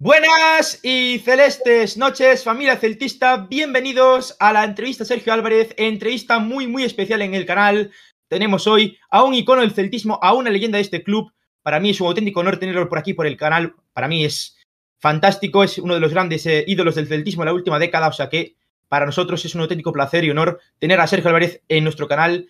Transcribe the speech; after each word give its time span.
Buenas 0.00 0.78
y 0.84 1.18
celestes 1.24 1.96
noches, 1.96 2.44
familia 2.44 2.76
celtista. 2.76 3.48
Bienvenidos 3.50 4.36
a 4.38 4.52
la 4.52 4.62
entrevista 4.62 5.04
Sergio 5.04 5.32
Álvarez, 5.32 5.74
entrevista 5.76 6.38
muy, 6.38 6.68
muy 6.68 6.84
especial 6.84 7.20
en 7.20 7.34
el 7.34 7.44
canal. 7.44 7.90
Tenemos 8.28 8.68
hoy 8.68 8.96
a 9.10 9.24
un 9.24 9.34
icono 9.34 9.62
del 9.62 9.72
celtismo, 9.72 10.20
a 10.22 10.34
una 10.34 10.50
leyenda 10.50 10.76
de 10.76 10.82
este 10.82 11.02
club. 11.02 11.32
Para 11.62 11.80
mí 11.80 11.90
es 11.90 12.00
un 12.00 12.06
auténtico 12.06 12.38
honor 12.38 12.60
tenerlo 12.60 12.88
por 12.88 13.00
aquí, 13.00 13.12
por 13.12 13.26
el 13.26 13.36
canal. 13.36 13.74
Para 13.92 14.06
mí 14.06 14.24
es 14.24 14.56
fantástico, 15.00 15.64
es 15.64 15.78
uno 15.78 15.94
de 15.94 16.00
los 16.00 16.12
grandes 16.12 16.46
eh, 16.46 16.62
ídolos 16.68 16.94
del 16.94 17.08
celtismo 17.08 17.42
de 17.42 17.46
la 17.46 17.54
última 17.54 17.80
década, 17.80 18.06
o 18.06 18.12
sea 18.12 18.28
que 18.28 18.54
para 18.86 19.04
nosotros 19.04 19.44
es 19.44 19.56
un 19.56 19.62
auténtico 19.62 19.92
placer 19.92 20.22
y 20.22 20.30
honor 20.30 20.60
tener 20.78 21.00
a 21.00 21.08
Sergio 21.08 21.26
Álvarez 21.30 21.62
en 21.66 21.82
nuestro 21.82 22.06
canal. 22.06 22.46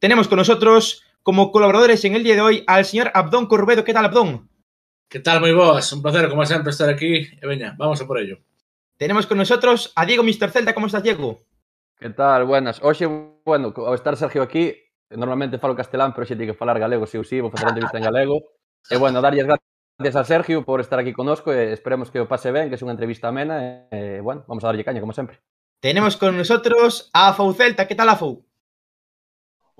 Tenemos 0.00 0.26
con 0.26 0.38
nosotros 0.38 1.04
como 1.22 1.52
colaboradores 1.52 2.04
en 2.04 2.16
el 2.16 2.24
día 2.24 2.34
de 2.34 2.40
hoy 2.40 2.64
al 2.66 2.84
señor 2.84 3.12
Abdón 3.14 3.46
Corbedo. 3.46 3.84
¿Qué 3.84 3.92
tal, 3.92 4.06
Abdón? 4.06 4.49
¿Qué 5.10 5.18
tal? 5.18 5.40
Muy 5.40 5.52
boas. 5.52 5.92
Un 5.92 6.02
placer, 6.02 6.28
como 6.28 6.46
siempre, 6.46 6.70
estar 6.70 6.88
aquí. 6.88 7.26
E 7.42 7.44
veña, 7.44 7.74
vamos 7.76 8.00
a 8.00 8.06
por 8.06 8.20
ello. 8.20 8.38
Tenemos 8.96 9.26
con 9.26 9.38
nosotros 9.38 9.92
a 9.96 10.06
Diego 10.06 10.22
Mr. 10.22 10.52
Celta. 10.52 10.72
¿Cómo 10.72 10.86
estás, 10.86 11.02
Diego? 11.02 11.40
¿Qué 11.98 12.10
tal? 12.10 12.44
Buenas. 12.44 12.80
Oxe, 12.80 13.06
bueno, 13.44 13.74
ao 13.76 13.94
estar 13.94 14.16
Sergio 14.16 14.40
aquí, 14.40 14.72
normalmente 15.10 15.58
falo 15.58 15.74
castelán, 15.74 16.14
pero 16.14 16.26
xe 16.30 16.36
ti 16.36 16.46
que 16.46 16.54
falar 16.54 16.78
galego, 16.78 17.10
si 17.10 17.18
ou 17.18 17.26
si, 17.26 17.42
vou 17.42 17.50
facer 17.50 17.66
a 17.66 17.70
entrevista 17.74 17.98
en 17.98 18.06
galego. 18.06 18.54
E 18.86 18.94
bueno, 19.02 19.18
darlle 19.18 19.42
gracias 19.42 20.14
a 20.14 20.22
Sergio 20.22 20.62
por 20.62 20.78
estar 20.78 21.02
aquí 21.02 21.10
conosco 21.12 21.50
e 21.50 21.74
esperemos 21.74 22.14
que 22.14 22.22
o 22.22 22.30
pase 22.30 22.54
ben, 22.54 22.70
que 22.70 22.78
é 22.78 22.86
unha 22.86 22.94
entrevista 22.94 23.34
amena 23.34 23.90
e, 23.90 24.22
bueno, 24.22 24.46
vamos 24.46 24.62
a 24.62 24.70
darlle 24.70 24.86
caña, 24.86 25.02
como 25.02 25.10
sempre. 25.10 25.42
Tenemos 25.82 26.14
con 26.14 26.38
nosotros 26.38 27.10
a 27.10 27.34
Fou 27.34 27.50
Celta. 27.50 27.90
¿Qué 27.90 27.98
tal, 27.98 28.14
Afou? 28.14 28.46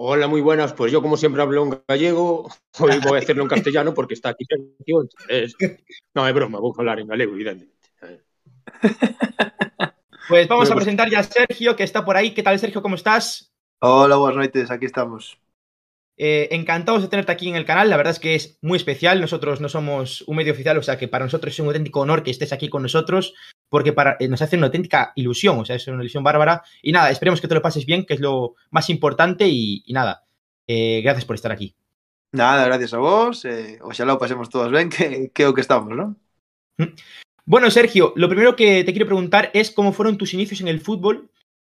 Hola, 0.02 0.28
muy 0.28 0.40
buenas. 0.40 0.72
Pues 0.72 0.90
yo, 0.90 1.02
como 1.02 1.18
siempre, 1.18 1.42
hablo 1.42 1.62
en 1.62 1.82
gallego. 1.86 2.50
Hoy 2.78 2.98
voy 3.04 3.18
a 3.18 3.20
hacerlo 3.22 3.42
en 3.42 3.50
castellano 3.50 3.92
porque 3.92 4.14
está 4.14 4.30
aquí 4.30 4.46
Sergio. 4.46 5.02
Entonces... 5.02 5.54
No, 6.14 6.26
es 6.26 6.32
broma, 6.32 6.58
voy 6.58 6.72
a 6.74 6.80
hablar 6.80 7.00
en 7.00 7.06
galego, 7.06 7.34
evidentemente. 7.34 7.90
Pues 10.26 10.48
vamos 10.48 10.70
a 10.70 10.74
presentar 10.74 11.10
ya 11.10 11.18
a 11.18 11.22
Sergio, 11.22 11.76
que 11.76 11.82
está 11.82 12.02
por 12.02 12.16
ahí. 12.16 12.32
¿Qué 12.32 12.42
tal, 12.42 12.58
Sergio? 12.58 12.80
¿Cómo 12.80 12.94
estás? 12.94 13.52
Hola, 13.80 14.16
buenas 14.16 14.38
noches, 14.38 14.70
aquí 14.70 14.86
estamos. 14.86 15.38
Eh, 16.22 16.54
encantados 16.54 17.00
de 17.00 17.08
tenerte 17.08 17.32
aquí 17.32 17.48
en 17.48 17.56
el 17.56 17.64
canal. 17.64 17.88
La 17.88 17.96
verdad 17.96 18.10
es 18.10 18.18
que 18.18 18.34
es 18.34 18.58
muy 18.60 18.76
especial. 18.76 19.22
Nosotros 19.22 19.62
no 19.62 19.70
somos 19.70 20.20
un 20.26 20.36
medio 20.36 20.52
oficial, 20.52 20.76
o 20.76 20.82
sea 20.82 20.98
que 20.98 21.08
para 21.08 21.24
nosotros 21.24 21.54
es 21.54 21.60
un 21.60 21.68
auténtico 21.68 22.00
honor 22.00 22.22
que 22.22 22.30
estés 22.30 22.52
aquí 22.52 22.68
con 22.68 22.82
nosotros, 22.82 23.32
porque 23.70 23.94
para, 23.94 24.18
eh, 24.20 24.28
nos 24.28 24.42
hace 24.42 24.58
una 24.58 24.66
auténtica 24.66 25.12
ilusión, 25.16 25.58
o 25.58 25.64
sea, 25.64 25.76
es 25.76 25.88
una 25.88 26.02
ilusión 26.02 26.22
bárbara. 26.22 26.62
Y 26.82 26.92
nada, 26.92 27.10
esperemos 27.10 27.40
que 27.40 27.48
te 27.48 27.54
lo 27.54 27.62
pases 27.62 27.86
bien, 27.86 28.04
que 28.04 28.12
es 28.12 28.20
lo 28.20 28.54
más 28.70 28.90
importante. 28.90 29.48
Y, 29.48 29.82
y 29.86 29.94
nada, 29.94 30.26
eh, 30.66 31.00
gracias 31.02 31.24
por 31.24 31.36
estar 31.36 31.52
aquí. 31.52 31.74
Nada, 32.32 32.66
gracias 32.66 32.92
a 32.92 32.98
vos. 32.98 33.42
Eh, 33.46 33.78
oxalá 33.80 34.12
o 34.12 34.18
pasemos 34.18 34.50
todos 34.50 34.70
ben, 34.70 34.90
que, 34.90 35.30
que 35.32 35.44
é 35.44 35.48
o 35.48 35.54
que 35.54 35.62
estamos, 35.62 35.96
¿no? 35.96 36.16
Bueno, 37.46 37.70
Sergio, 37.70 38.12
lo 38.14 38.28
primero 38.28 38.56
que 38.56 38.84
te 38.84 38.92
quiero 38.92 39.06
preguntar 39.06 39.50
es 39.54 39.70
cómo 39.70 39.94
fueron 39.94 40.18
tus 40.18 40.34
inicios 40.34 40.60
en 40.60 40.68
el 40.68 40.82
fútbol 40.82 41.30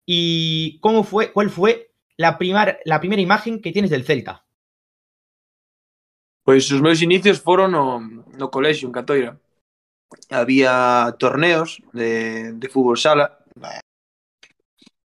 y 0.06 0.78
cómo 0.82 1.04
fue, 1.04 1.32
cuál 1.34 1.50
fue 1.50 1.95
la, 2.18 2.38
primar, 2.38 2.80
la 2.86 3.00
primeira 3.00 3.22
imagen 3.22 3.62
que 3.62 3.72
tienes 3.72 3.92
del 3.92 4.06
Celta? 4.06 4.46
Pois 6.44 6.70
os 6.72 6.82
meus 6.82 7.02
inicios 7.02 7.42
foron 7.42 7.72
no, 7.72 8.00
no 8.00 8.52
colexio, 8.52 8.88
en 8.88 8.94
Catoira. 8.94 9.40
Había 10.30 11.16
torneos 11.18 11.82
de, 11.92 12.54
de 12.54 12.70
fútbol 12.70 12.98
sala, 12.98 13.42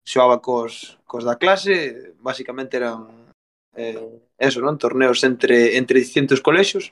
xoaba 0.04 0.42
cos, 0.42 0.98
cos 1.06 1.24
da 1.24 1.38
clase, 1.38 2.16
basicamente 2.20 2.78
eran 2.78 3.30
eh, 3.76 4.24
eso, 4.40 4.66
non? 4.66 4.82
Torneos 4.82 5.22
entre, 5.24 5.78
entre 5.78 6.02
distintos 6.02 6.42
colexios, 6.42 6.90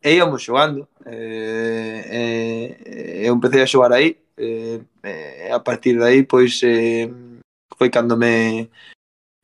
e 0.00 0.16
íamos 0.16 0.40
xogando. 0.40 0.88
Eh, 1.04 2.00
eh, 2.08 3.26
eu 3.28 3.34
empecé 3.36 3.60
a 3.60 3.68
xogar 3.68 3.92
aí, 3.92 4.16
eh, 4.40 4.80
eh, 5.04 5.52
a 5.52 5.60
partir 5.60 5.98
de 5.98 6.04
aí, 6.08 6.22
pois, 6.24 6.56
eh, 6.64 7.10
foi 7.76 7.90
cando 7.92 8.16
me, 8.16 8.70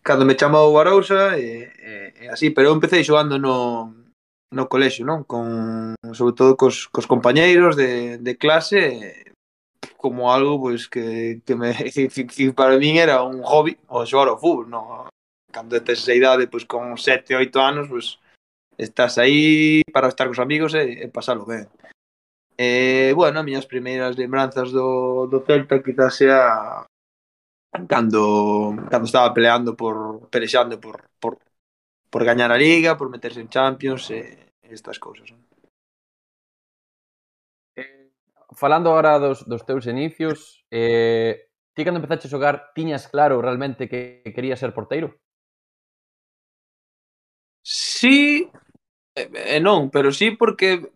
cando 0.09 0.24
me 0.24 0.39
chamou 0.41 0.73
o 0.73 0.80
Arousa 0.80 1.36
e, 1.36 1.69
e, 1.69 2.24
e 2.24 2.29
así, 2.33 2.48
pero 2.48 2.73
eu 2.73 2.74
empecé 2.74 3.05
xogando 3.05 3.36
no, 3.36 3.92
no 4.51 4.64
colexio, 4.64 5.05
non? 5.05 5.29
Con, 5.29 5.92
sobre 6.17 6.33
todo 6.33 6.57
cos, 6.57 6.89
cos 6.89 7.05
compañeiros 7.05 7.77
de, 7.77 8.17
de 8.17 8.33
clase 8.41 9.36
como 10.01 10.33
algo 10.33 10.57
pois 10.64 10.89
que, 10.89 11.42
que, 11.45 11.55
me, 11.55 11.77
que, 11.92 12.52
para 12.57 12.80
min 12.80 12.97
era 12.97 13.20
un 13.20 13.45
hobby 13.45 13.77
o 13.92 14.08
xogar 14.08 14.33
ao 14.33 14.41
fútbol, 14.41 14.73
non? 14.73 15.13
Cando 15.52 15.77
tes 15.85 16.01
esa 16.01 16.17
idade, 16.17 16.48
pois 16.48 16.64
con 16.64 16.97
7, 16.97 17.36
8 17.36 17.61
anos, 17.61 17.92
pois 17.92 18.17
estás 18.80 19.20
aí 19.20 19.85
para 19.92 20.08
estar 20.08 20.24
cos 20.24 20.41
amigos 20.41 20.73
e, 20.73 21.05
e 21.05 21.07
pasalo 21.13 21.45
ben. 21.45 21.68
E, 22.57 23.13
bueno, 23.13 23.39
as 23.41 23.45
miñas 23.45 23.68
primeiras 23.68 24.17
lembranzas 24.17 24.73
do, 24.73 25.29
do 25.29 25.45
Celta 25.45 25.85
quizás 25.85 26.17
sea 26.17 26.89
cando 27.86 28.74
cando 28.90 29.06
estaba 29.06 29.33
peleando 29.33 29.77
por 29.77 30.28
pelexando 30.30 30.80
por 30.80 31.08
por 31.20 31.39
por 32.11 32.24
gañar 32.24 32.50
a 32.52 32.56
liga, 32.56 32.96
por 32.96 33.11
meterse 33.11 33.40
en 33.40 33.48
Champions 33.48 34.11
e 34.11 34.48
estas 34.62 34.98
cousas. 34.98 35.28
Eh, 37.77 38.11
falando 38.52 38.90
agora 38.90 39.18
dos, 39.18 39.44
dos 39.46 39.64
teus 39.64 39.86
inicios, 39.86 40.64
eh, 40.70 41.48
ti 41.74 41.84
cando 41.84 42.00
empezaste 42.00 42.28
a 42.28 42.33
xogar 42.33 42.72
tiñas 42.74 43.08
claro 43.08 43.42
realmente 43.42 43.88
que 43.88 44.22
querías 44.34 44.61
ser 44.61 44.72
porteiro? 44.72 45.20
Sí, 47.62 48.48
e 49.14 49.20
eh, 49.20 49.56
eh, 49.56 49.61
non, 49.61 49.90
pero 49.90 50.08
sí 50.12 50.33
porque 50.33 50.88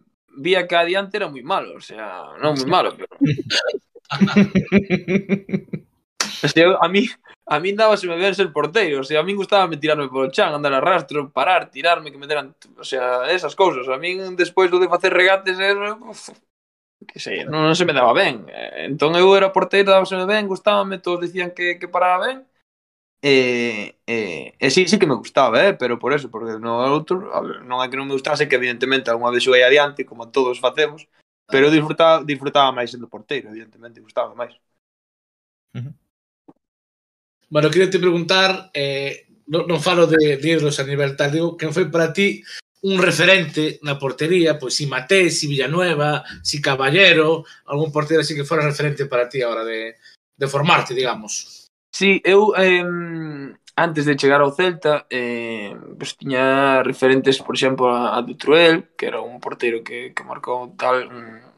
vía 0.45 0.67
que 0.67 0.77
adiante 0.77 1.17
era 1.21 1.29
moi 1.29 1.45
malo, 1.45 1.77
o 1.77 1.85
sea, 1.85 2.33
non 2.41 2.57
moi 2.57 2.69
malo, 2.69 2.91
pero... 2.97 3.13
Se 6.43 6.61
eu, 6.61 6.83
a 6.83 6.89
mí, 6.89 7.07
a 7.47 7.61
mí 7.61 7.73
dábaseme 7.73 8.17
ver 8.17 8.35
ser 8.35 8.53
porteiro, 8.53 9.01
o 9.01 9.05
sea, 9.05 9.21
a 9.21 9.23
mí 9.23 9.33
gustaba 9.35 9.69
me 9.69 9.77
tirarme 9.77 10.09
polo 10.09 10.31
chan, 10.31 10.53
andar 10.53 10.75
a 10.75 10.79
arrastro, 10.79 11.31
parar, 11.31 11.71
tirarme, 11.71 12.11
que 12.11 12.19
me 12.19 12.27
deran, 12.27 12.55
o 12.77 12.85
sea, 12.85 13.31
esas 13.31 13.55
cousas. 13.55 13.89
A 13.89 13.97
mí 13.97 14.19
despois 14.35 14.71
do 14.71 14.83
de 14.83 14.91
facer 14.91 15.15
regates, 15.15 15.55
era, 15.59 15.95
uf, 15.95 16.35
que 17.07 17.23
sei, 17.23 17.47
non, 17.47 17.63
non 17.63 17.79
se 17.79 17.87
me 17.87 17.95
daba 17.95 18.11
ben. 18.11 18.51
Eh, 18.51 18.91
entón 18.91 19.15
eu 19.15 19.31
era 19.39 19.55
porteiro, 19.55 19.95
dábaseme 19.95 20.27
ben, 20.27 20.51
gustábame, 20.51 20.99
todos 20.99 21.23
dicían 21.23 21.55
que, 21.55 21.79
que 21.79 21.87
paraba 21.87 22.27
ben, 22.27 22.39
E, 23.25 23.95
e, 24.05 24.55
e 24.59 24.71
sí, 24.75 24.89
sí 24.89 24.99
que 24.99 25.07
me 25.07 25.15
gustaba, 25.15 25.65
eh? 25.65 25.75
pero 25.75 25.97
por 25.97 26.13
eso, 26.13 26.29
porque 26.29 26.59
no 26.59 26.83
outro, 26.91 27.31
a 27.31 27.39
ver, 27.39 27.63
non 27.63 27.79
é 27.79 27.87
que 27.87 27.95
non 27.95 28.11
me 28.11 28.19
gustase, 28.19 28.51
que 28.51 28.59
evidentemente 28.59 29.15
algunha 29.15 29.31
vez 29.31 29.47
xoguei 29.47 29.63
adiante, 29.63 30.03
como 30.03 30.35
todos 30.35 30.59
facemos, 30.59 31.07
pero 31.47 31.71
disfrutaba, 31.71 32.27
disfrutaba 32.27 32.75
máis 32.75 32.91
sendo 32.91 33.07
porteiro, 33.07 33.55
evidentemente, 33.55 34.03
gustaba 34.03 34.35
máis. 34.35 34.59
Uh 35.71 35.87
-huh. 35.87 36.02
Bueno, 37.53 37.69
queria 37.69 37.91
te 37.91 37.99
preguntar, 37.99 38.71
eh, 38.73 39.27
non, 39.53 39.69
non 39.69 39.85
falo 39.85 40.09
de 40.09 40.41
libros 40.41 40.81
a 40.81 40.89
nivel 40.89 41.13
tal, 41.13 41.29
digo, 41.29 41.53
quen 41.53 41.69
foi 41.77 41.93
para 41.93 42.09
ti 42.09 42.41
un 42.89 42.97
referente 42.97 43.77
na 43.85 44.01
portería, 44.01 44.57
pois 44.57 44.73
si 44.73 44.89
Maté, 44.89 45.29
si 45.29 45.53
Villanueva, 45.53 46.25
si 46.41 46.65
Caballero, 46.65 47.45
algún 47.69 47.93
portero 47.93 48.25
así 48.25 48.33
que 48.33 48.49
fora 48.49 48.65
referente 48.65 49.05
para 49.05 49.29
ti 49.29 49.45
agora 49.45 49.69
de, 49.69 50.01
de 50.33 50.47
formarte, 50.49 50.97
digamos. 50.97 51.69
Sí, 51.93 52.25
eu 52.25 52.57
eh, 52.57 52.81
antes 53.77 54.09
de 54.09 54.17
chegar 54.17 54.41
ao 54.41 54.57
Celta 54.57 55.05
eh, 55.13 55.77
pues, 56.01 56.17
tiña 56.17 56.81
referentes, 56.81 57.37
por 57.45 57.53
exemplo, 57.53 57.93
a, 57.93 58.17
a 58.17 58.25
Dutruel, 58.25 58.97
que 58.97 59.13
era 59.13 59.21
un 59.21 59.45
portero 59.45 59.85
que, 59.85 60.17
que 60.17 60.25
marcou 60.25 60.73
tal 60.73 61.05
un, 61.05 61.52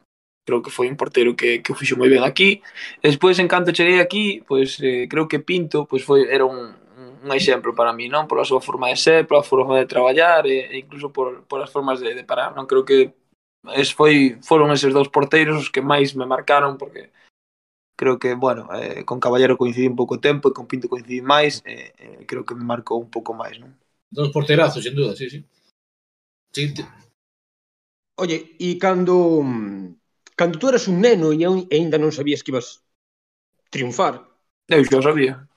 creo 0.45 0.61
que 0.61 0.71
foi 0.71 0.87
un 0.87 0.95
portero 0.95 1.35
que, 1.35 1.59
que 1.59 1.73
fixo 1.73 1.97
moi 1.97 2.07
ben 2.07 2.23
aquí. 2.23 2.61
Despois, 3.01 3.35
en 3.41 3.49
canto 3.49 3.75
cheguei 3.75 3.99
aquí, 3.99 4.45
pois 4.47 4.77
eh, 4.79 5.09
creo 5.11 5.27
que 5.27 5.41
Pinto 5.41 5.89
pois 5.89 6.05
foi 6.05 6.29
era 6.29 6.45
un, 6.45 6.71
un 7.25 7.31
exemplo 7.33 7.73
para 7.73 7.91
mí, 7.91 8.07
non? 8.07 8.29
Pola 8.29 8.45
súa 8.45 8.61
forma 8.61 8.87
de 8.87 8.97
ser, 8.97 9.25
pola 9.25 9.43
forma 9.43 9.75
de 9.81 9.89
traballar 9.89 10.45
e, 10.45 10.69
e 10.71 10.75
incluso 10.85 11.09
por, 11.09 11.43
por 11.49 11.59
as 11.59 11.73
formas 11.73 11.99
de, 11.99 12.13
de 12.13 12.23
parar, 12.23 12.53
non? 12.53 12.69
Creo 12.69 12.85
que 12.85 13.11
es 13.73 13.89
foi 13.91 14.37
foron 14.45 14.69
eses 14.69 14.93
dous 14.93 15.09
porteiros 15.09 15.57
os 15.57 15.69
que 15.73 15.81
máis 15.81 16.13
me 16.13 16.29
marcaron 16.29 16.77
porque 16.77 17.09
creo 17.95 18.19
que, 18.19 18.35
bueno, 18.35 18.67
eh, 18.75 19.03
con 19.05 19.19
Caballero 19.19 19.57
coincidí 19.57 19.87
un 19.87 19.95
pouco 19.95 20.19
tempo 20.19 20.49
e 20.49 20.53
con 20.53 20.67
Pinto 20.67 20.91
coincidí 20.91 21.21
máis, 21.25 21.63
eh, 21.65 21.95
eh, 21.97 22.25
creo 22.27 22.45
que 22.45 22.53
me 22.53 22.63
marcou 22.63 23.01
un 23.01 23.09
pouco 23.09 23.33
máis, 23.33 23.57
non? 23.57 23.73
Dos 24.11 24.29
porterazos, 24.29 24.83
sen 24.83 24.93
duda, 24.93 25.15
sí, 25.15 25.29
sí. 25.29 25.41
sí 26.53 26.73
te... 26.73 26.85
Oye, 28.15 28.55
e 28.59 28.77
cando 28.77 29.41
mm, 29.43 30.04
Cando 30.35 30.59
tú 30.59 30.67
eras 30.67 30.87
un 30.87 30.99
neno 30.99 31.31
e, 31.31 31.45
aínda 31.47 31.67
e 31.71 31.75
ainda 31.79 31.97
non 31.97 32.11
sabías 32.11 32.43
que 32.43 32.51
ibas 32.51 32.83
triunfar. 33.71 34.27
Eu 34.67 34.83
xa 34.83 34.99
sabía. 34.99 35.47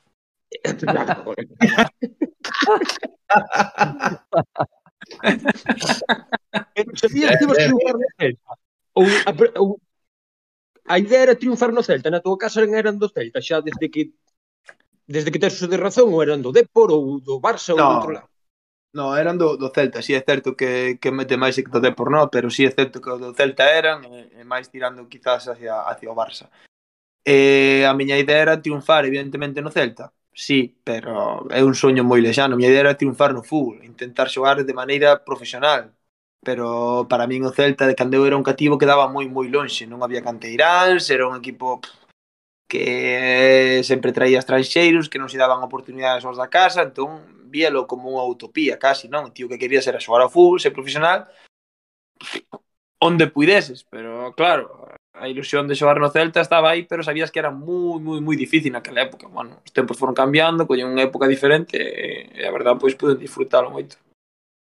Pero 6.75 6.91
sabías 6.95 7.31
que 7.39 7.45
ibas 7.45 7.59
eh, 7.59 7.63
eh. 7.63 7.67
triunfar 7.67 7.97
no 7.99 8.09
Celta? 8.19 8.53
Ou, 8.99 9.07
a, 9.27 9.31
ou, 9.59 9.69
a 10.87 10.97
idea 10.99 11.27
era 11.27 11.35
triunfar 11.35 11.71
no 11.75 11.83
Celta? 11.83 12.09
Na 12.11 12.23
tua 12.23 12.39
casa 12.39 12.63
eran 12.63 13.03
do 13.03 13.11
Celta 13.11 13.43
xa 13.43 13.59
desde 13.59 13.91
que 13.91 14.15
desde 15.09 15.33
que 15.33 15.43
tes 15.43 15.59
de 15.59 15.79
razón 15.81 16.15
ou 16.15 16.23
eran 16.23 16.39
do 16.39 16.55
Depor 16.55 16.95
ou 16.95 17.19
do 17.19 17.43
Barça 17.43 17.75
no. 17.75 17.83
ou 17.83 17.89
do 17.89 17.97
outro 17.99 18.13
lado? 18.15 18.31
No, 18.99 19.17
eran 19.17 19.39
do, 19.39 19.57
do 19.57 19.71
Celta, 19.71 20.03
si 20.03 20.09
sí, 20.09 20.15
é 20.21 20.23
certo 20.31 20.57
que, 20.59 20.99
que 21.01 21.11
mete 21.19 21.37
máis 21.43 21.55
que 21.55 21.71
do 21.71 21.81
por 21.99 22.09
no, 22.11 22.23
pero 22.35 22.51
si 22.51 22.57
sí 22.57 22.63
é 22.67 22.73
certo 22.79 22.97
que 23.03 23.11
do 23.23 23.31
Celta 23.39 23.65
eran, 23.83 23.99
e, 24.11 24.41
e 24.41 24.43
máis 24.53 24.67
tirando 24.73 25.07
quizás 25.13 25.47
hacia, 25.47 25.75
hacia 25.91 26.11
o 26.11 26.19
Barça. 26.21 26.51
E 27.37 27.39
a 27.91 27.93
miña 27.95 28.17
idea 28.25 28.41
era 28.47 28.61
triunfar, 28.65 29.03
evidentemente, 29.07 29.63
no 29.63 29.71
Celta, 29.71 30.07
sí, 30.47 30.61
pero 30.89 31.47
é 31.59 31.63
un 31.71 31.75
soño 31.83 32.03
moi 32.11 32.21
lexano. 32.27 32.55
A 32.55 32.59
miña 32.59 32.73
idea 32.73 32.85
era 32.91 32.99
triunfar 33.01 33.31
no 33.35 33.47
fútbol, 33.51 33.85
intentar 33.93 34.27
xogar 34.35 34.57
de 34.67 34.79
maneira 34.81 35.11
profesional. 35.29 35.83
Pero 36.47 37.07
para 37.11 37.31
min 37.31 37.43
o 37.47 37.55
Celta 37.59 37.85
de 37.87 37.95
cando 37.99 38.17
eu 38.19 38.27
era 38.27 38.39
un 38.41 38.47
cativo 38.51 38.81
quedaba 38.83 39.07
moi 39.15 39.27
moi 39.37 39.47
lonxe, 39.55 39.87
non 39.91 40.03
había 40.03 40.27
canteiráns, 40.29 41.03
era 41.15 41.31
un 41.31 41.37
equipo 41.43 41.67
pff, 41.83 41.98
que 42.69 43.81
sempre 43.83 44.13
traía 44.13 44.39
estranxeiros, 44.39 45.09
que 45.09 45.19
non 45.19 45.33
se 45.33 45.41
daban 45.41 45.65
oportunidades 45.65 46.23
aos 46.29 46.37
da 46.37 46.53
casa, 46.53 46.85
entón 46.85 47.25
vielo 47.49 47.89
como 47.89 48.13
unha 48.13 48.29
utopía 48.29 48.77
casi, 48.77 49.09
non? 49.09 49.33
O 49.33 49.35
tío 49.35 49.49
que 49.49 49.57
quería 49.57 49.81
ser 49.81 49.97
a 49.97 50.05
xogar 50.05 50.21
ao 50.21 50.31
fútbol, 50.31 50.61
ser 50.61 50.77
profesional, 50.77 51.27
onde 53.01 53.33
puideses, 53.33 53.89
pero 53.89 54.37
claro, 54.37 54.93
a 55.17 55.29
ilusión 55.29 55.67
de 55.67 55.75
xogar 55.75 55.99
no 55.99 56.13
Celta 56.13 56.41
estaba 56.41 56.71
aí, 56.71 56.85
pero 56.85 57.03
sabías 57.03 57.31
que 57.33 57.41
era 57.41 57.51
moi, 57.51 57.99
moi, 57.99 58.21
moi 58.21 58.37
difícil 58.37 58.71
naquela 58.71 59.03
época. 59.03 59.27
Bueno, 59.27 59.59
os 59.65 59.73
tempos 59.73 59.99
foron 59.99 60.15
cambiando, 60.15 60.69
coñen 60.69 60.93
unha 60.93 61.09
época 61.09 61.27
diferente 61.27 61.81
e 61.81 62.45
a 62.45 62.53
verdad 62.55 62.79
pois 62.79 62.95
puden 62.95 63.19
disfrutalo 63.19 63.73
moito. 63.73 63.99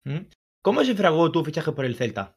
Mm. 0.09 0.27
Como 0.65 0.83
se 0.83 0.97
fragou 0.97 1.29
o 1.29 1.33
teu 1.33 1.45
fichaje 1.45 1.71
por 1.77 1.85
el 1.85 1.95
Celta? 1.95 2.35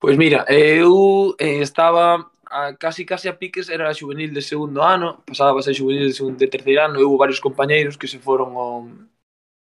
Pois 0.00 0.16
mira, 0.18 0.44
eu 0.48 1.34
eh, 1.38 1.62
estaba 1.62 2.31
a, 2.52 2.76
casi 2.76 3.04
casi 3.04 3.28
a 3.28 3.38
piques 3.38 3.68
era 3.68 3.88
a 3.88 3.94
juvenil 3.94 4.32
de 4.32 4.42
segundo 4.42 4.82
ano, 4.82 5.22
pasaba 5.26 5.60
a 5.60 5.62
ser 5.62 5.74
juvenil 5.74 6.06
de 6.08 6.12
segundo 6.12 6.38
de 6.38 6.48
terceiro 6.48 6.84
ano, 6.84 7.00
e 7.00 7.04
houve 7.04 7.22
varios 7.24 7.40
compañeiros 7.40 7.96
que 7.96 8.10
se 8.12 8.18
foron 8.18 8.50
ao, 8.56 8.88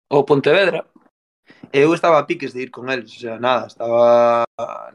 ao 0.09 0.25
Pontevedra. 0.25 0.87
E 1.73 1.79
eu 1.79 1.93
estaba 1.93 2.17
a 2.19 2.27
piques 2.27 2.53
de 2.53 2.63
ir 2.63 2.71
con 2.71 2.89
eles, 2.89 3.11
o 3.17 3.19
sea, 3.19 3.39
nada, 3.39 3.67
estaba 3.67 4.45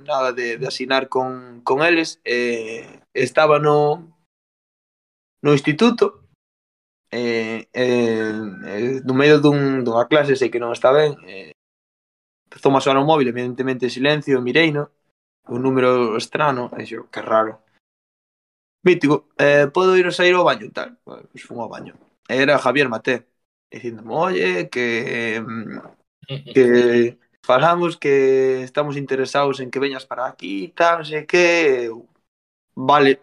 nada 0.00 0.32
de, 0.32 0.58
de 0.58 0.66
asinar 0.66 1.08
con, 1.08 1.60
con 1.64 1.82
eles, 1.82 2.20
e 2.24 2.84
estaba 3.14 3.58
no 3.58 4.08
no 5.42 5.52
instituto, 5.52 6.22
eh, 7.10 7.68
e, 7.74 7.84
e, 7.84 9.00
no 9.04 9.14
medio 9.14 9.40
dun, 9.40 9.84
dunha 9.84 10.08
clase 10.08 10.36
sei 10.36 10.48
que 10.48 10.62
non 10.62 10.72
está 10.72 10.92
ben 10.96 11.12
e, 11.28 11.52
empezou 12.48 12.72
a 12.76 12.80
soar 12.80 12.96
o 12.96 13.04
móvil 13.04 13.28
evidentemente 13.28 13.92
silencio, 13.92 14.40
mirei 14.40 14.72
no? 14.72 14.84
un 15.48 15.60
número 15.60 16.16
estrano 16.16 16.70
e 16.78 16.86
xo, 16.88 17.10
que 17.12 17.20
raro 17.20 17.54
Mítico, 18.82 19.28
eh, 19.38 19.68
podo 19.72 19.96
ir 19.96 20.06
a 20.06 20.10
sair 20.10 20.34
ao 20.34 20.44
baño 20.44 20.70
tal. 20.72 20.98
Pois 21.04 21.22
pues, 21.30 21.44
fun 21.44 21.60
ao 21.60 21.68
baño. 21.68 21.94
Era 22.28 22.58
Javier 22.58 22.88
Maté, 22.88 23.26
dicindo, 23.70 24.02
oye, 24.10 24.68
que 24.68 25.42
que 26.54 27.18
falamos 27.42 27.96
que 27.96 28.62
estamos 28.62 28.96
interesados 28.96 29.60
en 29.60 29.70
que 29.70 29.78
veñas 29.78 30.06
para 30.06 30.26
aquí, 30.26 30.68
tal, 30.74 31.02
non 31.02 31.06
sei 31.06 31.26
que... 31.26 31.90
Vale, 32.74 33.20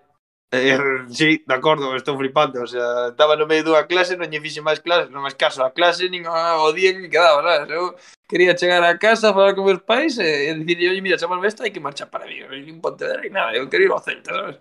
Eh, 0.51 0.79
sí, 1.11 1.44
de 1.45 1.53
acordo, 1.53 1.95
estou 1.95 2.17
flipando, 2.17 2.63
o 2.63 2.65
sea, 2.65 3.09
estaba 3.09 3.35
no 3.35 3.45
medio 3.45 3.65
dunha 3.69 3.85
clase, 3.85 4.17
non 4.17 4.25
lle 4.33 4.41
fixe 4.41 4.65
máis 4.65 4.81
clase, 4.81 5.13
non 5.13 5.21
máis 5.21 5.38
caso 5.38 5.62
a 5.62 5.69
clase, 5.69 6.09
nin 6.09 6.25
o 6.25 6.73
día 6.73 6.89
que 6.97 7.05
quedaba, 7.05 7.45
sabes? 7.45 7.69
Eu 7.69 7.94
quería 8.25 8.57
chegar 8.57 8.81
a 8.81 8.97
casa, 8.97 9.29
falar 9.29 9.53
con 9.53 9.69
meus 9.69 9.85
pais 9.85 10.17
eh, 10.17 10.50
e, 10.50 10.57
e 10.57 10.65
dicir, 10.65 10.89
oye, 10.89 11.05
mira, 11.05 11.21
chamame 11.21 11.45
esta, 11.45 11.62
hai 11.62 11.69
que 11.69 11.77
marchar 11.77 12.09
para 12.09 12.25
mí, 12.25 12.41
Nin 12.65 12.81
Pontevedra 12.81 13.21
e 13.21 13.29
nada, 13.29 13.53
eu 13.53 13.69
quería 13.69 13.85
ir 13.85 13.94
ao 13.94 14.01
Celta, 14.01 14.33
sabes? 14.33 14.57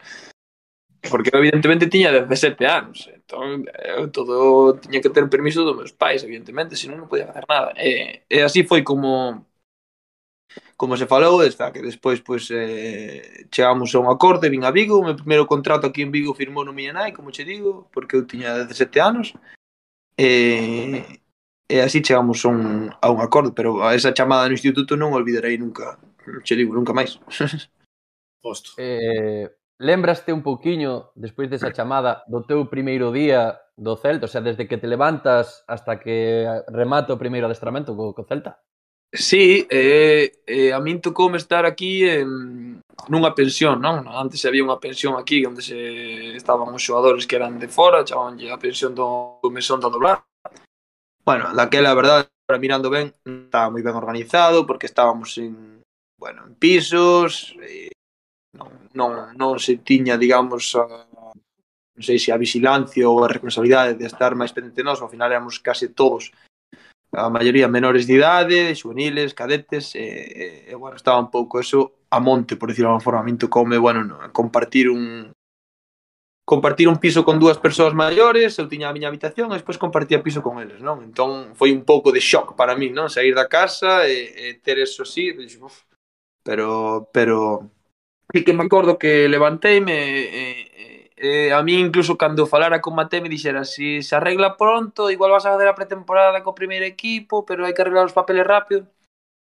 Porque 1.11 1.31
eu 1.33 1.39
evidentemente 1.39 1.87
tiña 1.87 2.11
17 2.11 2.67
anos, 2.67 3.09
entón 3.15 3.65
eu 3.85 4.11
todo 4.11 4.75
tiña 4.83 5.01
que 5.01 5.11
ter 5.11 5.29
permiso 5.31 5.63
dos 5.63 5.77
meus 5.77 5.93
pais, 5.93 6.25
evidentemente, 6.25 6.75
senón 6.75 6.99
non 6.99 7.11
podía 7.11 7.31
facer 7.31 7.47
nada. 7.47 7.71
E, 7.79 8.27
e 8.27 8.43
así 8.43 8.67
foi 8.67 8.83
como 8.83 9.47
como 10.77 10.97
se 10.97 11.07
falou, 11.07 11.43
está 11.43 11.71
que 11.71 11.83
despois 11.83 12.21
pois 12.21 12.51
eh, 12.51 13.47
chegamos 13.51 13.95
a 13.95 13.99
un 13.99 14.09
acorde, 14.11 14.51
vin 14.51 14.65
a 14.65 14.71
Vigo, 14.71 14.99
o 14.99 15.05
meu 15.05 15.15
primeiro 15.15 15.47
contrato 15.47 15.87
aquí 15.87 16.03
en 16.03 16.11
Vigo 16.11 16.35
firmou 16.35 16.65
no 16.65 16.73
miña 16.73 16.93
nai, 16.93 17.13
como 17.13 17.31
che 17.31 17.45
digo, 17.45 17.87
porque 17.93 18.17
eu 18.17 18.27
tiña 18.27 18.67
17 18.67 19.01
anos. 19.01 19.35
E, 20.19 21.03
e 21.69 21.77
así 21.81 22.03
chegamos 22.03 22.45
a 22.45 22.49
un, 22.49 22.91
a 22.91 23.07
un 23.11 23.21
acorde, 23.21 23.53
pero 23.55 23.87
a 23.87 23.95
esa 23.95 24.15
chamada 24.15 24.47
no 24.47 24.57
instituto 24.59 24.97
non 24.97 25.15
olvidarei 25.15 25.59
nunca, 25.59 25.99
che 26.43 26.57
digo, 26.57 26.75
nunca 26.75 26.93
máis. 26.95 27.19
Posto. 28.43 28.71
Eh, 28.79 29.58
lembraste 29.79 30.33
un 30.33 30.43
pouquiño, 30.43 31.11
despois 31.15 31.49
desa 31.49 31.73
chamada, 31.73 32.27
do 32.27 32.43
teu 32.43 32.67
primeiro 32.67 33.15
día 33.15 33.57
do 33.79 33.95
Celta? 33.97 34.27
O 34.27 34.31
sea, 34.31 34.43
desde 34.43 34.67
que 34.67 34.79
te 34.79 34.91
levantas 34.91 35.65
hasta 35.67 36.03
que 36.03 36.45
remata 36.69 37.15
o 37.15 37.23
primeiro 37.23 37.47
adestramento 37.47 37.95
co, 37.95 38.13
co 38.13 38.27
Celta? 38.27 38.59
Sí, 39.09 39.67
eh, 39.71 40.45
eh, 40.45 40.73
a 40.75 40.81
min 40.85 41.01
tocou 41.01 41.33
estar 41.33 41.65
aquí 41.65 42.05
en, 42.05 42.83
nunha 43.09 43.33
pensión, 43.33 43.81
non? 43.81 44.05
Antes 44.05 44.45
había 44.45 44.67
unha 44.67 44.83
pensión 44.83 45.17
aquí 45.17 45.47
onde 45.47 45.63
se 45.63 46.35
estaban 46.35 46.69
os 46.75 46.83
xogadores 46.83 47.25
que 47.25 47.39
eran 47.39 47.57
de 47.57 47.73
fora, 47.73 48.05
chamabanlle 48.05 48.53
a 48.53 48.61
pensión 48.61 48.93
do, 48.93 49.41
do 49.41 49.49
mesón 49.49 49.81
da 49.81 49.89
doblar. 49.89 50.27
Bueno, 51.25 51.55
daquela, 51.55 51.95
a 51.95 51.97
verdade, 51.97 52.29
para 52.45 52.61
mirando 52.61 52.91
ben, 52.91 53.15
estaba 53.25 53.73
moi 53.73 53.81
ben 53.81 53.97
organizado 53.97 54.69
porque 54.69 54.91
estábamos 54.91 55.39
en, 55.39 55.81
bueno, 56.21 56.45
en 56.45 56.53
pisos, 56.61 57.57
eh, 57.65 57.95
non, 58.59 58.71
non, 58.99 59.11
non 59.39 59.63
se 59.63 59.79
tiña, 59.79 60.19
digamos, 60.19 60.75
a, 60.75 60.85
non 60.85 62.03
sei 62.03 62.19
se 62.19 62.35
a 62.35 62.43
vigilancia 62.43 63.07
ou 63.07 63.23
a 63.23 63.31
responsabilidade 63.31 63.95
de 63.95 64.07
estar 64.11 64.35
máis 64.35 64.51
pendente 64.51 64.83
nós, 64.83 64.99
ao 64.99 65.11
final 65.11 65.31
éramos 65.31 65.63
case 65.63 65.95
todos 65.95 66.35
a 67.13 67.31
maioría 67.31 67.69
menores 67.69 68.07
de 68.07 68.15
idade, 68.15 68.75
juveniles, 68.75 69.33
cadetes, 69.33 69.95
e, 69.95 70.05
e, 70.05 70.73
e 70.73 70.75
bueno, 70.75 70.97
estaba 70.97 71.19
un 71.19 71.31
pouco 71.31 71.61
eso 71.61 72.05
a 72.11 72.21
monte, 72.21 72.57
por 72.57 72.69
decirlo 72.69 72.89
de 72.89 72.93
alguma 72.93 73.05
forma, 73.05 73.23
minto 73.23 73.49
come, 73.49 73.79
bueno, 73.79 74.05
no, 74.05 74.33
compartir 74.33 74.91
un 74.91 75.33
compartir 76.45 76.89
un 76.89 76.97
piso 76.97 77.25
con 77.25 77.39
dúas 77.39 77.59
persoas 77.59 77.93
maiores, 77.93 78.57
eu 78.57 78.69
tiña 78.69 78.89
a 78.89 78.97
miña 78.97 79.09
habitación 79.13 79.53
e 79.53 79.61
despois 79.61 79.77
compartía 79.77 80.25
piso 80.25 80.41
con 80.41 80.57
eles, 80.57 80.81
non? 80.81 81.05
Entón 81.05 81.53
foi 81.53 81.77
un 81.77 81.85
pouco 81.85 82.09
de 82.09 82.25
shock 82.25 82.57
para 82.57 82.73
mí, 82.73 82.89
non? 82.89 83.13
Sair 83.13 83.37
da 83.37 83.49
casa 83.53 84.09
e, 84.09 84.33
e 84.33 84.47
ter 84.65 84.81
eso 84.81 85.05
así, 85.05 85.37
dixo, 85.37 85.61
uf, 85.69 85.85
pero 86.41 87.05
pero 87.13 87.69
E 88.33 88.45
que 88.45 88.53
me 88.53 88.65
acordo 88.65 89.01
que 89.01 89.25
levanteime 89.29 89.97
e, 89.97 90.21
eh, 90.21 90.29
e, 90.29 90.85
eh, 90.85 91.11
e 91.17 91.31
eh, 91.49 91.53
a 91.53 91.63
mí 91.63 91.81
incluso 91.81 92.21
cando 92.21 92.47
falara 92.47 92.81
con 92.81 92.95
Mate 92.95 93.21
me 93.21 93.33
dixera 93.33 93.65
si 93.65 94.03
se 94.03 94.15
arregla 94.15 94.57
pronto, 94.57 95.11
igual 95.11 95.33
vas 95.33 95.47
a 95.47 95.53
fazer 95.53 95.69
a 95.69 95.75
pretemporada 95.75 96.45
co 96.45 96.53
primeiro 96.53 96.85
equipo, 96.85 97.49
pero 97.49 97.65
hai 97.65 97.73
que 97.73 97.81
arreglar 97.81 98.05
os 98.05 98.13
papeles 98.13 98.45
rápido. 98.45 98.85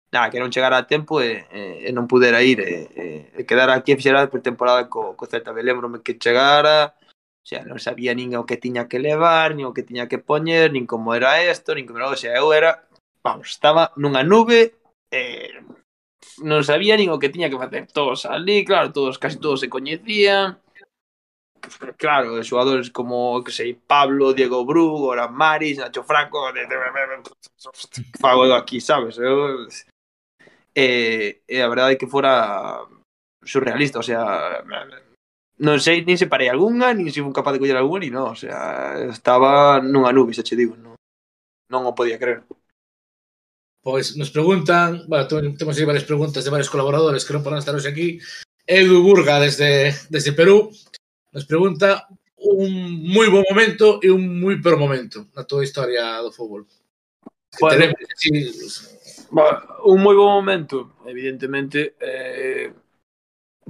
Nada, 0.09 0.33
que 0.33 0.41
non 0.41 0.49
chegara 0.49 0.81
a 0.81 0.89
tempo 0.89 1.21
e, 1.21 1.45
e, 1.53 1.85
e 1.85 1.91
non 1.93 2.09
pudera 2.09 2.41
ir 2.41 2.65
e, 2.65 2.89
e, 2.97 3.05
e 3.37 3.41
quedar 3.45 3.69
aquí 3.69 3.93
e 3.93 4.01
fixera 4.01 4.25
a 4.25 4.33
pretemporada 4.33 4.89
co, 4.89 5.13
co 5.13 5.29
Celta. 5.29 5.53
B. 5.53 5.61
lembro 5.61 5.93
que 6.01 6.17
chegara, 6.17 6.97
o 6.97 7.47
sea, 7.47 7.61
non 7.69 7.77
sabía 7.77 8.17
nin 8.17 8.33
o 8.41 8.49
que 8.49 8.57
tiña 8.57 8.89
que 8.89 8.97
levar, 8.97 9.53
nin 9.53 9.69
o 9.69 9.77
que 9.77 9.85
tiña 9.85 10.09
que 10.09 10.17
poñer, 10.17 10.73
nin 10.73 10.89
como 10.89 11.13
era 11.13 11.45
isto, 11.45 11.77
nin 11.77 11.85
como 11.85 12.01
era, 12.01 12.09
o 12.09 12.17
sea, 12.17 12.33
eu 12.41 12.57
era, 12.57 12.89
vamos, 13.21 13.53
estaba 13.53 13.93
nunha 14.01 14.25
nube, 14.25 14.81
eh, 15.13 15.61
non 16.43 16.63
sabía 16.63 16.97
nin 16.97 17.11
o 17.11 17.19
que 17.19 17.33
tiña 17.33 17.51
que 17.51 17.59
facer. 17.59 17.87
Todos 17.91 18.27
ali, 18.27 18.65
claro, 18.65 18.93
todos, 18.93 19.19
casi 19.19 19.39
todos 19.39 19.61
se 19.61 19.69
coñecían. 19.69 20.61
Claro, 21.99 22.39
xogadores 22.43 22.91
como, 22.91 23.43
que 23.45 23.53
sei, 23.53 23.75
Pablo, 23.75 24.33
Diego 24.33 24.65
Bru, 24.65 24.99
Goran 24.99 25.35
Maris, 25.35 25.79
Nacho 25.79 26.03
Franco, 26.03 26.53
de... 26.53 26.65
fago 28.21 28.47
eu 28.47 28.55
aquí, 28.55 28.81
sabes? 28.81 29.19
Eh, 29.19 29.23
eh, 29.23 29.27
eu... 29.27 29.69
E, 30.79 31.43
e 31.49 31.57
a 31.61 31.69
verdade 31.69 31.95
é 31.95 31.99
que 31.99 32.07
fora 32.07 32.87
surrealista, 33.43 33.99
o 33.99 34.07
sea, 34.07 34.63
non 35.59 35.83
sei, 35.83 36.07
nin 36.07 36.15
se 36.15 36.31
parei 36.31 36.47
algunha, 36.47 36.95
nin 36.95 37.11
se 37.11 37.19
fun 37.19 37.35
capaz 37.35 37.59
de 37.59 37.59
coller 37.59 37.75
algunha, 37.75 38.07
ni 38.07 38.11
non, 38.15 38.31
o 38.31 38.39
sea, 38.39 38.95
estaba 39.11 39.83
nunha 39.83 40.15
nube, 40.15 40.31
xa 40.31 40.47
che 40.47 40.55
digo, 40.55 40.79
non, 40.79 40.95
non 41.67 41.83
o 41.83 41.97
podía 41.99 42.21
creer. 42.21 42.47
Pois 43.83 44.17
nos 44.17 44.31
preguntan, 44.31 45.05
bueno, 45.07 45.27
temos 45.29 45.79
aí 45.79 45.85
varias 45.85 46.05
preguntas 46.05 46.45
de 46.45 46.51
varios 46.51 46.69
colaboradores 46.69 47.25
que 47.25 47.33
non 47.33 47.45
poden 47.47 47.63
estar 47.63 47.75
hoxe 47.75 47.89
aquí. 47.89 48.19
Edu 48.67 49.01
Burga 49.01 49.41
desde, 49.41 49.95
desde 50.11 50.37
Perú 50.37 50.69
nos 51.33 51.45
pregunta 51.47 52.05
un 52.37 53.03
moi 53.09 53.31
bo 53.31 53.43
momento 53.47 53.99
e 54.03 54.11
un 54.11 54.43
moi 54.43 54.59
peor 54.61 54.79
momento 54.79 55.27
na 55.35 55.43
toda 55.47 55.63
a 55.63 55.69
historia 55.69 56.21
do 56.21 56.31
fútbol. 56.35 56.67
Bueno, 57.61 57.75
tenemos, 57.75 57.97
así, 58.13 58.31
bueno, 59.31 59.59
un 59.87 59.99
moi 60.03 60.15
bo 60.15 60.27
momento, 60.27 60.99
evidentemente, 61.07 61.97
eh, 61.99 62.75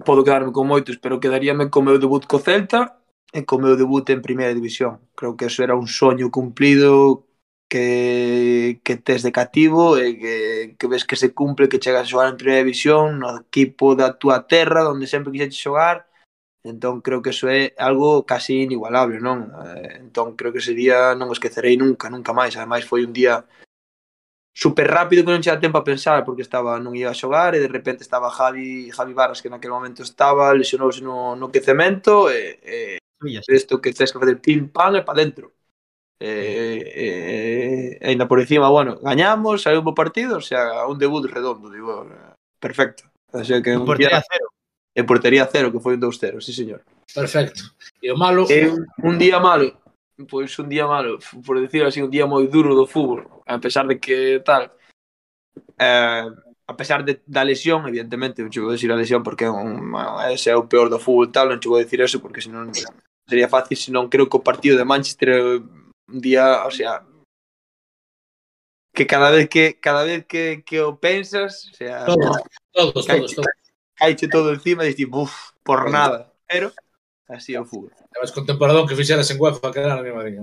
podo 0.05 0.25
quedarme 0.25 0.53
con 0.53 0.67
moitos, 0.67 0.99
pero 0.99 1.21
quedaríame 1.21 1.71
co 1.71 1.83
meu 1.83 1.99
debut 1.99 2.27
co 2.27 2.39
Celta 2.39 2.99
e 3.33 3.45
co 3.45 3.59
meu 3.59 3.77
debut 3.77 4.09
en 4.11 4.23
primeira 4.23 4.55
división. 4.55 4.99
Creo 5.15 5.37
que 5.37 5.47
eso 5.47 5.63
era 5.63 5.77
un 5.77 5.87
soño 5.87 6.31
cumplido 6.31 7.28
que, 7.69 8.81
que 8.85 8.97
tes 8.97 9.23
de 9.23 9.33
cativo 9.33 9.99
e 9.99 10.17
que, 10.17 10.37
que 10.79 10.87
ves 10.89 11.05
que 11.05 11.17
se 11.17 11.35
cumple 11.35 11.69
que 11.69 11.79
chegas 11.79 12.09
a 12.09 12.11
xogar 12.11 12.29
en 12.29 12.41
primeira 12.41 12.65
división 12.65 13.21
no 13.21 13.29
equipo 13.45 13.95
da 13.95 14.17
túa 14.17 14.49
terra 14.49 14.89
onde 14.89 15.07
sempre 15.07 15.33
quixeches 15.33 15.61
xogar 15.61 16.09
entón 16.65 17.01
creo 17.01 17.23
que 17.23 17.31
eso 17.31 17.49
é 17.49 17.73
algo 17.79 18.25
casi 18.25 18.63
inigualable 18.67 19.21
non? 19.21 19.53
Eh, 19.53 20.01
entón 20.05 20.37
creo 20.37 20.53
que 20.53 20.61
ese 20.65 20.75
día 20.75 21.15
non 21.15 21.31
o 21.31 21.37
esquecerei 21.37 21.77
nunca 21.77 22.11
nunca 22.11 22.33
máis. 22.37 22.57
Ademais 22.57 22.85
foi 22.85 23.05
un 23.05 23.13
día 23.13 23.45
super 24.53 24.87
rápido 24.91 25.23
que 25.25 25.31
non 25.31 25.43
che 25.45 25.53
dá 25.53 25.61
tempo 25.63 25.79
a 25.79 25.87
pensar 25.87 26.25
porque 26.27 26.43
estaba 26.43 26.83
non 26.83 26.97
ia 26.99 27.11
a 27.11 27.19
xogar 27.21 27.55
e 27.55 27.63
de 27.63 27.71
repente 27.71 28.03
estaba 28.03 28.33
Javi 28.33 28.91
Javi 28.91 29.15
Barras 29.15 29.41
que 29.41 29.53
naquele 29.53 29.77
momento 29.77 30.03
estaba 30.03 30.51
lesionouse 30.57 31.01
no, 31.01 31.37
no 31.39 31.53
quecemento 31.55 32.27
e, 32.31 32.59
e 32.63 32.99
isto 33.55 33.81
que 33.81 33.95
tens 33.95 34.11
que 34.11 34.19
facer 34.19 34.39
pim 34.43 34.67
pam 34.69 34.99
e 34.99 35.03
pa 35.07 35.15
dentro. 35.15 35.58
Eh, 36.21 36.83
eh, 36.85 37.99
eh, 38.01 38.09
ainda 38.09 38.27
por 38.27 38.41
encima, 38.41 38.69
bueno, 38.69 38.99
gañamos, 39.01 39.63
saiu 39.63 39.83
bo 39.83 39.95
partido, 39.95 40.39
o 40.39 40.41
sea, 40.41 40.87
un 40.87 40.99
debut 40.99 41.31
redondo, 41.31 41.71
digo, 41.71 42.11
perfecto. 42.59 43.05
O 43.33 43.45
sea, 43.45 43.63
que 43.63 43.73
en 43.73 43.85
portería 43.85 44.19
día, 44.19 44.25
cero. 44.29 44.47
En 44.95 45.07
portería 45.07 45.49
cero, 45.51 45.71
que 45.71 45.79
foi 45.79 45.95
un 45.95 46.03
2-0, 46.03 46.41
sí, 46.41 46.53
señor. 46.53 46.83
Perfecto. 47.15 47.71
E 48.03 48.11
o 48.11 48.17
malo... 48.19 48.51
É 48.51 48.67
un, 48.67 48.83
un 48.99 49.15
día 49.15 49.39
malo, 49.39 49.79
pois 50.27 50.51
un 50.59 50.67
día 50.67 50.91
malo, 50.91 51.23
por 51.47 51.61
decir 51.61 51.87
así, 51.87 52.03
un 52.03 52.11
día 52.11 52.27
moi 52.27 52.51
duro 52.51 52.75
do 52.75 52.91
fútbol, 52.91 53.23
a 53.47 53.63
pesar 53.63 53.87
de 53.87 54.03
que 54.03 54.43
tal... 54.43 54.75
Eh, 55.79 56.27
a 56.69 56.77
pesar 56.77 57.05
de, 57.05 57.23
da 57.25 57.47
lesión, 57.47 57.87
evidentemente, 57.87 58.43
non 58.43 58.51
che 58.51 58.61
vou 58.61 58.75
decir 58.75 58.91
a 58.93 58.99
lesión 58.99 59.23
porque 59.23 59.47
é 59.47 59.51
un, 59.51 59.95
ese 60.29 60.51
é 60.51 60.57
o 60.59 60.69
peor 60.69 60.91
do 60.91 60.99
fútbol 60.99 61.31
tal, 61.33 61.49
non 61.49 61.63
che 61.63 61.71
vou 61.71 61.81
decir 61.81 62.03
eso 62.03 62.21
porque 62.21 62.45
senón 62.45 62.75
sería 63.25 63.49
fácil, 63.49 63.79
senón 63.79 64.13
creo 64.13 64.29
que 64.29 64.37
o 64.37 64.45
partido 64.45 64.77
de 64.77 64.85
Manchester 64.85 65.63
un 66.09 66.21
día, 66.21 66.65
o 66.65 66.71
sea, 66.71 67.05
que 68.93 69.07
cada 69.07 69.31
vez 69.31 69.49
que 69.49 69.79
cada 69.81 70.05
vez 70.05 70.27
que, 70.27 70.65
que 70.65 70.81
o 70.81 70.99
pensas, 70.99 71.71
o 71.73 71.75
sea, 71.77 72.05
todos, 72.05 72.43
todos, 72.73 73.07
caiche, 73.07 73.21
todos, 73.21 73.35
todos. 73.37 73.49
Caiche 73.95 74.29
todo 74.29 74.53
encima 74.55 74.85
e 74.85 74.89
dices, 74.89 75.09
buf, 75.09 75.53
por 75.63 75.91
nada, 75.91 76.33
pero 76.47 76.73
así 77.29 77.55
é 77.55 77.61
o 77.61 77.65
fútbol. 77.65 77.93
Sabes 78.15 78.33
con 78.33 78.47
temporadón 78.47 78.87
que 78.89 78.97
fixeras 78.97 79.31
en 79.31 79.41
UEFA, 79.41 79.71
que 79.73 79.79
era 79.81 79.95
na 79.95 80.03
mesma 80.03 80.25
liga. 80.25 80.43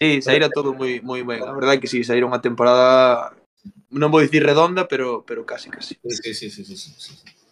Sí, 0.00 0.22
saíra 0.22 0.50
todo 0.50 0.74
moi 0.74 0.98
moi 1.04 1.22
ben. 1.22 1.42
A 1.42 1.54
verdade 1.54 1.78
que 1.78 1.86
si, 1.86 2.02
sí, 2.02 2.08
saíra 2.08 2.26
unha 2.26 2.42
temporada 2.42 3.34
non 3.94 4.10
vou 4.10 4.24
dicir 4.24 4.42
redonda, 4.42 4.90
pero 4.90 5.22
pero 5.22 5.46
casi 5.46 5.70
casi. 5.70 5.94
Sí, 6.02 6.34
sí, 6.34 6.50
sí, 6.50 6.64
sí, 6.64 6.76
sí. 6.76 6.90
sí. 6.98 7.43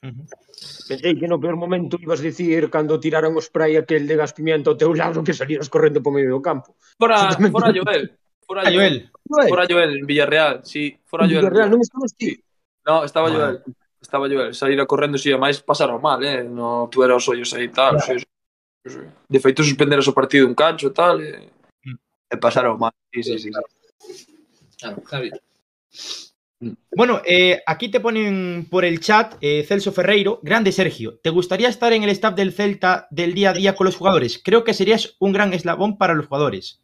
Pensei 0.00 1.18
que 1.18 1.26
no 1.26 1.40
peor 1.42 1.58
momento 1.58 1.98
ibas 1.98 2.22
dicir 2.22 2.70
cando 2.70 3.02
tiraron 3.02 3.34
o 3.34 3.42
spray 3.42 3.74
aquel 3.74 4.06
de 4.06 4.14
gas 4.14 4.30
pimienta 4.30 4.70
ao 4.70 4.78
teu 4.78 4.94
lado 4.94 5.26
que 5.26 5.34
salías 5.34 5.66
correndo 5.66 5.98
po 5.98 6.14
medio 6.14 6.38
do 6.38 6.42
campo. 6.42 6.78
Fora, 6.94 7.34
fora 7.50 7.74
Joel. 7.74 8.14
Fora 8.46 8.62
Joel. 8.70 9.10
Joel. 9.26 9.48
Fora 9.50 9.66
Joel 9.66 9.98
en 9.98 10.06
Villarreal, 10.06 10.62
sí, 10.62 10.94
fora 11.02 11.26
Joel. 11.26 11.50
Villarreal, 11.50 11.68
non 11.74 11.82
estabas 11.82 12.14
ti. 12.14 12.38
No, 12.86 13.02
estaba 13.02 13.26
ah. 13.26 13.34
Joel. 13.34 13.56
Estaba 13.98 14.30
Joel, 14.30 14.54
saíra 14.54 14.86
correndo, 14.86 15.18
si, 15.18 15.34
sí, 15.34 15.36
máis 15.36 15.58
pasaron 15.58 15.98
mal, 15.98 16.22
eh? 16.22 16.46
No, 16.46 16.86
tu 16.86 17.02
era 17.02 17.18
os 17.18 17.26
ollos 17.26 17.50
aí 17.58 17.66
tal, 17.66 17.98
claro. 17.98 18.22
sí, 18.22 18.22
sí. 18.86 19.02
De 19.26 19.38
feito, 19.42 19.66
suspenderas 19.66 20.06
o 20.06 20.14
partido 20.14 20.46
un 20.46 20.54
cancho 20.54 20.88
e 20.88 20.94
tal, 20.94 21.18
e, 21.18 21.42
eh? 21.42 21.98
e 22.30 22.36
pasaron 22.38 22.78
mal, 22.78 22.94
sí, 23.10 23.26
sí, 23.26 23.34
sí. 23.34 23.50
Claro, 24.78 25.02
Javi. 25.02 25.34
Mm. 26.60 26.72
Bueno, 26.96 27.22
eh, 27.24 27.62
aquí 27.66 27.90
te 27.90 28.00
ponen 28.00 28.66
por 28.70 28.84
el 28.84 29.00
chat 29.00 29.36
eh, 29.40 29.64
Celso 29.66 29.92
Ferreiro, 29.92 30.40
grande 30.42 30.72
Sergio, 30.72 31.18
¿te 31.22 31.30
gustaría 31.30 31.68
estar 31.68 31.92
en 31.92 32.02
el 32.02 32.10
staff 32.10 32.34
del 32.34 32.52
Celta 32.52 33.06
del 33.10 33.34
día 33.34 33.50
a 33.50 33.54
día 33.54 33.76
con 33.76 33.84
los 33.84 33.96
jugadores? 33.96 34.40
Creo 34.42 34.64
que 34.64 34.74
serías 34.74 35.16
un 35.20 35.32
gran 35.32 35.52
eslabón 35.52 35.98
para 35.98 36.14
los 36.14 36.26
jugadores. 36.26 36.82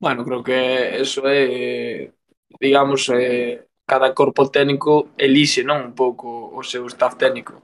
Bueno, 0.00 0.24
creo 0.24 0.42
que 0.42 1.00
eso 1.00 1.22
é, 1.26 2.12
digamos, 2.58 3.08
eh, 3.08 3.66
cada 3.86 4.14
corpo 4.14 4.50
técnico 4.50 5.10
elixe 5.16 5.62
non 5.64 5.78
un 5.82 5.94
pouco 5.94 6.50
o 6.50 6.60
seu 6.62 6.86
staff 6.90 7.14
técnico. 7.16 7.62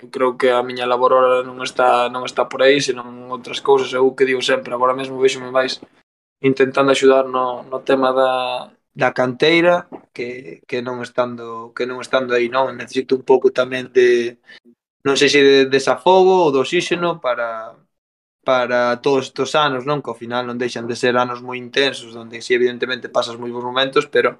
Eu 0.00 0.08
creo 0.08 0.38
que 0.38 0.48
a 0.50 0.62
miña 0.62 0.88
labor 0.88 1.12
ahora 1.12 1.42
non 1.44 1.60
está, 1.60 2.08
non 2.08 2.24
está 2.24 2.48
por 2.48 2.62
aí, 2.62 2.80
senón 2.80 3.28
outras 3.28 3.60
cousas. 3.60 3.92
Eu 3.92 4.14
que 4.16 4.24
digo 4.24 4.40
sempre, 4.40 4.72
agora 4.72 4.96
mesmo 4.96 5.20
vexome 5.20 5.50
máis 5.52 5.82
intentando 6.40 6.90
axudar 6.90 7.26
no, 7.26 7.62
no 7.66 7.78
tema 7.82 8.14
da, 8.14 8.70
da 8.98 9.14
canteira 9.14 9.86
que, 10.12 10.58
que 10.66 10.82
non 10.82 10.98
estando 11.06 11.70
que 11.70 11.86
non 11.86 12.02
estando 12.02 12.34
aí, 12.34 12.50
non? 12.50 12.74
Necesito 12.74 13.14
un 13.14 13.22
pouco 13.22 13.54
tamén 13.54 13.94
de 13.94 14.42
non 15.06 15.14
sei 15.14 15.30
se 15.30 15.38
de 15.38 15.70
desafogo 15.70 16.42
ou 16.42 16.50
de 16.50 16.58
oxígeno 16.58 17.22
para 17.22 17.78
para 18.42 18.98
todos 18.98 19.30
estes 19.30 19.54
anos, 19.54 19.86
non? 19.86 20.02
Que 20.02 20.10
ao 20.10 20.18
final 20.18 20.42
non 20.42 20.58
deixan 20.58 20.90
de 20.90 20.98
ser 20.98 21.14
anos 21.14 21.38
moi 21.46 21.62
intensos, 21.62 22.18
onde 22.18 22.42
si 22.42 22.58
evidentemente 22.58 23.06
pasas 23.06 23.38
moi 23.38 23.54
bons 23.54 23.70
momentos, 23.70 24.10
pero 24.10 24.34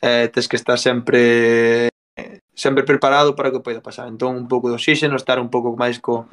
eh, 0.00 0.32
tens 0.32 0.48
que 0.48 0.56
estar 0.56 0.80
sempre 0.80 1.92
sempre 2.56 2.88
preparado 2.88 3.36
para 3.36 3.52
que 3.52 3.60
poida 3.60 3.84
pasar. 3.84 4.08
Entón, 4.08 4.40
un 4.40 4.48
pouco 4.48 4.72
de 4.72 4.80
oxígeno, 4.80 5.20
estar 5.20 5.36
un 5.36 5.52
pouco 5.52 5.76
máis 5.76 6.00
co, 6.00 6.24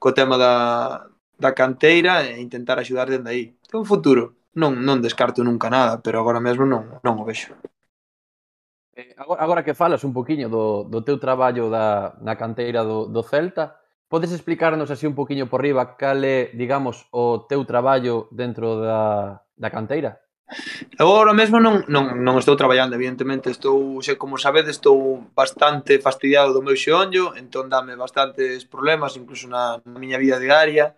co 0.00 0.16
tema 0.16 0.40
da, 0.40 0.54
da 1.36 1.52
canteira 1.52 2.24
e 2.24 2.40
intentar 2.40 2.80
axudar 2.80 3.12
dende 3.12 3.28
aí. 3.28 3.44
Ten 3.68 3.84
un 3.84 3.88
futuro 3.92 4.41
non, 4.54 4.80
non 4.84 5.00
descarto 5.00 5.42
nunca 5.42 5.68
nada, 5.68 6.00
pero 6.00 6.20
agora 6.20 6.40
mesmo 6.40 6.64
non, 6.64 7.00
non 7.00 7.20
o 7.20 7.24
vexo. 7.24 7.56
Eh, 8.92 9.16
agora, 9.16 9.40
agora 9.40 9.64
que 9.64 9.72
falas 9.72 10.04
un 10.04 10.12
poquiño 10.12 10.52
do, 10.52 10.84
do 10.84 11.00
teu 11.00 11.16
traballo 11.16 11.72
da, 11.72 12.12
na 12.20 12.36
canteira 12.36 12.84
do, 12.84 13.08
do 13.08 13.24
Celta, 13.24 13.80
podes 14.12 14.32
explicarnos 14.36 14.92
así 14.92 15.08
un 15.08 15.16
poquiño 15.16 15.48
por 15.48 15.64
riba 15.64 15.96
cal 15.96 16.20
é, 16.20 16.52
digamos, 16.52 17.08
o 17.08 17.48
teu 17.48 17.64
traballo 17.64 18.28
dentro 18.28 18.76
da, 18.84 19.40
da 19.56 19.72
canteira? 19.72 20.20
Eu 21.00 21.08
agora 21.08 21.32
mesmo 21.32 21.56
non, 21.56 21.80
non, 21.88 22.20
non 22.20 22.36
estou 22.36 22.52
traballando, 22.52 22.92
evidentemente, 22.92 23.48
estou, 23.48 24.04
se 24.04 24.20
como 24.20 24.36
sabedes, 24.36 24.76
estou 24.76 25.24
bastante 25.32 25.96
fastidiado 25.96 26.52
do 26.52 26.60
meu 26.60 26.76
xeonllo, 26.76 27.32
entón 27.40 27.72
dame 27.72 27.96
bastantes 27.96 28.68
problemas, 28.68 29.16
incluso 29.16 29.48
na, 29.48 29.80
na 29.80 29.96
miña 29.96 30.20
vida 30.20 30.36
diaria, 30.36 30.92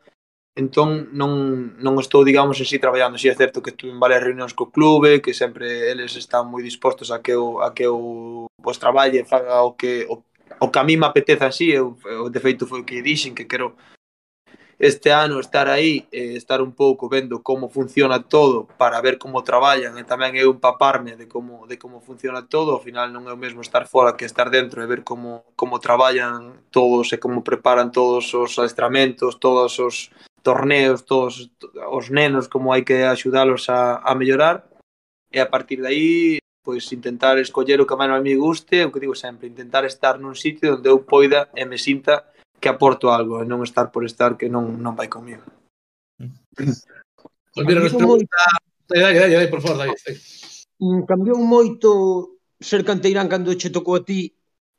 entón 0.54 1.10
non, 1.10 1.74
non 1.82 1.98
estou, 1.98 2.22
digamos, 2.22 2.62
así 2.62 2.78
traballando. 2.78 3.18
Si 3.18 3.26
é 3.26 3.34
certo 3.34 3.58
que 3.58 3.74
estuve 3.74 3.90
en 3.90 3.98
varias 3.98 4.22
reunións 4.22 4.54
co 4.54 4.70
clube, 4.70 5.18
que 5.18 5.34
sempre 5.34 5.90
eles 5.90 6.14
están 6.14 6.46
moi 6.46 6.62
dispostos 6.62 7.10
a 7.10 7.18
que 7.18 7.34
eu, 7.34 7.58
a 7.58 7.74
que 7.74 7.84
eu 7.86 8.46
vos 8.62 8.78
traballe, 8.78 9.26
faga 9.26 9.66
o 9.66 9.74
que 9.74 10.06
o, 10.06 10.22
o 10.62 10.66
que 10.70 10.78
a 10.78 10.86
mí 10.86 10.94
me 10.94 11.06
apeteza 11.10 11.50
así, 11.50 11.74
eu, 11.74 11.98
eu 12.06 12.30
de 12.30 12.38
feito 12.38 12.70
foi 12.70 12.80
o 12.82 12.86
que 12.86 13.02
dixen 13.02 13.34
que 13.34 13.50
quero 13.50 13.74
este 14.78 15.10
ano 15.10 15.38
estar 15.38 15.68
aí, 15.68 16.06
eh, 16.10 16.34
estar 16.34 16.60
un 16.60 16.72
pouco 16.72 17.08
vendo 17.08 17.42
como 17.42 17.70
funciona 17.70 18.22
todo 18.22 18.66
para 18.76 19.00
ver 19.00 19.18
como 19.18 19.42
traballan 19.42 19.98
e 19.98 20.04
tamén 20.06 20.34
eu 20.38 20.54
empaparme 20.54 21.14
de 21.18 21.26
como 21.26 21.66
de 21.66 21.78
como 21.78 21.98
funciona 21.98 22.46
todo, 22.46 22.74
ao 22.74 22.82
final 22.82 23.10
non 23.10 23.26
é 23.26 23.32
o 23.34 23.38
mesmo 23.38 23.62
estar 23.62 23.86
fora 23.86 24.14
que 24.14 24.26
estar 24.26 24.50
dentro 24.50 24.82
e 24.82 24.86
ver 24.86 25.02
como 25.02 25.42
como 25.58 25.82
traballan 25.82 26.62
todos 26.70 27.10
e 27.14 27.18
como 27.18 27.42
preparan 27.42 27.90
todos 27.90 28.30
os 28.34 28.54
adestramentos, 28.58 29.38
todos 29.38 29.78
os 29.78 30.10
torneos 30.44 31.08
todos 31.08 31.50
os 31.72 32.06
nenos 32.12 32.52
como 32.52 32.76
hai 32.76 32.84
que 32.84 33.08
axudalos 33.08 33.72
a, 33.72 34.04
a 34.04 34.12
mellorar 34.12 34.68
e 35.32 35.40
a 35.40 35.48
partir 35.48 35.80
de 35.80 35.88
aí 35.88 36.12
pois 36.64 36.84
intentar 36.92 37.36
escoller 37.40 37.80
o 37.80 37.88
que 37.88 37.96
máis 37.96 38.12
me 38.24 38.36
guste, 38.36 38.84
o 38.84 38.92
que 38.92 39.00
digo 39.00 39.16
sempre, 39.16 39.48
intentar 39.48 39.84
estar 39.84 40.20
nun 40.20 40.36
sitio 40.36 40.80
onde 40.80 40.88
eu 40.88 41.04
poida 41.04 41.52
e 41.52 41.64
me 41.68 41.76
sinta 41.76 42.32
que 42.56 42.72
aporto 42.72 43.12
algo 43.12 43.44
e 43.44 43.48
non 43.48 43.60
estar 43.60 43.92
por 43.92 44.04
estar 44.08 44.40
que 44.40 44.48
non 44.48 44.80
non 44.80 44.96
vai 44.96 45.08
comigo. 45.12 45.44
pues 46.56 47.64
mira, 47.68 47.84
nos 47.84 47.92
pregunta... 47.92 48.40
Dai, 48.88 49.16
dai, 49.16 49.32
dai, 49.32 49.48
por 49.48 49.60
favor, 49.60 49.84
dai. 49.84 49.92
Mm, 50.80 51.04
Cambiou 51.04 51.40
moito 51.40 52.40
ser 52.60 52.80
canteirán 52.84 53.28
cando 53.28 53.52
che 53.56 53.68
tocou 53.68 54.00
a 54.00 54.04
ti 54.04 54.32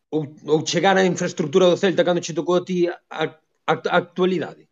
ou, 0.10 0.25
ou 0.50 0.65
chegar 0.65 0.98
á 0.98 1.05
infraestructura 1.05 1.69
do 1.69 1.77
Celta 1.77 2.01
cando 2.01 2.22
che 2.22 2.34
tocou 2.34 2.57
a 2.57 2.65
ti 2.65 2.89
a, 2.89 2.98
a, 3.10 3.24
a 3.69 3.95
actualidade? 4.01 4.64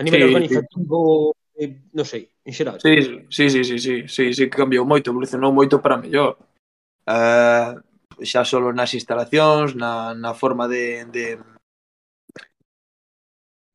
a 0.00 0.02
nivel 0.02 0.20
sí, 0.20 0.26
organizativo, 0.26 1.34
sí. 1.36 1.40
Eh, 1.60 1.76
non 1.92 2.08
sei, 2.08 2.24
en 2.40 2.56
xeral. 2.56 2.80
Sí, 2.80 3.28
sí, 3.28 3.52
sí, 3.52 3.60
sí, 3.68 3.76
sí, 3.76 3.94
sí, 4.08 4.24
sí 4.32 4.44
que 4.48 4.56
cambiou 4.56 4.88
moito, 4.88 5.12
evolucionou 5.12 5.52
moito 5.52 5.76
para 5.84 6.00
mellor. 6.00 6.40
Uh, 7.04 7.76
xa 8.24 8.48
solo 8.48 8.72
nas 8.72 8.96
instalacións, 8.96 9.76
na, 9.76 10.16
na 10.16 10.32
forma 10.32 10.64
de, 10.72 11.04
de 11.12 11.36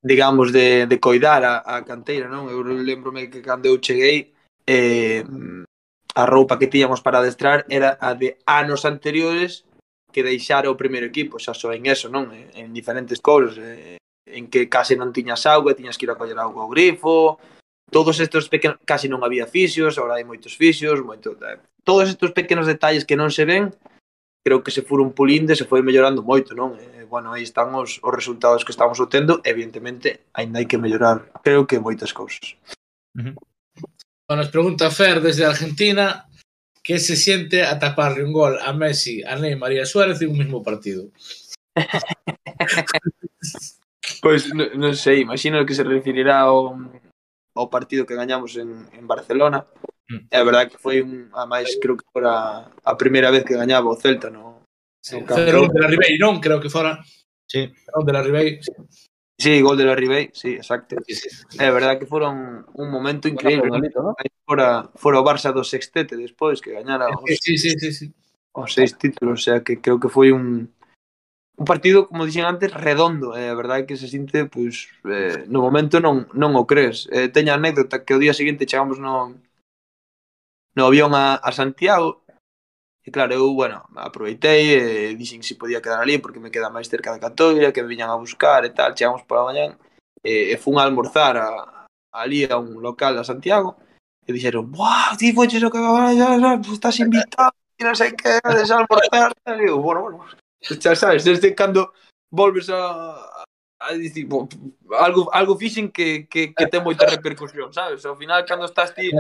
digamos, 0.02 0.50
de, 0.50 0.90
de 0.90 0.98
coidar 0.98 1.46
a, 1.46 1.62
a 1.62 1.86
canteira, 1.86 2.26
non? 2.26 2.50
Eu 2.50 2.66
lembrome 2.66 3.30
que 3.30 3.46
cando 3.46 3.70
eu 3.70 3.78
cheguei 3.78 4.34
eh, 4.66 5.22
a 6.18 6.24
roupa 6.26 6.58
que 6.58 6.70
tiñamos 6.70 7.06
para 7.06 7.22
adestrar 7.22 7.70
era 7.70 8.02
a 8.02 8.18
de 8.18 8.42
anos 8.50 8.82
anteriores 8.90 9.66
que 10.10 10.26
deixara 10.26 10.74
o 10.74 10.80
primeiro 10.80 11.06
equipo, 11.06 11.38
xa 11.38 11.54
só 11.54 11.70
en 11.70 11.86
eso, 11.86 12.10
non? 12.10 12.34
En 12.34 12.74
diferentes 12.74 13.22
coros, 13.22 13.62
eh, 13.62 14.02
en 14.26 14.50
que 14.50 14.70
case 14.70 14.98
non 14.98 15.14
tiñas 15.14 15.46
auga, 15.46 15.78
tiñas 15.78 15.98
que 15.98 16.06
ir 16.06 16.12
a 16.12 16.20
coller 16.20 16.38
auga 16.42 16.66
ao 16.66 16.72
grifo, 16.72 17.38
todos 17.92 18.20
estes 18.20 18.50
pequenos, 18.50 18.82
casi 18.86 19.06
non 19.06 19.22
había 19.22 19.46
fisios, 19.46 19.98
agora 19.98 20.18
hai 20.18 20.26
moitos 20.26 20.58
fisios, 20.58 21.06
moito, 21.06 21.38
eh, 21.46 21.62
todos 21.86 22.10
estes 22.10 22.34
pequenos 22.34 22.66
detalles 22.66 23.06
que 23.06 23.16
non 23.16 23.30
se 23.30 23.46
ven, 23.46 23.70
creo 24.42 24.66
que 24.66 24.74
se 24.74 24.82
foron 24.82 25.14
pulindo 25.14 25.54
e 25.54 25.60
se 25.60 25.70
foi 25.70 25.86
mellorando 25.86 26.26
moito, 26.26 26.58
non? 26.58 26.74
E, 26.78 27.06
bueno, 27.06 27.34
aí 27.34 27.46
están 27.46 27.74
os, 27.78 28.02
os 28.02 28.14
resultados 28.14 28.66
que 28.66 28.74
estamos 28.74 28.98
obtendo, 28.98 29.42
evidentemente, 29.46 30.26
aínda 30.34 30.62
hai 30.62 30.66
que 30.66 30.82
mellorar, 30.82 31.30
creo 31.46 31.70
que 31.70 31.82
moitas 31.82 32.14
cousas. 32.14 32.58
Uh 33.14 33.30
-huh. 33.30 33.34
Bueno, 34.26 34.42
nos 34.42 34.50
pregunta 34.50 34.90
Fer 34.90 35.22
desde 35.22 35.46
Argentina, 35.46 36.26
que 36.82 36.98
se 36.98 37.16
siente 37.16 37.62
a 37.62 37.78
taparle 37.78 38.26
un 38.26 38.34
gol 38.34 38.58
a 38.58 38.74
Messi, 38.74 39.22
a 39.22 39.38
Neymar 39.38 39.74
e 39.74 39.82
a 39.82 39.86
Suárez 39.86 40.22
en 40.22 40.34
un 40.34 40.38
mismo 40.38 40.66
partido? 40.66 41.14
Pois 44.22 44.50
non 44.54 44.70
no 44.76 44.94
sei, 44.94 45.22
imagino 45.22 45.66
que 45.66 45.78
se 45.78 45.84
referirá 45.84 46.46
ao, 46.46 46.76
ao 47.56 47.68
partido 47.70 48.06
que 48.06 48.18
gañamos 48.18 48.56
en, 48.58 48.90
en 48.94 49.06
Barcelona. 49.08 49.66
Mm. 50.10 50.30
É 50.30 50.42
verdade 50.44 50.70
que 50.72 50.82
foi 50.82 51.02
un, 51.02 51.34
a 51.34 51.46
máis 51.50 51.78
creo 51.82 51.98
que 51.98 52.06
fora 52.14 52.70
a 52.70 52.94
primeira 52.96 53.32
vez 53.34 53.44
que 53.44 53.58
gañaba 53.58 53.90
o 53.90 53.98
Celta 53.98 54.30
no, 54.30 54.62
sí, 55.02 55.18
no 55.22 55.68
de 55.70 55.82
la 55.82 55.90
Ribey, 55.90 56.18
non? 56.22 56.38
Creo 56.38 56.62
que 56.62 56.70
fora. 56.70 57.02
Sí. 57.50 57.74
Cerón 57.74 58.06
de 58.06 58.14
la 58.14 58.22
Ribey. 58.22 58.62
Sí. 58.62 58.72
Sí, 59.38 59.60
gol 59.60 59.78
de 59.78 59.84
la 59.84 59.96
Ribey, 59.96 60.32
sí, 60.34 60.56
exacto. 60.56 60.96
Sí, 61.06 61.16
sí. 61.16 61.30
É 61.60 61.68
verdade 61.70 62.00
que 62.00 62.06
foron 62.08 62.66
un 62.72 62.88
momento 62.90 63.28
increíble. 63.28 63.68
Bueno, 63.68 63.84
bonito, 63.84 64.02
¿no? 64.02 64.16
Fora, 64.48 64.90
fora 64.96 65.20
o 65.20 65.28
Barça 65.28 65.52
do 65.52 65.64
sextete 65.64 66.16
despois 66.16 66.62
que 66.62 66.72
gañara 66.72 67.12
os, 67.12 67.28
sí, 67.44 67.58
sí, 67.58 67.76
sí, 67.76 67.92
sí. 67.92 68.14
os 68.56 68.72
seis 68.72 68.96
títulos, 68.98 69.42
o 69.42 69.44
sea 69.44 69.60
que 69.60 69.82
creo 69.84 70.00
que 70.00 70.08
foi 70.08 70.32
un, 70.32 70.72
un 71.58 71.66
partido, 71.66 72.08
como 72.08 72.26
dixen 72.26 72.46
antes, 72.46 72.74
redondo, 72.74 73.36
eh, 73.38 73.50
a 73.50 73.56
verdade 73.56 73.84
é 73.84 73.88
que 73.88 73.96
se 73.96 74.12
sinte, 74.12 74.46
pois, 74.46 74.92
eh, 75.08 75.48
no 75.48 75.64
momento 75.64 76.04
non, 76.04 76.28
non 76.36 76.52
o 76.60 76.68
crees. 76.68 77.08
Eh, 77.16 77.32
teña 77.32 77.56
anécdota 77.56 78.04
que 78.04 78.16
o 78.16 78.20
día 78.20 78.36
seguinte 78.36 78.68
chegamos 78.68 79.00
no, 79.00 79.32
no 80.76 80.84
avión 80.84 81.16
a, 81.16 81.40
a 81.40 81.52
Santiago, 81.56 82.28
e 83.06 83.10
claro, 83.14 83.32
eu, 83.38 83.56
bueno, 83.56 83.88
aproveitei, 83.96 84.64
e 84.68 84.76
eh, 84.76 85.16
dixen 85.16 85.40
se 85.40 85.56
si 85.56 85.62
podía 85.62 85.80
quedar 85.80 86.04
ali, 86.04 86.20
porque 86.20 86.44
me 86.44 86.52
queda 86.52 86.74
máis 86.74 86.92
cerca 86.92 87.16
da 87.16 87.24
Catoira, 87.24 87.72
que 87.72 87.80
me 87.84 87.88
viñan 87.88 88.12
a 88.12 88.20
buscar 88.20 88.68
e 88.68 88.76
tal, 88.76 88.92
chegamos 88.92 89.24
pola 89.24 89.48
mañán, 89.48 89.80
e, 90.20 90.52
e 90.52 90.56
fun 90.60 90.76
a 90.76 90.84
almorzar 90.84 91.40
a, 91.40 91.50
ali 92.12 92.44
a 92.44 92.60
un 92.60 92.84
local 92.84 93.16
a 93.16 93.24
Santiago, 93.24 93.80
e 94.28 94.36
dixeron, 94.36 94.68
buah, 94.68 95.16
ti 95.16 95.32
foches 95.32 95.64
o 95.64 95.72
que 95.72 95.80
estás 95.80 97.00
invitado, 97.00 97.56
e 97.80 97.82
non 97.88 97.96
sei 97.96 98.12
que, 98.12 98.44
des 98.44 98.76
almorzar, 98.76 99.32
e 99.56 99.72
eu, 99.72 99.80
bueno, 99.80 100.04
bueno, 100.04 100.26
xa 100.66 100.96
sabes, 100.96 101.24
desde 101.24 101.54
cando 101.54 101.94
volves 102.32 102.70
a, 102.70 103.46
a 103.80 103.94
dicir, 103.94 104.26
bo, 104.26 104.50
algo, 104.98 105.34
algo 105.34 105.58
fixen 105.58 105.92
que, 105.92 106.28
que, 106.28 106.54
que 106.54 106.68
ten 106.68 106.84
moita 106.84 107.06
repercusión, 107.06 107.72
sabes? 107.72 108.06
Ao 108.06 108.18
final, 108.18 108.44
cando 108.46 108.66
estás 108.66 108.94
ti, 108.94 109.12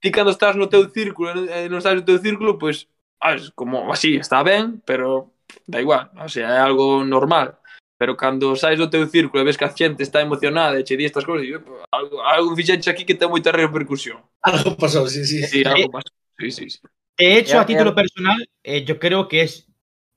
ti 0.00 0.10
cando 0.10 0.32
estás 0.32 0.56
no 0.56 0.68
teu 0.68 0.88
círculo, 0.88 1.30
e 1.30 1.68
non 1.68 1.78
estás 1.78 1.94
no 1.94 2.06
teu 2.06 2.18
círculo, 2.18 2.56
pois, 2.58 2.88
pues, 3.20 3.52
como 3.54 3.92
así, 3.92 4.16
está 4.16 4.42
ben, 4.42 4.80
pero 4.82 5.30
da 5.66 5.80
igual, 5.80 6.10
o 6.16 6.28
sea, 6.28 6.48
é 6.48 6.60
algo 6.60 7.04
normal. 7.04 7.58
Pero 8.00 8.18
cando 8.18 8.56
saís 8.58 8.82
do 8.82 8.90
teu 8.90 9.06
círculo 9.06 9.42
e 9.42 9.46
ves 9.46 9.54
que 9.54 9.62
a 9.62 9.70
xente 9.70 10.02
está 10.02 10.18
emocionada 10.18 10.74
e 10.74 10.82
che 10.82 10.98
di 10.98 11.06
estas 11.06 11.22
cousas, 11.22 11.46
algo, 11.94 12.18
algo 12.18 12.56
fixenche 12.58 12.90
aquí 12.90 13.06
que 13.06 13.14
ten 13.14 13.30
moita 13.30 13.54
repercusión. 13.54 14.18
Algo 14.42 14.74
pasou, 14.74 15.06
sí, 15.06 15.22
sí. 15.22 15.38
Sí, 15.46 15.62
algo 15.62 15.86
pasou, 15.86 16.10
sí, 16.34 16.50
sí. 16.50 16.66
sí. 16.66 16.78
De 17.14 17.38
hecho, 17.38 17.60
a 17.60 17.66
título 17.66 17.94
personal, 17.94 18.42
eh, 18.64 18.82
yo 18.84 18.98
creo 18.98 19.28
que 19.28 19.42
es 19.42 19.70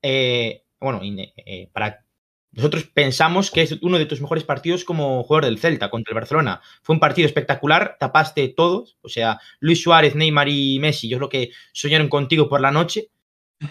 eh, 0.07 0.63
bueno, 0.79 1.01
eh, 1.03 1.67
para 1.73 2.05
nosotros 2.51 2.85
pensamos 2.85 3.49
que 3.49 3.63
es 3.63 3.71
uno 3.81 3.97
de 3.97 4.05
tus 4.05 4.21
mejores 4.21 4.43
partidos 4.43 4.85
como 4.85 5.23
jugador 5.23 5.45
del 5.45 5.57
Celta 5.57 5.89
contra 5.89 6.11
el 6.11 6.15
Barcelona. 6.15 6.61
Fue 6.83 6.93
un 6.93 6.99
partido 6.99 7.25
espectacular, 7.25 7.97
tapaste 7.99 8.47
todos, 8.49 8.97
o 9.01 9.09
sea, 9.09 9.39
Luis 9.59 9.81
Suárez, 9.81 10.15
Neymar 10.15 10.47
y 10.47 10.79
Messi, 10.79 11.09
yo 11.09 11.17
creo 11.17 11.29
que 11.29 11.51
soñaron 11.73 12.07
contigo 12.07 12.47
por 12.47 12.61
la 12.61 12.71
noche 12.71 13.09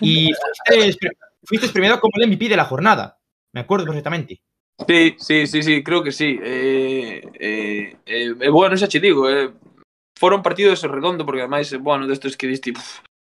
y 0.01 0.33
fuiste, 0.75 1.09
fuiste 1.45 1.69
premiado 1.69 2.01
como 2.01 2.13
el 2.17 2.29
MVP 2.29 2.49
de 2.49 2.57
la 2.57 2.65
jornada, 2.65 3.19
me 3.53 3.61
acuerdo 3.61 3.87
perfectamente. 3.87 4.43
Sí, 4.89 5.15
sí, 5.19 5.47
sí, 5.47 5.63
sí, 5.63 5.85
creo 5.85 6.03
que 6.03 6.11
sí. 6.11 6.37
Eh, 6.43 7.23
eh, 7.39 7.97
eh, 8.05 8.49
bueno, 8.51 8.77
xa 8.77 8.89
che 8.89 8.99
digo, 8.99 9.31
eh, 9.31 9.53
foron 10.19 10.43
partidos 10.43 10.83
redondo 10.83 11.25
porque 11.25 11.43
ademais, 11.43 11.73
bueno, 11.79 12.07
destes 12.07 12.37
que 12.37 12.49
diste, 12.49 12.73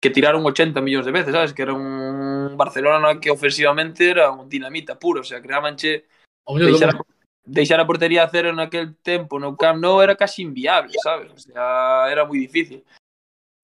que 0.01 0.09
tiraron 0.09 0.45
80 0.45 0.81
millóns 0.81 1.05
de 1.05 1.11
veces, 1.11 1.33
sabes? 1.33 1.53
Que 1.53 1.63
era 1.63 1.73
un 1.73 2.55
Barcelona 2.57 3.19
que 3.19 3.31
ofensivamente 3.31 4.09
era 4.09 4.31
un 4.31 4.49
dinamita 4.49 4.99
puro, 4.99 5.21
o 5.21 5.23
sea, 5.23 5.41
creabanche 5.41 6.05
deixar, 6.53 6.95
a, 6.95 7.01
deixar 7.43 7.79
a 7.79 7.87
portería 7.87 8.23
a 8.23 8.29
cero 8.29 8.49
en 8.49 8.59
aquel 8.59 8.95
tempo 9.01 9.39
no 9.39 9.57
Camp 9.57 9.81
Nou 9.81 10.01
era 10.01 10.15
casi 10.15 10.43
inviable, 10.43 10.93
sabes? 11.01 11.31
O 11.31 11.39
sea, 11.39 12.07
era 12.09 12.25
moi 12.25 12.39
difícil. 12.39 12.85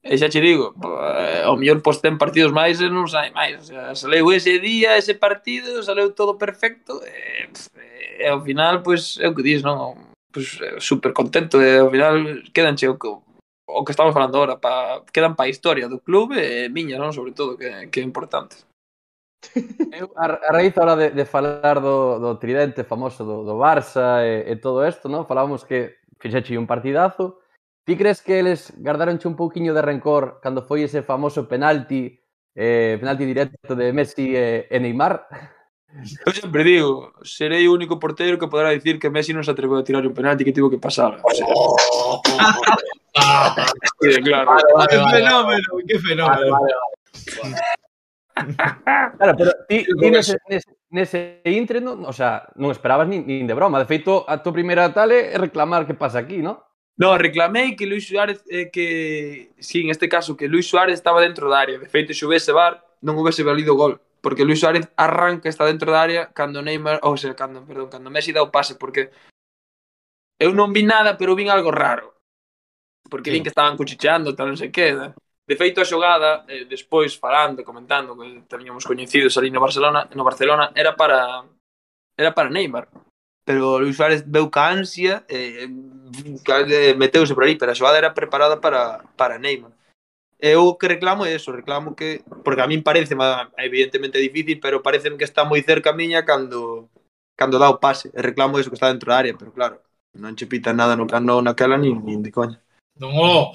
E 0.02 0.18
xa 0.18 0.34
che 0.34 0.42
digo, 0.42 0.74
eh, 0.82 1.46
ao 1.46 1.54
mellor 1.54 1.78
pois 1.86 2.02
ten 2.02 2.18
partidos 2.18 2.50
máis 2.50 2.82
e 2.82 2.90
non 2.90 3.06
sai 3.06 3.30
máis. 3.30 3.62
O 3.62 3.66
sea, 3.70 3.94
saleu 3.94 4.34
ese 4.34 4.58
día, 4.58 4.98
ese 4.98 5.14
partido, 5.14 5.86
saleu 5.86 6.10
todo 6.18 6.42
perfecto 6.42 7.06
e, 7.06 7.46
e 8.18 8.26
ao 8.26 8.42
final, 8.42 8.82
pois, 8.82 9.22
é 9.22 9.30
o 9.30 9.36
que 9.38 9.46
dis, 9.46 9.62
non? 9.62 9.94
Pois, 10.34 10.58
eh, 10.58 10.82
super 10.82 11.13
contento 11.13 11.62
e 11.62 11.78
ao 11.78 11.94
final 11.94 12.17
quedan 12.50 12.74
che 12.74 12.89
o 12.89 12.98
que 12.98 13.13
o 13.71 13.84
que 13.86 13.91
estamos 13.91 14.13
falando 14.13 14.38
ahora, 14.38 14.60
pa, 14.60 15.03
quedan 15.13 15.36
pa 15.36 15.47
historia 15.47 15.88
do 15.88 15.99
clube 15.99 16.36
e 16.38 16.69
miña, 16.69 16.99
non? 16.99 17.15
Sobre 17.15 17.31
todo, 17.31 17.55
que, 17.55 17.88
que 17.88 17.99
é 17.99 18.03
importante. 18.03 18.67
Eu, 19.91 20.12
a, 20.15 20.25
a 20.38 20.51
raíz 20.53 20.77
ahora 20.77 20.95
de, 20.95 21.07
de 21.12 21.25
falar 21.25 21.79
do, 21.79 22.19
do 22.19 22.38
tridente 22.38 22.84
famoso 22.84 23.25
do, 23.25 23.43
do 23.43 23.57
Barça 23.57 24.21
e, 24.21 24.51
e 24.51 24.55
todo 24.60 24.86
isto, 24.86 25.10
non? 25.10 25.25
Falábamos 25.25 25.63
que 25.63 26.03
fixeche 26.19 26.57
un 26.57 26.67
partidazo. 26.67 27.41
Ti 27.88 27.97
crees 27.97 28.21
que 28.21 28.38
eles 28.38 28.69
guardaronche 28.77 29.27
un 29.27 29.36
pouquiño 29.36 29.73
de 29.73 29.81
rencor 29.81 30.38
cando 30.43 30.62
foi 30.62 30.86
ese 30.86 31.01
famoso 31.01 31.49
penalti, 31.49 32.13
eh, 32.53 32.97
penalti 33.01 33.25
directo 33.25 33.73
de 33.73 33.89
Messi 33.89 34.38
e, 34.38 34.69
e 34.69 34.77
Neymar? 34.77 35.25
Eu 36.25 36.32
sempre 36.32 36.63
digo, 36.63 37.12
serei 37.23 37.67
o 37.67 37.73
único 37.75 37.99
porteiro 37.99 38.39
que 38.39 38.47
poderá 38.47 38.71
dicir 38.71 38.95
que 38.97 39.12
Messi 39.12 39.36
non 39.36 39.43
se 39.43 39.51
atreveu 39.51 39.75
a 39.75 39.84
tirar 39.84 40.08
un 40.08 40.15
penalti 40.15 40.47
que 40.47 40.56
tivo 40.56 40.71
que 40.71 40.80
pasar. 40.80 41.19
O 41.19 41.32
sea, 41.36 41.47
sí, 43.99 44.23
claro. 44.23 44.56
Vale, 44.56 44.71
vale, 44.71 44.88
que 44.88 44.99
fenómeno, 45.12 45.67
que 45.84 45.99
fenómeno. 45.99 46.51
Vale, 46.56 46.71
vale, 46.71 46.73
vale. 47.43 47.56
Claro, 49.17 49.36
pero 49.38 49.51
ti, 49.67 49.84
ti 49.84 50.08
nese, 50.10 50.38
nese, 50.47 50.71
nese 50.89 51.41
intre, 51.45 51.84
non, 51.84 52.08
o 52.08 52.13
sea, 52.15 52.47
non 52.56 52.71
esperabas 52.71 53.06
nin, 53.12 53.27
nin 53.27 53.43
de 53.43 53.54
broma. 53.54 53.84
De 53.84 53.86
feito, 53.86 54.23
a 54.25 54.39
tua 54.39 54.56
primeira 54.56 54.88
tal 54.95 55.12
é 55.12 55.36
reclamar 55.36 55.84
que 55.84 55.93
pasa 55.93 56.23
aquí, 56.23 56.39
non? 56.39 56.58
No, 56.95 57.17
reclamei 57.17 57.75
que 57.75 57.88
Luis 57.88 58.08
Suárez 58.08 58.43
eh, 58.47 58.71
que, 58.71 59.51
si, 59.60 59.63
sí, 59.63 59.77
en 59.84 59.91
este 59.91 60.08
caso, 60.08 60.38
que 60.38 60.47
Luis 60.47 60.67
Suárez 60.67 60.95
estaba 60.95 61.19
dentro 61.19 61.49
da 61.49 61.60
área. 61.60 61.80
De 61.80 61.91
feito, 61.91 62.15
se 62.15 62.23
houvese 62.23 62.56
bar, 62.56 62.80
non 63.04 63.19
houvese 63.19 63.43
valido 63.43 63.75
gol 63.75 63.99
porque 64.21 64.45
Luis 64.45 64.60
Suárez 64.60 64.88
arranca 64.95 65.49
está 65.49 65.65
dentro 65.65 65.91
da 65.91 66.01
área 66.01 66.29
cando 66.31 66.62
Neymar, 66.62 67.01
ou 67.01 67.17
sea, 67.17 67.34
cando, 67.34 67.65
perdón, 67.65 67.89
cando 67.89 68.13
Messi 68.13 68.31
dá 68.31 68.45
o 68.45 68.53
pase, 68.53 68.77
porque 68.77 69.10
eu 70.38 70.53
non 70.53 70.73
vi 70.73 70.86
nada, 70.86 71.17
pero 71.17 71.36
vin 71.36 71.49
algo 71.49 71.73
raro. 71.73 72.17
Porque 73.10 73.29
sí. 73.29 73.34
vin 73.36 73.43
que 73.43 73.53
estaban 73.53 73.77
cuchicheando, 73.77 74.38
tal 74.38 74.53
non 74.53 74.62
se 74.62 74.69
queda. 74.69 75.17
De 75.49 75.57
feito 75.57 75.81
a 75.81 75.89
xogada, 75.89 76.45
eh, 76.47 76.69
despois 76.69 77.17
falando, 77.17 77.65
comentando 77.65 78.13
que 78.13 78.45
teníamos 78.45 78.86
coñecidos 78.86 79.36
ali 79.41 79.49
no 79.49 79.60
Barcelona, 79.60 80.05
no 80.13 80.23
Barcelona 80.23 80.71
era 80.77 80.93
para 80.95 81.43
era 82.15 82.31
para 82.31 82.53
Neymar. 82.53 82.88
Pero 83.41 83.81
Luis 83.81 83.97
Suárez 83.97 84.21
veu 84.21 84.53
ca 84.53 84.69
ansia, 84.69 85.25
eh, 85.25 85.65
eh 85.65 86.93
meteuse 86.93 87.34
por 87.34 87.43
ali, 87.43 87.57
pero 87.57 87.73
a 87.73 87.75
xogada 87.75 87.97
era 87.97 88.13
preparada 88.13 88.62
para, 88.62 89.01
para 89.17 89.41
Neymar 89.41 89.73
eu 90.41 90.75
que 90.75 90.89
reclamo 90.89 91.23
é 91.23 91.38
eso, 91.38 91.54
reclamo 91.54 91.95
que 91.95 92.25
porque 92.43 92.62
a 92.62 92.67
min 92.67 92.82
parece 92.82 93.13
evidentemente 93.62 94.17
difícil, 94.17 94.60
pero 94.60 94.82
parece 94.82 95.13
que 95.13 95.23
está 95.23 95.45
moi 95.45 95.62
cerca 95.62 95.93
a 95.93 95.97
miña 95.97 96.25
cando 96.25 96.89
cando 97.38 97.62
dá 97.62 97.69
o 97.69 97.77
pase. 97.77 98.10
E 98.12 98.19
reclamo 98.25 98.58
eso 98.58 98.73
que 98.73 98.77
está 98.82 98.89
dentro 98.89 99.13
da 99.13 99.21
área, 99.21 99.38
pero 99.38 99.54
claro, 99.54 99.86
non 100.17 100.34
che 100.34 100.49
pita 100.49 100.73
nada 100.73 100.97
no 100.97 101.06
cano 101.06 101.39
naquela 101.45 101.77
nin, 101.77 102.01
nin 102.01 102.25
de 102.25 102.34
coña. 102.34 102.58
Non, 102.97 103.13
oh. 103.15 103.54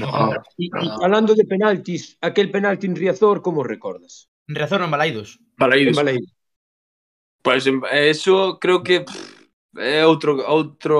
no. 0.00 0.08
E, 0.58 0.66
e 0.72 0.88
falando 0.98 1.36
de 1.36 1.44
penaltis, 1.44 2.16
aquel 2.20 2.50
penalti 2.50 2.88
en 2.88 2.96
Riazor, 2.96 3.44
como 3.44 3.62
recordas? 3.62 4.28
En 4.48 4.56
Riazor 4.56 4.80
non 4.80 4.90
Balaidos. 4.90 5.36
Balaidos. 5.60 5.92
En 5.92 6.00
Balaidos. 6.00 6.30
Pois 7.44 7.64
pues, 7.68 7.92
eso 7.92 8.58
creo 8.58 8.82
que 8.82 9.04
pff, 9.04 9.50
é 9.76 10.04
outro 10.04 10.40
outro 10.44 10.96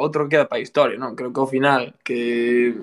outro 0.00 0.24
que 0.24 0.36
queda 0.36 0.48
para 0.48 0.60
a 0.60 0.64
historia, 0.64 0.96
non? 0.96 1.16
Creo 1.16 1.32
que 1.32 1.40
ao 1.40 1.48
final 1.50 1.94
que 2.04 2.76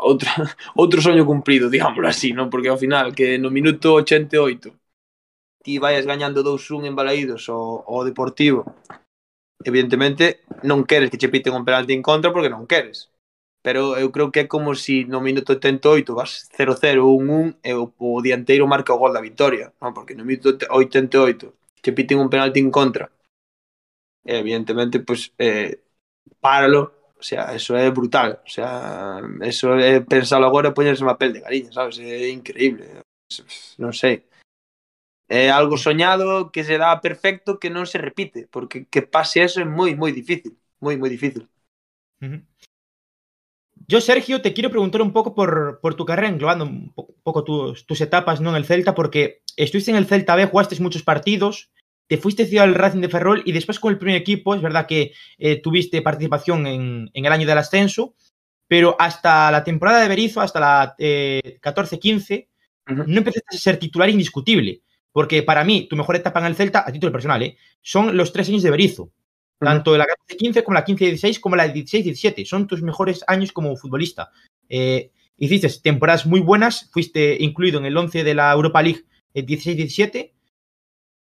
outro, 0.00 0.30
outro 0.74 0.98
soño 1.02 1.26
cumprido, 1.26 1.70
digámoslo 1.70 2.08
así, 2.08 2.32
non? 2.32 2.50
Porque 2.50 2.70
ao 2.70 2.80
final, 2.80 3.14
que 3.14 3.38
no 3.38 3.50
minuto 3.50 3.94
88 3.94 4.74
ti 5.62 5.78
vayas 5.78 6.06
gañando 6.06 6.42
2-1 6.42 6.86
en 6.86 6.96
Balaídos 6.96 7.48
o, 7.48 7.84
o 7.86 8.04
Deportivo 8.04 8.64
evidentemente 9.64 10.46
non 10.62 10.86
queres 10.86 11.10
que 11.10 11.18
che 11.18 11.28
piten 11.28 11.52
un 11.52 11.66
penalti 11.66 11.92
en 11.92 12.02
contra 12.02 12.30
porque 12.30 12.48
non 12.48 12.70
queres 12.70 13.10
pero 13.60 13.98
eu 13.98 14.08
creo 14.14 14.30
que 14.30 14.46
é 14.46 14.46
como 14.46 14.74
se 14.74 14.82
si 14.82 14.96
no 15.04 15.20
minuto 15.20 15.52
88 15.52 16.14
vas 16.14 16.48
0-0, 16.56 17.04
1-1 17.04 17.58
e 17.62 17.74
o, 17.74 17.92
o 17.98 18.22
dianteiro 18.22 18.70
marca 18.70 18.94
o 18.94 19.00
gol 19.02 19.12
da 19.12 19.20
victoria, 19.20 19.74
non? 19.82 19.92
porque 19.92 20.14
no 20.14 20.24
minuto 20.24 20.54
88 20.70 21.82
che 21.82 21.92
piten 21.92 22.22
un 22.22 22.30
penalti 22.30 22.60
en 22.60 22.70
contra 22.70 23.10
e 24.24 24.38
evidentemente 24.38 25.00
pues, 25.00 25.32
eh, 25.38 25.82
páralo 26.40 26.97
o 27.18 27.22
sea, 27.22 27.52
eso 27.58 27.74
é 27.76 27.90
brutal 27.90 28.40
o 28.46 28.50
sea, 28.50 29.20
eso 29.42 29.74
é 29.74 30.00
pensalo 30.00 30.46
agora 30.46 30.70
e 30.70 30.76
poñerse 30.76 31.02
unha 31.02 31.18
pel 31.18 31.34
de 31.34 31.42
galiña, 31.42 31.74
sabes? 31.74 31.98
É 31.98 32.30
increíble 32.30 33.02
non 33.76 33.92
sei 33.92 34.24
é 35.28 35.50
algo 35.50 35.76
soñado 35.76 36.48
que 36.54 36.64
se 36.64 36.78
dá 36.78 36.94
perfecto 37.02 37.58
que 37.60 37.68
non 37.68 37.84
se 37.84 37.98
repite 37.98 38.48
porque 38.48 38.86
que 38.88 39.02
pase 39.02 39.42
eso 39.42 39.58
é 39.60 39.66
moi, 39.66 39.92
moi 39.98 40.14
difícil 40.14 40.56
moi, 40.80 40.96
moi 40.96 41.10
difícil. 41.10 41.44
Yo, 43.90 44.00
Sergio, 44.00 44.42
te 44.42 44.52
quiero 44.52 44.70
preguntar 44.70 45.00
un 45.00 45.12
poco 45.12 45.34
por, 45.34 45.80
por 45.80 45.94
tu 45.94 46.04
carrera, 46.04 46.28
englobando 46.28 46.64
un 46.64 46.92
po- 46.92 47.08
poco 47.22 47.42
tus, 47.42 47.86
tus 47.86 48.00
etapas 48.00 48.40
¿no? 48.40 48.50
en 48.50 48.56
el 48.56 48.66
Celta, 48.66 48.94
porque 48.94 49.40
estuviste 49.56 49.90
en 49.90 49.96
el 49.96 50.06
Celta 50.06 50.36
B, 50.36 50.44
jugaste 50.46 50.80
muchos 50.82 51.02
partidos, 51.02 51.70
te 52.08 52.16
fuiste 52.16 52.46
ciudad 52.46 52.64
al 52.64 52.74
Racing 52.74 53.00
de 53.00 53.08
Ferrol 53.08 53.42
y 53.44 53.52
después 53.52 53.78
con 53.78 53.92
el 53.92 53.98
primer 53.98 54.16
equipo, 54.16 54.54
es 54.54 54.62
verdad 54.62 54.86
que 54.86 55.12
eh, 55.38 55.60
tuviste 55.60 56.02
participación 56.02 56.66
en, 56.66 57.10
en 57.12 57.24
el 57.24 57.32
año 57.32 57.46
del 57.46 57.58
ascenso, 57.58 58.14
pero 58.66 58.96
hasta 58.98 59.50
la 59.50 59.62
temporada 59.62 60.00
de 60.00 60.08
Berizzo, 60.08 60.40
hasta 60.40 60.60
la 60.60 60.94
eh, 60.98 61.58
14-15, 61.62 62.48
Ujú. 62.90 63.04
no 63.06 63.18
empezaste 63.18 63.56
a 63.56 63.58
ser 63.58 63.78
titular 63.78 64.08
indiscutible. 64.08 64.82
Porque 65.12 65.42
para 65.42 65.64
mí, 65.64 65.86
tu 65.88 65.96
mejor 65.96 66.16
etapa 66.16 66.40
en 66.40 66.46
el 66.46 66.54
Celta, 66.54 66.84
a 66.86 66.92
título 66.92 67.12
personal, 67.12 67.42
¿eh? 67.42 67.56
son 67.82 68.16
los 68.16 68.32
tres 68.32 68.48
años 68.48 68.62
de 68.62 68.70
Berizzo. 68.70 69.10
Tanto 69.58 69.96
la 69.96 70.06
14-15 70.28 70.62
como 70.62 70.74
la 70.74 70.84
15-16 70.84 71.40
como 71.40 71.56
la 71.56 71.66
16-17. 71.74 72.44
Son 72.44 72.66
tus 72.68 72.82
mejores 72.82 73.24
años 73.26 73.50
como 73.50 73.74
futbolista. 73.76 74.30
Eh, 74.68 75.10
hiciste 75.36 75.68
temporadas 75.82 76.26
muy 76.26 76.40
buenas, 76.40 76.88
fuiste 76.92 77.36
incluido 77.40 77.80
en 77.80 77.86
el 77.86 77.96
11 77.96 78.22
de 78.22 78.34
la 78.34 78.52
Europa 78.52 78.82
League 78.82 79.04
en 79.34 79.46
16-17. 79.46 80.32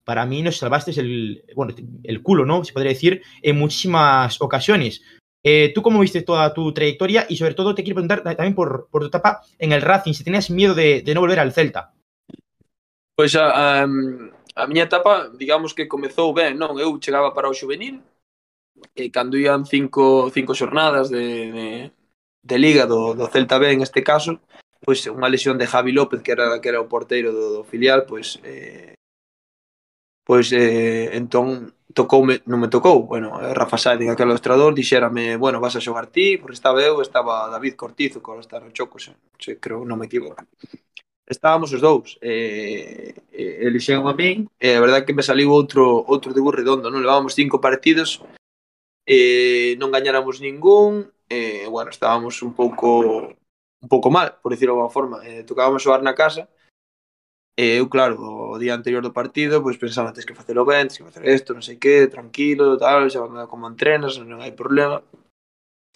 para 0.08 0.26
mí 0.26 0.42
nos 0.42 0.56
salvaste 0.56 0.92
el, 1.02 1.44
bueno, 1.54 1.76
el 2.04 2.24
culo, 2.24 2.46
¿no? 2.46 2.64
Se 2.64 2.72
podría 2.72 2.94
decir, 2.94 3.24
en 3.42 3.60
muchísimas 3.60 4.42
ocasiones. 4.42 5.02
Eh, 5.44 5.74
¿Tú 5.76 5.82
cómo 5.82 6.00
viste 6.00 6.22
toda 6.22 6.54
tu 6.54 6.74
trayectoria? 6.74 7.26
Y 7.28 7.36
sobre 7.36 7.56
todo 7.56 7.76
te 7.76 7.84
quiero 7.84 7.96
preguntar 7.96 8.24
también 8.24 8.56
por, 8.56 8.88
por 8.90 9.02
tu 9.02 9.08
etapa 9.08 9.42
en 9.60 9.74
el 9.74 9.82
Racing, 9.82 10.14
si 10.14 10.24
tenías 10.24 10.50
miedo 10.50 10.74
de, 10.74 11.02
de 11.02 11.14
no 11.14 11.20
volver 11.20 11.42
al 11.42 11.52
Celta. 11.52 11.94
Pois 13.18 13.36
a, 13.36 13.82
a, 13.82 13.84
a 13.84 14.68
miña 14.68 14.84
etapa, 14.84 15.28
digamos 15.36 15.74
que 15.74 15.90
comezou 15.90 16.32
ben, 16.34 16.56
non? 16.56 16.80
Eu 16.80 16.96
chegaba 17.04 17.36
para 17.36 17.52
o 17.52 17.58
juvenil, 17.58 18.00
e 18.96 19.12
cando 19.12 19.36
ian 19.36 19.68
cinco, 19.68 20.32
cinco 20.32 20.56
xornadas 20.56 21.12
de, 21.12 21.52
de, 21.52 21.68
de 22.48 22.58
liga 22.58 22.88
do, 22.88 23.12
do 23.12 23.28
Celta 23.28 23.60
B 23.60 23.76
en 23.76 23.84
este 23.84 24.08
caso, 24.08 24.40
pois 24.80 25.04
unha 25.04 25.28
lesión 25.28 25.60
de 25.60 25.68
Javi 25.68 25.92
López, 25.92 26.24
que 26.24 26.32
era, 26.32 26.64
que 26.64 26.72
era 26.72 26.80
o 26.80 26.88
porteiro 26.88 27.36
do, 27.36 27.60
do 27.60 27.64
filial, 27.68 28.08
pois 28.08 28.40
eh, 28.48 28.96
pois 30.28 30.52
eh, 30.52 31.16
entón 31.16 31.72
tocoume, 31.96 32.44
non 32.52 32.60
me 32.60 32.68
tocou, 32.68 33.08
bueno, 33.08 33.40
eh, 33.40 33.56
Rafa 33.56 33.80
Saiden, 33.80 34.12
aquel 34.12 34.28
ilustrador, 34.28 34.76
dixérame, 34.76 35.40
bueno, 35.40 35.64
vas 35.64 35.80
a 35.80 35.82
xogar 35.82 36.12
ti, 36.12 36.36
porque 36.36 36.60
estaba 36.60 36.84
eu, 36.84 37.00
estaba 37.00 37.48
David 37.48 37.80
Cortizo, 37.80 38.20
que 38.20 38.28
ahora 38.28 38.44
está 38.44 38.60
no 38.60 38.70
Choco, 38.76 39.00
se, 39.00 39.16
se, 39.40 39.56
creo, 39.58 39.88
non 39.88 39.96
me 39.96 40.12
equivoco. 40.12 40.44
Estábamos 41.24 41.72
os 41.72 41.80
dous, 41.80 42.20
eh, 42.20 43.16
eh, 43.32 43.66
elixeron 43.72 44.06
a 44.12 44.14
min, 44.14 44.52
e 44.60 44.76
eh, 44.76 44.76
a 44.76 44.84
verdade 44.84 45.08
que 45.08 45.16
me 45.16 45.24
saliu 45.24 45.48
outro 45.50 46.04
outro 46.06 46.36
debut 46.36 46.54
redondo, 46.60 46.92
non? 46.92 47.00
Levábamos 47.00 47.32
cinco 47.32 47.64
partidos, 47.64 48.20
eh, 49.08 49.80
non 49.80 49.96
gañáramos 49.96 50.44
ningún, 50.44 51.08
eh, 51.32 51.66
bueno, 51.72 51.90
estábamos 51.90 52.44
un 52.44 52.52
pouco 52.52 53.32
un 53.80 53.88
pouco 53.88 54.12
mal, 54.12 54.36
por 54.44 54.52
decirlo 54.52 54.76
de 54.76 54.84
alguma 54.84 54.92
forma, 54.94 55.18
eh, 55.24 55.48
tocábamos 55.48 55.82
xogar 55.82 56.04
na 56.04 56.14
casa, 56.14 56.52
E 57.58 57.82
eu, 57.82 57.90
claro, 57.90 58.22
o 58.54 58.60
día 58.62 58.78
anterior 58.78 59.02
do 59.02 59.18
partido, 59.20 59.66
pois 59.66 59.82
pensaba, 59.82 60.14
tens 60.14 60.30
que 60.30 60.38
facelo 60.38 60.62
ben, 60.62 60.86
tens 60.86 61.02
que 61.02 61.10
facer 61.10 61.26
isto, 61.26 61.58
non 61.58 61.66
sei 61.66 61.82
que, 61.82 62.06
tranquilo, 62.06 62.78
tal, 62.78 63.10
xa 63.10 63.26
como 63.50 63.66
entrenas, 63.66 64.22
non 64.22 64.46
hai 64.46 64.54
problema. 64.54 65.02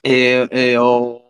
E, 0.02 0.50
e 0.50 0.74
o, 0.82 1.22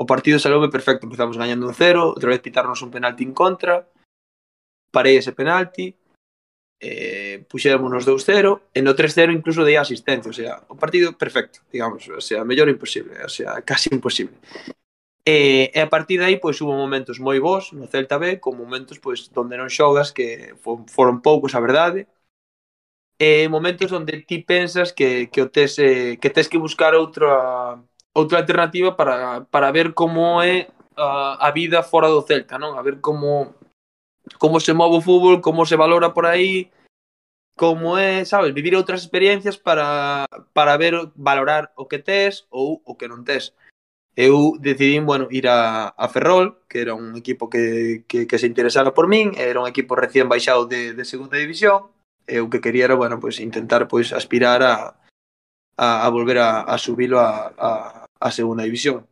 o 0.00 0.04
partido 0.08 0.40
saloume 0.40 0.72
perfecto, 0.72 1.04
empezamos 1.04 1.36
gañando 1.36 1.68
un 1.68 1.76
cero, 1.76 2.16
outra 2.16 2.32
vez 2.32 2.40
pitarnos 2.40 2.80
un 2.80 2.88
penalti 2.88 3.28
en 3.28 3.36
contra, 3.36 3.84
parei 4.88 5.20
ese 5.20 5.36
penalti, 5.36 5.92
eh, 6.80 7.44
puxéramos 7.44 7.92
nos 7.92 8.08
2-0, 8.08 8.72
e 8.72 8.80
no 8.80 8.96
3-0 8.96 9.36
incluso 9.36 9.68
dei 9.68 9.76
asistencia, 9.76 10.32
o 10.32 10.36
sea, 10.36 10.64
o 10.72 10.80
partido 10.80 11.12
perfecto, 11.12 11.60
digamos, 11.68 12.08
o 12.08 12.24
sea, 12.24 12.40
mellor 12.40 12.72
imposible, 12.72 13.20
o 13.20 13.28
sea, 13.28 13.60
casi 13.60 13.92
imposible. 13.92 14.40
E, 15.26 15.72
e 15.74 15.80
a 15.80 15.88
partir 15.88 16.18
de 16.18 16.24
aí, 16.24 16.36
pois, 16.36 16.60
hubo 16.60 16.76
momentos 16.76 17.18
moi 17.18 17.40
bons 17.40 17.72
no 17.72 17.88
Celta 17.88 18.18
B, 18.18 18.36
con 18.44 18.60
momentos, 18.60 19.00
pois, 19.00 19.28
donde 19.32 19.56
non 19.56 19.72
xogas, 19.72 20.12
que 20.12 20.52
foron 20.92 21.24
poucos, 21.24 21.56
a 21.56 21.64
verdade, 21.64 22.04
e 23.18 23.48
momentos 23.48 23.92
onde 23.92 24.20
ti 24.28 24.38
pensas 24.42 24.92
que, 24.92 25.28
que 25.32 25.40
o 25.40 25.48
tes, 25.48 25.78
eh, 25.78 26.18
que 26.20 26.30
tes 26.30 26.48
que 26.48 26.58
buscar 26.58 26.94
outra 26.94 27.80
outra 28.14 28.38
alternativa 28.38 28.96
para, 28.96 29.42
para 29.50 29.72
ver 29.72 29.92
como 29.94 30.42
é 30.42 30.68
a, 30.96 31.48
a 31.48 31.50
vida 31.50 31.82
fora 31.82 32.08
do 32.08 32.22
Celta, 32.22 32.58
non? 32.58 32.76
A 32.78 32.82
ver 32.82 33.00
como 33.00 33.54
como 34.40 34.60
se 34.60 34.72
move 34.72 34.98
o 34.98 35.04
fútbol, 35.04 35.40
como 35.40 35.66
se 35.66 35.76
valora 35.76 36.14
por 36.14 36.26
aí, 36.26 36.70
como 37.56 37.96
é, 37.98 38.24
sabes, 38.24 38.54
vivir 38.54 38.74
outras 38.74 39.02
experiencias 39.02 39.56
para, 39.56 40.26
para 40.52 40.76
ver, 40.76 40.94
valorar 41.14 41.72
o 41.76 41.86
que 41.86 41.98
tes 41.98 42.46
ou 42.50 42.82
o 42.84 42.92
que 42.98 43.08
non 43.08 43.22
tes 43.22 43.54
eu 44.16 44.56
decidí, 44.60 44.98
bueno, 45.00 45.28
ir 45.30 45.48
a, 45.48 45.88
a 45.88 46.08
Ferrol, 46.08 46.62
que 46.68 46.80
era 46.80 46.94
un 46.94 47.16
equipo 47.16 47.50
que, 47.50 48.04
que, 48.06 48.26
que 48.26 48.38
se 48.38 48.46
interesara 48.46 48.94
por 48.94 49.08
min, 49.08 49.32
era 49.36 49.60
un 49.60 49.68
equipo 49.68 49.96
recién 49.96 50.28
baixado 50.28 50.66
de, 50.66 50.94
de 50.94 51.04
segunda 51.04 51.36
división, 51.36 51.90
e 52.26 52.40
o 52.40 52.48
que 52.48 52.60
quería 52.60 52.86
era, 52.86 52.94
bueno, 52.94 53.18
pues 53.20 53.40
intentar 53.40 53.88
pues 53.88 54.12
aspirar 54.12 54.62
a, 54.62 54.96
a, 55.76 56.06
a 56.06 56.08
volver 56.08 56.38
a, 56.38 56.62
a 56.62 56.78
subilo 56.78 57.20
a, 57.20 57.52
a, 57.58 58.06
a 58.20 58.30
segunda 58.30 58.64
división. 58.64 59.06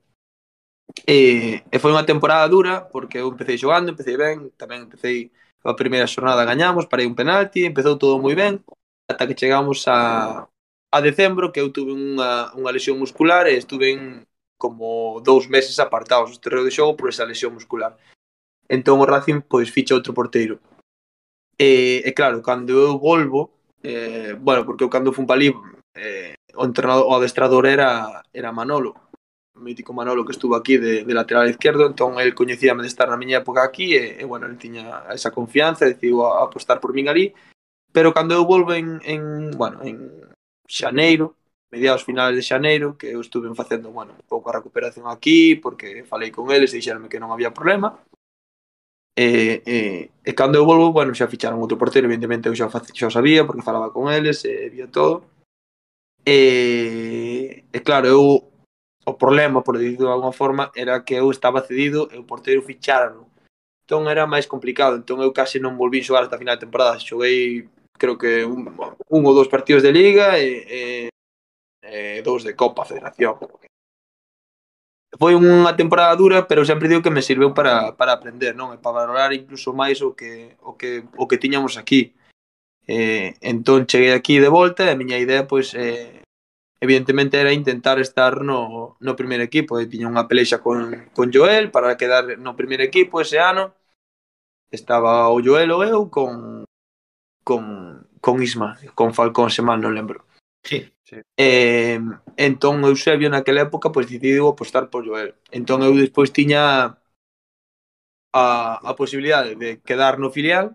E, 1.06 1.62
e 1.72 1.76
foi 1.82 1.90
unha 1.90 2.06
temporada 2.06 2.46
dura, 2.46 2.86
porque 2.92 3.18
eu 3.18 3.28
empecé 3.32 3.58
xogando, 3.58 3.90
empecé 3.90 4.14
ben, 4.14 4.52
tamén 4.60 4.86
empecé 4.86 5.32
a 5.64 5.74
primeira 5.74 6.10
xornada 6.10 6.44
gañamos, 6.44 6.86
parei 6.86 7.06
un 7.06 7.18
penalti, 7.18 7.64
empezou 7.64 7.98
todo 7.98 8.20
moi 8.22 8.34
ben, 8.36 8.60
ata 9.08 9.26
que 9.26 9.38
chegamos 9.38 9.88
a, 9.88 10.46
a 10.92 10.98
decembro, 11.00 11.50
que 11.50 11.60
eu 11.60 11.72
tuve 11.72 11.96
unha, 11.96 12.52
unha 12.54 12.74
lesión 12.74 13.00
muscular 13.00 13.48
e 13.48 13.56
estuve 13.56 13.94
en, 13.94 14.26
como 14.62 15.18
dous 15.26 15.50
meses 15.50 15.82
apartados 15.82 16.30
do 16.30 16.38
terreo 16.38 16.62
de 16.62 16.70
xogo 16.70 16.94
por 16.94 17.10
esa 17.10 17.26
lesión 17.26 17.50
muscular. 17.58 17.98
Entón 18.70 19.02
o 19.02 19.06
Racing 19.10 19.42
pois 19.42 19.74
ficha 19.74 19.98
outro 19.98 20.14
porteiro. 20.14 20.62
E, 21.58 22.06
e 22.06 22.10
claro, 22.14 22.38
cando 22.46 22.78
eu 22.78 22.94
volvo, 22.94 23.50
eh, 23.82 24.38
bueno, 24.38 24.62
porque 24.62 24.86
eu 24.86 24.92
cando 24.94 25.10
fun 25.10 25.26
palí, 25.26 25.50
eh, 25.98 26.38
o, 26.54 26.62
entrenador, 26.62 27.10
o 27.10 27.18
adestrador 27.18 27.66
era, 27.66 28.22
era 28.30 28.54
Manolo, 28.54 28.94
o 29.50 29.58
mítico 29.58 29.90
Manolo 29.90 30.22
que 30.24 30.32
estuvo 30.32 30.54
aquí 30.54 30.78
de, 30.78 31.02
de 31.02 31.14
lateral 31.14 31.50
izquierdo, 31.50 31.90
entón 31.90 32.22
el 32.22 32.30
coñecíame 32.38 32.86
de 32.86 32.88
estar 32.88 33.10
na 33.10 33.18
miña 33.18 33.42
época 33.42 33.66
aquí 33.66 33.98
e, 33.98 34.22
e 34.22 34.24
bueno, 34.24 34.46
el 34.46 34.62
tiña 34.62 35.10
esa 35.10 35.34
confianza, 35.34 35.90
decidiu 35.90 36.22
a 36.22 36.46
apostar 36.46 36.78
por 36.78 36.94
min 36.94 37.10
ali, 37.10 37.34
pero 37.90 38.14
cando 38.14 38.38
eu 38.38 38.46
volvo 38.46 38.72
en, 38.78 39.02
en 39.02 39.50
bueno, 39.58 39.82
en 39.82 40.22
xaneiro, 40.70 41.34
mediados 41.72 42.04
finales 42.04 42.36
de 42.36 42.42
xaneiro, 42.44 42.96
que 42.98 43.08
eu 43.08 43.20
estuve 43.20 43.48
facendo, 43.56 43.90
bueno, 43.90 44.12
un 44.12 44.28
pouco 44.28 44.50
a 44.50 44.60
recuperación 44.60 45.08
aquí, 45.08 45.56
porque 45.56 46.04
falei 46.04 46.30
con 46.30 46.52
eles 46.52 46.70
e 46.72 46.76
dixeronme 46.76 47.08
que 47.08 47.18
non 47.18 47.32
había 47.32 47.56
problema. 47.56 47.96
E, 49.16 49.64
e, 49.64 49.78
e 50.24 50.30
cando 50.36 50.60
eu 50.60 50.68
volvo, 50.68 50.92
bueno, 50.92 51.16
xa 51.16 51.32
ficharon 51.32 51.64
outro 51.64 51.80
portero, 51.80 52.04
evidentemente 52.04 52.52
eu 52.52 52.56
xa, 52.56 52.68
xa 52.68 53.08
sabía, 53.08 53.48
porque 53.48 53.64
falaba 53.64 53.88
con 53.88 54.12
eles, 54.12 54.44
e 54.44 54.68
vía 54.68 54.84
todo. 54.92 55.24
E, 56.28 57.64
e 57.72 57.78
claro, 57.80 58.06
eu 58.06 58.52
o 59.04 59.14
problema, 59.18 59.64
por 59.64 59.80
dicirlo 59.80 60.12
de 60.12 60.14
alguma 60.14 60.32
forma, 60.32 60.70
era 60.76 61.02
que 61.02 61.16
eu 61.16 61.32
estaba 61.32 61.64
cedido 61.64 62.08
e 62.12 62.20
o 62.20 62.28
portero 62.28 62.62
ficharon. 62.62 63.26
Entón 63.82 64.06
era 64.12 64.28
máis 64.28 64.46
complicado, 64.46 65.00
entón 65.00 65.24
eu 65.24 65.32
case 65.32 65.56
non 65.56 65.80
volví 65.80 66.04
xogar 66.04 66.22
hasta 66.22 66.36
a 66.36 66.42
final 66.42 66.54
de 66.60 66.64
temporada, 66.68 67.00
xoguei 67.00 67.66
creo 67.98 68.16
que 68.16 68.44
un, 68.44 68.70
un 69.08 69.20
ou 69.26 69.34
dous 69.34 69.50
partidos 69.50 69.82
de 69.82 69.92
liga 69.92 70.38
e, 70.38 71.10
e 71.92 72.24
dous 72.24 72.40
de 72.40 72.56
Copa 72.56 72.88
Federación. 72.88 73.36
Foi 75.20 75.36
unha 75.36 75.76
temporada 75.76 76.16
dura, 76.16 76.48
pero 76.48 76.64
sempre 76.64 76.88
digo 76.88 77.04
que 77.04 77.12
me 77.12 77.20
sirveu 77.20 77.52
para, 77.52 77.92
para 78.00 78.16
aprender, 78.16 78.56
non? 78.56 78.72
E 78.72 78.80
para 78.80 79.04
valorar 79.04 79.36
incluso 79.36 79.76
máis 79.76 80.00
o 80.00 80.16
que, 80.16 80.56
o 80.64 80.72
que, 80.80 81.04
o 81.20 81.28
que 81.28 81.36
tiñamos 81.36 81.76
aquí. 81.76 82.16
Eh, 82.88 83.36
entón 83.44 83.84
cheguei 83.86 84.16
aquí 84.16 84.40
de 84.40 84.48
volta 84.48 84.88
e 84.88 84.90
a 84.90 84.98
miña 84.98 85.20
idea 85.20 85.46
pois 85.46 85.70
eh, 85.78 86.24
evidentemente 86.82 87.38
era 87.38 87.54
intentar 87.54 88.00
estar 88.02 88.42
no, 88.42 88.96
no 88.98 89.14
primeiro 89.14 89.46
equipo 89.46 89.78
e 89.78 89.86
tiña 89.86 90.10
unha 90.10 90.26
pelexa 90.26 90.58
con, 90.58 91.06
con 91.14 91.30
Joel 91.30 91.70
para 91.70 91.94
quedar 91.94 92.42
no 92.42 92.58
primeiro 92.58 92.82
equipo 92.82 93.22
ese 93.22 93.38
ano 93.38 93.70
estaba 94.74 95.30
o 95.30 95.38
Joel 95.38 95.70
ou 95.70 95.86
eu 95.86 96.10
con 96.10 96.66
con, 97.46 97.62
con 98.18 98.42
Isma, 98.42 98.78
con 98.98 99.14
Falcón 99.14 99.54
se 99.54 99.62
mal 99.62 99.78
non 99.78 99.94
lembro 99.94 100.26
Sí. 100.62 100.90
Eh, 101.36 102.00
entón 102.36 102.84
Eusebio 102.84 103.28
naquela 103.28 103.64
época 103.68 103.92
pois 103.92 104.08
decidiu 104.08 104.48
apostar 104.48 104.84
por 104.88 105.04
Joel. 105.06 105.30
Entón 105.58 105.78
eu 105.86 105.92
despois 105.92 106.32
tiña 106.38 106.62
a, 108.32 108.44
a 108.90 108.92
posibilidade 109.00 109.56
de 109.62 109.70
quedar 109.88 110.14
no 110.18 110.30
filial 110.36 110.66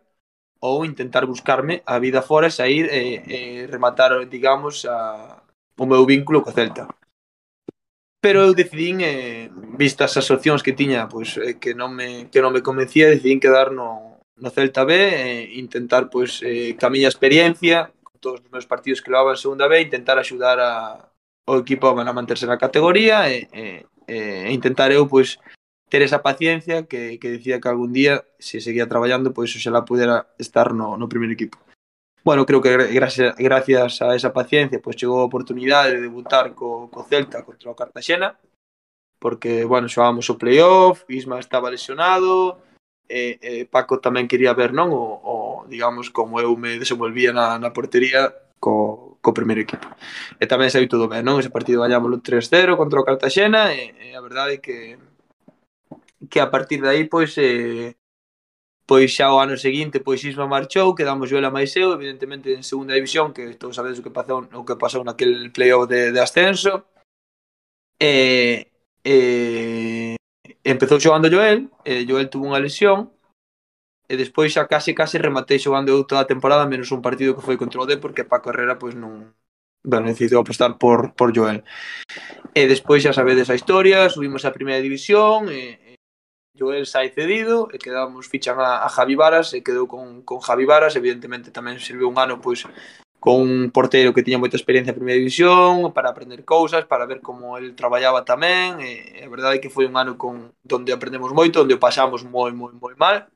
ou 0.59 0.85
intentar 0.85 1.25
buscarme 1.25 1.75
a 1.85 1.95
vida 2.05 2.21
fora, 2.21 2.49
sair 2.49 2.85
e, 2.91 3.01
e 3.37 3.39
rematar, 3.73 4.11
digamos, 4.35 4.85
a, 4.85 5.41
o 5.77 5.85
meu 5.91 6.03
vínculo 6.05 6.43
co 6.43 6.51
Celta. 6.57 6.83
Pero 8.23 8.41
eu 8.47 8.53
decidín, 8.53 8.97
eh, 9.01 9.49
vistas 9.77 10.17
as 10.17 10.27
opcións 10.35 10.61
que 10.65 10.73
tiña, 10.73 11.07
pois 11.13 11.37
eh, 11.37 11.55
que 11.61 11.71
non 11.77 11.93
me 11.93 12.09
que 12.33 12.41
non 12.41 12.53
me 12.53 12.65
convencía, 12.65 13.07
decidín 13.13 13.39
quedar 13.39 13.69
no 13.71 14.17
no 14.37 14.49
Celta 14.53 14.83
B 14.85 14.91
e 14.93 15.57
intentar 15.57 16.09
pois 16.13 16.41
eh, 16.45 16.73
que 16.77 16.85
a 16.85 16.93
miña 16.93 17.09
experiencia 17.09 17.89
todos 18.17 18.41
os 18.41 18.51
meus 18.51 18.65
partidos 18.65 19.01
que 19.01 19.11
levaba 19.11 19.31
en 19.31 19.37
segunda 19.37 19.67
B, 19.67 19.81
intentar 19.81 20.17
axudar 20.19 20.59
a, 20.59 21.09
o 21.47 21.57
equipo 21.57 21.87
a 21.87 22.13
manterse 22.13 22.45
na 22.45 22.57
categoría 22.57 23.31
e, 23.31 23.47
e, 23.53 23.65
e 24.05 24.51
intentar 24.51 24.91
eu 24.91 25.07
pois 25.07 25.39
ter 25.87 26.01
esa 26.03 26.19
paciencia 26.19 26.83
que, 26.83 27.17
que 27.19 27.39
decía 27.39 27.61
que 27.61 27.69
algún 27.69 27.93
día 27.93 28.25
se 28.39 28.59
seguía 28.59 28.89
traballando 28.91 29.31
pois 29.31 29.55
oxalá 29.55 29.87
pudera 29.87 30.27
estar 30.37 30.73
no, 30.73 30.97
no 30.99 31.07
primeiro 31.07 31.33
equipo. 31.33 31.57
Bueno, 32.27 32.45
creo 32.45 32.59
que 32.59 32.75
gracias, 32.91 33.35
gracias 33.39 34.01
a 34.01 34.11
esa 34.15 34.33
paciencia 34.33 34.83
pois 34.83 34.99
chegou 34.99 35.23
a 35.23 35.29
oportunidade 35.29 35.95
de 35.95 36.03
debutar 36.03 36.51
co, 36.51 36.91
co 36.91 37.07
Celta 37.07 37.47
contra 37.47 37.71
o 37.71 37.77
Cartaxena 37.79 38.35
porque, 39.19 39.65
bueno, 39.65 39.89
xogábamos 39.89 40.29
o 40.29 40.37
playoff, 40.37 41.03
Isma 41.09 41.39
estaba 41.39 41.71
lesionado, 41.71 42.61
e, 43.09 43.39
e 43.41 43.65
Paco 43.65 43.97
tamén 44.03 44.27
quería 44.27 44.53
ver 44.53 44.75
non 44.75 44.91
o, 44.91 45.05
o, 45.23 45.36
digamos, 45.65 46.13
como 46.13 46.37
eu 46.37 46.53
me 46.53 46.77
desenvolvía 46.77 47.33
na, 47.33 47.57
na 47.57 47.73
portería 47.73 48.29
co, 48.59 49.17
co 49.21 49.33
primeiro 49.33 49.61
equipo. 49.65 49.87
E 50.37 50.45
tamén 50.45 50.69
saiu 50.69 50.85
todo 50.85 51.09
ben, 51.09 51.25
non? 51.25 51.41
Ese 51.41 51.53
partido 51.53 51.81
gañámoslo 51.81 52.21
3-0 52.21 52.77
contra 52.77 53.01
o 53.01 53.07
Cartaxena 53.07 53.73
e, 53.73 54.13
e 54.13 54.15
a 54.17 54.21
verdade 54.21 54.57
é 54.57 54.61
que 54.61 54.97
que 56.29 56.39
a 56.39 56.49
partir 56.49 56.81
de 56.81 56.89
aí 56.89 57.03
pois 57.05 57.37
eh, 57.37 57.93
pois 58.89 59.13
xa 59.13 59.33
o 59.33 59.39
ano 59.39 59.55
seguinte 59.57 59.99
pois 59.99 60.23
Isma 60.23 60.47
marchou, 60.47 60.95
quedamos 60.95 61.29
Joela 61.29 61.51
máis 61.53 61.75
eu, 61.75 61.93
evidentemente 61.93 62.53
en 62.53 62.63
segunda 62.63 62.95
división, 62.97 63.33
que 63.35 63.55
todos 63.55 63.75
sabedes 63.75 63.99
o 63.99 64.03
que 64.05 64.15
pasou, 64.15 64.47
o 64.53 64.65
que 64.65 64.79
pasou 64.79 65.03
naquel 65.03 65.51
playoff 65.51 65.85
de, 65.91 66.11
de 66.11 66.19
ascenso. 66.19 66.85
E, 67.99 68.69
eh, 69.05 69.05
e 69.05 70.15
eh, 70.15 70.71
empezou 70.73 70.99
xogando 70.99 71.29
Joel, 71.29 71.69
eh, 71.85 72.05
Joel 72.07 72.29
tuvo 72.29 72.47
unha 72.49 72.61
lesión 72.61 73.16
e 74.07 74.13
despois 74.15 74.55
xa 74.55 74.65
case 74.71 74.95
case 74.95 75.19
rematei 75.19 75.59
xogando 75.59 75.91
eu 75.91 76.07
toda 76.07 76.23
a 76.23 76.31
temporada 76.31 76.65
menos 76.65 76.89
un 76.95 77.03
partido 77.03 77.35
que 77.35 77.45
foi 77.45 77.59
contra 77.59 77.83
o 77.83 77.85
Depor 77.85 78.15
que 78.15 78.23
Paco 78.23 78.49
Herrera 78.49 78.79
pois 78.79 78.95
non 78.95 79.35
bueno, 79.83 80.07
decidiu 80.07 80.39
apostar 80.39 80.77
por, 80.77 81.13
por 81.13 81.31
Joel. 81.35 81.63
E 82.53 82.67
despois 82.67 83.03
xa 83.03 83.13
sabedes 83.13 83.49
a 83.49 83.55
historia 83.55 84.09
subimos 84.09 84.43
a 84.43 84.51
primeira 84.51 84.83
división 84.83 85.47
e, 85.47 85.79
e 85.79 85.95
Joel 86.57 86.85
sai 86.89 87.13
cedido 87.13 87.69
e 87.71 87.77
quedamos 87.77 88.27
fichan 88.27 88.59
a, 88.59 88.83
a 88.83 88.89
Javi 88.89 89.15
Varas 89.15 89.53
e 89.53 89.61
quedou 89.61 89.87
con, 89.87 90.23
con 90.27 90.43
Javi 90.43 90.65
Varas. 90.65 90.97
Evidentemente 90.99 91.55
tamén 91.55 91.79
serviu 91.79 92.09
un 92.09 92.17
ano 92.19 92.41
pois 92.43 92.67
con 93.19 93.41
un 93.41 93.71
portero 93.71 94.11
que 94.13 94.25
tiña 94.25 94.41
moita 94.41 94.59
experiencia 94.59 94.91
en 94.91 94.99
primeira 94.99 95.21
división 95.21 95.93
para 95.95 96.11
aprender 96.11 96.43
cousas, 96.43 96.85
para 96.85 97.07
ver 97.07 97.21
como 97.21 97.55
el 97.55 97.71
traballaba 97.77 98.25
tamén. 98.27 98.81
E, 98.83 99.21
e 99.21 99.23
a 99.23 99.31
verdade 99.31 99.57
é 99.57 99.61
que 99.63 99.71
foi 99.71 99.87
un 99.87 99.95
ano 99.95 100.19
con 100.19 100.51
donde 100.67 100.91
aprendemos 100.91 101.31
moito, 101.31 101.63
onde 101.63 101.77
o 101.77 101.81
pasamos 101.81 102.27
moi 102.27 102.51
moi 102.51 102.73
moi 102.75 102.95
mal. 102.99 103.29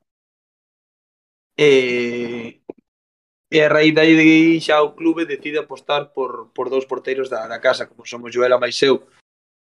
E, 1.57 2.61
e 3.51 3.57
a 3.61 3.67
raíz 3.69 3.93
de 3.93 4.01
aí 4.01 4.61
xa 4.61 4.81
o 4.81 4.95
clube 4.95 5.25
decide 5.25 5.59
apostar 5.59 6.13
por, 6.15 6.49
por 6.55 6.69
dous 6.69 6.85
porteiros 6.85 7.29
da, 7.29 7.47
da 7.47 7.59
casa, 7.59 7.87
como 7.87 8.05
somos 8.05 8.33
Joel 8.33 8.59
máis 8.59 8.81
eu. 8.81 9.03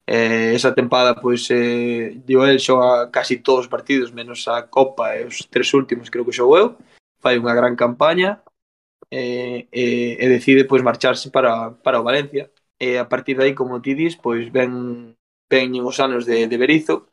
Eh, 0.07 0.53
esa 0.55 0.75
tempada, 0.75 1.14
pois, 1.14 1.49
eh, 1.51 2.20
Joel 2.29 2.59
xoga 2.61 3.11
casi 3.11 3.38
todos 3.38 3.64
os 3.64 3.73
partidos, 3.73 4.12
menos 4.12 4.47
a 4.49 4.62
Copa 4.68 5.16
e 5.16 5.25
os 5.25 5.37
tres 5.49 5.73
últimos 5.73 6.11
creo 6.11 6.25
que 6.25 6.33
xogou 6.33 6.59
eu. 6.59 6.68
Fai 7.23 7.38
unha 7.38 7.57
gran 7.57 7.75
campaña 7.77 8.42
eh, 9.11 9.68
eh, 9.73 10.16
e 10.20 10.27
decide 10.29 10.64
pois 10.68 10.83
marcharse 10.83 11.31
para, 11.31 11.73
para 11.85 12.01
o 12.01 12.07
Valencia. 12.09 12.51
E 12.79 12.99
a 12.99 13.07
partir 13.09 13.37
de 13.37 13.44
aí, 13.44 13.55
como 13.55 13.81
ti 13.81 13.94
dis, 13.94 14.16
pois 14.16 14.51
ven, 14.51 15.14
ven 15.51 15.68
os 15.81 15.97
anos 16.01 16.27
de, 16.27 16.49
de 16.51 16.57
Berizo, 16.59 17.09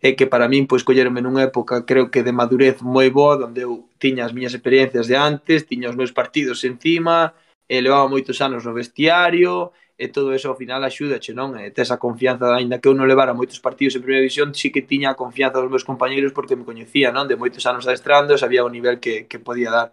e 0.00 0.14
que 0.14 0.30
para 0.30 0.46
min 0.46 0.70
pois 0.70 0.86
colleronme 0.86 1.18
nunha 1.20 1.50
época 1.50 1.82
creo 1.82 2.10
que 2.12 2.22
de 2.22 2.30
madurez 2.30 2.78
moi 2.82 3.10
boa 3.10 3.34
onde 3.42 3.66
eu 3.66 3.90
tiña 3.98 4.22
as 4.24 4.32
miñas 4.32 4.54
experiencias 4.54 5.10
de 5.10 5.16
antes, 5.18 5.66
tiña 5.66 5.90
os 5.90 5.98
meus 5.98 6.14
partidos 6.14 6.62
encima, 6.62 7.34
e 7.68 7.82
levaba 7.82 8.08
moitos 8.08 8.38
anos 8.40 8.64
no 8.64 8.72
vestiario 8.72 9.74
e 9.98 10.06
todo 10.06 10.30
eso 10.30 10.48
ao 10.48 10.56
final 10.56 10.80
axúdache, 10.86 11.34
non? 11.34 11.58
E 11.58 11.74
tes 11.74 11.90
a 11.90 11.98
confianza, 11.98 12.46
aínda 12.54 12.78
que 12.78 12.86
eu 12.86 12.94
non 12.94 13.10
levara 13.10 13.34
moitos 13.34 13.58
partidos 13.58 13.98
en 13.98 14.06
primeira 14.06 14.22
división, 14.22 14.54
sí 14.54 14.70
que 14.70 14.86
tiña 14.86 15.10
a 15.10 15.18
confianza 15.18 15.58
dos 15.58 15.66
meus 15.66 15.82
compañeiros 15.82 16.30
porque 16.30 16.54
me 16.54 16.62
coñecía, 16.62 17.10
non? 17.10 17.26
De 17.26 17.34
moitos 17.34 17.66
anos 17.66 17.82
adestrando, 17.82 18.38
sabía 18.38 18.62
o 18.62 18.70
nivel 18.70 19.02
que, 19.02 19.26
que 19.26 19.42
podía 19.42 19.74
dar. 19.74 19.88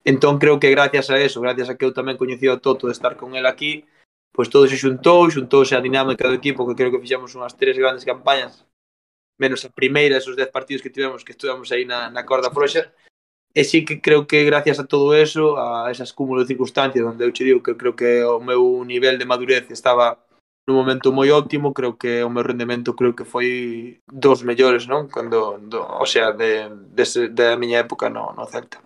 Entón 0.00 0.40
creo 0.40 0.56
que 0.56 0.72
gracias 0.72 1.12
a 1.12 1.20
eso, 1.20 1.44
gracias 1.44 1.68
a 1.68 1.76
que 1.76 1.84
eu 1.84 1.92
tamén 1.92 2.16
coñecía 2.16 2.56
o 2.56 2.62
Toto 2.64 2.88
de 2.88 2.96
estar 2.96 3.20
con 3.20 3.36
el 3.36 3.44
aquí, 3.44 3.84
pois 4.32 4.48
todo 4.48 4.64
se 4.64 4.80
xuntou, 4.80 5.28
xuntouse 5.28 5.76
a 5.76 5.84
dinámica 5.84 6.24
do 6.24 6.34
equipo, 6.40 6.64
que 6.64 6.72
creo 6.72 6.88
que 6.88 7.04
fixemos 7.04 7.36
unhas 7.36 7.52
tres 7.52 7.76
grandes 7.76 8.08
campañas 8.08 8.64
menos 9.40 9.64
a 9.64 9.72
primeira 9.72 10.20
esos 10.20 10.36
10 10.36 10.52
partidos 10.52 10.82
que 10.84 10.92
tivemos 10.92 11.24
que 11.24 11.32
estuvamos 11.32 11.72
aí 11.72 11.88
na, 11.88 12.12
na 12.12 12.28
corda 12.28 12.52
froxa 12.52 12.92
e 13.50 13.64
sí 13.64 13.84
que 13.84 13.98
creo 14.04 14.28
que 14.28 14.44
gracias 14.44 14.78
a 14.78 14.86
todo 14.86 15.16
eso 15.16 15.56
a 15.58 15.90
esas 15.90 16.12
cúmulos 16.12 16.44
de 16.44 16.52
circunstancias 16.52 17.02
onde 17.02 17.24
eu 17.24 17.32
che 17.32 17.48
digo 17.48 17.64
que 17.64 17.74
creo 17.74 17.96
que 17.96 18.22
o 18.22 18.38
meu 18.38 18.84
nivel 18.84 19.18
de 19.18 19.26
madurez 19.26 19.66
estaba 19.72 20.20
nun 20.68 20.76
momento 20.76 21.10
moi 21.10 21.32
óptimo 21.34 21.74
creo 21.74 21.98
que 21.98 22.22
o 22.22 22.30
meu 22.30 22.46
rendemento 22.46 22.94
creo 22.94 23.16
que 23.16 23.26
foi 23.26 23.48
dos 24.06 24.46
mellores 24.46 24.86
non? 24.86 25.10
Cando 25.10 25.58
do, 25.58 25.82
o 25.82 26.06
sea 26.06 26.30
de, 26.30 26.70
de, 26.94 27.04
de 27.34 27.46
miña 27.58 27.82
época 27.82 28.06
no, 28.06 28.30
no 28.36 28.46
Celta. 28.46 28.78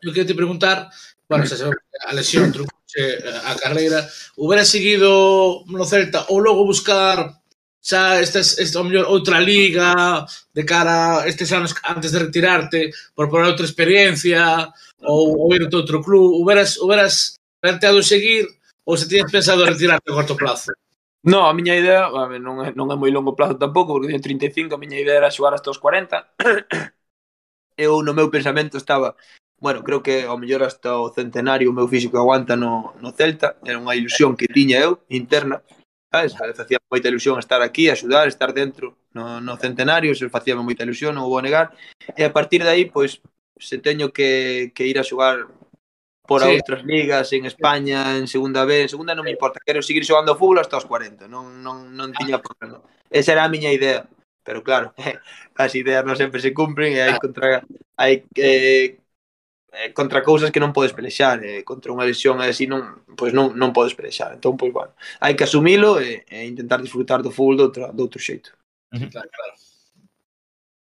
Eu 0.00 0.14
quero 0.14 0.30
te 0.30 0.38
preguntar 0.38 0.88
bueno, 1.28 1.44
xa 1.44 1.68
a 2.08 2.12
lesión 2.16 2.48
trucouche 2.48 3.04
eh, 3.04 3.40
a 3.44 3.52
carreira, 3.60 4.08
hubiera 4.40 4.64
seguido 4.64 5.60
no 5.68 5.84
Celta 5.84 6.24
ou 6.32 6.40
logo 6.40 6.64
buscar 6.64 7.37
xa 7.80 8.20
estás 8.20 8.58
est, 8.58 8.74
o 8.76 8.84
mellor 8.84 9.06
outra 9.06 9.40
liga 9.40 10.26
de 10.52 10.62
cara 10.64 11.26
estes 11.26 11.52
anos 11.52 11.74
antes 11.84 12.12
de 12.12 12.18
retirarte 12.18 12.90
por 13.14 13.30
por 13.30 13.42
outra 13.42 13.64
experiencia 13.64 14.68
ou, 15.02 15.46
ou 15.46 15.54
ir 15.54 15.62
a 15.62 15.76
outro 15.76 16.02
club, 16.02 16.34
houberas, 16.34 16.76
houberas 16.78 17.38
planteado 17.60 18.02
seguir 18.02 18.46
ou 18.84 18.96
se 18.96 19.08
tiñas 19.08 19.30
pensado 19.30 19.64
retirarte 19.64 20.10
a 20.10 20.14
corto 20.14 20.36
plazo? 20.36 20.72
No, 21.22 21.46
a 21.46 21.52
miña 21.52 21.76
idea, 21.76 22.06
a 22.06 22.26
ver, 22.26 22.40
non, 22.40 22.62
é, 22.64 22.72
non 22.72 22.88
é 22.88 22.96
moi 22.96 23.10
longo 23.10 23.34
plazo 23.34 23.58
tampouco, 23.58 23.92
porque 23.92 24.08
teño 24.08 24.22
35, 24.22 24.74
a 24.74 24.82
miña 24.82 24.98
idea 25.02 25.18
era 25.18 25.34
xogar 25.34 25.52
hasta 25.54 25.70
os 25.70 25.78
40. 25.78 26.34
Eu 27.78 28.02
no 28.02 28.10
meu 28.10 28.26
pensamento 28.26 28.74
estaba, 28.74 29.14
bueno, 29.62 29.86
creo 29.86 30.02
que 30.02 30.26
ao 30.26 30.34
mellor 30.34 30.66
hasta 30.66 30.98
o 30.98 31.14
centenario 31.14 31.70
o 31.70 31.76
meu 31.76 31.86
físico 31.86 32.18
aguanta 32.18 32.58
no, 32.58 32.94
no 32.98 33.14
Celta, 33.14 33.54
era 33.62 33.78
unha 33.78 33.94
ilusión 33.94 34.34
que 34.34 34.50
tiña 34.50 34.82
eu, 34.82 34.98
interna, 35.06 35.62
sabes? 36.10 36.36
Facía 36.56 36.78
moita 36.90 37.08
ilusión 37.08 37.38
estar 37.38 37.60
aquí, 37.62 37.88
axudar, 37.88 38.28
estar 38.28 38.52
dentro 38.52 38.96
no, 39.12 39.40
no 39.40 39.56
centenario, 39.56 40.14
se 40.14 40.28
facía 40.28 40.56
moita 40.56 40.84
ilusión, 40.84 41.14
non 41.14 41.28
vou 41.28 41.40
negar. 41.44 41.72
E 42.16 42.24
a 42.24 42.32
partir 42.32 42.64
de 42.64 42.70
aí, 42.72 42.84
pois, 42.88 43.20
se 43.58 43.76
teño 43.78 44.12
que, 44.12 44.72
que 44.74 44.86
ir 44.86 44.98
a 44.98 45.04
xogar 45.04 45.46
por 46.28 46.44
sí. 46.44 46.48
outras 46.52 46.84
ligas 46.84 47.32
en 47.32 47.48
España, 47.48 48.16
en 48.20 48.28
segunda 48.28 48.68
B, 48.68 48.84
en 48.84 48.92
segunda 48.92 49.16
non 49.16 49.24
me 49.24 49.32
importa, 49.32 49.64
quero 49.64 49.80
seguir 49.80 50.04
xogando 50.04 50.36
fútbol 50.36 50.60
hasta 50.60 50.76
os 50.76 50.84
40, 50.84 51.24
non, 51.24 51.64
non, 51.64 51.88
non 51.96 52.12
tiña 52.12 52.36
ah. 52.36 52.44
problema. 52.44 52.84
Esa 53.08 53.32
era 53.32 53.48
a 53.48 53.52
miña 53.52 53.72
idea, 53.72 54.04
pero 54.44 54.60
claro, 54.60 54.92
as 55.56 55.72
ideas 55.72 56.04
non 56.04 56.20
sempre 56.20 56.44
se 56.44 56.52
cumpren 56.52 56.92
e 56.92 57.00
hai, 57.00 57.16
contra, 57.16 57.64
hai 57.96 58.28
eh, 58.36 59.00
eh, 59.72 59.92
contra 59.92 60.22
cousas 60.22 60.50
que 60.50 60.60
non 60.60 60.72
podes 60.72 60.96
pelexar, 60.96 61.44
eh, 61.44 61.62
contra 61.64 61.92
unha 61.92 62.08
lesión 62.08 62.40
así 62.40 62.64
non, 62.64 63.04
pois 63.16 63.32
non, 63.36 63.52
non 63.54 63.74
podes 63.76 63.92
pelexar. 63.92 64.34
Entón, 64.36 64.56
pois, 64.56 64.72
bueno, 64.72 64.92
hai 65.20 65.36
que 65.36 65.44
asumilo 65.44 66.00
e, 66.00 66.24
e 66.28 66.48
intentar 66.48 66.80
disfrutar 66.80 67.20
do 67.20 67.34
fútbol 67.34 67.56
de 67.56 67.64
outro, 67.68 67.84
de 67.92 68.00
outro 68.02 68.20
xeito. 68.20 68.56
Claro, 68.88 69.28
claro. 69.28 69.54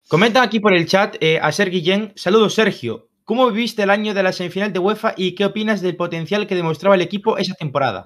Comenta 0.09 0.43
aquí 0.43 0.61
por 0.61 0.73
el 0.73 0.87
chat 0.87 1.17
eh, 1.21 1.39
a 1.43 1.51
Ser 1.51 1.71
Guillén. 1.71 2.13
Saludos, 2.15 2.55
Sergio. 2.55 3.09
¿Cómo 3.25 3.51
viviste 3.51 3.83
el 3.83 3.91
año 3.91 4.15
de 4.15 4.23
la 4.23 4.33
semifinal 4.33 4.73
de 4.73 4.79
UEFA 4.79 5.15
y 5.17 5.35
qué 5.35 5.45
opinas 5.45 5.81
del 5.81 5.97
potencial 5.97 6.47
que 6.47 6.55
demostraba 6.55 6.95
el 6.95 7.03
equipo 7.03 7.39
esa 7.39 7.55
temporada? 7.55 8.05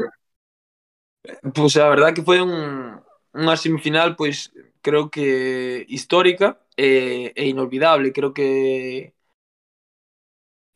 Pues 1.54 1.76
a 1.76 1.88
verdad 1.90 2.14
que 2.14 2.24
foi 2.24 2.40
un, 2.40 2.96
unha 3.36 3.56
semifinal, 3.60 4.16
pois, 4.16 4.48
creo 4.80 5.12
que 5.12 5.84
histórica 5.92 6.56
e, 6.72 7.36
e 7.36 7.52
inolvidable. 7.52 8.16
Creo 8.16 8.32
que 8.32 9.12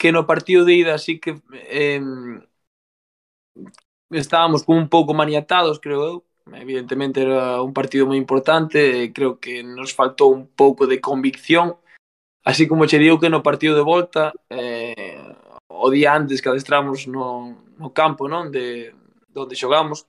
que 0.05 0.13
no 0.13 0.27
partido 0.27 0.67
de 0.67 0.75
ida 0.75 0.95
así 0.95 1.19
que 1.19 1.41
eh, 1.53 1.99
estábamos 4.11 4.63
como 4.63 4.77
un 4.79 4.91
pouco 4.91 5.15
maniatados, 5.15 5.81
creo 5.81 6.05
eu. 6.05 6.25
Evidentemente 6.53 7.23
era 7.23 7.63
un 7.63 7.73
partido 7.73 8.05
moi 8.05 8.21
importante, 8.21 9.09
creo 9.17 9.41
que 9.41 9.65
nos 9.65 9.97
faltou 9.97 10.29
un 10.29 10.45
pouco 10.45 10.85
de 10.85 11.01
convicción, 11.01 11.81
así 12.45 12.69
como 12.69 12.85
che 12.85 13.01
digo 13.01 13.17
que 13.17 13.33
no 13.33 13.41
partido 13.41 13.73
de 13.73 13.81
volta, 13.81 14.37
eh, 14.53 15.25
o 15.73 15.89
día 15.89 16.13
antes 16.13 16.45
que 16.45 16.53
adestramos 16.53 17.09
no, 17.09 17.57
no 17.81 17.89
campo 17.97 18.29
non 18.29 18.53
de 18.53 18.93
onde 19.33 19.57
xogamos, 19.57 20.05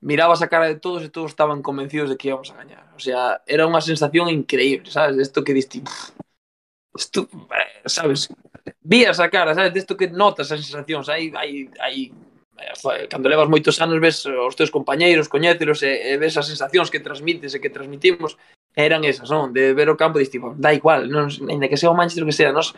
mirabas 0.00 0.40
a 0.40 0.48
cara 0.48 0.64
de 0.64 0.80
todos 0.80 1.04
e 1.04 1.12
todos 1.12 1.36
estaban 1.36 1.60
convencidos 1.60 2.08
de 2.08 2.16
que 2.16 2.32
íbamos 2.32 2.48
a 2.48 2.56
gañar. 2.56 2.88
O 2.96 3.00
sea, 3.04 3.44
era 3.44 3.68
unha 3.68 3.84
sensación 3.84 4.32
increíble, 4.32 4.88
sabes? 4.88 5.20
Isto 5.20 5.44
que 5.44 5.52
diste, 5.52 5.84
isto, 6.96 7.28
eh, 7.52 7.84
sabes? 7.84 8.32
vías 8.84 9.18
a 9.18 9.28
cara, 9.32 9.54
sabes, 9.54 9.72
desto 9.72 9.96
que 9.96 10.08
notas 10.08 10.52
as 10.52 10.60
sensacións, 10.60 11.08
hai, 11.08 11.32
hai, 11.34 11.70
hai 11.80 12.12
cando 13.08 13.28
levas 13.28 13.48
moitos 13.48 13.80
anos 13.80 13.98
ves 13.98 14.22
os 14.26 14.54
teus 14.54 14.70
compañeiros, 14.70 15.26
coñételos 15.26 15.82
e, 15.82 16.14
e 16.14 16.20
ves 16.20 16.36
as 16.36 16.46
sensacións 16.46 16.92
que 16.92 17.00
transmites 17.00 17.56
e 17.56 17.58
que 17.58 17.72
transmitimos 17.72 18.36
eran 18.76 19.02
esas, 19.02 19.30
non? 19.32 19.50
De 19.50 19.72
ver 19.72 19.88
o 19.88 19.96
campo 19.96 20.20
e 20.20 20.26
tipo, 20.28 20.54
da 20.54 20.70
igual, 20.70 21.08
non, 21.08 21.32
ainda 21.48 21.66
que 21.66 21.80
sea 21.80 21.90
o 21.90 21.96
Manchester 21.96 22.28
que 22.28 22.36
sea, 22.36 22.52
nós 22.52 22.76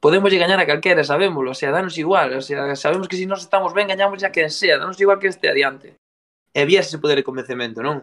podemos 0.00 0.32
gañar 0.32 0.58
a 0.58 0.66
calquera, 0.66 1.04
sabémoslo, 1.04 1.52
o 1.52 1.58
sea, 1.58 1.70
danos 1.70 1.94
igual, 1.98 2.34
o 2.34 2.42
sea, 2.42 2.74
sabemos 2.74 3.06
que 3.06 3.14
se 3.14 3.22
si 3.22 3.30
nós 3.30 3.44
estamos 3.44 3.70
ben, 3.76 3.86
gañamos 3.86 4.18
a 4.24 4.32
quen 4.32 4.50
sea, 4.50 4.80
danos 4.80 4.98
igual 4.98 5.20
que 5.20 5.28
este 5.28 5.46
adiante. 5.46 5.94
E 6.52 6.58
había 6.60 6.80
ese 6.80 6.98
poder 6.98 7.22
de 7.22 7.28
convencemento, 7.28 7.80
non? 7.80 8.02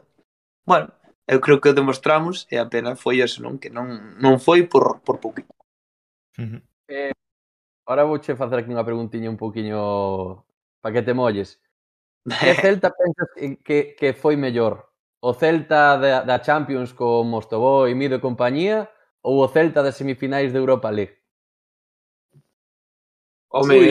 Bueno, 0.65 0.93
eu 1.29 1.37
creo 1.43 1.61
que 1.61 1.69
o 1.69 1.77
demostramos 1.77 2.47
e 2.49 2.57
apenas 2.57 2.97
foi 2.97 3.21
eso, 3.21 3.43
non? 3.43 3.59
Que 3.61 3.69
non, 3.69 4.17
non 4.17 4.39
foi 4.39 4.65
por, 4.65 5.03
por 5.05 5.21
pouquinho. 5.21 5.51
Uh 6.39 6.57
-huh. 6.57 6.61
eh, 6.89 7.13
Ahora 7.89 8.03
vouche 8.03 8.37
facer 8.37 8.61
aquí 8.61 8.69
unha 8.69 8.85
preguntiña 8.85 9.33
un 9.33 9.41
poquinho 9.41 10.45
para 10.77 10.93
que 10.93 11.01
te 11.01 11.17
molles. 11.17 11.57
Que 12.29 12.53
Celta 12.53 12.93
pensas 12.93 13.29
que, 13.65 13.97
que 13.97 14.13
foi 14.13 14.37
mellor? 14.37 14.93
O 15.25 15.33
Celta 15.33 15.97
da, 15.97 16.21
da 16.21 16.37
Champions 16.37 16.93
con 16.93 17.33
e 17.89 17.93
Mido 17.97 18.13
e 18.13 18.21
compañía 18.21 18.85
ou 19.25 19.41
o 19.41 19.49
Celta 19.49 19.81
das 19.81 19.97
semifinais 19.97 20.53
de 20.53 20.61
Europa 20.61 20.93
League? 20.93 21.17
Home, 23.49 23.73
sí. 23.73 23.89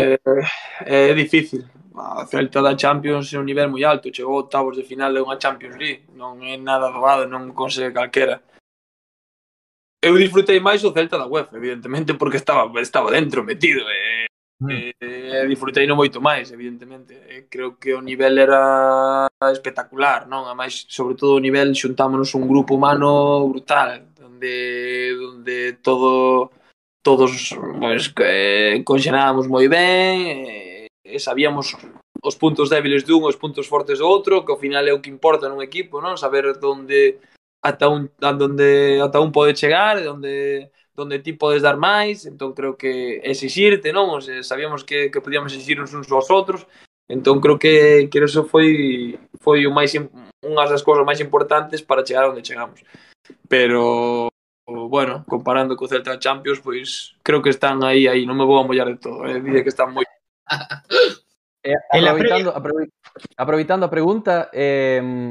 é, 0.87 1.11
é 1.11 1.15
difícil. 1.19 1.67
A 1.99 2.23
Celta 2.31 2.63
da 2.63 2.79
Champions 2.79 3.27
é 3.35 3.39
un 3.43 3.51
nivel 3.51 3.67
moi 3.67 3.83
alto. 3.83 4.15
Chegou 4.15 4.39
a 4.39 4.47
octavos 4.47 4.79
de 4.79 4.87
final 4.87 5.11
de 5.11 5.27
unha 5.27 5.43
Champions 5.43 5.75
League. 5.75 6.07
Non 6.15 6.39
é 6.47 6.55
nada 6.55 6.95
doado, 6.95 7.27
non 7.27 7.51
consegue 7.51 7.91
calquera 7.91 8.47
eu 10.03 10.17
disfrutei 10.17 10.61
máis 10.61 10.85
o 10.85 10.93
Celta 10.93 11.19
da 11.19 11.27
UEFA, 11.27 11.57
evidentemente, 11.57 12.15
porque 12.15 12.37
estaba 12.37 12.71
estaba 12.81 13.11
dentro 13.11 13.43
metido 13.43 13.81
e, 13.81 14.27
mm. 14.63 14.71
Eh, 14.71 15.45
e 15.45 15.49
disfrutei 15.49 15.87
no 15.87 15.97
moito 15.97 16.21
máis, 16.21 16.51
evidentemente. 16.53 17.15
E 17.29 17.47
creo 17.51 17.77
que 17.77 17.95
o 17.95 18.01
nivel 18.01 18.39
era 18.39 19.27
espectacular, 19.51 20.29
non? 20.29 20.47
A 20.47 20.55
máis, 20.55 20.87
sobre 20.89 21.15
todo 21.15 21.37
o 21.37 21.43
nivel 21.43 21.75
xuntámonos 21.75 22.35
un 22.35 22.47
grupo 22.47 22.79
humano 22.79 23.49
brutal, 23.51 24.07
onde 24.23 24.55
onde 25.19 25.79
todo 25.83 26.51
todos 27.03 27.55
pois 27.81 28.09
que 28.13 28.83
conxenábamos 28.85 29.47
moi 29.49 29.67
ben, 29.67 30.45
e, 30.47 30.87
e 31.03 31.17
sabíamos 31.19 31.75
os 32.23 32.35
puntos 32.35 32.69
débiles 32.71 33.03
dun, 33.07 33.27
os 33.27 33.39
puntos 33.39 33.67
fortes 33.67 33.99
do 33.99 34.07
outro, 34.07 34.45
que 34.45 34.53
ao 34.53 34.59
final 34.59 34.87
é 34.87 34.93
o 34.93 35.01
que 35.03 35.11
importa 35.11 35.49
nun 35.49 35.63
equipo, 35.63 36.03
non? 36.03 36.19
Saber 36.19 36.55
onde 36.63 37.19
ata 37.63 37.89
un, 37.89 38.11
donde, 38.19 39.01
ata 39.03 39.21
un 39.21 39.33
pode 39.33 39.55
chegar, 39.55 40.07
onde, 40.07 40.71
donde 40.95 41.19
ti 41.19 41.33
podes 41.33 41.63
dar 41.63 41.77
máis, 41.77 42.27
entón 42.27 42.55
creo 42.55 42.77
que 42.77 43.21
exixirte, 43.23 43.93
non? 43.93 44.11
O 44.11 44.21
sea, 44.21 44.43
sabíamos 44.43 44.85
que, 44.85 45.11
que 45.11 45.21
podíamos 45.21 45.53
exixirnos 45.53 45.95
uns 45.95 46.11
aos 46.11 46.31
outros, 46.31 46.67
entón 47.07 47.41
creo 47.41 47.59
que, 47.59 48.09
que 48.11 48.19
eso 48.19 48.45
foi 48.45 49.19
foi 49.41 49.67
o 49.67 49.75
máis 49.75 49.95
unha 49.95 50.65
das 50.67 50.83
cousas 50.83 51.07
máis 51.07 51.19
importantes 51.23 51.83
para 51.83 52.05
chegar 52.07 52.31
onde 52.31 52.47
chegamos. 52.47 52.83
Pero 53.47 54.29
bueno, 54.67 55.25
comparando 55.27 55.75
co 55.75 55.89
Celta 55.89 56.19
Champions, 56.19 56.61
pois 56.61 57.17
creo 57.23 57.41
que 57.43 57.51
están 57.51 57.83
aí 57.83 58.07
aí, 58.07 58.27
non 58.27 58.37
me 58.37 58.47
vou 58.47 58.61
a 58.61 58.67
mollar 58.67 58.91
de 58.91 59.01
todo, 59.01 59.25
eh? 59.25 59.41
dice 59.41 59.65
que 59.65 59.73
están 59.73 59.91
moi 59.95 60.07
Eh, 61.69 61.75
aproveitando, 61.93 62.55
aproveitando 63.37 63.85
a 63.85 63.91
pregunta, 63.91 64.49
eh, 64.55 65.29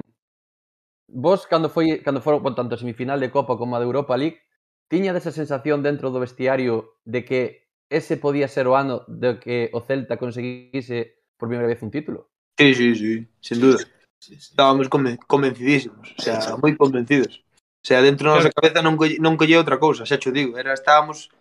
Vos, 1.07 1.47
cando, 1.47 1.69
foi, 1.69 2.03
cando 2.03 2.19
foron, 2.19 2.43
bueno, 2.43 2.55
tanto 2.55 2.75
a 2.75 2.77
semifinal 2.77 3.19
de 3.19 3.31
Copa 3.31 3.55
como 3.55 3.75
a 3.75 3.79
de 3.79 3.87
Europa 3.87 4.19
League, 4.19 4.43
tiñades 4.91 5.23
esa 5.23 5.31
sensación 5.31 5.83
dentro 5.83 6.11
do 6.11 6.19
vestiario 6.19 6.99
de 7.07 7.23
que 7.23 7.41
ese 7.87 8.19
podía 8.19 8.47
ser 8.51 8.67
o 8.67 8.75
ano 8.75 9.07
de 9.07 9.39
que 9.39 9.71
o 9.71 9.79
Celta 9.79 10.19
conseguise 10.19 11.23
por 11.39 11.47
primeira 11.47 11.71
vez 11.71 11.79
un 11.79 11.91
título? 11.91 12.27
Sí, 12.59 12.73
sí, 12.75 12.95
sí, 12.95 13.13
sin 13.39 13.59
duda. 13.61 13.79
Sí, 14.19 14.35
sí. 14.35 14.51
Estábamos 14.51 14.89
conven 14.89 15.15
convencidísimos, 15.27 16.11
o 16.17 16.21
sea, 16.21 16.59
moi 16.59 16.75
convencidos. 16.75 17.39
O 17.79 17.87
sea, 17.87 18.03
dentro 18.03 18.27
da 18.27 18.43
nosa 18.43 18.51
cabeza 18.51 18.83
non, 18.83 18.99
colle, 18.99 19.15
non 19.23 19.39
colle 19.39 19.55
outra 19.55 19.79
cousa, 19.79 20.03
xa 20.03 20.19
cho 20.19 20.35
digo, 20.35 20.59
era 20.59 20.75
estábamos 20.75 21.31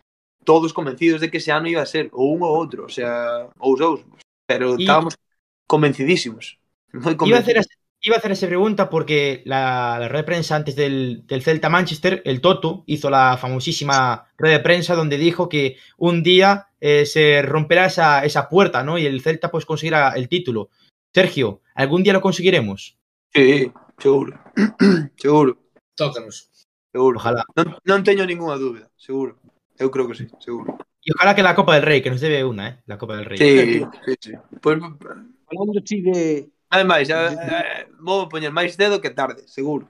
todos 0.46 0.70
convencidos 0.70 1.18
de 1.18 1.26
que 1.26 1.42
ese 1.42 1.50
ano 1.50 1.66
iba 1.66 1.82
a 1.82 1.90
ser 1.90 2.06
ou 2.14 2.30
un 2.30 2.46
ou 2.46 2.54
outro, 2.54 2.86
o 2.86 2.92
sea, 2.92 3.50
ou 3.58 3.74
os 3.74 3.80
dous, 3.82 4.00
pero 4.46 4.78
estábamos 4.78 5.18
y... 5.18 5.18
convencidísimos. 5.66 6.62
Moi 6.94 7.18
convencidos. 7.18 7.26
Iba 7.26 7.42
a 7.42 7.48
ser 7.48 7.58
así 7.66 7.74
iba 8.06 8.16
a 8.16 8.18
hacer 8.18 8.32
esa 8.32 8.46
pregunta 8.46 8.88
porque 8.88 9.42
la, 9.44 9.98
la 9.98 10.08
red 10.08 10.20
de 10.20 10.24
prensa 10.24 10.54
antes 10.54 10.76
del, 10.76 11.26
del 11.26 11.42
Celta 11.42 11.68
Manchester, 11.68 12.22
el 12.24 12.40
Toto, 12.40 12.84
hizo 12.86 13.10
la 13.10 13.36
famosísima 13.36 14.28
red 14.38 14.52
de 14.52 14.60
prensa 14.60 14.94
donde 14.94 15.18
dijo 15.18 15.48
que 15.48 15.76
un 15.96 16.22
día 16.22 16.68
eh, 16.80 17.04
se 17.04 17.42
romperá 17.42 17.86
esa, 17.86 18.24
esa 18.24 18.48
puerta, 18.48 18.84
¿no? 18.84 18.96
Y 18.96 19.06
el 19.06 19.20
Celta 19.22 19.50
pues 19.50 19.66
conseguirá 19.66 20.10
el 20.10 20.28
título. 20.28 20.70
Sergio, 21.12 21.62
¿algún 21.74 22.04
día 22.04 22.12
lo 22.12 22.20
conseguiremos? 22.20 22.96
Sí, 23.34 23.72
seguro. 23.98 24.38
seguro, 25.16 25.58
Tócanos. 25.96 26.50
seguro. 26.92 27.18
Ojalá. 27.18 27.44
Non, 27.56 27.74
non 27.82 28.04
teño 28.06 28.22
ningunha 28.22 28.54
dúbida, 28.54 28.86
seguro. 28.94 29.36
Eu 29.76 29.90
creo 29.90 30.06
que 30.06 30.14
sí, 30.14 30.30
seguro. 30.38 30.78
Y 31.02 31.10
ojalá 31.12 31.34
que 31.34 31.42
la 31.42 31.54
Copa 31.54 31.74
del 31.74 31.82
Rey, 31.84 32.02
que 32.02 32.10
nos 32.10 32.20
debe 32.20 32.44
una, 32.44 32.68
¿eh? 32.68 32.82
La 32.86 32.98
Copa 32.98 33.16
del 33.16 33.26
Rey. 33.26 33.38
Sí, 33.38 33.82
sí, 34.06 34.14
sí. 34.20 34.32
Pois, 34.62 34.78
Falando 34.78 35.78
así 35.78 36.00
de... 36.02 36.50
Ademais, 36.70 37.08
eh, 37.08 37.14
a, 37.14 37.86
vou 38.00 38.28
poñer 38.28 38.52
máis 38.52 38.74
cedo 38.74 39.00
que 39.00 39.10
tarde, 39.10 39.46
seguro. 39.46 39.88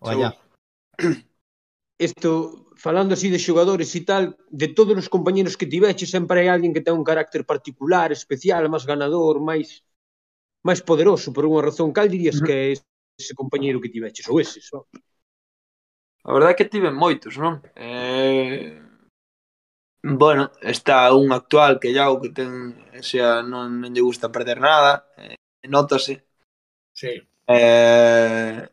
Oallá. 0.00 0.32
Isto, 1.98 2.30
falando 2.76 3.14
así 3.14 3.30
de 3.30 3.38
xogadores 3.38 3.94
e 3.94 4.02
tal, 4.02 4.36
de 4.50 4.68
todos 4.68 4.96
os 4.98 5.08
compañeros 5.08 5.56
que 5.56 5.70
tiveches, 5.70 6.10
sempre 6.10 6.40
hai 6.40 6.48
alguén 6.48 6.74
que 6.74 6.82
ten 6.82 6.96
un 6.96 7.06
carácter 7.06 7.44
particular, 7.44 8.10
especial, 8.10 8.66
máis 8.72 8.84
ganador, 8.84 9.38
máis 9.40 9.84
máis 10.64 10.80
poderoso 10.80 11.28
por 11.30 11.44
unha 11.44 11.62
razón. 11.62 11.92
Cal 11.92 12.08
dirías 12.08 12.40
que 12.40 12.52
é 12.52 12.64
ese 13.20 13.32
compañeiro 13.36 13.78
que 13.78 13.92
tiveches 13.92 14.26
ou 14.26 14.40
ese, 14.40 14.64
só? 14.64 14.88
A 16.24 16.32
verdade 16.32 16.56
é 16.56 16.58
que 16.58 16.72
tive 16.72 16.90
moitos, 16.90 17.36
non? 17.36 17.60
Eh... 17.76 18.80
Bueno, 20.04 20.52
está 20.60 21.12
un 21.16 21.32
actual 21.32 21.80
que 21.80 21.92
Iago 21.92 22.20
que 22.20 22.28
ten, 22.28 22.76
o 22.92 23.04
sea, 23.04 23.40
non, 23.40 23.80
non 23.80 23.92
lle 23.92 24.04
gusta 24.04 24.28
perder 24.28 24.60
nada, 24.60 25.08
eh, 25.16 25.36
notase. 25.68 26.24
Sí. 26.92 27.22
Eh, 27.46 28.68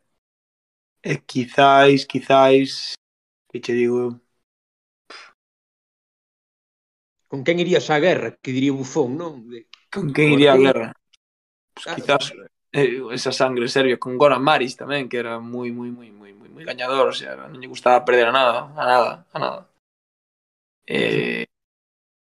e 1.02 1.18
quizáis, 1.26 2.06
quizáis, 2.06 2.96
que 3.50 3.60
che 3.60 3.74
digo 3.74 4.22
Con 7.32 7.46
quen 7.46 7.64
irías 7.64 7.88
á 7.90 7.98
guerra? 8.04 8.36
Que 8.44 8.52
diría 8.52 8.76
Bufón, 8.76 9.16
non? 9.16 9.48
De... 9.48 9.72
Con 9.88 10.12
quen 10.12 10.36
iría 10.36 10.52
a 10.52 10.60
guerra? 10.60 10.88
Pues 11.74 11.86
claro, 11.86 11.96
quizás 11.96 12.32
claro. 12.32 12.52
Eh, 12.74 13.04
esa 13.12 13.32
sangre 13.32 13.68
serbia 13.68 14.00
con 14.00 14.18
Goran 14.20 14.44
Maris 14.44 14.76
tamén, 14.76 15.08
que 15.08 15.20
era 15.20 15.40
moi, 15.40 15.72
moi, 15.72 15.92
moi, 15.92 16.12
moi, 16.12 16.32
moi, 16.36 16.48
moi 16.52 16.64
gañador, 16.64 17.08
o 17.08 17.16
sea, 17.16 17.36
non 17.36 17.60
lle 17.60 17.72
gustaba 17.72 18.04
perder 18.08 18.32
a 18.32 18.36
nada, 18.36 18.72
a 18.76 18.84
nada, 18.84 19.12
a 19.32 19.38
nada. 19.40 19.60
Eh, 20.88 21.48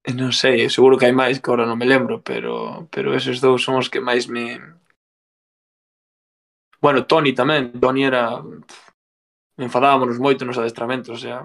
E 0.09 0.11
non 0.15 0.31
sei, 0.41 0.57
seguro 0.75 0.97
que 0.97 1.07
hai 1.07 1.15
máis 1.21 1.35
que 1.39 1.47
agora 1.51 1.67
non 1.67 1.79
me 1.81 1.89
lembro, 1.93 2.15
pero 2.29 2.53
pero 2.93 3.11
eses 3.19 3.43
dous 3.43 3.59
son 3.65 3.75
os 3.81 3.91
que 3.91 3.99
máis 3.99 4.23
me 4.31 4.45
Bueno, 6.83 6.99
Tony 7.09 7.31
tamén, 7.33 7.73
Tony 7.83 8.01
era 8.05 8.23
enfadábamos 9.57 10.15
moito 10.25 10.45
nos 10.45 10.59
adestramentos, 10.61 11.11
o 11.17 11.21
sea, 11.25 11.37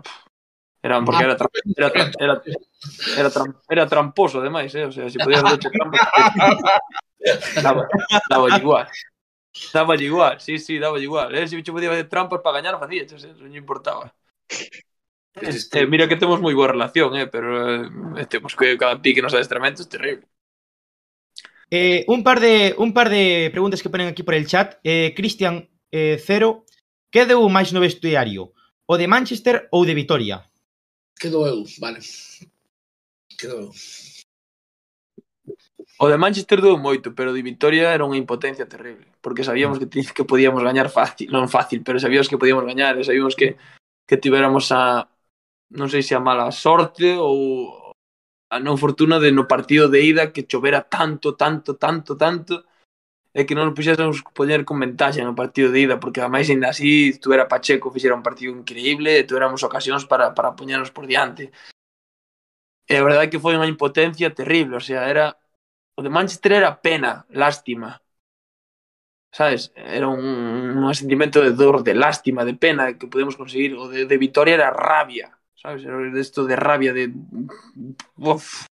era 0.86 1.02
porque 1.02 1.24
era 1.26 1.34
era 1.74 1.88
era, 1.90 2.12
era, 2.24 2.34
era, 3.20 3.30
tram, 3.34 3.48
era 3.74 3.84
tramposo 3.92 4.38
ademais, 4.38 4.70
eh, 4.78 4.86
o 4.86 4.92
sea, 4.92 5.10
se 5.10 5.16
si 5.16 5.18
podías 5.18 5.42
dar 5.42 5.58
trampa. 5.58 5.98
daba, 7.64 7.82
daba 8.28 8.48
igual. 8.58 8.86
Daba 9.74 9.96
igual, 9.96 10.40
sí, 10.40 10.58
sí, 10.58 10.78
daba 10.78 10.98
igual. 10.98 11.34
Eh, 11.34 11.48
se 11.48 11.62
si 11.62 11.72
podía 11.72 11.90
facer 11.90 12.08
trampas 12.08 12.40
para 12.40 12.62
gañar, 12.62 12.78
facía, 12.78 13.02
eso 13.02 13.16
non 13.42 13.54
importaba. 13.54 14.14
Eh, 15.34 15.86
mira 15.86 16.08
que 16.08 16.20
temos 16.20 16.40
moi 16.44 16.52
boa 16.52 16.68
relación, 16.68 17.16
eh, 17.16 17.24
pero 17.24 17.88
eh, 18.20 18.26
temos 18.28 18.52
que 18.52 18.76
cada 18.76 19.00
pique 19.00 19.24
nos 19.24 19.32
adestramentos 19.32 19.88
terrible. 19.88 20.28
Eh, 21.72 22.04
un, 22.06 22.20
par 22.22 22.38
de, 22.38 22.74
un 22.76 22.92
par 22.92 23.08
de 23.08 23.48
preguntas 23.48 23.80
que 23.80 23.88
ponen 23.88 24.08
aquí 24.08 24.22
por 24.22 24.34
el 24.34 24.46
chat. 24.46 24.76
Eh, 24.84 25.14
Cristian 25.16 25.70
eh, 25.88 26.20
Cero, 26.20 26.68
que 27.08 27.24
deu 27.24 27.40
máis 27.48 27.72
no 27.72 27.80
vestiario? 27.80 28.52
O 28.84 29.00
de 29.00 29.08
Manchester 29.08 29.72
ou 29.72 29.88
de 29.88 29.96
Vitoria? 29.96 30.44
Que 31.16 31.32
eu, 31.32 31.64
vale. 31.80 32.04
Que 33.40 33.48
doeu. 33.48 33.72
O 35.96 36.08
de 36.12 36.18
Manchester 36.18 36.60
dou 36.60 36.76
moito, 36.76 37.14
pero 37.16 37.32
de 37.32 37.40
Vitoria 37.40 37.88
era 37.88 38.04
unha 38.04 38.20
impotencia 38.20 38.68
terrible. 38.68 39.08
Porque 39.24 39.40
sabíamos 39.40 39.80
que, 39.80 39.88
que 39.88 40.28
podíamos 40.28 40.60
gañar 40.60 40.92
fácil, 40.92 41.32
non 41.32 41.48
fácil, 41.48 41.80
pero 41.80 41.96
sabíamos 41.96 42.28
que 42.28 42.36
podíamos 42.36 42.68
gañar, 42.68 43.00
sabíamos 43.00 43.32
que, 43.32 43.56
que 44.04 44.20
tiveramos 44.20 44.68
a, 44.76 45.08
non 45.78 45.88
sei 45.92 46.02
se 46.04 46.14
a 46.14 46.20
mala 46.20 46.52
sorte 46.52 47.16
ou 47.16 47.92
a 48.52 48.56
non 48.60 48.76
fortuna 48.76 49.16
de 49.16 49.32
no 49.32 49.48
partido 49.48 49.88
de 49.88 50.04
ida 50.04 50.32
que 50.32 50.44
chovera 50.44 50.84
tanto, 50.84 51.34
tanto, 51.34 51.76
tanto, 51.76 52.16
tanto 52.16 52.54
e 53.32 53.48
que 53.48 53.56
non 53.56 53.72
puxésemos 53.72 54.20
poñer 54.36 54.60
con 54.68 54.76
ventaxa 54.76 55.24
no 55.24 55.32
partido 55.32 55.72
de 55.72 55.80
ida, 55.88 55.96
porque 55.96 56.20
ademais 56.20 56.52
ainda 56.52 56.68
así 56.68 57.16
tuvera 57.16 57.48
Pacheco 57.48 57.88
fixera 57.88 58.18
un 58.18 58.26
partido 58.28 58.52
increíble 58.52 59.10
e 59.16 59.26
tuveramos 59.28 59.64
ocasións 59.64 60.04
para, 60.04 60.36
para 60.36 60.52
poñernos 60.52 60.92
por 60.92 61.08
diante. 61.08 61.48
E 62.92 62.94
a 62.96 63.04
verdade 63.06 63.26
é 63.26 63.32
que 63.32 63.42
foi 63.44 63.56
unha 63.56 63.70
impotencia 63.74 64.36
terrible, 64.36 64.76
o 64.76 64.84
sea, 64.84 65.08
era 65.08 65.26
o 65.98 66.00
de 66.04 66.10
Manchester 66.16 66.52
era 66.60 66.80
pena, 66.86 67.24
lástima. 67.30 68.02
Sabes? 69.30 69.72
Era 69.76 70.08
un, 70.08 70.20
un 70.84 70.94
sentimento 70.94 71.40
de 71.40 71.52
dor, 71.52 71.82
de 71.82 71.94
lástima, 71.94 72.44
de 72.44 72.54
pena 72.54 72.98
que 72.98 73.06
podemos 73.06 73.36
conseguir. 73.36 73.74
O 73.74 73.88
de, 73.88 74.04
de 74.04 74.16
Vitoria 74.18 74.54
era 74.54 74.70
rabia 74.70 75.38
sabes? 75.62 75.86
Isto 76.14 76.44
de 76.44 76.56
rabia, 76.56 76.92
de... 76.92 77.12
Uf, 78.18 78.66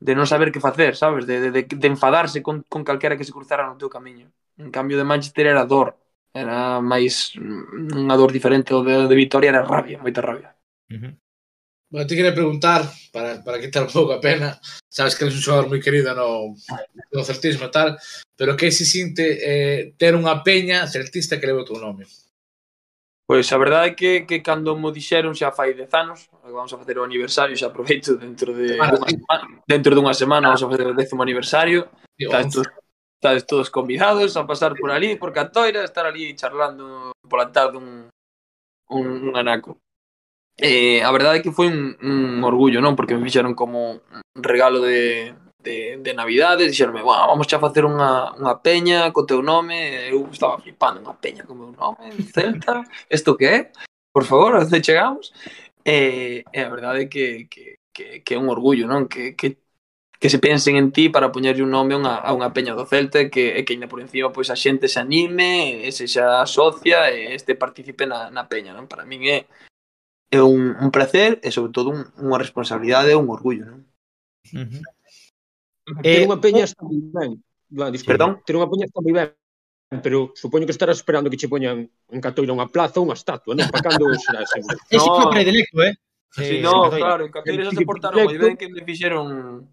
de 0.00 0.14
non 0.16 0.24
saber 0.24 0.48
que 0.48 0.64
facer, 0.64 0.96
sabes? 0.96 1.26
De, 1.26 1.50
de, 1.50 1.62
de 1.66 1.88
enfadarse 1.88 2.40
con, 2.40 2.64
con 2.70 2.86
calquera 2.86 3.18
que 3.18 3.26
se 3.26 3.34
cruzara 3.34 3.66
no 3.68 3.76
teu 3.76 3.92
camiño. 3.92 4.32
En 4.56 4.70
cambio 4.70 4.96
de 4.96 5.04
Manchester 5.04 5.52
era 5.52 5.68
dor, 5.68 5.98
era 6.32 6.80
máis 6.80 7.36
mm, 7.36 8.00
unha 8.08 8.16
dor 8.16 8.32
diferente 8.32 8.72
o 8.72 8.80
de, 8.80 9.10
de 9.10 9.16
Vitoria 9.18 9.52
era 9.52 9.66
rabia, 9.66 10.00
moita 10.00 10.24
rabia. 10.24 10.56
Uh 10.88 10.96
-huh. 10.96 11.12
Bueno, 11.90 12.06
te 12.06 12.14
quería 12.14 12.32
preguntar, 12.32 12.86
para, 13.10 13.42
para 13.42 13.58
quitar 13.58 13.82
un 13.82 13.90
pouco 13.90 14.14
a 14.14 14.22
pena, 14.22 14.54
sabes 14.88 15.18
que 15.18 15.26
eres 15.26 15.34
un 15.34 15.42
xogador 15.42 15.66
moi 15.66 15.82
querido 15.82 16.14
no, 16.14 16.54
no 17.12 17.26
celtismo 17.26 17.66
e 17.66 17.74
tal, 17.74 17.98
pero 18.38 18.54
que 18.56 18.70
se 18.70 18.86
sinte 18.86 19.26
eh, 19.42 19.92
ter 19.98 20.14
unha 20.14 20.38
peña 20.46 20.86
celtista 20.86 21.36
que 21.36 21.50
leve 21.50 21.66
o 21.66 21.68
teu 21.68 21.82
nome? 21.82 22.06
Pois 23.30 23.46
a 23.52 23.58
verdade 23.58 23.90
é 23.90 23.94
que, 23.94 24.10
que 24.26 24.42
cando 24.42 24.74
mo 24.74 24.90
dixeron 24.90 25.38
xa 25.38 25.54
fai 25.54 25.70
10 25.70 25.86
anos, 25.94 26.26
vamos 26.42 26.74
a 26.74 26.78
facer 26.82 26.98
o 26.98 27.06
aniversario, 27.06 27.54
xa 27.54 27.70
aproveito 27.70 28.18
dentro 28.18 28.50
de 28.50 28.74
unha 28.74 29.06
semana, 29.06 29.46
dentro 29.70 29.94
dunha 29.94 30.14
semana 30.18 30.50
vamos 30.50 30.66
a 30.66 30.70
facer 30.74 30.86
o 30.90 30.98
décimo 30.98 31.22
aniversario. 31.22 31.86
Estades 32.18 32.50
todos, 32.50 32.68
estades 33.14 33.42
todos 33.46 33.70
convidados 33.70 34.34
a 34.34 34.42
pasar 34.50 34.74
por 34.74 34.90
ali, 34.90 35.14
por 35.14 35.30
Catoira, 35.30 35.86
estar 35.86 36.10
ali 36.10 36.34
charlando 36.34 37.14
pola 37.22 37.54
tarde 37.54 37.78
un, 37.78 38.10
un, 38.90 39.06
un 39.30 39.34
anaco. 39.38 39.78
Eh, 40.58 40.98
a 40.98 41.14
verdade 41.14 41.38
é 41.38 41.42
que 41.46 41.54
foi 41.54 41.70
un, 41.70 41.94
un 42.02 42.42
orgullo, 42.42 42.82
non? 42.82 42.98
Porque 42.98 43.14
me 43.14 43.22
fixeron 43.22 43.54
como 43.54 44.02
un 44.10 44.42
regalo 44.42 44.82
de 44.82 45.38
de, 45.62 45.98
de 45.98 46.14
Navidades, 46.14 46.68
dixeronme, 46.68 47.02
bueno, 47.02 47.26
vamos 47.28 47.46
xa 47.46 47.60
facer 47.60 47.84
unha, 47.84 48.32
unha 48.40 48.54
peña 48.64 49.12
co 49.12 49.28
teu 49.28 49.42
nome, 49.44 50.08
eu 50.08 50.24
estaba 50.32 50.60
flipando, 50.60 51.04
unha 51.04 51.16
peña 51.16 51.44
co 51.44 51.54
meu 51.54 51.72
nome, 51.72 52.16
Celta, 52.32 52.84
isto 53.12 53.36
que 53.36 53.46
é? 53.46 53.58
Por 54.12 54.24
favor, 54.24 54.56
onde 54.56 54.82
chegamos? 54.82 55.32
E, 55.84 56.44
e 56.52 56.58
a 56.60 56.68
verdade 56.68 57.04
é 57.04 57.06
que, 57.06 57.46
que, 57.46 57.78
que, 57.92 58.20
que 58.24 58.34
é 58.34 58.38
un 58.38 58.48
orgullo, 58.48 58.88
non? 58.88 59.06
Que, 59.06 59.36
que, 59.36 59.60
que 60.20 60.28
se 60.28 60.38
pensen 60.38 60.76
en 60.76 60.92
ti 60.92 61.08
para 61.08 61.32
poñerlle 61.32 61.64
un 61.64 61.72
nome 61.72 61.94
a 61.94 62.00
unha, 62.00 62.14
a 62.20 62.30
unha 62.36 62.52
peña 62.52 62.76
do 62.76 62.84
Celta 62.84 63.28
que, 63.32 63.56
e 63.56 63.64
que 63.64 63.72
ainda 63.76 63.88
por 63.88 64.00
encima 64.00 64.32
pois 64.32 64.52
a 64.52 64.56
xente 64.56 64.88
se 64.88 65.00
anime, 65.00 65.80
e 65.84 65.88
se 65.92 66.04
xa 66.08 66.44
asocia 66.44 67.08
e 67.12 67.32
este 67.36 67.56
participe 67.56 68.04
na, 68.04 68.28
na 68.32 68.48
peña, 68.48 68.72
non? 68.76 68.88
Para 68.88 69.08
min 69.08 69.24
é, 69.28 69.48
é 70.32 70.40
un, 70.40 70.76
un 70.76 70.90
placer 70.92 71.40
e 71.44 71.48
sobre 71.52 71.72
todo 71.72 71.92
un, 71.92 72.00
unha 72.20 72.40
responsabilidade 72.40 73.12
e 73.12 73.20
un 73.20 73.28
orgullo, 73.28 73.64
non? 73.68 73.80
Uh 74.52 74.64
-huh. 74.64 74.82
Eh, 75.90 76.02
Ter 76.02 76.20
eh, 76.22 76.26
unha 76.26 76.38
peña 76.38 76.64
está 76.64 76.82
moi 76.86 77.00
ben. 77.02 77.42
La, 77.74 77.90
Perdón? 77.90 78.38
Ter 78.46 78.54
unha 78.54 78.70
peña 78.70 78.86
está 78.86 79.02
moi 79.02 79.14
ben, 79.14 79.28
pero 80.02 80.30
supoño 80.38 80.66
que 80.66 80.74
estarás 80.74 81.02
esperando 81.02 81.30
que 81.30 81.36
che 81.36 81.50
poñan 81.50 81.90
en 81.90 82.20
Catoira 82.22 82.54
unha 82.54 82.70
plaza 82.70 83.02
ou 83.02 83.06
unha 83.10 83.18
estatua, 83.18 83.58
non? 83.58 83.66
Para 83.74 83.90
cando 83.90 84.06
será 84.14 84.46
seguro. 84.46 84.78
Ese 84.94 85.08
no. 85.08 85.16
foi 85.18 85.26
predilecto, 85.34 85.76
eh? 85.82 85.94
Sí, 86.30 86.44
sí 86.46 86.56
no, 86.62 86.86
claro, 86.90 87.26
en 87.26 87.32
Catoira 87.34 87.70
se 87.74 87.82
portaron 87.82 88.22
moi 88.22 88.38
ben 88.38 88.54
que 88.54 88.70
me 88.70 88.86
fixeron 88.86 89.66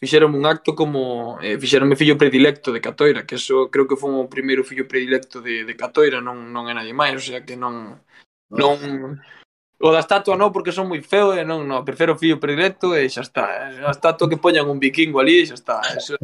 fixeron 0.00 0.34
un 0.34 0.48
acto 0.48 0.74
como 0.74 1.36
eh, 1.44 1.60
fixeron 1.60 1.92
fillo 2.00 2.16
predilecto 2.16 2.72
de 2.72 2.80
Catoira, 2.80 3.22
que 3.28 3.36
eso 3.36 3.68
creo 3.68 3.86
que 3.86 4.00
foi 4.00 4.10
o 4.16 4.26
primeiro 4.26 4.64
fillo 4.64 4.88
predilecto 4.88 5.44
de, 5.44 5.68
de 5.68 5.74
Catoira, 5.76 6.24
non 6.24 6.48
non 6.48 6.66
é 6.66 6.72
nadie 6.72 6.96
máis, 6.96 7.20
o 7.20 7.22
sea 7.22 7.44
que 7.44 7.54
non 7.54 8.00
non 8.48 8.76
O 9.82 9.90
da 9.90 9.98
estatua 9.98 10.38
non, 10.38 10.54
porque 10.54 10.70
son 10.70 10.86
moi 10.86 11.02
feo 11.02 11.34
e 11.34 11.42
non, 11.42 11.66
non, 11.66 11.82
prefiro 11.82 12.14
fillo 12.14 12.38
predilecto 12.38 12.94
e 12.94 13.10
xa 13.10 13.26
está. 13.26 13.50
Eh. 13.50 13.82
A 13.82 13.90
estatua 13.90 14.30
que 14.30 14.38
poñan 14.38 14.70
un 14.70 14.78
vikingo 14.78 15.18
ali 15.18 15.42
e 15.42 15.46
xa 15.50 15.58
está. 15.58 15.76
Eh. 15.82 15.98
Eso... 15.98 16.14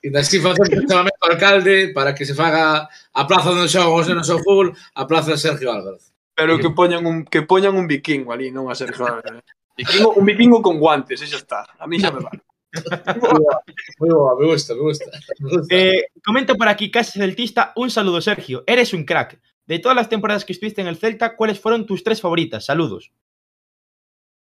E 0.00 0.08
así 0.16 0.40
facer 0.40 0.64
o 0.64 0.88
chamamento 0.88 1.20
ao 1.20 1.36
alcalde 1.36 1.92
para 1.92 2.16
que 2.16 2.24
se 2.24 2.32
faga 2.32 2.88
a 2.88 3.22
plaza 3.28 3.52
onde 3.52 3.68
xogan 3.68 3.92
os 3.92 4.08
nenos 4.08 4.32
ao 4.32 4.40
fútbol, 4.40 4.72
a 4.96 5.04
plaza 5.04 5.36
de 5.36 5.44
Sergio 5.44 5.68
Álvarez. 5.76 6.08
Pero 6.32 6.56
que 6.56 6.72
poñan 6.72 7.04
un 7.04 7.28
que 7.28 7.44
poñan 7.44 7.76
un 7.76 7.84
vikingo 7.84 8.32
ali, 8.32 8.48
non 8.48 8.72
a 8.72 8.74
Sergio 8.74 9.04
Álvarez. 9.04 9.36
Eh. 9.36 9.44
Vikingo, 9.76 10.16
un 10.16 10.24
vikingo 10.24 10.64
con 10.64 10.80
guantes, 10.80 11.20
e 11.20 11.28
xa 11.28 11.36
está. 11.36 11.60
A 11.76 11.84
mí 11.84 12.00
xa 12.00 12.16
me 12.16 12.24
vale. 12.24 12.45
Muy 13.98 14.10
boa, 14.10 14.38
me 14.38 14.46
gusta, 14.46 14.74
me 14.74 14.80
gusta. 14.80 15.06
Me 15.38 15.50
gusta. 15.50 15.74
Eh, 15.74 16.06
comento 16.24 16.54
por 16.56 16.68
aquí, 16.68 16.90
casi 16.90 17.18
celtista, 17.18 17.72
un 17.76 17.90
saludo, 17.90 18.20
Sergio. 18.20 18.64
Eres 18.66 18.92
un 18.92 19.04
crack. 19.04 19.40
De 19.66 19.78
todas 19.80 19.96
las 19.96 20.08
temporadas 20.08 20.44
que 20.44 20.52
estuviste 20.52 20.80
en 20.80 20.86
el 20.86 20.96
Celta, 20.96 21.36
¿cuáles 21.36 21.58
fueron 21.58 21.86
tus 21.86 22.04
tres 22.04 22.20
favoritas? 22.20 22.64
Saludos. 22.64 23.12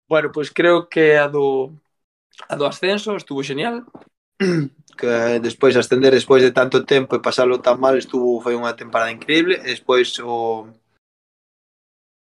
Bueno, 0.09 0.33
pois 0.33 0.49
pues 0.49 0.55
creo 0.55 0.89
que 0.89 1.19
a 1.19 1.29
do, 1.29 1.73
a 2.49 2.57
do 2.57 2.67
ascenso 2.67 3.17
estuvo 3.17 3.43
genial. 3.43 3.85
Que 5.01 5.41
despois 5.41 5.77
ascender 5.77 6.13
despois 6.13 6.43
de 6.43 6.53
tanto 6.53 6.85
tempo 6.85 7.17
e 7.17 7.25
pasalo 7.25 7.65
tan 7.65 7.81
mal 7.81 7.97
estuvo 7.97 8.37
foi 8.45 8.53
unha 8.53 8.77
temporada 8.77 9.09
increíble. 9.09 9.57
Despois 9.57 10.13
o 10.21 10.69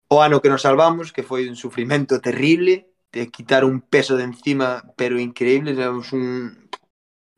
o 0.07 0.15
ano 0.23 0.39
que 0.39 0.47
nos 0.47 0.63
salvamos, 0.63 1.11
que 1.11 1.19
foi 1.25 1.51
un 1.51 1.59
sufrimento 1.59 2.23
terrible, 2.23 2.90
de 3.11 3.29
quitar 3.29 3.65
un 3.65 3.81
peso 3.81 4.17
de 4.17 4.23
encima, 4.23 4.83
pero 4.95 5.19
increíble, 5.19 5.73
Tivemos 5.73 6.13
un 6.13 6.69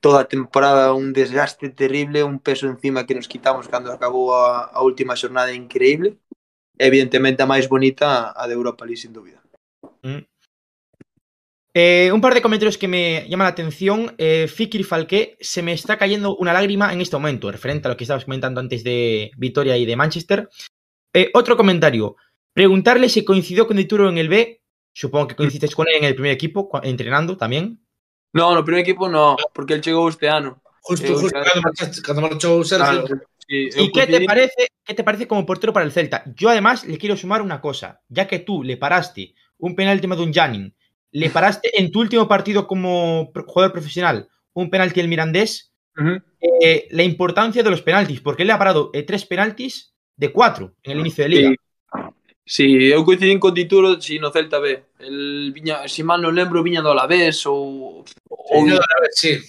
toda 0.04 0.28
temporada 0.28 0.94
un 0.94 1.14
desgaste 1.14 1.70
terrible, 1.70 2.26
un 2.26 2.40
peso 2.40 2.68
encima 2.68 3.06
que 3.06 3.16
nos 3.16 3.30
quitamos 3.30 3.70
cando 3.70 3.90
acabou 3.90 4.36
a, 4.36 4.82
última 4.84 5.16
xornada 5.16 5.54
increíble. 5.56 6.20
Evidentemente 6.78 7.40
a 7.40 7.48
máis 7.48 7.72
bonita 7.72 8.36
a 8.36 8.44
de 8.48 8.54
Europa 8.54 8.84
League, 8.84 9.00
sin 9.00 9.16
dúbida. 9.16 9.40
Eh, 11.74 12.12
un 12.12 12.20
par 12.20 12.34
de 12.34 12.42
comentarios 12.42 12.78
que 12.78 12.92
me 12.92 13.26
llaman 13.30 13.46
la 13.46 13.56
atención. 13.56 14.14
Eh, 14.18 14.52
Fikri 14.52 14.84
Falqué, 14.84 15.38
se 15.40 15.64
me 15.64 15.72
está 15.72 15.98
cayendo 15.98 16.36
una 16.36 16.52
lágrima 16.52 16.92
en 16.92 17.00
este 17.00 17.16
momento, 17.16 17.50
referente 17.50 17.88
a 17.88 17.92
lo 17.92 17.96
que 17.96 18.04
estabas 18.04 18.26
comentando 18.26 18.60
antes 18.60 18.84
de 18.84 19.32
Vitoria 19.38 19.78
y 19.78 19.86
de 19.86 19.96
Manchester. 19.96 20.50
Eh, 21.14 21.32
otro 21.34 21.56
comentario. 21.56 22.18
Preguntarle 22.52 23.08
si 23.08 23.24
coincidió 23.24 23.68
con 23.68 23.78
Dituro 23.78 24.10
en 24.10 24.18
el 24.18 24.28
B. 24.28 24.63
Supongo 24.94 25.28
que 25.28 25.36
coincidiste 25.36 25.76
con 25.76 25.88
él 25.88 25.96
en 25.98 26.04
el 26.06 26.14
primer 26.14 26.32
equipo, 26.32 26.70
entrenando 26.84 27.36
también. 27.36 27.84
No, 28.32 28.54
no 28.54 28.64
primeiro 28.64 28.88
equipo 28.88 29.10
no, 29.10 29.36
porque 29.54 29.74
el 29.74 29.82
chegou 29.82 30.08
este. 30.08 30.30
Justo, 30.82 31.08
Eu 31.08 31.18
justo 31.18 31.40
cando 32.04 32.22
marchou 32.22 32.64
Sergio, 32.66 33.06
Claro, 33.06 33.22
sí, 33.48 33.70
¿Y 33.78 33.92
qué 33.92 34.06
te, 34.06 34.26
parece, 34.26 34.68
qué 34.84 34.94
te 34.94 35.04
parece 35.04 35.28
como 35.28 35.46
portero 35.46 35.72
para 35.72 35.86
el 35.86 35.94
Celta? 35.94 36.24
Yo 36.36 36.50
además 36.50 36.86
le 36.86 36.98
quiero 36.98 37.16
sumar 37.16 37.42
una 37.42 37.62
cosa. 37.62 38.02
Ya 38.10 38.28
que 38.28 38.40
tú 38.40 38.64
le 38.64 38.76
paraste 38.76 39.34
un 39.58 39.76
penalti 39.76 40.08
a 40.08 40.14
un 40.14 40.34
Janin, 40.34 40.76
le 41.12 41.30
paraste 41.30 41.80
en 41.80 41.90
tu 41.90 42.02
último 42.02 42.28
partido 42.28 42.68
como 42.68 43.32
jugador 43.48 43.72
profesional 43.72 44.28
un 44.54 44.70
penalti 44.70 45.00
al 45.00 45.08
Mirandés, 45.08 45.74
eh, 46.62 46.88
la 46.92 47.04
importancia 47.04 47.64
de 47.64 47.70
los 47.70 47.82
penaltis, 47.82 48.22
porque 48.22 48.44
él 48.44 48.48
le 48.48 48.54
ha 48.54 48.60
parado 48.60 48.92
eh, 48.94 49.04
tres 49.04 49.26
penaltis 49.26 49.96
de 50.16 50.32
cuatro 50.32 50.76
en 50.84 50.92
el 50.92 51.00
inicio 51.00 51.24
de 51.24 51.30
liga. 51.30 51.50
Sí. 51.50 51.56
Si, 52.46 52.92
eu 52.92 53.08
coincidín 53.08 53.40
con 53.40 53.56
Dituro 53.56 54.02
si 54.04 54.20
no 54.20 54.32
Celta 54.32 54.60
B. 54.60 54.84
El 55.00 55.52
viña, 55.56 55.88
si 55.88 56.04
mal 56.04 56.20
non 56.20 56.36
lembro, 56.36 56.60
viña 56.60 56.84
do 56.84 56.92
Alavés 56.92 57.48
ou... 57.48 58.04
ou... 58.04 58.40
Eh, 58.52 58.64
viña 58.68 58.76
do 58.76 58.84
Alavés, 58.84 59.16
sí. 59.16 59.40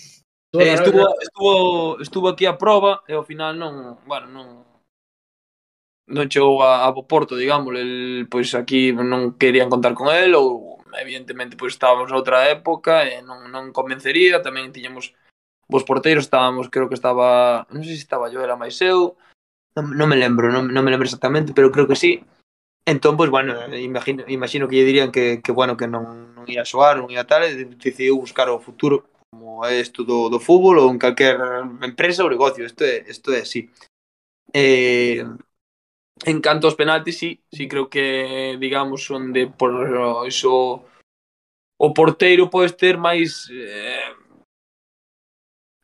Eh, 0.54 0.72
estuvo, 0.78 1.02
estuvo, 1.18 1.52
estuvo 2.00 2.26
aquí 2.28 2.46
a 2.46 2.54
prova 2.54 3.02
e 3.10 3.18
ao 3.18 3.26
final 3.26 3.58
non, 3.58 3.98
bueno, 4.06 4.30
non, 4.30 4.46
non 6.06 6.30
chegou 6.30 6.62
a, 6.62 6.86
a 6.86 6.94
Porto, 6.94 7.34
digamos, 7.34 7.74
el, 7.74 8.30
pois 8.30 8.54
aquí 8.54 8.94
non 8.94 9.34
querían 9.34 9.66
contar 9.66 9.98
con 9.98 10.14
el 10.14 10.38
ou 10.38 10.78
evidentemente 10.94 11.58
pois 11.58 11.74
estábamos 11.74 12.14
a 12.14 12.18
outra 12.20 12.46
época 12.46 13.02
e 13.02 13.18
non, 13.26 13.50
non 13.50 13.74
convencería, 13.74 14.38
tamén 14.38 14.70
tiñamos 14.70 15.10
vos 15.66 15.82
porteiros 15.82 16.30
estábamos, 16.30 16.70
creo 16.70 16.86
que 16.86 16.94
estaba, 16.94 17.66
non 17.74 17.82
sei 17.82 17.98
se 17.98 18.06
estaba 18.06 18.30
yo, 18.30 18.38
era 18.38 18.54
máis 18.54 18.78
eu, 18.78 19.18
non, 19.74 19.90
non 19.96 20.06
me 20.06 20.14
lembro, 20.14 20.54
non, 20.54 20.70
non 20.70 20.86
me 20.86 20.94
lembro 20.94 21.08
exactamente, 21.08 21.50
pero 21.50 21.74
creo 21.74 21.90
que 21.90 21.98
sí, 21.98 22.22
Entón, 22.86 23.16
pois, 23.16 23.30
bueno, 23.30 23.54
imagino, 23.76 24.24
imagino 24.28 24.68
que 24.68 24.76
lle 24.76 24.84
dirían 24.84 25.10
que, 25.10 25.40
que 25.40 25.52
bueno, 25.52 25.76
que 25.76 25.88
non, 25.88 26.36
non 26.36 26.44
ia 26.44 26.68
soar, 26.68 27.00
non 27.00 27.08
ia 27.08 27.24
tal, 27.24 27.48
e 27.48 27.64
decidiu 27.80 28.20
buscar 28.20 28.52
o 28.52 28.60
futuro 28.60 29.08
como 29.32 29.64
é 29.64 29.80
isto 29.80 30.04
do, 30.04 30.28
do 30.28 30.38
fútbol 30.38 30.78
ou 30.78 30.92
en 30.92 30.98
calquer 31.00 31.40
empresa 31.82 32.22
ou 32.22 32.30
negocio, 32.30 32.64
isto 32.64 32.84
é, 32.84 33.08
isto 33.08 33.32
é 33.32 33.40
así. 33.40 33.72
Eh, 34.52 35.24
en 36.28 36.38
canto 36.44 36.68
aos 36.68 36.76
penaltis, 36.76 37.18
sí, 37.18 37.42
sí 37.50 37.66
creo 37.66 37.88
que, 37.88 38.56
digamos, 38.60 39.10
onde 39.10 39.48
por 39.48 39.72
iso 40.28 40.84
o 41.80 41.88
porteiro 41.96 42.52
podes 42.52 42.76
ter 42.76 42.96
máis 43.00 43.48
eh, 43.50 44.12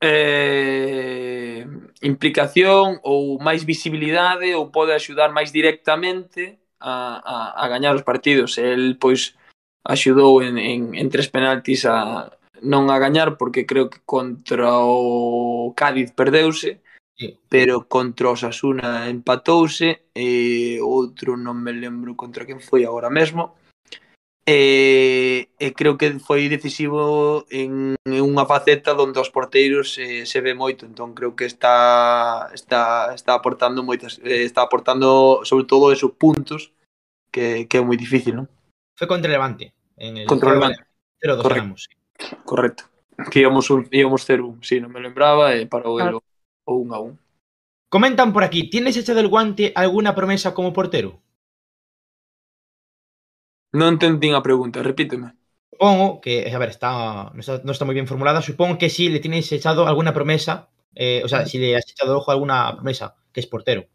eh, 0.04 1.66
implicación 2.02 3.00
ou 3.02 3.40
máis 3.40 3.64
visibilidade 3.64 4.54
ou 4.54 4.70
pode 4.70 4.92
axudar 4.92 5.32
máis 5.32 5.50
directamente 5.50 6.60
a, 6.80 7.20
a, 7.20 7.36
a 7.56 7.64
gañar 7.68 7.94
os 7.94 8.02
partidos 8.02 8.58
el 8.58 8.96
pois 8.96 9.36
axudou 9.84 10.42
en, 10.42 10.58
en, 10.58 10.94
en 10.94 11.06
tres 11.08 11.28
penaltis 11.28 11.84
a 11.84 12.28
non 12.60 12.92
a 12.92 13.00
gañar 13.00 13.40
porque 13.40 13.64
creo 13.64 13.88
que 13.88 14.04
contra 14.04 14.84
o 14.84 15.72
Cádiz 15.72 16.12
perdeuse 16.12 16.80
sí. 17.16 17.36
pero 17.48 17.88
contra 17.88 18.32
o 18.32 18.36
Sasuna 18.36 19.08
empatouse 19.08 20.04
e 20.12 20.76
outro 20.84 21.40
non 21.40 21.56
me 21.56 21.72
lembro 21.72 22.12
contra 22.16 22.44
quen 22.44 22.60
foi 22.60 22.84
agora 22.84 23.08
mesmo 23.08 23.56
e 24.44 24.60
e 25.60 25.76
creo 25.76 26.00
que 26.00 26.16
foi 26.24 26.48
decisivo 26.48 27.44
en, 27.52 27.92
en 28.08 28.22
unha 28.24 28.48
faceta 28.48 28.96
onde 28.96 29.20
os 29.20 29.28
porteiros 29.28 30.00
eh, 30.00 30.24
se 30.24 30.40
ve 30.40 30.56
moito, 30.56 30.88
entón 30.88 31.12
creo 31.12 31.36
que 31.36 31.44
está 31.44 32.48
está 32.56 33.12
está 33.12 33.36
aportando 33.36 33.84
moitas 33.84 34.16
eh, 34.24 34.48
está 34.48 34.64
aportando 34.64 35.44
sobre 35.44 35.68
todo 35.68 35.92
esos 35.92 36.16
puntos 36.16 36.72
que, 37.28 37.68
que 37.68 37.76
é 37.76 37.84
moi 37.84 38.00
difícil, 38.00 38.40
non? 38.40 38.48
Foi 38.96 39.04
contra 39.04 39.28
Levante 39.28 39.76
en 40.00 40.24
el 40.24 40.26
contra 40.26 40.56
Levante. 40.56 40.80
0-2 41.20 41.44
Correcto. 41.44 41.48
Ganamos. 41.52 41.82
Correcto. 42.48 42.82
Que 43.28 43.44
íbamos 43.44 43.68
un, 43.68 43.84
íbamos 43.92 44.24
0-1, 44.24 44.64
si, 44.64 44.76
sí, 44.76 44.76
non 44.80 44.88
me 44.88 45.04
lembraba 45.04 45.52
e 45.52 45.68
para 45.68 45.92
o 45.92 46.00
claro. 46.00 46.24
o 46.64 46.72
1-1. 46.80 47.20
Comentan 47.92 48.32
por 48.32 48.48
aquí, 48.48 48.72
¿tienes 48.72 48.96
echado 48.96 49.20
el 49.20 49.28
guante 49.28 49.76
alguna 49.76 50.16
promesa 50.16 50.56
como 50.56 50.72
portero? 50.72 51.20
Non 53.76 54.00
entendín 54.00 54.32
a 54.32 54.40
pregunta, 54.40 54.80
repíteme 54.80 55.39
supongo 55.80 56.20
que, 56.20 56.52
a 56.54 56.58
ver, 56.58 56.68
está 56.68 57.30
no, 57.32 57.40
está, 57.40 57.60
no 57.64 57.72
está 57.72 57.86
muy 57.86 57.94
bien 57.94 58.06
formulada, 58.06 58.42
supongo 58.42 58.76
que 58.76 58.90
sí 58.90 59.08
le 59.08 59.18
tienes 59.18 59.50
echado 59.50 59.86
alguna 59.86 60.12
promesa, 60.12 60.68
eh, 60.94 61.22
o 61.24 61.28
sea, 61.28 61.46
si 61.46 61.58
le 61.58 61.74
has 61.74 61.90
echado 61.90 62.18
ojo 62.18 62.30
a 62.30 62.34
alguna 62.34 62.74
promesa, 62.74 63.16
que 63.32 63.40
es 63.40 63.46
portero. 63.46 63.86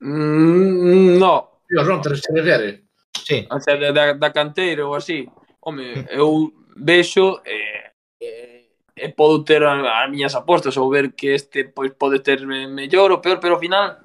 Mm, 0.00 1.18
no. 1.18 1.62
Os 1.74 1.86
Ronters 1.86 2.20
se 2.20 2.32
refiere. 2.34 2.84
Sí. 3.24 3.48
O 3.50 3.58
sea, 3.58 3.76
da, 3.76 4.12
da 4.12 4.32
canteiro 4.32 4.88
ou 4.90 4.94
así. 4.94 5.26
Home, 5.62 5.96
mm. 5.96 6.06
eu 6.10 6.52
vexo 6.76 7.40
eh, 7.46 7.92
eh, 8.20 8.68
e 8.96 9.08
podo 9.08 9.44
ter 9.44 9.64
as 9.64 10.10
miñas 10.10 10.34
apostas 10.34 10.76
ou 10.76 10.90
ver 10.90 11.14
que 11.14 11.32
este 11.34 11.64
pois 11.64 11.92
pode 11.96 12.20
ter 12.20 12.44
mellor 12.44 13.12
ou 13.12 13.22
peor, 13.24 13.40
pero 13.40 13.54
ao 13.54 13.60
final 13.60 13.96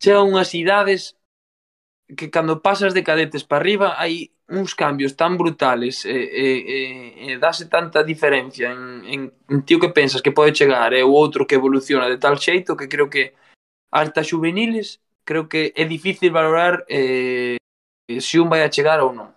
chega 0.00 0.24
unhas 0.24 0.54
idades 0.54 1.15
que 2.14 2.30
cando 2.30 2.62
pasas 2.62 2.94
de 2.94 3.02
cadetes 3.02 3.42
para 3.42 3.58
arriba 3.58 3.98
hai 3.98 4.30
uns 4.46 4.74
cambios 4.74 5.18
tan 5.18 5.34
brutales 5.34 6.06
e, 6.06 6.14
e, 6.14 6.46
e, 6.62 7.34
e 7.34 7.38
dase 7.38 7.66
tanta 7.66 8.06
diferencia 8.06 8.70
en, 8.70 9.02
en, 9.04 9.20
en 9.50 9.58
tío 9.66 9.82
que 9.82 9.90
pensas 9.90 10.22
que 10.22 10.30
pode 10.30 10.54
chegar 10.54 10.94
e 10.94 11.02
o 11.02 11.10
outro 11.10 11.46
que 11.46 11.58
evoluciona 11.58 12.06
de 12.06 12.18
tal 12.18 12.38
xeito 12.38 12.78
que 12.78 12.86
creo 12.86 13.10
que 13.10 13.34
hasta 13.90 14.22
juveniles 14.22 15.02
creo 15.26 15.48
que 15.50 15.74
é 15.74 15.84
difícil 15.84 16.30
valorar 16.30 16.86
eh, 16.86 17.58
se 18.20 18.38
un 18.38 18.46
vai 18.46 18.62
a 18.62 18.70
chegar 18.70 19.02
ou 19.02 19.10
non. 19.10 19.34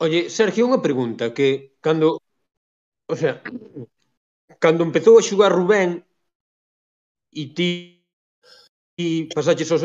Oye, 0.00 0.28
Sergio, 0.32 0.64
unha 0.64 0.80
pregunta 0.80 1.36
que 1.36 1.76
cando 1.84 2.20
o 3.12 3.14
sea, 3.16 3.44
cando 4.58 4.88
empezou 4.88 5.20
a 5.20 5.26
xugar 5.28 5.52
Rubén 5.52 6.00
e 7.32 7.44
ti 7.52 7.95
e 8.96 9.28
pasaches 9.34 9.70
aos, 9.70 9.84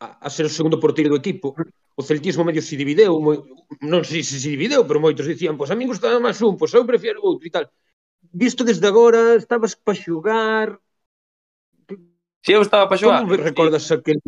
a, 0.00 0.26
a 0.26 0.28
ser 0.30 0.46
o 0.46 0.50
segundo 0.50 0.80
porteiro 0.80 1.10
do 1.10 1.20
equipo, 1.20 1.54
o 1.96 2.02
celtismo 2.02 2.44
medio 2.44 2.62
se 2.62 2.76
divideu, 2.76 3.20
moi, 3.20 3.38
non 3.84 4.02
sei 4.02 4.24
se 4.24 4.40
se 4.40 4.48
divideu, 4.48 4.82
pero 4.88 4.98
moitos 4.98 5.28
dicían, 5.28 5.54
pois 5.60 5.70
a 5.70 5.76
mí 5.76 5.84
gustaba 5.86 6.18
máis 6.18 6.40
un, 6.40 6.56
pois 6.56 6.72
eu 6.72 6.88
prefiero 6.88 7.20
outro 7.22 7.46
e 7.46 7.52
tal. 7.52 7.68
Visto 8.32 8.64
desde 8.64 8.86
agora, 8.88 9.36
estabas 9.36 9.76
para 9.76 9.94
xogar... 9.94 10.80
Si 12.40 12.52
eu 12.56 12.62
estaba 12.64 12.88
para 12.88 12.96
xogar. 12.96 13.20
Como 13.20 13.36
recordas 13.36 13.84
sí. 13.84 13.94
aquel? 13.94 14.18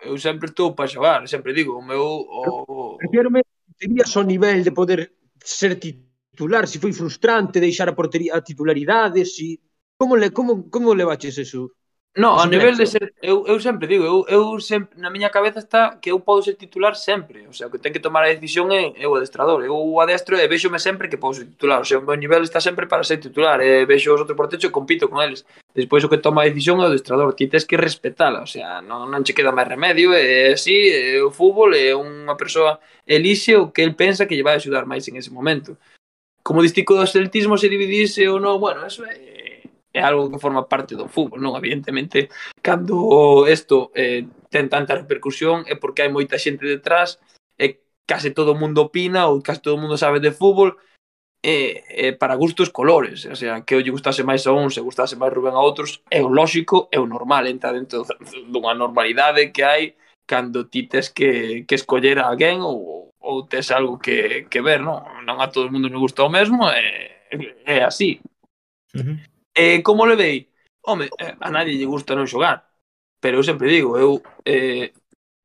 Eu 0.00 0.16
sempre 0.16 0.48
estou 0.48 0.72
para 0.72 0.88
xogar, 0.88 1.26
sempre 1.26 1.52
digo, 1.52 1.74
o 1.76 1.82
meu... 1.82 2.02
O... 2.02 2.96
Prefierome, 2.96 3.42
tenías 3.76 4.14
o 4.16 4.22
nivel 4.22 4.62
de 4.62 4.70
poder 4.70 5.12
ser 5.42 5.76
titular, 5.76 6.64
se 6.70 6.78
foi 6.78 6.92
frustrante 6.94 7.58
deixar 7.60 7.88
a 7.90 7.98
portería 7.98 8.38
a 8.38 8.44
titularidade, 8.44 9.26
si... 9.26 9.58
Como 10.00 10.16
le, 10.16 10.30
como, 10.30 10.70
como 10.70 10.94
levaches 10.94 11.36
eso? 11.36 11.76
No, 12.16 12.40
a 12.40 12.46
nivel 12.46 12.74
de 12.76 12.86
ser, 12.86 13.14
eu, 13.22 13.46
eu 13.46 13.60
sempre 13.60 13.86
digo, 13.86 14.02
eu, 14.02 14.26
eu 14.26 14.58
sempre, 14.58 14.98
na 15.00 15.10
miña 15.10 15.30
cabeza 15.30 15.60
está 15.60 15.94
que 15.94 16.10
eu 16.10 16.18
podo 16.18 16.42
ser 16.42 16.54
titular 16.54 16.96
sempre, 16.96 17.46
o 17.46 17.52
sea, 17.52 17.68
o 17.68 17.70
que 17.70 17.78
ten 17.78 17.92
que 17.92 18.02
tomar 18.02 18.24
a 18.24 18.34
decisión 18.34 18.66
é 18.74 18.90
eu 18.98 19.14
adestrador, 19.14 19.62
eu 19.62 19.78
adestro 20.00 20.34
e 20.34 20.42
vexome 20.48 20.80
sempre 20.80 21.06
que 21.06 21.16
podo 21.16 21.38
ser 21.38 21.46
titular, 21.46 21.80
o 21.80 21.84
sea, 21.84 22.00
o 22.00 22.02
meu 22.02 22.18
nivel 22.18 22.42
está 22.42 22.60
sempre 22.60 22.90
para 22.90 23.06
ser 23.06 23.22
titular, 23.22 23.62
e 23.62 23.86
vexo 23.86 24.10
os 24.10 24.18
outros 24.18 24.34
por 24.34 24.50
techo 24.50 24.66
e 24.66 24.74
compito 24.74 25.06
con 25.06 25.22
eles, 25.22 25.46
despois 25.72 26.02
o 26.02 26.10
que 26.10 26.18
toma 26.18 26.42
a 26.42 26.50
decisión 26.50 26.82
é 26.82 26.90
o 26.90 26.90
adestrador, 26.90 27.30
ti 27.38 27.46
tens 27.46 27.62
que 27.62 27.78
respetala, 27.78 28.42
o 28.42 28.50
sea, 28.50 28.82
non, 28.82 29.06
non 29.06 29.22
che 29.22 29.30
queda 29.30 29.54
máis 29.54 29.70
remedio, 29.70 30.10
e 30.10 30.50
así, 30.50 30.90
o 31.22 31.30
fútbol 31.30 31.78
é 31.78 31.94
unha 31.94 32.34
persoa 32.34 32.82
elixe 33.06 33.54
o 33.54 33.70
que 33.70 33.86
el 33.86 33.94
pensa 33.94 34.26
que 34.26 34.34
lle 34.34 34.42
vai 34.42 34.58
axudar 34.58 34.82
máis 34.82 35.06
en 35.06 35.14
ese 35.14 35.30
momento. 35.30 35.78
Como 36.42 36.58
distico 36.58 36.98
do 36.98 37.06
celtismo 37.06 37.54
se 37.54 37.70
dividise 37.70 38.26
ou 38.26 38.42
non, 38.42 38.58
bueno, 38.58 38.82
eso 38.82 39.06
é 39.06 39.39
é 39.92 40.00
algo 40.02 40.30
que 40.30 40.38
forma 40.38 40.66
parte 40.66 40.94
do 40.94 41.10
fútbol, 41.10 41.42
non? 41.42 41.58
Evidentemente, 41.58 42.30
cando 42.62 43.46
isto 43.50 43.90
eh, 43.94 44.26
ten 44.50 44.70
tanta 44.70 44.94
repercusión 44.94 45.66
é 45.66 45.74
porque 45.74 46.02
hai 46.06 46.10
moita 46.10 46.38
xente 46.38 46.66
detrás 46.66 47.18
e 47.58 47.82
case 48.06 48.30
todo 48.30 48.54
o 48.54 48.60
mundo 48.60 48.86
opina 48.86 49.26
ou 49.26 49.42
case 49.42 49.62
todo 49.62 49.74
o 49.78 49.82
mundo 49.82 49.98
sabe 49.98 50.22
de 50.22 50.30
fútbol 50.30 50.78
e, 51.42 51.82
e 51.88 52.12
para 52.12 52.36
gustos 52.36 52.68
colores, 52.68 53.24
o 53.24 53.34
sea, 53.34 53.64
que 53.64 53.80
lle 53.80 53.90
gustase 53.90 54.22
máis 54.22 54.44
a 54.46 54.52
un, 54.52 54.68
se 54.68 54.84
gustase 54.84 55.16
máis 55.16 55.32
Rubén 55.32 55.56
a 55.56 55.64
outros, 55.64 56.04
é 56.12 56.20
o 56.20 56.28
lógico, 56.28 56.92
é 56.92 57.00
o 57.00 57.08
normal, 57.08 57.48
entra 57.48 57.72
dentro 57.72 58.04
dunha 58.52 58.76
normalidade 58.76 59.50
que 59.50 59.64
hai 59.64 59.96
cando 60.28 60.68
ti 60.68 60.86
tes 60.86 61.08
que, 61.08 61.64
que 61.66 61.74
escoller 61.74 62.20
a 62.20 62.28
alguén 62.28 62.60
ou, 62.62 63.10
ou 63.18 63.48
tes 63.48 63.72
algo 63.72 63.98
que, 63.98 64.46
que 64.46 64.60
ver, 64.60 64.84
non? 64.84 65.02
Non 65.24 65.40
a 65.40 65.48
todo 65.48 65.66
o 65.66 65.72
mundo 65.72 65.90
me 65.90 65.98
gusta 65.98 66.22
o 66.22 66.30
mesmo, 66.30 66.68
é, 66.70 67.26
é 67.66 67.82
así. 67.82 68.20
Uh 68.94 69.02
-huh. 69.02 69.29
Eh, 69.54 69.82
como 69.82 70.06
le 70.06 70.16
vei? 70.16 70.48
Home, 70.82 71.10
eh, 71.18 71.34
a 71.40 71.50
nadie 71.50 71.76
lle 71.76 71.86
gusta 71.86 72.14
non 72.14 72.30
xogar. 72.30 72.64
Pero 73.20 73.38
eu 73.38 73.44
sempre 73.44 73.68
digo, 73.68 73.98
eu 73.98 74.22
eh, 74.44 74.92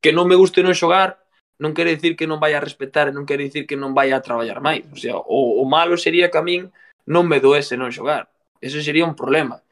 que 0.02 0.12
non 0.16 0.30
me 0.30 0.40
guste 0.40 0.64
non 0.64 0.78
xogar 0.78 1.20
non 1.58 1.72
quere 1.72 1.96
dicir 1.96 2.20
que 2.20 2.28
non 2.28 2.40
vai 2.44 2.52
a 2.52 2.60
respetar, 2.60 3.16
non 3.16 3.24
quere 3.24 3.48
dicir 3.48 3.64
que 3.64 3.80
non 3.80 3.96
vai 3.96 4.12
a 4.12 4.20
traballar 4.20 4.60
máis. 4.60 4.84
O, 4.92 4.98
sea, 5.00 5.16
o, 5.16 5.62
o 5.62 5.64
malo 5.64 5.96
sería 5.96 6.28
que 6.32 6.40
a 6.40 6.44
min 6.44 6.72
non 7.08 7.28
me 7.28 7.40
doese 7.40 7.80
non 7.80 7.96
xogar. 7.96 8.28
Ese 8.60 8.84
sería 8.84 9.08
un 9.08 9.16
problema. 9.16 9.64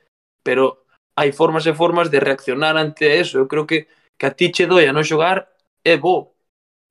Pero 0.43 0.87
hai 1.19 1.31
formas 1.35 1.67
e 1.67 1.75
formas 1.75 2.07
de 2.11 2.23
reaccionar 2.23 2.75
ante 2.79 3.19
eso. 3.19 3.39
Eu 3.39 3.47
creo 3.51 3.67
que 3.67 3.87
que 4.17 4.25
a 4.27 4.31
ti 4.31 4.51
che 4.51 4.65
doia 4.67 4.95
non 4.95 5.03
xogar 5.03 5.51
é 5.83 5.97
bo, 5.97 6.35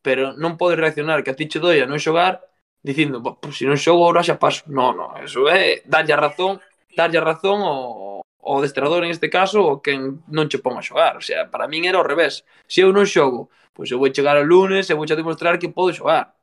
pero 0.05 0.35
non 0.37 0.59
podes 0.61 0.79
reaccionar 0.79 1.25
que 1.25 1.33
a 1.33 1.39
ti 1.39 1.49
che 1.49 1.63
doia 1.63 1.87
non 1.87 2.03
xogar 2.03 2.43
dicindo, 2.83 3.23
pois 3.23 3.39
pues, 3.41 3.55
se 3.57 3.65
non 3.65 3.79
xogo 3.79 4.05
agora 4.05 4.27
xa 4.27 4.37
paso. 4.37 4.67
Non, 4.69 4.99
non, 4.99 5.17
eso 5.23 5.47
é 5.49 5.81
darlle 5.87 6.13
a 6.13 6.23
razón 6.23 6.61
darlle 6.97 7.21
razón 7.21 7.63
ao, 7.63 8.23
ao 8.43 8.61
destrador 8.61 9.05
en 9.05 9.11
este 9.11 9.31
caso 9.31 9.63
o 9.63 9.83
quen 9.83 10.23
non 10.29 10.49
che 10.51 10.59
pon 10.59 10.77
a 10.77 10.83
xogar. 10.83 11.17
O 11.17 11.25
sea, 11.25 11.51
para 11.51 11.69
min 11.69 11.87
era 11.87 11.99
ao 11.99 12.07
revés. 12.07 12.45
Se 12.67 12.83
eu 12.83 12.91
non 12.93 13.07
xogo, 13.07 13.51
pois 13.73 13.89
eu 13.91 13.99
vou 13.99 14.13
chegar 14.13 14.37
o 14.37 14.45
lunes 14.45 14.91
e 14.91 14.95
vou 14.95 15.07
a 15.07 15.19
demostrar 15.19 15.59
que 15.59 15.71
podo 15.71 15.95
xogar. 15.95 16.35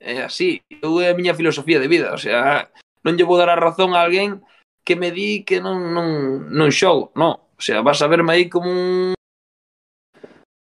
É 0.00 0.24
así. 0.24 0.62
Eu 0.68 1.00
é 1.00 1.10
a 1.10 1.16
miña 1.18 1.36
filosofía 1.36 1.78
de 1.78 1.88
vida. 1.88 2.14
O 2.14 2.20
sea, 2.20 2.70
non 3.04 3.16
lle 3.16 3.28
vou 3.28 3.36
dar 3.36 3.50
a 3.52 3.60
razón 3.60 3.92
a 3.92 4.00
alguén 4.00 4.40
que 4.86 4.96
me 4.96 5.10
di 5.12 5.44
que 5.44 5.60
non, 5.60 5.92
non, 5.92 6.48
non 6.48 6.70
xogo. 6.72 7.12
No. 7.14 7.52
O 7.60 7.62
sea, 7.62 7.84
vas 7.84 8.00
a 8.00 8.08
verme 8.08 8.32
aí 8.32 8.48
como 8.48 8.70
un 8.72 9.14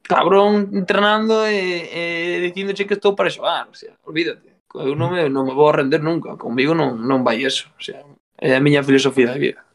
cabrón 0.05 0.69
entrenando 0.73 1.49
e, 1.49 1.89
e 1.89 2.41
dicindoche 2.45 2.85
que 2.85 2.95
estou 3.01 3.17
para 3.17 3.33
xogar, 3.33 3.73
o 3.73 3.75
sea, 3.75 3.97
olvídate. 4.05 4.61
Eu 4.75 4.93
non 4.99 5.09
me, 5.15 5.31
non 5.33 5.49
me 5.49 5.55
vou 5.57 5.73
render 5.73 6.03
nunca, 6.05 6.37
comigo 6.37 6.77
non, 6.77 7.01
non 7.01 7.25
vai 7.25 7.41
eso, 7.41 7.73
o 7.79 7.83
sea, 7.83 8.05
é 8.39 8.55
a 8.55 8.61
miña 8.61 8.83
filosofía 8.83 9.33
de 9.33 9.39
vida. 9.39 9.67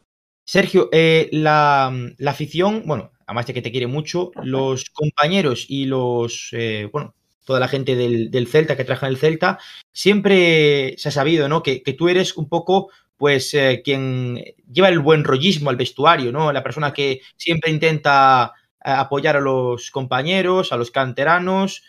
Sergio, 0.44 0.88
eh, 0.92 1.28
la, 1.32 1.92
la 2.18 2.30
afición, 2.32 2.82
bueno, 2.84 3.12
además 3.26 3.46
de 3.46 3.54
que 3.54 3.62
te 3.62 3.70
quiere 3.70 3.86
mucho, 3.86 4.32
los 4.42 4.90
compañeros 4.90 5.66
y 5.68 5.84
los, 5.84 6.48
eh, 6.52 6.88
bueno, 6.90 7.14
toda 7.44 7.60
la 7.60 7.68
gente 7.68 7.94
del, 7.94 8.30
del 8.30 8.48
Celta 8.48 8.76
que 8.76 8.84
trabaja 8.84 9.06
en 9.06 9.12
el 9.12 9.18
Celta, 9.18 9.58
siempre 9.92 10.94
se 10.98 11.08
ha 11.08 11.12
sabido, 11.12 11.48
¿no? 11.48 11.62
Que, 11.62 11.82
que 11.82 11.92
tú 11.92 12.08
eres 12.08 12.36
un 12.36 12.48
poco, 12.48 12.90
pues, 13.16 13.54
eh, 13.54 13.82
quien 13.84 14.42
lleva 14.72 14.88
el 14.88 14.98
buen 14.98 15.22
rollismo 15.22 15.70
al 15.70 15.76
vestuario, 15.76 16.32
¿no? 16.32 16.52
La 16.52 16.64
persona 16.64 16.92
que 16.92 17.20
siempre 17.36 17.70
intenta 17.70 18.52
apoyar 18.82 19.36
a 19.36 19.40
los 19.40 19.90
compañeros, 19.90 20.72
a 20.72 20.76
los 20.76 20.90
canteranos. 20.90 21.84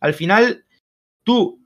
Al 0.00 0.14
final, 0.14 0.64
tú, 1.24 1.60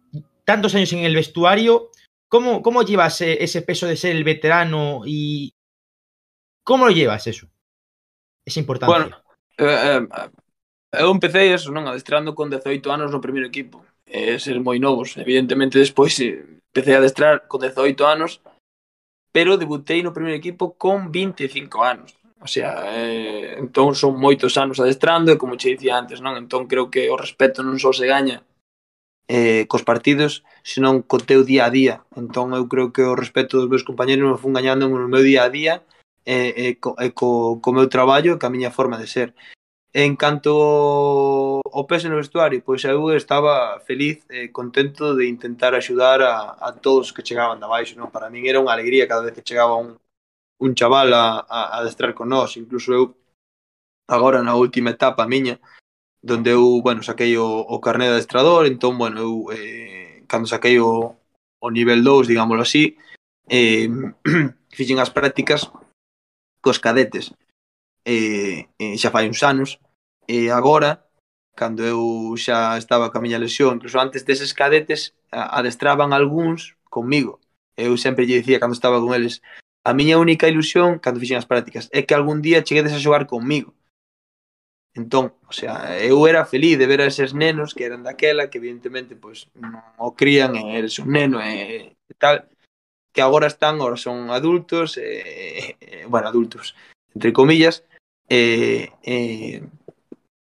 tantos 0.44 0.74
años 0.74 0.92
en 0.92 1.00
el 1.00 1.14
vestuario, 1.14 1.90
¿Cómo, 2.34 2.62
cómo 2.62 2.82
llevas 2.82 3.20
eh, 3.20 3.44
ese 3.44 3.62
peso 3.62 3.86
de 3.86 3.94
ser 3.94 4.16
el 4.16 4.24
veterano 4.24 5.02
y 5.06 5.54
cómo 6.64 6.86
lo 6.86 6.90
llevas 6.90 7.28
eso? 7.28 7.46
Es 8.44 8.56
importante. 8.56 8.92
Bueno, 8.92 9.16
eh, 9.56 10.00
eh, 10.02 10.30
eu 10.98 11.12
empecé 11.14 11.54
eso, 11.54 11.70
non, 11.70 11.86
adestrando 11.86 12.34
con 12.34 12.50
18 12.50 12.90
anos 12.90 13.14
no 13.14 13.22
primeiro 13.22 13.46
equipo. 13.46 13.86
E 14.02 14.34
ser 14.42 14.58
moi 14.58 14.82
novos, 14.82 15.14
evidentemente 15.14 15.78
despois 15.78 16.18
eh, 16.18 16.58
empecé 16.74 16.98
a 16.98 16.98
adestrar 16.98 17.46
con 17.46 17.62
18 17.62 18.02
anos, 18.02 18.42
pero 19.30 19.54
debutei 19.54 20.02
no 20.02 20.10
primeiro 20.10 20.34
equipo 20.34 20.74
con 20.74 21.14
25 21.14 21.86
anos. 21.86 22.18
O 22.42 22.50
sea, 22.50 22.98
eh, 22.98 23.62
entón 23.62 23.94
son 23.94 24.18
moitos 24.18 24.58
anos 24.58 24.82
adestrando 24.82 25.30
e 25.30 25.38
como 25.38 25.54
che 25.54 25.78
dicía 25.78 25.94
antes, 25.94 26.18
non? 26.18 26.34
Entón 26.34 26.66
creo 26.66 26.90
que 26.90 27.06
o 27.06 27.14
respeto 27.14 27.62
non 27.62 27.78
só 27.78 27.94
se 27.94 28.10
gaña 28.10 28.42
eh, 29.28 29.66
cos 29.68 29.82
partidos, 29.82 30.44
senón 30.62 31.02
co 31.02 31.18
teu 31.18 31.44
día 31.44 31.66
a 31.66 31.70
día. 31.72 32.04
Entón 32.16 32.52
eu 32.52 32.68
creo 32.68 32.92
que 32.92 33.02
o 33.04 33.16
respeto 33.16 33.58
dos 33.58 33.70
meus 33.70 33.84
compañeros 33.84 34.28
me 34.28 34.40
fun 34.40 34.52
gañando 34.56 34.88
no 34.88 35.08
meu 35.08 35.24
día 35.24 35.44
a 35.44 35.52
día 35.52 35.74
e, 36.24 36.52
e, 36.56 36.66
co, 36.80 36.96
e 37.00 37.10
co, 37.12 37.60
co 37.60 37.68
meu 37.72 37.88
traballo 37.88 38.36
e 38.36 38.40
ca 38.40 38.52
miña 38.52 38.74
forma 38.74 38.96
de 39.00 39.08
ser. 39.08 39.34
En 39.94 40.16
canto 40.16 40.50
ao 41.70 41.86
peso 41.86 42.10
no 42.10 42.18
vestuario, 42.18 42.62
pois 42.66 42.82
eu 42.82 43.14
estaba 43.14 43.78
feliz 43.86 44.26
e 44.28 44.50
contento 44.50 45.14
de 45.14 45.30
intentar 45.30 45.72
axudar 45.74 46.18
a, 46.18 46.58
a 46.58 46.72
todos 46.74 47.14
que 47.14 47.22
chegaban 47.22 47.62
da 47.62 47.70
baixo. 47.70 47.94
Non? 47.94 48.10
Para 48.10 48.26
min 48.26 48.42
era 48.50 48.58
unha 48.58 48.74
alegría 48.74 49.06
cada 49.06 49.22
vez 49.22 49.34
que 49.38 49.46
chegaba 49.46 49.78
un, 49.78 49.94
un 50.58 50.70
chaval 50.74 51.14
a, 51.14 51.46
a, 51.46 51.78
a 51.78 51.84
destrar 51.86 52.10
con 52.10 52.28
nós. 52.28 52.58
Incluso 52.58 52.90
eu, 52.90 53.14
agora 54.10 54.42
na 54.42 54.58
última 54.58 54.90
etapa 54.90 55.30
miña, 55.30 55.62
donde 56.24 56.50
eu, 56.56 56.80
bueno, 56.80 57.02
saquei 57.02 57.36
o, 57.36 57.44
o 57.44 57.80
carné 57.84 58.08
de 58.08 58.16
adestrador, 58.16 58.64
entón, 58.64 58.96
bueno, 58.96 59.20
eu 59.20 59.32
eh, 59.52 60.24
cando 60.26 60.48
saquei 60.48 60.80
o, 60.80 61.16
o 61.60 61.68
nivel 61.70 62.02
2, 62.02 62.28
digámoslo 62.32 62.64
así, 62.64 62.96
eh, 63.48 63.88
fixen 64.72 64.98
as 65.04 65.12
prácticas 65.12 65.68
cos 66.64 66.80
cadetes. 66.80 67.36
Eh, 68.08 68.68
eh, 68.80 68.96
xa 68.96 69.12
fai 69.12 69.28
uns 69.28 69.44
anos. 69.44 69.76
E 70.26 70.48
eh, 70.48 70.50
agora 70.50 71.04
cando 71.54 71.84
eu 71.84 72.34
xa 72.36 72.76
estaba 72.78 73.12
ca 73.12 73.20
miña 73.20 73.38
lesión 73.38 73.76
incluso 73.76 74.00
antes 74.00 74.24
deses 74.26 74.52
cadetes 74.52 75.14
adestraban 75.30 76.10
algúns 76.12 76.74
comigo 76.90 77.38
eu 77.76 77.94
sempre 77.96 78.26
lle 78.26 78.42
dicía 78.42 78.58
cando 78.58 78.74
estaba 78.74 78.98
con 78.98 79.14
eles 79.14 79.38
a 79.84 79.94
miña 79.94 80.18
única 80.18 80.50
ilusión 80.50 80.98
cando 80.98 81.22
fixen 81.22 81.38
as 81.38 81.46
prácticas 81.46 81.86
é 81.94 82.02
que 82.02 82.14
algún 82.14 82.42
día 82.42 82.66
cheguedes 82.66 82.92
a 82.92 82.98
xogar 82.98 83.30
comigo 83.30 83.70
Entón, 84.94 85.34
o 85.50 85.52
sea, 85.52 85.98
eu 85.98 86.22
era 86.30 86.46
feliz 86.46 86.78
de 86.78 86.86
ver 86.86 87.02
a 87.02 87.10
eses 87.10 87.34
nenos 87.34 87.74
que 87.74 87.82
eran 87.82 88.06
daquela, 88.06 88.46
que 88.46 88.62
evidentemente 88.62 89.18
pois 89.18 89.50
non 89.58 89.74
o 89.98 90.14
crían, 90.14 90.54
e 90.54 90.78
eres 90.78 91.02
un 91.02 91.10
neno 91.10 91.42
e, 91.42 91.98
e 91.98 92.14
tal, 92.14 92.46
que 93.10 93.18
agora 93.18 93.50
están, 93.50 93.82
agora 93.82 93.98
son 93.98 94.30
adultos, 94.30 94.94
e, 94.94 95.74
e, 95.82 96.06
bueno, 96.06 96.30
adultos, 96.30 96.78
entre 97.10 97.34
comillas, 97.34 97.82
e, 98.30 98.94
e 99.02 99.66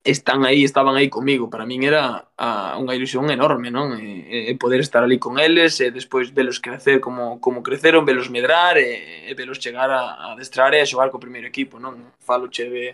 están 0.06 0.46
aí, 0.46 0.62
estaban 0.62 0.94
aí 0.94 1.10
comigo. 1.10 1.50
Para 1.50 1.66
min 1.66 1.82
era 1.82 2.30
a, 2.38 2.78
unha 2.78 2.94
ilusión 2.94 3.26
enorme, 3.34 3.74
non? 3.74 3.98
E, 3.98 4.50
e 4.50 4.52
poder 4.54 4.78
estar 4.78 5.02
ali 5.02 5.18
con 5.18 5.42
eles 5.42 5.82
e 5.82 5.90
despois 5.90 6.30
velos 6.30 6.62
crecer 6.62 7.02
como, 7.02 7.42
como 7.42 7.66
creceron, 7.66 8.06
velos 8.06 8.30
medrar 8.30 8.78
e, 8.78 9.26
e 9.26 9.32
velos 9.34 9.58
chegar 9.58 9.90
a, 9.90 10.32
a 10.32 10.38
destrar 10.38 10.72
e 10.72 10.80
a 10.80 10.86
xogar 10.86 11.10
co 11.10 11.18
primeiro 11.18 11.50
equipo, 11.50 11.82
non? 11.82 12.14
Falo 12.22 12.46
che 12.46 12.70
de 12.70 12.86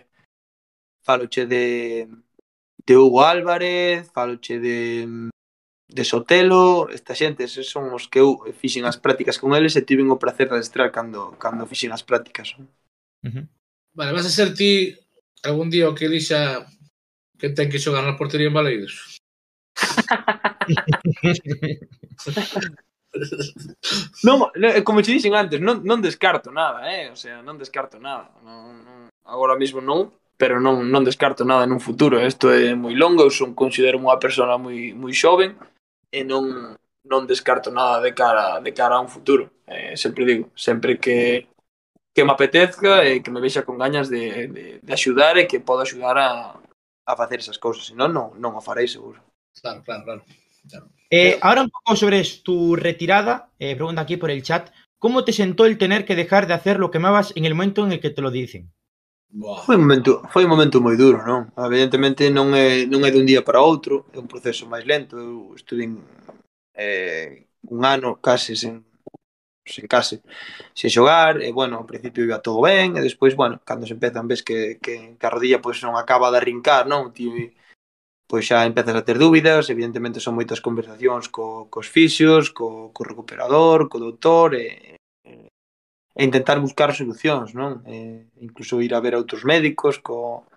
faloche 1.05 1.45
de, 1.45 2.09
de 2.85 2.97
Hugo 2.97 3.23
Álvarez, 3.23 4.11
faloche 4.11 4.59
de, 4.59 5.29
de 5.87 6.03
Sotelo, 6.03 6.89
esta 6.89 7.13
xente, 7.13 7.45
esos 7.45 7.69
son 7.69 7.93
os 7.93 8.09
que 8.09 8.19
eu 8.19 8.41
fixen 8.57 8.89
as 8.89 8.97
prácticas 8.97 9.37
con 9.37 9.53
eles 9.53 9.77
e 9.77 9.85
tiven 9.85 10.09
o 10.09 10.17
placer 10.17 10.49
de 10.49 10.57
adestrar 10.57 10.89
cando, 10.89 11.37
cando 11.37 11.69
fixen 11.69 11.93
as 11.93 12.01
prácticas. 12.01 12.57
Uh 12.57 13.29
-huh. 13.29 13.45
Vale, 13.93 14.11
vas 14.11 14.25
a 14.25 14.33
ser 14.33 14.57
ti 14.57 14.97
algún 15.45 15.69
día 15.69 15.87
o 15.87 15.95
que 15.95 16.09
elixa 16.09 16.65
que 17.37 17.53
ten 17.53 17.69
que 17.69 17.79
xogar 17.79 18.03
na 18.03 18.17
portería 18.17 18.49
en 18.49 18.57
Baleiros? 18.57 19.21
non, 24.25 24.49
eh, 24.57 24.81
como 24.83 25.05
che 25.05 25.13
dixen 25.13 25.37
antes, 25.37 25.61
non, 25.61 25.85
non 25.85 26.01
descarto 26.01 26.49
nada, 26.49 26.89
eh? 26.89 27.13
O 27.13 27.15
sea, 27.15 27.45
non 27.45 27.61
descarto 27.61 28.01
nada. 28.01 28.33
Non, 28.41 28.81
non, 28.81 28.97
agora 29.23 29.55
mesmo 29.55 29.79
non, 29.79 30.09
pero 30.37 30.59
non, 30.59 30.91
non 30.91 31.03
descarto 31.03 31.43
nada 31.43 31.65
nun 31.65 31.79
futuro. 31.79 32.19
Isto 32.19 32.51
é 32.51 32.75
moi 32.75 32.95
longo, 32.95 33.23
eu 33.23 33.31
son 33.31 33.55
considero 33.55 33.99
unha 33.99 34.19
persona 34.19 34.59
moi 34.59 34.91
moi 34.93 35.13
xoven 35.13 35.55
e 36.11 36.23
non 36.23 36.75
non 37.05 37.29
descarto 37.29 37.69
nada 37.71 38.01
de 38.01 38.11
cara 38.11 38.59
de 38.59 38.71
cara 38.73 38.95
a 38.97 39.03
un 39.03 39.11
futuro. 39.11 39.51
Eh, 39.67 39.95
sempre 39.95 40.25
digo, 40.25 40.51
sempre 40.55 40.97
que 40.99 41.47
que 42.15 42.23
me 42.23 42.31
apetezca 42.31 43.03
e 43.03 43.19
que 43.19 43.31
me 43.31 43.43
vexa 43.43 43.67
con 43.67 43.75
gañas 43.77 44.07
de, 44.07 44.47
de, 44.47 44.65
de 44.79 44.91
axudar 44.93 45.35
e 45.35 45.47
que 45.51 45.59
podo 45.59 45.83
axudar 45.83 46.15
a, 46.15 46.55
a 47.05 47.13
facer 47.15 47.43
esas 47.43 47.59
cousas, 47.59 47.91
senón 47.91 48.15
non, 48.15 48.27
non 48.39 48.55
o 48.55 48.63
farei 48.63 48.87
seguro. 48.87 49.19
Claro, 49.59 49.83
claro, 49.83 50.03
claro. 50.07 50.21
Eh, 51.11 51.37
ahora 51.41 51.61
un 51.61 51.69
pouco 51.69 51.95
sobre 51.95 52.23
tu 52.43 52.75
retirada, 52.75 53.51
eh, 53.59 53.75
pregunta 53.75 54.01
aquí 54.01 54.17
por 54.17 54.31
el 54.31 54.43
chat, 54.43 54.71
¿cómo 54.97 55.23
te 55.23 55.33
sentó 55.33 55.65
el 55.65 55.77
tener 55.77 56.05
que 56.05 56.15
dejar 56.15 56.47
de 56.47 56.55
hacer 56.55 56.79
lo 56.79 56.89
que 56.89 56.97
amabas 56.97 57.31
en 57.35 57.45
el 57.45 57.53
momento 57.53 57.85
en 57.85 57.91
el 57.91 57.99
que 57.99 58.09
te 58.09 58.21
lo 58.21 58.31
dicen? 58.31 58.71
Boa. 59.41 59.61
Foi 59.65 59.75
un 59.75 59.81
momento, 59.85 60.11
foi 60.33 60.43
un 60.45 60.51
momento 60.53 60.77
moi 60.85 60.95
duro, 61.03 61.19
non? 61.29 61.41
Evidentemente 61.67 62.23
non 62.37 62.47
é 62.55 62.67
non 62.91 63.01
é 63.07 63.09
dun 63.11 63.27
día 63.31 63.41
para 63.47 63.59
outro, 63.71 63.93
é 64.15 64.17
un 64.23 64.31
proceso 64.31 64.63
máis 64.71 64.85
lento. 64.91 65.13
Eu 65.19 65.51
estudei 65.59 65.87
eh, 66.85 67.27
un 67.75 67.81
ano 67.95 68.09
case 68.27 68.51
sen 68.61 68.75
sen 69.73 69.85
case, 69.93 70.15
sen 70.79 70.89
xogar, 70.95 71.33
e 71.47 71.49
bueno, 71.59 71.75
ao 71.77 71.89
principio 71.91 72.23
iba 72.27 72.39
todo 72.47 72.59
ben, 72.69 72.87
e 72.97 73.01
despois, 73.07 73.33
bueno, 73.41 73.55
cando 73.69 73.83
se 73.87 73.95
empezan, 73.97 74.29
ves 74.31 74.41
que, 74.47 74.79
que, 74.83 74.93
que 75.19 75.25
a 75.27 75.33
rodilla 75.35 75.63
pois, 75.65 75.77
non 75.83 75.95
acaba 75.97 76.31
de 76.31 76.37
arrincar, 76.39 76.83
non? 76.93 77.11
Ti, 77.15 77.25
pois 78.29 78.43
xa 78.49 78.57
empezas 78.71 78.95
a 78.97 79.05
ter 79.07 79.17
dúbidas, 79.25 79.69
evidentemente 79.73 80.23
son 80.25 80.37
moitas 80.37 80.63
conversacións 80.67 81.25
co, 81.35 81.45
cos 81.73 81.87
fisios, 81.95 82.43
co, 82.57 82.67
co 82.95 83.01
recuperador, 83.11 83.79
co 83.89 83.97
doutor, 84.05 84.49
e, 84.57 84.95
e 86.15 86.23
intentar 86.23 86.57
buscar 86.59 86.95
solucións, 86.95 87.53
non? 87.53 87.83
Eh, 87.85 88.25
incluso 88.39 88.79
ir 88.79 88.95
a 88.95 89.03
ver 89.03 89.13
a 89.15 89.21
outros 89.21 89.43
médicos 89.43 89.99
co 89.99 90.47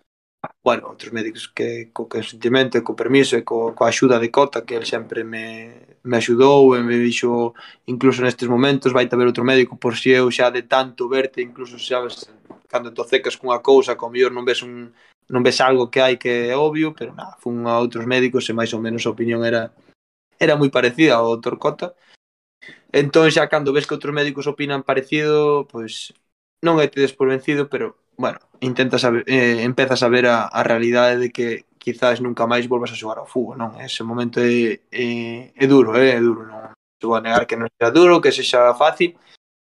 bueno, 0.63 0.87
outros 0.87 1.11
médicos 1.11 1.49
que 1.51 1.91
co 1.93 2.07
consentimento 2.07 2.79
e 2.79 2.85
co 2.87 2.95
permiso 2.95 3.35
e 3.35 3.43
co, 3.43 3.75
coa 3.75 3.91
axuda 3.91 4.23
de 4.23 4.31
Cota 4.31 4.63
que 4.63 4.79
el 4.79 4.87
sempre 4.87 5.25
me, 5.25 5.75
me 6.05 6.17
axudou 6.17 6.77
e 6.77 6.81
me 6.83 6.95
dixo 6.95 7.55
incluso 7.91 8.23
nestes 8.23 8.47
momentos 8.47 8.95
vai 8.95 9.11
ter 9.11 9.19
outro 9.19 9.43
médico 9.43 9.75
por 9.77 9.99
si 9.99 10.15
eu 10.15 10.31
xa 10.31 10.51
de 10.55 10.63
tanto 10.63 11.11
verte 11.11 11.43
incluso 11.43 11.75
sabes 11.79 12.31
cando 12.71 12.95
te 12.95 13.03
cecas 13.11 13.35
cunha 13.35 13.59
cousa 13.59 13.99
co 13.99 14.11
mellor 14.11 14.31
non 14.31 14.47
ves 14.47 14.63
un 14.63 14.95
non 15.29 15.43
ves 15.43 15.59
algo 15.61 15.91
que 15.91 16.01
hai 16.01 16.15
que 16.17 16.55
é 16.55 16.57
obvio 16.57 16.95
pero 16.95 17.11
nada, 17.19 17.35
fun 17.43 17.67
a 17.67 17.75
outros 17.83 18.07
médicos 18.07 18.47
e 18.47 18.55
máis 18.55 18.71
ou 18.71 18.81
menos 18.81 19.03
a 19.05 19.11
opinión 19.11 19.43
era 19.43 19.75
era 20.39 20.55
moi 20.55 20.71
parecida 20.71 21.19
ao 21.19 21.35
doutor 21.35 21.59
Cota 21.59 21.89
Entón 22.93 23.29
xa 23.29 23.53
cando 23.53 23.73
ves 23.77 23.85
que 23.85 23.93
outros 23.93 24.17
médicos 24.17 24.49
opinan 24.49 24.81
parecido, 24.81 25.69
pois 25.69 26.17
non 26.65 26.81
é 26.81 26.89
tedes 26.89 27.13
por 27.13 27.29
vencido, 27.29 27.69
pero 27.69 28.01
bueno, 28.17 28.41
intentas 28.65 29.05
eh, 29.05 29.09
a, 29.09 29.11
eh, 29.29 29.63
empezas 29.63 30.01
a 30.03 30.09
ver 30.09 30.27
a, 30.27 30.49
a 30.49 30.65
realidade 30.65 31.21
de 31.21 31.29
que 31.29 31.69
quizás 31.77 32.25
nunca 32.25 32.49
máis 32.49 32.65
volvas 32.65 32.91
a 32.91 32.99
xogar 32.99 33.21
ao 33.21 33.29
fútbol, 33.29 33.61
non? 33.61 33.77
Ese 33.77 34.01
momento 34.03 34.41
é, 34.41 34.81
é, 34.89 35.53
é 35.53 35.67
duro, 35.69 35.93
é, 36.01 36.17
é 36.17 36.21
duro, 36.21 36.49
non? 36.49 36.73
Vou 36.99 37.15
a 37.15 37.21
negar 37.21 37.45
que 37.45 37.61
non 37.61 37.69
sexa 37.69 37.93
duro, 37.93 38.25
que 38.25 38.33
sexa 38.33 38.73
fácil, 38.73 39.21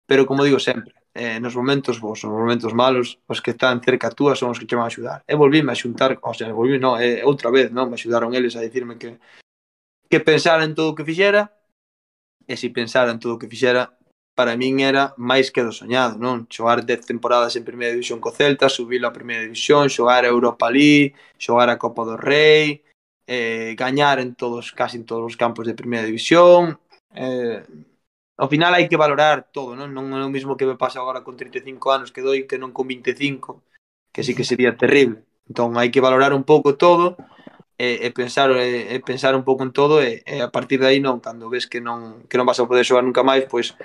pero 0.06 0.30
como 0.30 0.46
digo 0.46 0.62
sempre, 0.62 0.94
eh, 1.18 1.42
nos 1.42 1.58
momentos 1.58 1.98
bons, 1.98 2.22
nos 2.22 2.38
momentos 2.38 2.72
malos, 2.72 3.18
os 3.26 3.42
que 3.42 3.52
están 3.58 3.82
cerca 3.82 4.14
túa 4.14 4.38
son 4.38 4.54
os 4.54 4.62
que 4.62 4.70
te 4.70 4.78
van 4.78 4.86
a 4.86 4.94
axudar. 4.94 5.26
E 5.26 5.34
volvíme 5.34 5.74
a 5.74 5.80
xuntar, 5.82 6.22
o 6.22 6.34
sea, 6.38 6.54
volví, 6.54 6.78
non, 6.78 7.02
eh, 7.02 7.26
outra 7.26 7.50
vez, 7.50 7.74
non, 7.74 7.90
me 7.90 7.98
axudaron 7.98 8.38
eles 8.38 8.54
a 8.54 8.62
dicirme 8.62 9.02
que 9.02 9.18
que 10.08 10.20
pensara 10.24 10.64
en 10.64 10.72
todo 10.72 10.94
o 10.94 10.96
que 10.96 11.04
fixera 11.04 11.57
e 12.48 12.56
se 12.56 12.70
pensara 12.72 13.12
en 13.12 13.20
todo 13.20 13.36
o 13.36 13.40
que 13.40 13.52
fixera, 13.52 13.92
para 14.38 14.56
min 14.56 14.80
era 14.86 15.18
máis 15.18 15.50
que 15.50 15.66
do 15.66 15.74
soñado, 15.74 16.16
non? 16.22 16.46
Xogar 16.48 16.86
10 16.86 17.10
temporadas 17.10 17.58
en 17.58 17.66
Primeira 17.66 17.94
División 17.94 18.22
co 18.22 18.30
Celta, 18.30 18.70
subilo 18.70 19.10
a 19.10 19.18
Primeira 19.18 19.44
División, 19.44 19.90
xogar 19.90 20.24
a 20.24 20.32
Europa 20.32 20.70
League, 20.70 21.18
xogar 21.42 21.70
a 21.74 21.82
Copa 21.82 22.06
do 22.06 22.16
Rei, 22.16 22.86
eh, 23.26 23.74
gañar 23.76 24.22
en 24.22 24.38
todos, 24.38 24.72
casi 24.72 25.02
en 25.02 25.06
todos 25.10 25.26
os 25.26 25.36
campos 25.36 25.66
de 25.66 25.74
Primeira 25.74 26.06
División, 26.06 26.78
eh, 27.18 27.66
ao 28.38 28.48
final 28.48 28.78
hai 28.78 28.86
que 28.86 29.02
valorar 29.02 29.50
todo, 29.50 29.74
non? 29.74 29.90
Non 29.90 30.14
é 30.14 30.22
o 30.22 30.30
mismo 30.30 30.54
que 30.54 30.70
me 30.70 30.78
pasa 30.78 31.02
agora 31.02 31.26
con 31.26 31.34
35 31.34 31.90
anos 31.90 32.14
que 32.14 32.22
doi 32.22 32.46
que 32.46 32.62
non 32.62 32.70
con 32.70 32.86
25, 32.86 33.66
que 34.14 34.22
sí 34.22 34.38
que 34.38 34.46
sería 34.46 34.78
terrible. 34.78 35.26
Entón 35.50 35.74
hai 35.82 35.90
que 35.90 36.04
valorar 36.04 36.38
un 36.38 36.46
pouco 36.46 36.78
todo, 36.78 37.18
e, 37.78 38.08
e 38.08 38.12
pensar 38.12 38.50
e, 38.58 38.96
e 38.96 39.00
pensar 39.06 39.38
un 39.38 39.46
pouco 39.46 39.62
en 39.62 39.72
todo 39.72 40.02
e, 40.02 40.26
e 40.26 40.42
a 40.42 40.50
partir 40.50 40.82
de 40.82 40.90
aí 40.90 41.00
non 41.00 41.22
cando 41.22 41.46
ves 41.46 41.70
que 41.70 41.78
non 41.78 42.26
que 42.26 42.38
non 42.38 42.50
vas 42.50 42.58
a 42.58 42.66
poder 42.66 42.82
xogar 42.82 43.06
nunca 43.06 43.22
máis, 43.22 43.46
pois 43.46 43.78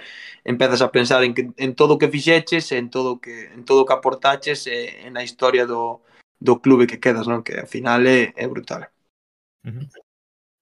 empezas 0.48 0.80
a 0.80 0.88
pensar 0.88 1.20
en 1.24 1.36
que 1.36 1.52
en 1.60 1.76
todo 1.76 1.94
o 1.96 2.00
que 2.00 2.08
fixeches, 2.08 2.72
en 2.72 2.88
todo 2.88 3.16
o 3.16 3.20
que 3.20 3.52
en 3.52 3.68
todo 3.68 3.84
o 3.84 3.86
que 3.86 3.92
aportaches 3.92 4.64
e, 4.64 5.04
e 5.04 5.08
na 5.12 5.20
historia 5.20 5.68
do 5.68 6.00
do 6.40 6.58
clube 6.58 6.88
que 6.88 6.98
quedas, 6.98 7.28
non? 7.28 7.44
Que 7.44 7.60
ao 7.62 7.68
final 7.68 8.02
é, 8.08 8.32
é 8.34 8.46
brutal. 8.48 8.88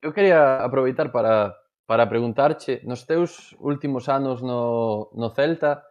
Eu 0.03 0.11
quería 0.13 0.61
aproveitar 0.61 1.15
para 1.15 1.55
para 1.87 2.11
preguntarche 2.11 2.83
nos 2.83 3.07
teus 3.07 3.55
últimos 3.63 4.11
anos 4.11 4.43
no 4.43 5.11
no 5.15 5.31
Celta 5.31 5.87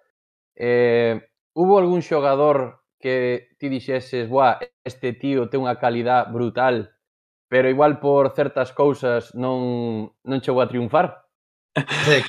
eh 0.59 1.23
hubo 1.55 1.79
algún 1.79 2.03
xogador 2.03 2.83
que 2.99 3.55
ti 3.55 3.71
dixeses, 3.71 4.27
"Buah, 4.27 4.59
este 4.83 5.15
tío 5.15 5.47
ten 5.47 5.63
unha 5.63 5.79
calidad 5.79 6.27
brutal 6.35 6.98
pero 7.49 7.67
igual 7.67 7.99
por 7.99 8.31
certas 8.37 8.71
cousas 8.71 9.33
non, 9.33 10.13
non 10.23 10.39
chegou 10.39 10.61
a 10.61 10.69
triunfar. 10.69 11.25
Sí. 12.05 12.21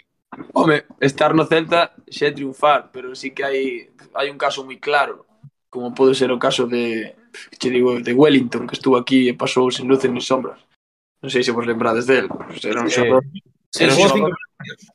Home, 0.55 0.89
estar 0.99 1.37
no 1.37 1.45
Celta 1.45 1.93
xa 2.09 2.33
é 2.33 2.35
triunfar, 2.35 2.89
pero 2.91 3.13
sí 3.15 3.37
que 3.37 3.45
hai, 3.45 3.93
hai 4.17 4.33
un 4.33 4.41
caso 4.41 4.65
moi 4.65 4.81
claro, 4.81 5.29
como 5.69 5.93
pode 5.93 6.17
ser 6.17 6.33
o 6.33 6.41
caso 6.41 6.67
de, 6.67 7.15
che 7.61 7.69
digo, 7.69 8.01
de 8.01 8.17
Wellington, 8.17 8.67
que 8.67 8.75
estuvo 8.75 8.97
aquí 8.97 9.29
e 9.29 9.37
pasou 9.37 9.69
sen 9.69 9.87
luces 9.87 10.11
ni 10.11 10.25
sombras. 10.25 10.65
Non 11.21 11.29
sei 11.29 11.45
se 11.45 11.53
vos 11.53 11.69
lembrades 11.69 12.09
del, 12.09 12.27
pues 12.27 12.65
era 12.65 12.81
un 12.81 12.89
xogador... 12.89 13.23
Sí. 13.71 13.85
Era 13.85 13.95
un 13.95 14.01
xogador, 14.01 14.35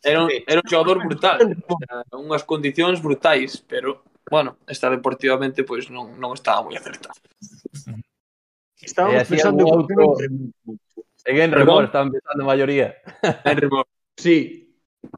era 0.03 0.19
un, 0.25 0.29
era 0.33 0.59
un 0.59 0.67
xogador 0.67 0.97
brutal, 1.05 1.37
o 1.69 1.77
sea, 1.79 1.95
unhas 2.17 2.43
condicións 2.43 2.99
brutais, 2.99 3.61
pero, 3.61 4.03
bueno, 4.27 4.57
esta 4.65 4.89
deportivamente 4.89 5.61
pois 5.63 5.85
pues, 5.85 5.93
non, 5.93 6.17
non 6.17 6.33
estaba 6.33 6.65
moi 6.65 6.75
acertada. 6.75 7.15
Estábamos 8.85 9.21
e 9.21 9.25
pensando 9.25 9.65
en 10.21 10.53
en 10.65 10.79
Seguen 11.25 11.51
remor, 11.51 11.85
estaban 11.85 12.11
pensando 12.11 12.43
a 12.43 12.45
maioría. 12.45 12.95
En 13.49 13.57
remor, 13.57 13.85
sí. 14.15 14.61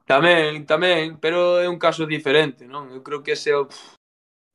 Tamén, 0.07 0.63
tamén, 0.63 1.19
pero 1.19 1.59
é 1.59 1.67
un 1.67 1.79
caso 1.79 2.07
diferente, 2.07 2.63
non? 2.63 2.87
Eu 2.95 3.03
creo 3.03 3.19
que 3.19 3.35
ese 3.35 3.51
é 3.51 3.59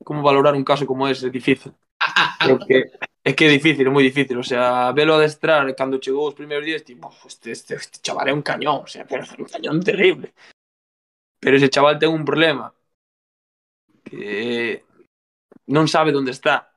como 0.01 0.25
valorar 0.25 0.57
un 0.57 0.65
caso 0.65 0.89
como 0.89 1.05
ese, 1.05 1.29
é 1.29 1.31
difícil. 1.33 1.73
Creo 2.43 2.59
que 2.59 2.91
é 3.23 3.31
que 3.31 3.45
é 3.45 3.49
difícil, 3.49 3.87
é 3.87 3.93
moi 3.93 4.03
difícil, 4.03 4.35
o 4.35 4.43
sea, 4.43 4.91
velo 4.91 5.15
adestrar 5.15 5.63
cando 5.77 6.01
chegou 6.01 6.27
os 6.27 6.35
primeiros 6.35 6.65
días, 6.65 6.83
tipo, 6.83 7.07
este, 7.25 7.55
este, 7.55 7.79
este 7.79 8.03
chaval 8.03 8.27
é 8.27 8.33
un 8.33 8.43
cañón, 8.43 8.83
o 8.83 8.89
sea, 8.89 9.07
pero 9.07 9.23
é 9.23 9.39
un 9.39 9.47
cañón 9.47 9.79
terrible. 9.79 10.33
Pero 11.39 11.55
ese 11.55 11.71
chaval 11.71 11.97
ten 11.97 12.11
un 12.11 12.25
problema 12.27 12.75
que 14.03 14.83
non 15.71 15.87
sabe 15.87 16.11
onde 16.11 16.35
está 16.35 16.72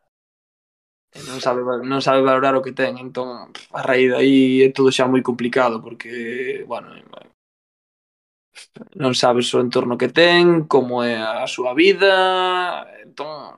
e 1.17 1.25
non 1.25 1.41
sabe, 1.41 1.65
non 1.65 2.05
sabe 2.05 2.21
valorar 2.21 2.53
o 2.53 2.65
que 2.65 2.77
ten 2.77 3.01
entón 3.01 3.49
a 3.73 3.81
raíz 3.81 4.13
aí 4.13 4.61
é 4.61 4.69
todo 4.69 4.93
xa 4.93 5.09
moi 5.09 5.25
complicado 5.25 5.81
porque, 5.81 6.63
bueno 6.69 6.93
non 8.97 9.13
sabes 9.17 9.49
o 9.57 9.61
entorno 9.61 9.97
que 9.97 10.13
ten 10.13 10.69
como 10.69 11.01
é 11.01 11.17
a 11.17 11.49
súa 11.49 11.73
vida 11.73 12.85
entón 13.01 13.57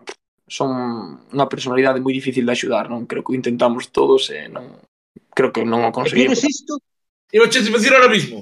son 0.48 0.70
unha 1.34 1.46
personalidade 1.46 2.00
moi 2.00 2.14
difícil 2.16 2.46
de 2.46 2.54
axudar 2.54 2.88
non? 2.88 3.04
Creo 3.04 3.22
que 3.22 3.34
o 3.34 3.38
intentamos 3.38 3.92
todos 3.92 4.32
e 4.32 4.48
non 4.48 4.80
creo 5.36 5.52
que 5.52 5.62
non 5.62 5.84
o 5.84 5.92
conseguimos. 5.92 6.40
Isto? 6.40 6.80
iba 7.30 7.44
a 7.44 7.48
dicir 7.48 7.92
ahora 7.92 8.08
mismo. 8.08 8.40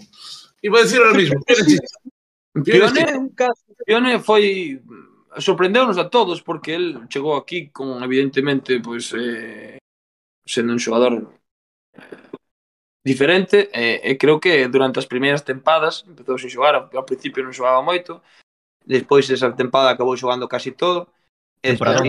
Iba 0.63 0.79
a 0.79 0.83
dicir 0.87 1.01
ahora 1.03 1.19
mismo. 1.19 1.43
Pione, 2.65 3.05
Pione 3.85 4.13
foi 4.23 4.81
sorprendeunos 5.39 5.99
a 5.99 6.09
todos 6.09 6.43
porque 6.43 6.75
el 6.75 7.09
chegou 7.09 7.37
aquí 7.37 7.69
con 7.69 8.03
evidentemente 8.03 8.81
pois 8.81 9.13
eh, 9.15 9.79
sendo 10.45 10.73
un 10.73 10.81
xogador 10.81 11.27
eh, 11.93 12.01
diferente. 13.05 13.71
E, 13.73 14.03
eh, 14.03 14.11
e 14.11 14.19
creo 14.19 14.41
que 14.41 14.67
durante 14.69 14.99
as 14.99 15.07
primeiras 15.07 15.47
tempadas 15.47 16.05
empezou 16.07 16.39
sin 16.39 16.51
xogar, 16.51 16.75
ao 16.91 17.09
principio 17.09 17.43
non 17.43 17.55
xogaba 17.55 17.85
moito. 17.85 18.23
Despois 18.83 19.27
esa 19.31 19.55
tempada 19.55 19.91
acabou 19.91 20.19
xogando 20.19 20.51
casi 20.51 20.75
todo. 20.75 21.11
E 21.63 21.75
despois, 21.75 22.03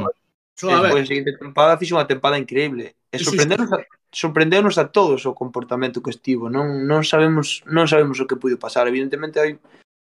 despois 0.57 1.03
a 1.03 1.09
seguinte 1.09 1.37
tempada 1.37 1.77
fixo 1.77 1.97
unha 1.97 2.09
tempada 2.09 2.41
increíble. 2.41 2.97
E 3.13 3.17
sorprendeunos 3.21 3.69
a, 3.73 3.77
sorprendeunos 4.13 4.75
a 4.77 4.85
todos 4.89 5.25
o 5.25 5.37
comportamento 5.37 6.01
que 6.01 6.13
estivo. 6.13 6.49
Non, 6.49 6.85
non 6.85 7.01
sabemos 7.05 7.61
non 7.69 7.89
sabemos 7.89 8.17
o 8.21 8.25
que 8.29 8.39
puido 8.41 8.57
pasar. 8.57 8.85
Evidentemente 8.89 9.41
hai 9.41 9.57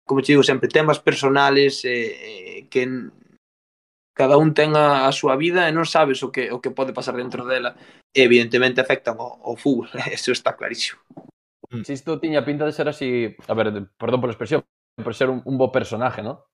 como 0.04 0.20
te 0.20 0.32
digo 0.32 0.42
sempre, 0.42 0.68
temas 0.68 1.00
personales 1.00 1.84
eh, 1.84 2.58
eh, 2.58 2.68
que 2.68 3.10
cada 4.14 4.36
un 4.36 4.54
ten 4.54 4.76
a, 4.76 5.08
a 5.08 5.12
súa 5.12 5.34
vida 5.34 5.66
e 5.66 5.74
non 5.74 5.84
sabes 5.84 6.22
o 6.22 6.30
que 6.30 6.54
o 6.54 6.62
que 6.62 6.70
pode 6.70 6.94
pasar 6.94 7.18
dentro 7.18 7.42
dela. 7.42 7.74
E 8.14 8.22
evidentemente 8.22 8.78
afectan 8.78 9.18
o, 9.18 9.26
o 9.26 9.58
fútbol, 9.58 9.90
eso 10.14 10.30
está 10.30 10.54
clarísimo. 10.54 11.02
Mm. 11.74 11.82
Isto 11.90 12.22
tiña 12.22 12.46
pinta 12.46 12.64
de 12.64 12.72
ser 12.72 12.86
así, 12.86 13.34
a 13.48 13.54
ver, 13.54 13.74
perdón 13.98 14.22
pola 14.22 14.32
expresión, 14.32 14.62
por 15.02 15.14
ser 15.18 15.28
un, 15.28 15.42
un 15.44 15.58
bo 15.58 15.72
personaje, 15.74 16.22
¿no? 16.22 16.46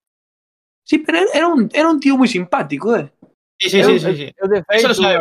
Sí, 0.89 0.99
pero 0.99 1.21
era 1.33 1.47
un, 1.47 1.69
era 1.71 1.93
un 1.93 2.01
tío 2.01 2.17
moi 2.17 2.27
simpático, 2.27 2.97
eh? 2.97 3.13
Sí, 3.61 3.69
sí, 3.69 3.79
eu, 3.81 3.99
sí, 3.99 4.17
sí. 4.17 4.35
Eu, 4.41 4.49
de 4.49 4.65
feito, 4.65 4.95
sabe, 4.97 5.21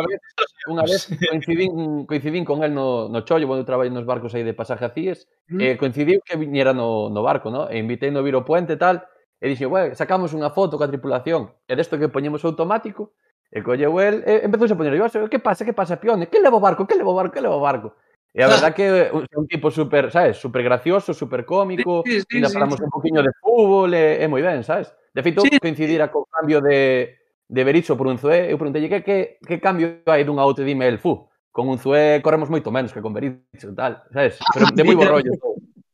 unha 0.64 0.88
vez 0.88 1.12
coincidín, 1.28 2.08
coincidín 2.08 2.48
con 2.48 2.64
el 2.64 2.72
no, 2.72 3.12
no 3.12 3.20
chollo, 3.20 3.44
cando 3.44 3.68
traballo 3.68 3.92
nos 3.92 4.08
barcos 4.08 4.32
aí 4.32 4.40
de 4.40 4.56
pasaje 4.56 4.88
a 4.88 4.90
Cíes, 4.96 5.28
mm. 5.52 5.60
eh, 5.60 5.74
coincidiu 5.76 6.24
que 6.24 6.40
viñera 6.40 6.72
no, 6.72 7.12
no 7.12 7.20
barco, 7.20 7.52
no? 7.52 7.68
e 7.68 7.76
invitei 7.76 8.08
no 8.08 8.24
vir 8.24 8.32
o 8.32 8.40
puente 8.40 8.74
e 8.74 8.80
tal, 8.80 9.04
e 9.36 9.44
dixo, 9.52 9.68
bueno, 9.68 9.92
sacamos 9.92 10.32
unha 10.32 10.48
foto 10.48 10.80
coa 10.80 10.88
tripulación, 10.88 11.52
e 11.68 11.76
desto 11.76 12.00
que 12.00 12.08
poñemos 12.08 12.40
automático, 12.40 13.12
e 13.52 13.60
colleu 13.60 14.00
el, 14.00 14.24
e 14.24 14.48
empezou 14.48 14.72
a 14.72 14.78
poñer, 14.80 14.96
que 15.28 15.36
pasa, 15.36 15.68
que 15.68 15.76
pasa, 15.76 16.00
pione, 16.00 16.32
que 16.32 16.40
levo 16.40 16.64
barco, 16.64 16.88
que 16.88 16.96
levo 16.96 17.12
barco, 17.12 17.36
que 17.36 17.44
levo 17.44 17.60
barco. 17.60 17.92
E 18.32 18.40
a 18.40 18.48
verdad 18.72 18.72
que 18.72 19.12
é 19.12 19.36
un 19.36 19.44
tipo 19.44 19.68
super, 19.68 20.08
sabes, 20.08 20.40
super 20.40 20.64
gracioso, 20.64 21.12
super 21.12 21.44
cómico, 21.44 22.00
sí, 22.08 22.24
sí, 22.24 22.40
ainda 22.40 22.48
sí, 22.48 22.56
falamos 22.56 22.80
sí. 22.80 22.88
un 22.88 22.90
poquinho 22.90 23.20
de 23.20 23.36
fútbol, 23.36 23.92
é, 23.92 24.24
é 24.24 24.26
moi 24.32 24.40
ben, 24.40 24.64
sabes? 24.64 24.96
De 25.12 25.20
feito, 25.20 25.44
sí. 25.44 25.60
coincidira 25.60 26.08
co 26.08 26.24
cambio 26.24 26.64
de, 26.64 27.19
de 27.50 27.64
Berizzo 27.64 27.96
por 27.96 28.06
Unzué, 28.06 28.46
eu 28.46 28.56
preguntei 28.56 28.86
que, 28.86 29.02
que, 29.02 29.16
que 29.42 29.58
cambio 29.58 30.06
hai 30.06 30.22
dun 30.22 30.38
a 30.38 30.46
outro 30.46 30.62
dime 30.62 30.86
el 30.86 31.02
fu, 31.02 31.26
con 31.50 31.66
Unzué 31.66 32.22
corremos 32.22 32.46
moito 32.46 32.70
menos 32.70 32.94
que 32.94 33.02
con 33.02 33.10
Berizzo, 33.10 33.74
tal, 33.74 34.06
sabes? 34.14 34.38
Pero 34.54 34.70
de 34.70 34.84
moi 34.86 34.94
bo 34.94 35.02
rollo. 35.18 35.34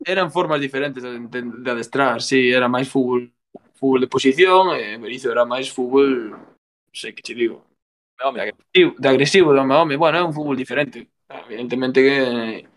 Eran 0.05 0.31
formas 0.31 0.61
diferentes 0.61 1.03
de, 1.03 1.19
de, 1.19 1.41
de 1.65 1.71
adestrar, 1.73 2.21
sí, 2.21 2.53
era 2.53 2.69
máis 2.69 2.93
fútbol, 2.93 3.33
fútbol 3.73 4.05
de 4.05 4.13
posición, 4.13 4.77
e 4.77 5.01
Berizzo 5.01 5.33
era 5.33 5.49
máis 5.49 5.73
fútbol, 5.73 6.37
sei 6.93 7.17
que 7.17 7.25
te 7.25 7.33
digo, 7.33 7.65
de 8.21 8.41
agresivo, 8.41 8.93
de 9.01 9.09
agresivo, 9.09 9.49
de 9.57 9.61
home, 9.65 9.75
home, 9.75 9.97
bueno, 9.97 10.21
é 10.21 10.23
un 10.23 10.37
fútbol 10.37 10.61
diferente. 10.61 11.09
Evidentemente 11.49 12.05
que 12.05 12.69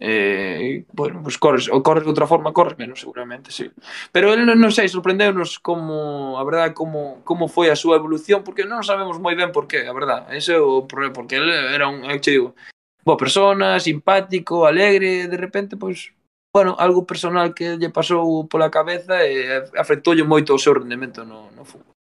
eh, 0.00 0.84
bueno, 0.92 1.22
pues 1.22 1.38
corres, 1.38 1.66
ou 1.68 1.82
corres 1.82 2.06
de 2.06 2.10
outra 2.14 2.30
forma, 2.30 2.54
corres 2.54 2.78
menos 2.78 3.02
seguramente, 3.02 3.50
sí. 3.50 3.66
Pero 4.14 4.30
el 4.30 4.46
non, 4.46 4.54
non 4.54 4.70
sei, 4.70 4.86
sorprendeu-nos 4.86 5.58
como, 5.58 6.38
a 6.38 6.42
verdade, 6.46 6.70
como, 6.70 7.18
como 7.26 7.50
foi 7.50 7.66
a 7.66 7.78
súa 7.78 7.98
evolución, 7.98 8.46
porque 8.46 8.62
non 8.62 8.86
sabemos 8.86 9.18
moi 9.18 9.34
ben 9.34 9.50
por 9.50 9.66
qué, 9.66 9.90
a 9.90 9.94
verdade, 9.94 10.38
ese 10.38 10.54
é 10.54 10.62
o 10.62 10.86
problema, 10.86 11.18
porque 11.18 11.42
el 11.42 11.50
era 11.50 11.90
un, 11.90 12.06
eu 12.06 12.22
che 12.22 12.30
digo, 12.30 12.54
boa 13.02 13.18
persona, 13.18 13.82
simpático, 13.82 14.70
alegre, 14.70 15.26
de 15.26 15.38
repente, 15.38 15.74
pois, 15.74 16.14
bueno, 16.54 16.78
algo 16.78 17.02
personal 17.02 17.50
que 17.50 17.74
lle 17.74 17.90
pasou 17.90 18.46
pola 18.46 18.70
cabeza 18.70 19.26
e 19.26 19.66
afectoulle 19.74 20.22
moito 20.22 20.54
o 20.54 20.62
seu 20.62 20.78
rendemento 20.78 21.26
no, 21.26 21.50
no 21.50 21.66
fútbol. 21.66 21.98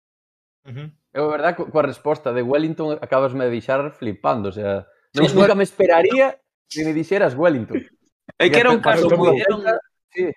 Uh 0.69 0.73
-huh. 0.73 0.89
Eu, 1.17 1.33
a 1.33 1.33
verdad, 1.33 1.57
coa 1.57 1.81
resposta 1.81 2.29
de 2.37 2.45
Wellington 2.45 3.01
acabasme 3.01 3.49
de 3.49 3.57
deixar 3.57 3.89
flipando, 3.89 4.53
o 4.53 4.55
sea, 4.55 4.85
non, 5.17 5.25
sí, 5.25 5.33
nunca 5.33 5.57
me 5.57 5.65
esperaría 5.65 6.37
Se 6.69 6.85
me 6.85 6.93
dixeras 6.93 7.35
Wellington. 7.35 7.83
É 8.39 8.51
que 8.51 8.59
era 8.59 8.75
un 8.75 8.83
caso 8.83 9.09
moi... 9.17 9.39
Era 9.39 9.79
Sí. 10.13 10.33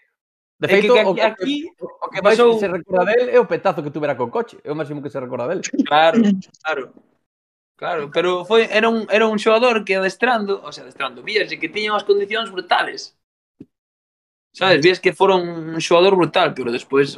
De 0.60 0.68
feito, 0.68 0.96
é 0.96 1.04
que, 1.14 1.22
aquí, 1.22 1.72
o 1.80 1.88
que, 1.88 2.06
o 2.06 2.10
que 2.12 2.22
máis 2.22 2.38
pasou... 2.38 2.60
se 2.60 2.68
recorda 2.68 3.08
del 3.08 3.32
é 3.32 3.40
o 3.40 3.48
petazo 3.48 3.82
que 3.82 3.92
tuvera 3.92 4.20
con 4.20 4.30
coche. 4.30 4.60
É 4.64 4.72
o 4.72 4.76
máximo 4.76 5.02
que 5.02 5.10
se 5.10 5.20
recorda 5.20 5.48
del. 5.48 5.64
Claro, 5.88 6.20
claro. 6.64 6.94
Claro, 7.80 8.12
pero 8.12 8.44
foi 8.44 8.68
era 8.68 8.92
un 8.92 9.08
era 9.08 9.24
un 9.24 9.40
xogador 9.40 9.88
que 9.88 9.96
adestrando, 9.96 10.60
o 10.60 10.72
sea, 10.76 10.84
adestrando, 10.84 11.24
víase 11.24 11.56
que 11.56 11.72
tiña 11.72 11.96
unhas 11.96 12.04
condicións 12.04 12.52
brutales. 12.52 13.16
Sabes, 14.52 14.84
vías 14.84 15.00
que 15.00 15.16
foron 15.16 15.48
un 15.48 15.80
xogador 15.80 16.20
brutal, 16.20 16.52
pero 16.52 16.76
despois 16.76 17.16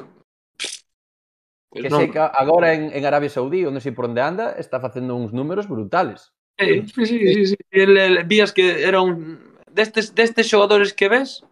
pues 1.73 1.81
que 1.81 1.89
non. 1.89 1.97
sei 1.97 2.13
que 2.13 2.21
agora 2.21 2.77
en, 2.77 2.93
en 2.93 3.03
Arabia 3.09 3.33
Saudí, 3.33 3.65
onde 3.65 3.81
sei 3.81 3.89
por 3.89 4.05
onde 4.05 4.21
anda, 4.21 4.53
está 4.53 4.77
facendo 4.77 5.17
uns 5.17 5.33
números 5.33 5.65
brutales. 5.65 6.29
Sí, 6.59 6.87
sí, 7.05 7.45
sí. 7.47 7.55
El, 7.71 7.97
el, 7.97 8.23
vías 8.25 8.51
que 8.53 8.83
era 8.83 9.01
un 9.01 9.57
destes 9.71 10.13
destes 10.13 10.49
xogadores 10.49 10.93
que 10.93 11.09
ves 11.09 11.43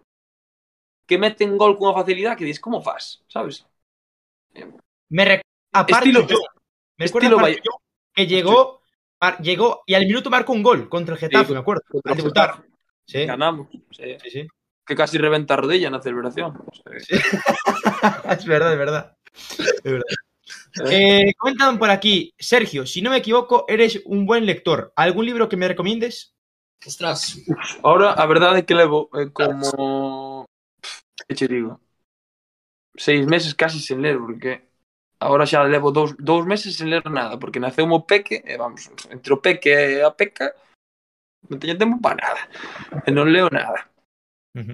que 1.08 1.18
meten 1.18 1.58
gol 1.58 1.78
cunha 1.78 1.93
facilidade 1.93 2.38
que 2.38 2.45
dis 2.45 2.60
como 2.60 2.82
fas, 2.82 3.24
sabes? 3.28 3.66
Me 5.10 5.26
rec- 5.26 5.41
aparte 5.74 6.10
Estilo- 6.10 6.28
yo, 6.28 6.38
me 6.97 7.06
estilo 7.06 7.38
Yo, 7.50 7.82
que 8.14 8.28
llegó, 8.28 8.82
llegó 9.41 9.82
y 9.88 9.93
al 9.95 10.06
minuto 10.06 10.30
marcó 10.30 10.54
un 10.54 10.62
gol 10.62 10.88
contra 10.89 11.16
el 11.16 11.20
Getafe, 11.20 11.47
Sí, 11.47 11.54
me 11.54 11.60
acuerdo. 11.60 11.82
contra 11.89 12.12
Al 12.12 12.18
el 12.18 12.24
debutar. 12.24 12.50
Getafe. 12.52 12.70
Sí, 13.08 13.26
Ganamos. 13.26 13.68
Sí. 13.91 14.18
sí, 14.22 14.30
sí. 14.30 14.47
Que 14.86 14.95
casi 14.95 15.18
reventa 15.18 15.56
rodilla 15.56 15.89
celebración. 16.02 16.54
Sí. 17.00 17.16
es 18.30 18.45
verdad, 18.45 18.74
es 18.74 18.78
verdad. 18.80 19.18
Es 19.58 19.84
verdad. 19.84 20.06
Eh, 20.92 21.34
comentan 21.38 21.80
por 21.80 21.90
aquí, 21.90 22.34
Sergio, 22.38 22.86
si 22.86 23.02
no 23.02 23.10
me 23.10 23.18
equivoco, 23.18 23.66
eres 23.68 24.02
un 24.06 24.26
buen 24.26 24.46
lector. 24.46 24.94
¿Algún 24.96 25.26
libro 25.26 25.50
que 25.50 25.58
me 25.58 25.68
recomiendes? 25.68 26.34
Ostras. 26.86 27.38
Ahora, 27.84 28.14
a 28.14 28.26
verdade 28.26 28.60
é 28.60 28.66
que 28.66 28.76
levo 28.76 29.10
eh, 29.14 29.30
como... 29.34 30.46
Que 31.28 31.36
che 31.36 31.48
digo? 31.48 31.82
Seis 32.96 33.28
meses 33.28 33.54
casi 33.54 33.80
sen 33.80 34.02
ler, 34.02 34.18
porque 34.18 34.70
ahora 35.20 35.46
xa 35.46 35.64
levo 35.64 35.92
dous, 35.92 36.16
dous 36.18 36.46
meses 36.48 36.76
sen 36.76 36.90
ler 36.90 37.04
nada, 37.12 37.38
porque 37.38 37.60
naceu 37.60 37.86
o 37.92 38.08
peque, 38.08 38.42
e 38.46 38.56
vamos, 38.58 38.88
entre 39.12 39.34
o 39.34 39.42
peque 39.44 40.00
e 40.00 40.04
a 40.04 40.12
peca, 40.12 40.56
non 41.52 41.60
teño 41.60 41.76
tempo 41.76 42.00
para 42.00 42.20
nada, 42.24 42.42
eh, 43.04 43.08
e 43.08 43.10
non 43.12 43.28
leo 43.28 43.52
nada. 43.52 43.88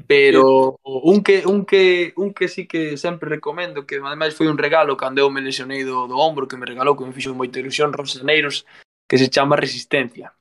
Pero 0.07 0.79
un 0.83 1.21
que, 1.21 1.45
un, 1.45 1.65
que, 1.65 2.13
un 2.15 2.33
que 2.33 2.47
sí 2.47 2.65
que 2.65 2.97
sempre 2.97 3.29
recomendo, 3.29 3.85
que 3.85 3.97
ademais 3.97 4.33
foi 4.33 4.47
un 4.47 4.57
regalo 4.57 4.97
cando 4.97 5.21
eu 5.21 5.29
me 5.29 5.41
lesionei 5.41 5.83
do, 5.83 6.07
do 6.07 6.17
ombro, 6.17 6.47
que 6.47 6.57
me 6.57 6.65
regalou, 6.65 6.97
que 6.97 7.05
me 7.05 7.13
fixo 7.13 7.35
moita 7.35 7.59
ilusión, 7.59 7.93
Rosaneiros, 7.93 8.65
que 9.07 9.17
se 9.17 9.29
chama 9.29 9.55
Resistencia. 9.55 10.33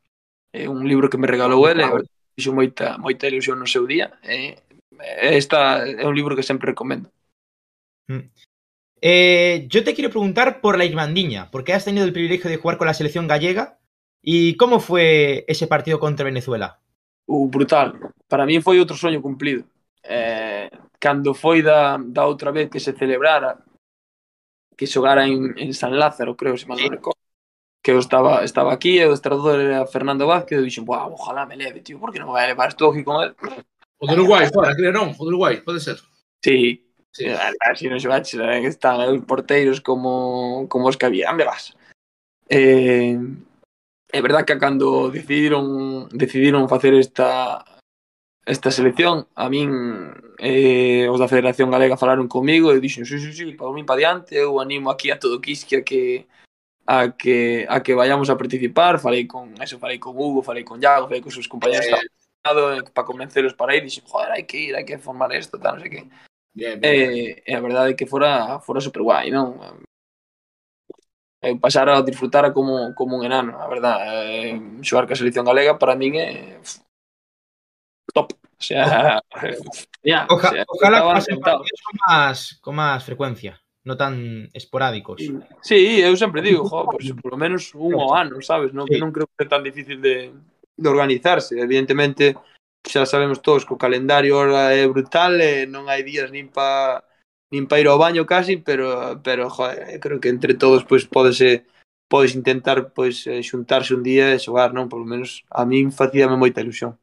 É 0.52 0.68
un 0.68 0.86
libro 0.86 1.10
que 1.10 1.18
me 1.18 1.26
regalou 1.26 1.66
ah, 1.66 1.70
ele, 1.70 1.84
wow. 1.84 2.00
fixo 2.34 2.54
moita, 2.54 2.96
moita 2.96 3.28
ilusión 3.28 3.58
no 3.58 3.66
seu 3.66 3.84
día. 3.86 4.16
e 4.24 4.56
esta, 5.20 5.84
é 5.84 6.06
un 6.06 6.14
libro 6.14 6.36
que 6.36 6.46
sempre 6.46 6.70
recomendo. 6.72 7.10
Mm. 8.08 8.30
Eh, 9.02 9.66
yo 9.68 9.84
te 9.84 9.92
quiero 9.92 10.08
preguntar 10.08 10.60
por 10.60 10.78
la 10.78 10.86
Irmandiña, 10.86 11.50
porque 11.50 11.74
has 11.74 11.84
tenido 11.84 12.06
el 12.06 12.12
privilegio 12.12 12.48
de 12.48 12.56
jugar 12.56 12.78
con 12.78 12.86
la 12.86 12.94
selección 12.94 13.28
gallega. 13.28 13.78
¿Y 14.22 14.56
cómo 14.56 14.80
fue 14.80 15.44
ese 15.48 15.66
partido 15.66 16.00
contra 16.00 16.24
Venezuela? 16.24 16.80
o 17.26 17.48
brutal. 17.48 17.98
Para 18.28 18.46
mí 18.46 18.60
foi 18.60 18.78
outro 18.78 18.96
soño 18.96 19.22
cumplido. 19.22 19.64
Eh, 20.04 20.70
cando 21.00 21.34
foi 21.34 21.62
da, 21.62 21.96
da 21.96 22.26
outra 22.26 22.52
vez 22.52 22.68
que 22.68 22.80
se 22.80 22.92
celebrara, 22.92 23.58
que 24.76 24.86
xogara 24.86 25.26
en, 25.26 25.54
en 25.56 25.72
San 25.72 25.96
Lázaro, 25.96 26.36
creo, 26.36 26.56
se 26.56 26.66
mal 26.66 26.78
non 26.80 26.92
recordo, 26.92 27.20
que 27.84 27.92
eu 27.92 27.98
estaba, 27.98 28.44
estaba 28.44 28.72
aquí 28.72 28.96
e 28.98 29.06
o 29.06 29.12
estrador 29.12 29.60
era 29.60 29.86
Fernando 29.86 30.26
Vázquez 30.26 30.60
e 30.60 30.64
dixen, 30.64 30.84
buah, 30.84 31.08
ojalá 31.08 31.46
me 31.46 31.56
leve, 31.56 31.80
tío, 31.80 32.00
porque 32.00 32.18
non 32.18 32.28
me 32.28 32.36
vai 32.36 32.48
levar 32.48 32.68
estou 32.68 32.90
aquí 32.92 33.04
con 33.04 33.20
él? 33.20 33.36
O 34.00 34.08
do 34.08 34.16
Uruguai, 34.16 34.48
fora, 34.52 34.74
creo, 34.74 34.92
non? 34.92 35.12
O 35.16 35.22
do 35.24 35.30
Uruguai, 35.32 35.60
pode 35.60 35.80
ser. 35.80 36.00
Sí, 36.44 36.84
sí. 37.12 37.24
así 37.60 37.88
non 37.88 38.00
xogaches, 38.00 38.40
vai, 38.40 38.60
que 38.60 38.72
están 38.72 39.00
os 39.00 39.24
porteiros 39.24 39.80
como, 39.80 40.64
como 40.68 40.88
os 40.88 40.96
que 40.96 41.06
había, 41.06 41.28
onde 41.28 41.44
vas? 41.44 41.76
Eh, 42.48 43.16
é 44.14 44.22
verdad 44.22 44.44
que 44.44 44.56
cando 44.58 45.10
decidiron 45.10 46.08
decidiron 46.10 46.68
facer 46.68 46.94
esta 46.94 47.64
esta 48.46 48.70
selección, 48.70 49.26
a 49.34 49.48
min 49.48 50.12
eh, 50.38 51.08
os 51.10 51.18
da 51.18 51.26
Federación 51.26 51.72
Galega 51.72 51.96
falaron 51.98 52.28
comigo 52.28 52.70
e 52.70 52.78
dixen, 52.78 53.08
sí, 53.08 53.18
sí, 53.18 53.32
sí, 53.32 53.56
para 53.58 53.74
min 53.74 53.88
para 53.88 53.98
diante, 53.98 54.38
eu 54.38 54.60
animo 54.60 54.92
aquí 54.92 55.10
a 55.10 55.18
todo 55.18 55.40
Quisque 55.40 55.80
a 55.80 55.82
que 55.82 56.28
a 56.86 57.16
que 57.16 57.66
a 57.66 57.82
que 57.82 57.96
vayamos 57.98 58.30
a 58.30 58.38
participar, 58.38 59.00
falei 59.00 59.26
con 59.26 59.50
eso, 59.58 59.82
falei 59.82 59.98
con 59.98 60.14
Hugo, 60.14 60.46
falei 60.46 60.62
con 60.62 60.78
Iago, 60.78 61.08
falei 61.08 61.24
con 61.24 61.32
seus 61.32 61.48
compañeros 61.48 61.88
eh, 61.88 61.98
eh 61.98 62.82
para 62.94 63.08
convencelos 63.08 63.54
para 63.58 63.74
ir, 63.74 63.82
dixen, 63.82 64.04
joder, 64.06 64.30
hai 64.30 64.44
que 64.46 64.58
ir, 64.70 64.76
hai 64.76 64.84
que 64.84 65.00
formar 65.00 65.34
isto, 65.34 65.58
tal, 65.58 65.74
non 65.74 65.82
sei 65.82 65.90
que. 65.90 66.02
Bien, 66.54 66.78
bien. 66.78 66.84
Eh, 66.86 67.42
e 67.48 67.52
a 67.56 67.64
verdade 67.64 67.90
é 67.92 67.98
que 67.98 68.06
fora 68.06 68.60
fora 68.62 68.78
super 68.78 69.02
guai, 69.02 69.34
non? 69.34 69.58
Eh, 71.44 71.50
eu 71.50 71.60
pasara 71.60 71.98
a 71.98 72.02
disfrutar 72.02 72.52
como, 72.52 72.94
como 72.94 73.16
un 73.16 73.24
enano, 73.24 73.60
a 73.60 73.68
verdad. 73.68 74.00
Eh, 74.08 74.80
xogar 74.80 75.06
ca 75.06 75.14
selección 75.14 75.44
galega 75.44 75.76
para 75.78 75.94
min 75.94 76.16
é 76.16 76.56
top. 78.12 78.32
O 78.32 78.62
sea, 78.64 79.20
ya, 80.02 80.26
Oja, 80.30 80.48
o 80.48 80.52
sea, 80.54 80.64
ojalá 80.68 80.98
pasen 81.04 81.40
partidos 81.40 81.80
con 81.84 81.94
máis 82.08 82.38
con 82.64 82.74
máis 82.80 83.04
frecuencia, 83.04 83.60
no 83.84 83.94
tan 84.00 84.48
esporádicos. 84.56 85.20
Sí, 85.60 86.00
eu 86.00 86.16
sempre 86.16 86.40
digo, 86.40 86.64
jo, 86.64 86.88
pues, 86.88 87.12
por 87.20 87.36
lo 87.36 87.38
menos 87.38 87.74
un 87.76 87.92
ao 88.00 88.16
ano, 88.16 88.40
sabes, 88.40 88.72
non, 88.72 88.88
sí. 88.88 88.96
non 88.96 89.12
creo 89.12 89.28
que 89.28 89.44
sea 89.44 89.52
tan 89.52 89.66
difícil 89.66 90.00
de, 90.00 90.32
de 90.32 90.88
organizarse. 90.88 91.60
Evidentemente, 91.60 92.32
xa 92.80 93.04
sabemos 93.04 93.44
todos 93.44 93.68
que 93.68 93.76
o 93.76 93.80
calendario 93.80 94.40
ahora 94.40 94.72
é 94.72 94.88
brutal, 94.88 95.36
e 95.44 95.68
non 95.68 95.92
hai 95.92 96.00
días 96.00 96.32
nin 96.32 96.48
para 96.48 97.04
nin 97.50 97.66
para 97.66 97.80
ir 97.80 97.88
ao 97.88 97.98
baño 97.98 98.26
casi, 98.26 98.56
pero 98.56 99.20
pero 99.22 99.50
joder, 99.50 99.96
eh, 99.96 100.00
creo 100.00 100.20
que 100.20 100.28
entre 100.28 100.54
todos 100.54 100.84
pois 100.84 101.04
pódese 101.04 101.48
eh, 101.52 101.64
podes 102.08 102.34
intentar 102.34 102.92
pois 102.92 103.26
xuntarse 103.42 103.94
un 103.94 104.02
día 104.02 104.32
e 104.34 104.38
xogar, 104.38 104.72
non? 104.72 104.88
Por 104.88 105.00
lo 105.00 105.06
menos 105.06 105.42
a 105.50 105.64
min 105.64 105.92
facíame 105.92 106.36
moita 106.36 106.62
ilusión. 106.62 106.98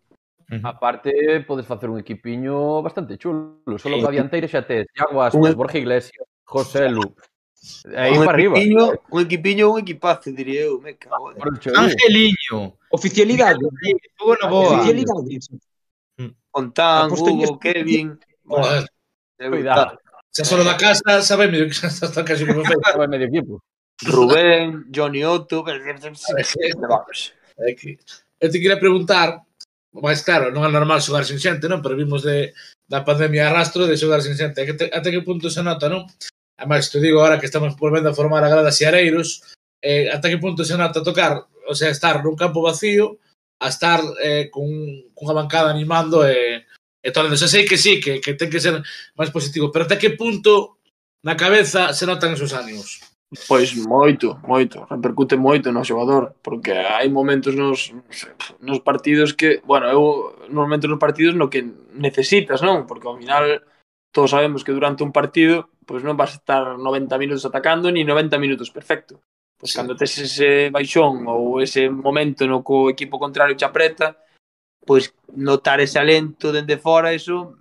Uh. 0.52 0.60
Aparte, 0.68 1.12
podes 1.48 1.66
facer 1.66 1.90
un 1.90 2.00
equipiño 2.00 2.82
bastante 2.84 3.18
chulo. 3.18 3.64
Solo 3.80 4.00
sí. 4.00 4.08
dianteira 4.12 4.48
xa 4.52 4.62
tes 4.62 4.88
Iago 4.92 5.24
Aspas, 5.24 5.52
un... 5.52 5.56
Borja 5.56 5.80
Iglesias, 5.80 6.28
José 6.44 6.90
Lu. 6.90 7.16
Aí 7.96 8.18
para 8.18 8.32
arriba. 8.32 8.58
Un 9.10 9.22
equipiño, 9.22 9.72
un 9.72 9.80
equipazo, 9.80 10.32
diría 10.32 10.62
eu. 10.62 10.82
Me 10.82 10.98
cago. 10.98 11.32
Angeliño. 11.78 12.76
Oficialidade. 12.90 13.60
Hugo 14.20 14.36
Novoa. 14.42 14.82
Oficialidade. 14.82 15.40
Fontán, 16.52 17.12
Hugo, 17.12 17.60
Kevin. 17.60 18.20
Cuidado. 19.38 20.01
Xa 20.32 20.46
solo 20.48 20.64
na 20.64 20.80
casa, 20.80 21.22
sabe 21.22 21.52
medio 21.52 21.68
que 21.68 21.76
xa 21.76 21.88
está 21.92 22.24
casi 22.24 22.48
como 22.48 22.64
feito. 22.68 22.82
Sabe 22.82 23.08
medio 23.08 23.28
equipo. 23.28 23.60
Rubén, 24.04 24.88
Johnny 24.90 25.24
Otto... 25.24 25.64
Eu 28.42 28.50
te 28.50 28.58
queria 28.58 28.80
preguntar, 28.80 29.44
mas 29.94 30.24
claro, 30.26 30.50
non 30.50 30.66
é 30.66 30.70
normal 30.72 31.04
xogar 31.04 31.28
sen 31.30 31.38
xente, 31.38 31.70
non? 31.70 31.84
Pero 31.84 31.94
vimos 31.94 32.26
de, 32.26 32.58
da 32.90 33.06
pandemia 33.06 33.52
arrastro 33.52 33.86
de 33.86 34.00
xogar 34.00 34.26
sen 34.26 34.34
xente. 34.34 34.66
Que 34.66 34.74
te, 34.74 34.86
até 34.90 35.14
que 35.14 35.22
punto 35.22 35.52
se 35.52 35.62
nota, 35.62 35.86
non? 35.92 36.10
Además, 36.58 36.90
te 36.90 36.98
digo 36.98 37.22
agora 37.22 37.38
que 37.38 37.46
estamos 37.46 37.78
volvendo 37.78 38.10
a 38.10 38.18
formar 38.18 38.42
a 38.42 38.50
grada 38.50 38.74
Xareiros, 38.74 39.46
eh, 39.84 40.10
ata 40.10 40.30
que 40.32 40.42
punto 40.42 40.66
se 40.66 40.74
nota 40.74 41.06
tocar, 41.06 41.46
o 41.68 41.76
sea, 41.78 41.94
estar 41.94 42.24
nun 42.26 42.34
campo 42.34 42.66
vacío, 42.66 43.22
a 43.62 43.70
estar 43.70 44.02
eh, 44.24 44.50
con, 44.50 44.66
cunha 45.14 45.38
bancada 45.38 45.70
animando 45.70 46.26
e 46.26 46.34
eh, 46.34 46.71
Entón, 47.02 47.34
xa 47.34 47.50
sei 47.50 47.66
que 47.66 47.82
sí, 47.82 47.98
que, 47.98 48.22
que 48.22 48.38
ten 48.38 48.50
que 48.54 48.62
ser 48.62 48.78
máis 49.18 49.34
positivo, 49.34 49.74
pero 49.74 49.90
até 49.90 49.98
que 49.98 50.14
punto 50.14 50.78
na 51.26 51.34
cabeza 51.34 51.94
se 51.98 52.06
notan 52.06 52.38
esos 52.38 52.54
ánimos? 52.54 53.02
Pois 53.48 53.72
moito, 53.80 54.38
moito, 54.44 54.84
repercute 54.92 55.40
moito 55.40 55.72
no 55.72 55.88
xogador, 55.88 56.36
porque 56.44 56.76
hai 56.76 57.08
momentos 57.08 57.56
nos, 57.56 57.96
nos 58.60 58.84
partidos 58.84 59.32
que, 59.32 59.64
bueno, 59.64 59.88
eu 59.88 60.36
normalmente 60.52 60.86
nos 60.86 61.00
partidos 61.00 61.34
no 61.40 61.48
que 61.48 61.64
necesitas, 61.96 62.60
non? 62.60 62.84
Porque 62.84 63.08
ao 63.08 63.16
final 63.16 63.64
todos 64.12 64.36
sabemos 64.36 64.68
que 64.68 64.76
durante 64.76 65.02
un 65.08 65.16
partido 65.16 65.72
pois 65.88 66.04
non 66.04 66.20
vas 66.20 66.36
a 66.36 66.40
estar 66.44 66.64
90 66.78 67.16
minutos 67.18 67.48
atacando 67.48 67.88
ni 67.90 68.04
90 68.04 68.36
minutos 68.38 68.70
perfecto. 68.70 69.24
Pois 69.56 69.72
sí. 69.72 69.78
cando 69.80 69.96
tes 69.96 70.12
ese 70.20 70.68
baixón 70.68 71.24
ou 71.28 71.64
ese 71.64 71.88
momento 71.88 72.44
no 72.44 72.60
co 72.62 72.92
equipo 72.92 73.16
contrario 73.16 73.56
te 73.56 73.64
apreta, 73.64 74.20
pois 74.86 75.14
notar 75.36 75.80
ese 75.80 76.00
alento 76.00 76.52
dende 76.52 76.78
fora, 76.78 77.14
eso 77.14 77.58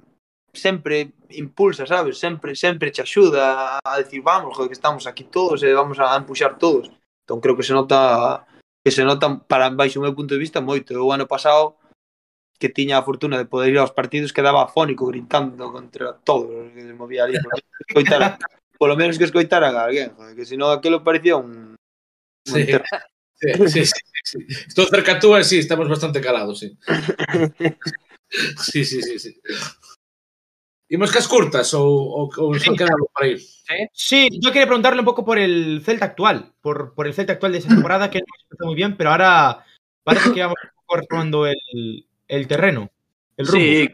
sempre 0.53 1.13
impulsa, 1.31 1.87
sabes? 1.87 2.19
Sempre 2.19 2.55
sempre 2.55 2.91
che 2.91 3.03
axuda 3.03 3.79
a 3.85 3.99
decir, 3.99 4.23
vamos, 4.23 4.57
joder, 4.57 4.69
que 4.69 4.75
estamos 4.75 5.07
aquí 5.07 5.25
todos 5.25 5.63
e 5.63 5.73
vamos 5.73 5.99
a 5.99 6.17
empuxar 6.17 6.59
todos. 6.59 6.91
Entón 7.25 7.41
creo 7.41 7.57
que 7.57 7.63
se 7.63 7.73
nota 7.73 8.47
que 8.85 8.91
se 8.91 9.05
nota 9.05 9.39
para 9.47 9.71
baixo 9.71 10.01
o 10.01 10.03
meu 10.03 10.15
punto 10.15 10.35
de 10.35 10.41
vista 10.41 10.61
moito. 10.61 10.95
O 10.99 11.13
ano 11.13 11.29
pasado 11.29 11.77
que 12.59 12.69
tiña 12.69 12.99
a 12.99 13.03
fortuna 13.03 13.39
de 13.39 13.47
poder 13.47 13.73
ir 13.73 13.79
aos 13.79 13.93
partidos 13.93 14.33
quedaba 14.33 14.65
afónico 14.65 15.07
gritando 15.07 15.73
contra 15.73 16.13
todos 16.13 16.73
que 16.73 16.83
se 16.83 16.95
movía 16.95 17.25
ali. 17.25 17.39
Escoitara, 17.89 18.39
polo 18.77 18.97
menos 18.97 19.17
que 19.17 19.25
escoitaran 19.25 19.77
a 19.79 19.85
alguén, 19.85 20.13
joder, 20.15 20.37
que 20.37 20.45
senón 20.45 20.77
aquilo 20.77 21.05
parecía 21.05 21.37
un, 21.37 21.77
un 21.77 21.77
sí. 22.45 22.67
Sí, 23.41 23.69
sí, 23.69 23.87
sí, 23.87 24.05
sí. 24.23 24.39
Estou 24.69 24.85
cerca 24.87 25.19
tú 25.19 25.33
e 25.37 25.45
sí, 25.45 25.59
estamos 25.59 25.89
bastante 25.89 26.21
calados, 26.21 26.61
sí. 26.61 26.77
Sí, 28.61 28.85
sí, 28.85 29.01
sí, 29.03 29.19
sí. 29.19 29.41
Imos 30.91 31.11
cas 31.15 31.27
curtas 31.31 31.73
ou, 31.73 31.87
ou, 31.87 32.27
ou 32.37 32.59
sí. 32.59 32.69
quedamos 32.77 33.09
por 33.15 33.23
aí? 33.25 33.39
Sí, 33.95 34.29
yo 34.43 34.51
quería 34.51 34.67
preguntarle 34.67 35.01
un 35.01 35.07
poco 35.07 35.25
por 35.25 35.39
el 35.39 35.83
Celta 35.87 36.05
actual, 36.05 36.53
por, 36.61 36.95
por 36.95 37.07
el 37.07 37.15
Celta 37.15 37.35
actual 37.35 37.53
de 37.53 37.59
esa 37.59 37.69
temporada, 37.69 38.11
que 38.11 38.19
no 38.19 38.27
empezó 38.43 38.67
muy 38.67 38.75
bien, 38.75 38.97
pero 38.97 39.11
ahora 39.11 39.65
parece 40.03 40.33
que 40.33 40.43
vamos 40.43 40.59
un 40.61 40.83
poco 40.85 40.97
retomando 41.01 41.47
el, 41.47 42.07
el 42.27 42.47
terreno, 42.47 42.91
el 43.37 43.47
rumbo. 43.47 43.61
Sí, 43.61 43.89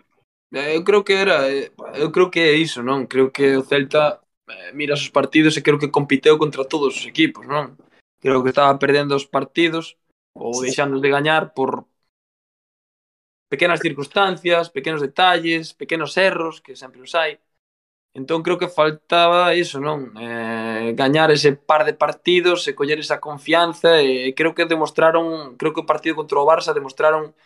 eh, 0.57 0.75
eu 0.75 0.83
creo 0.85 1.05
que 1.05 1.21
era, 1.21 1.49
eh, 1.53 1.71
eu 1.95 2.11
creo 2.11 2.31
que 2.33 2.41
é 2.41 2.57
iso, 2.57 2.83
non? 2.83 3.05
Creo 3.07 3.29
que 3.29 3.61
o 3.61 3.63
Celta 3.63 4.25
eh, 4.49 4.73
mira 4.73 4.97
os 4.97 5.13
partidos 5.13 5.55
e 5.55 5.63
creo 5.63 5.79
que 5.79 5.93
compiteu 5.93 6.41
contra 6.41 6.65
todos 6.65 6.97
os 6.97 7.05
equipos, 7.05 7.45
non? 7.45 7.77
creo 8.21 8.43
que 8.43 8.51
estaba 8.51 8.79
perdendo 8.79 9.15
os 9.17 9.27
partidos 9.27 9.97
ou 10.35 10.53
deixando 10.61 11.01
de 11.01 11.09
gañar 11.09 11.55
por 11.57 11.87
pequenas 13.49 13.81
circunstancias, 13.81 14.71
pequenos 14.71 15.01
detalles, 15.01 15.73
pequenos 15.73 16.17
erros 16.17 16.61
que 16.61 16.77
sempre 16.77 17.01
os 17.01 17.15
hai. 17.15 17.39
Entón 18.17 18.43
creo 18.43 18.57
que 18.57 18.73
faltaba 18.73 19.53
iso, 19.55 19.77
non? 19.79 20.17
Eh, 20.17 20.97
gañar 20.97 21.29
ese 21.31 21.53
par 21.53 21.85
de 21.85 21.93
partidos 21.93 22.65
e 22.65 22.73
coller 22.73 22.99
esa 22.99 23.21
confianza 23.21 24.01
e 24.01 24.33
creo 24.33 24.57
que 24.57 24.65
demostraron, 24.65 25.57
creo 25.61 25.77
que 25.77 25.85
o 25.85 25.91
partido 25.91 26.17
contra 26.17 26.41
o 26.41 26.49
Barça 26.49 26.73
demostraron 26.73 27.37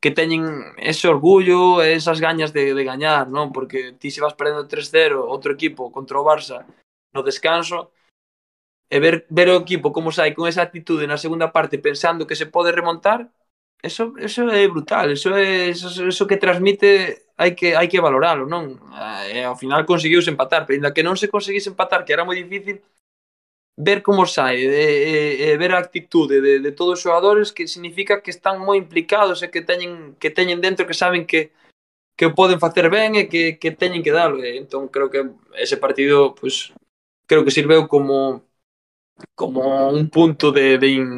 que 0.00 0.10
teñen 0.12 0.44
ese 0.80 1.08
orgullo 1.08 1.84
e 1.84 1.92
esas 1.92 2.20
gañas 2.24 2.52
de, 2.56 2.72
de 2.72 2.84
gañar, 2.84 3.28
non? 3.28 3.52
Porque 3.52 3.96
ti 4.00 4.08
se 4.08 4.24
vas 4.24 4.36
perdendo 4.36 4.64
3-0 4.68 5.28
outro 5.28 5.52
equipo 5.52 5.92
contra 5.92 6.16
o 6.16 6.24
Barça 6.24 6.64
no 7.12 7.20
descanso, 7.20 7.92
e 8.94 8.96
ver, 9.04 9.26
ver 9.38 9.48
o 9.50 9.60
equipo 9.64 9.90
como 9.90 10.14
sai 10.14 10.30
con 10.36 10.46
esa 10.46 10.62
actitude 10.62 11.10
na 11.10 11.18
segunda 11.18 11.50
parte 11.56 11.82
pensando 11.82 12.28
que 12.28 12.38
se 12.38 12.46
pode 12.46 12.70
remontar, 12.70 13.26
eso, 13.82 14.14
eso 14.28 14.46
é 14.48 14.68
brutal, 14.68 15.10
eso, 15.10 15.34
é, 15.34 15.74
eso, 15.74 15.88
eso 16.06 16.28
que 16.30 16.38
transmite 16.44 17.26
hai 17.36 17.58
que, 17.58 17.74
hai 17.74 17.88
que 17.90 18.04
valorarlo, 18.06 18.46
non? 18.46 18.78
E 19.34 19.42
ao 19.42 19.58
final 19.58 19.82
conseguiuse 19.82 20.30
empatar, 20.30 20.62
pero 20.62 20.78
ainda 20.78 20.94
que 20.94 21.02
non 21.02 21.18
se 21.18 21.26
conseguise 21.26 21.68
empatar, 21.74 22.06
que 22.06 22.14
era 22.14 22.22
moi 22.22 22.38
difícil, 22.38 22.78
ver 23.76 23.98
como 24.06 24.30
sai, 24.30 24.62
e, 24.62 24.70
e, 24.70 25.50
e 25.50 25.58
ver 25.58 25.74
a 25.74 25.82
actitude 25.82 26.38
de, 26.38 26.62
de 26.62 26.72
todos 26.72 26.94
os 26.94 27.02
xogadores 27.02 27.50
que 27.50 27.66
significa 27.66 28.22
que 28.22 28.30
están 28.30 28.62
moi 28.62 28.78
implicados 28.78 29.42
e 29.42 29.50
que 29.50 29.66
teñen, 29.66 30.14
que 30.22 30.30
teñen 30.30 30.62
dentro 30.62 30.86
que 30.86 30.94
saben 30.94 31.26
que, 31.26 31.50
que 32.14 32.30
o 32.30 32.34
poden 32.38 32.62
facer 32.62 32.86
ben 32.94 33.18
e 33.18 33.26
que, 33.26 33.58
que 33.58 33.74
teñen 33.74 34.06
que 34.06 34.14
darlo. 34.14 34.38
E, 34.46 34.54
entón 34.62 34.86
creo 34.86 35.10
que 35.10 35.26
ese 35.58 35.76
partido 35.82 36.38
pues, 36.38 36.70
creo 37.26 37.42
que 37.42 37.50
sirveu 37.50 37.90
como 37.90 38.46
como 39.34 39.88
un 39.90 40.08
punto 40.08 40.52
de, 40.52 40.78
de, 40.78 40.88
in, 40.88 41.08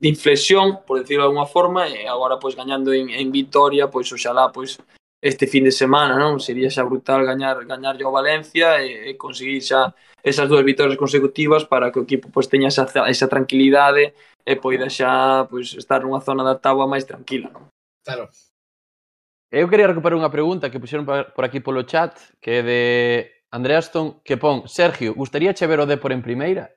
de 0.00 0.08
inflexión, 0.08 0.80
por 0.86 1.00
decirlo 1.00 1.24
de 1.24 1.28
alguna 1.28 1.46
forma, 1.46 1.88
e 1.88 2.08
agora 2.08 2.38
pois 2.38 2.56
gañando 2.56 2.92
en, 2.92 3.10
en 3.10 3.30
Vitoria, 3.30 3.88
pois 3.88 4.10
oxalá 4.12 4.50
pois 4.52 4.78
este 5.20 5.46
fin 5.46 5.64
de 5.64 5.72
semana, 5.72 6.16
non? 6.16 6.40
Sería 6.40 6.72
xa 6.72 6.80
brutal 6.80 7.28
gañar 7.28 7.68
gañar 7.68 8.00
ao 8.00 8.14
Valencia 8.14 8.80
e, 8.80 9.12
e 9.12 9.20
conseguir 9.20 9.60
xa 9.60 9.92
esas 10.24 10.48
dúas 10.48 10.64
vitorias 10.64 10.96
consecutivas 10.96 11.68
para 11.68 11.92
que 11.92 12.00
o 12.00 12.06
equipo 12.08 12.32
pois 12.32 12.48
teña 12.48 12.72
esa, 12.72 12.88
esa 13.04 13.28
tranquilidade 13.28 14.16
e 14.48 14.52
poida 14.56 14.88
xa 14.88 15.44
pois 15.52 15.76
estar 15.76 16.00
nunha 16.00 16.24
zona 16.24 16.40
da 16.40 16.56
tábua 16.56 16.88
máis 16.88 17.04
tranquila, 17.04 17.52
non? 17.52 17.68
Claro. 18.00 18.32
Eu 19.52 19.68
quería 19.68 19.90
recuperar 19.90 20.16
unha 20.16 20.32
pregunta 20.32 20.72
que 20.72 20.80
puxeron 20.80 21.04
por 21.04 21.44
aquí 21.44 21.60
polo 21.60 21.84
chat, 21.84 22.16
que 22.40 22.50
é 22.58 22.62
de 22.64 22.80
André 23.50 23.74
Aston, 23.76 24.22
que 24.22 24.36
pon 24.36 24.68
Sergio, 24.68 25.14
gustaría 25.14 25.54
che 25.54 25.66
ver 25.66 25.80
o 25.80 25.86
Depor 25.86 26.12
en 26.12 26.22
primeira? 26.22 26.70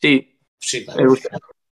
Sí, 0.00 0.38
sí 0.58 0.84
claro. 0.84 1.14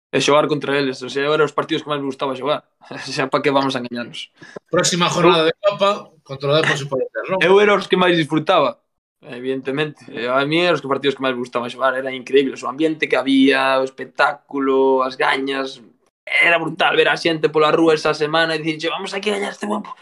e 0.09 0.17
xogar 0.22 0.49
contra 0.49 0.74
eles. 0.74 1.01
O 1.05 1.09
sea, 1.09 1.30
era 1.30 1.45
os 1.45 1.53
partidos 1.53 1.86
que 1.86 1.89
máis 1.93 2.01
me 2.01 2.09
gustaba 2.09 2.34
xogar. 2.34 2.65
O 2.89 3.13
sea, 3.13 3.30
para 3.30 3.45
que 3.45 3.53
vamos 3.53 3.78
a 3.78 3.80
engañarnos. 3.80 4.34
Próxima 4.70 5.09
jornada 5.09 5.45
de 5.45 5.53
Copa, 5.61 6.09
contra 6.26 6.49
o 6.49 6.55
Depor 6.57 6.78
se 6.78 6.89
pode 6.89 7.05
ter, 7.13 7.26
non? 7.30 7.38
Eu 7.45 7.61
era 7.61 7.78
os 7.78 7.86
que 7.86 7.93
máis 7.93 8.17
disfrutaba, 8.17 8.82
evidentemente. 9.22 10.01
A 10.09 10.41
mí 10.49 10.65
eran 10.65 10.74
os 10.74 10.82
partidos 10.82 11.13
que 11.13 11.22
máis 11.22 11.38
me 11.38 11.45
gustaba 11.45 11.70
xogar. 11.70 11.93
Era 11.93 12.09
increíble 12.09 12.57
o 12.57 12.65
ambiente 12.65 13.05
que 13.05 13.17
había, 13.22 13.78
o 13.78 13.86
espectáculo, 13.86 15.05
as 15.05 15.13
gañas. 15.13 15.78
Era 16.26 16.57
brutal 16.57 16.97
ver 16.97 17.09
a 17.09 17.17
xente 17.17 17.53
pola 17.53 17.70
rúa 17.70 17.93
esa 17.93 18.17
semana 18.17 18.57
e 18.57 18.61
dicir, 18.61 18.89
vamos 18.89 19.13
aquí 19.13 19.30
a 19.30 19.38
gañar 19.38 19.53
este 19.53 19.70
guapo. 19.70 19.93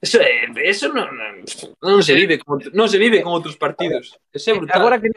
Eso, 0.00 0.18
é, 0.22 0.46
eso 0.62 0.94
non, 0.94 1.10
non 1.82 2.00
se 2.06 2.14
vive 2.14 2.38
con, 2.38 2.62
non 2.70 2.86
se 2.86 2.98
vive 3.02 3.18
con 3.18 3.34
outros 3.34 3.58
partidos. 3.58 4.14
Ese 4.30 4.50
eh, 4.50 4.54
é 4.54 4.58
brutal. 4.58 4.78
Agora 4.78 5.02
que 5.02 5.10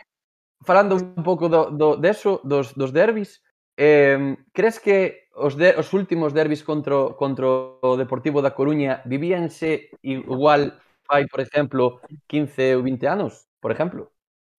falando 0.65 0.97
un 0.97 1.21
pouco 1.21 1.49
do, 1.49 1.69
do 1.69 1.97
deso, 2.01 2.41
dos, 2.41 2.73
dos 2.73 2.89
derbis, 2.89 3.45
eh, 3.77 4.37
crees 4.49 4.81
que 4.81 5.29
os, 5.37 5.53
de, 5.55 5.77
os 5.77 5.93
últimos 5.93 6.33
derbis 6.33 6.65
contra, 6.65 7.13
contra 7.13 7.45
o 7.45 7.93
Deportivo 7.97 8.41
da 8.41 8.51
Coruña 8.51 9.01
vivíanse 9.05 9.93
igual 10.01 10.73
fai, 11.05 11.25
por 11.27 11.39
exemplo, 11.39 12.01
15 12.27 12.75
ou 12.75 12.83
20 12.83 13.05
anos, 13.05 13.45
por 13.61 13.71
exemplo? 13.71 14.11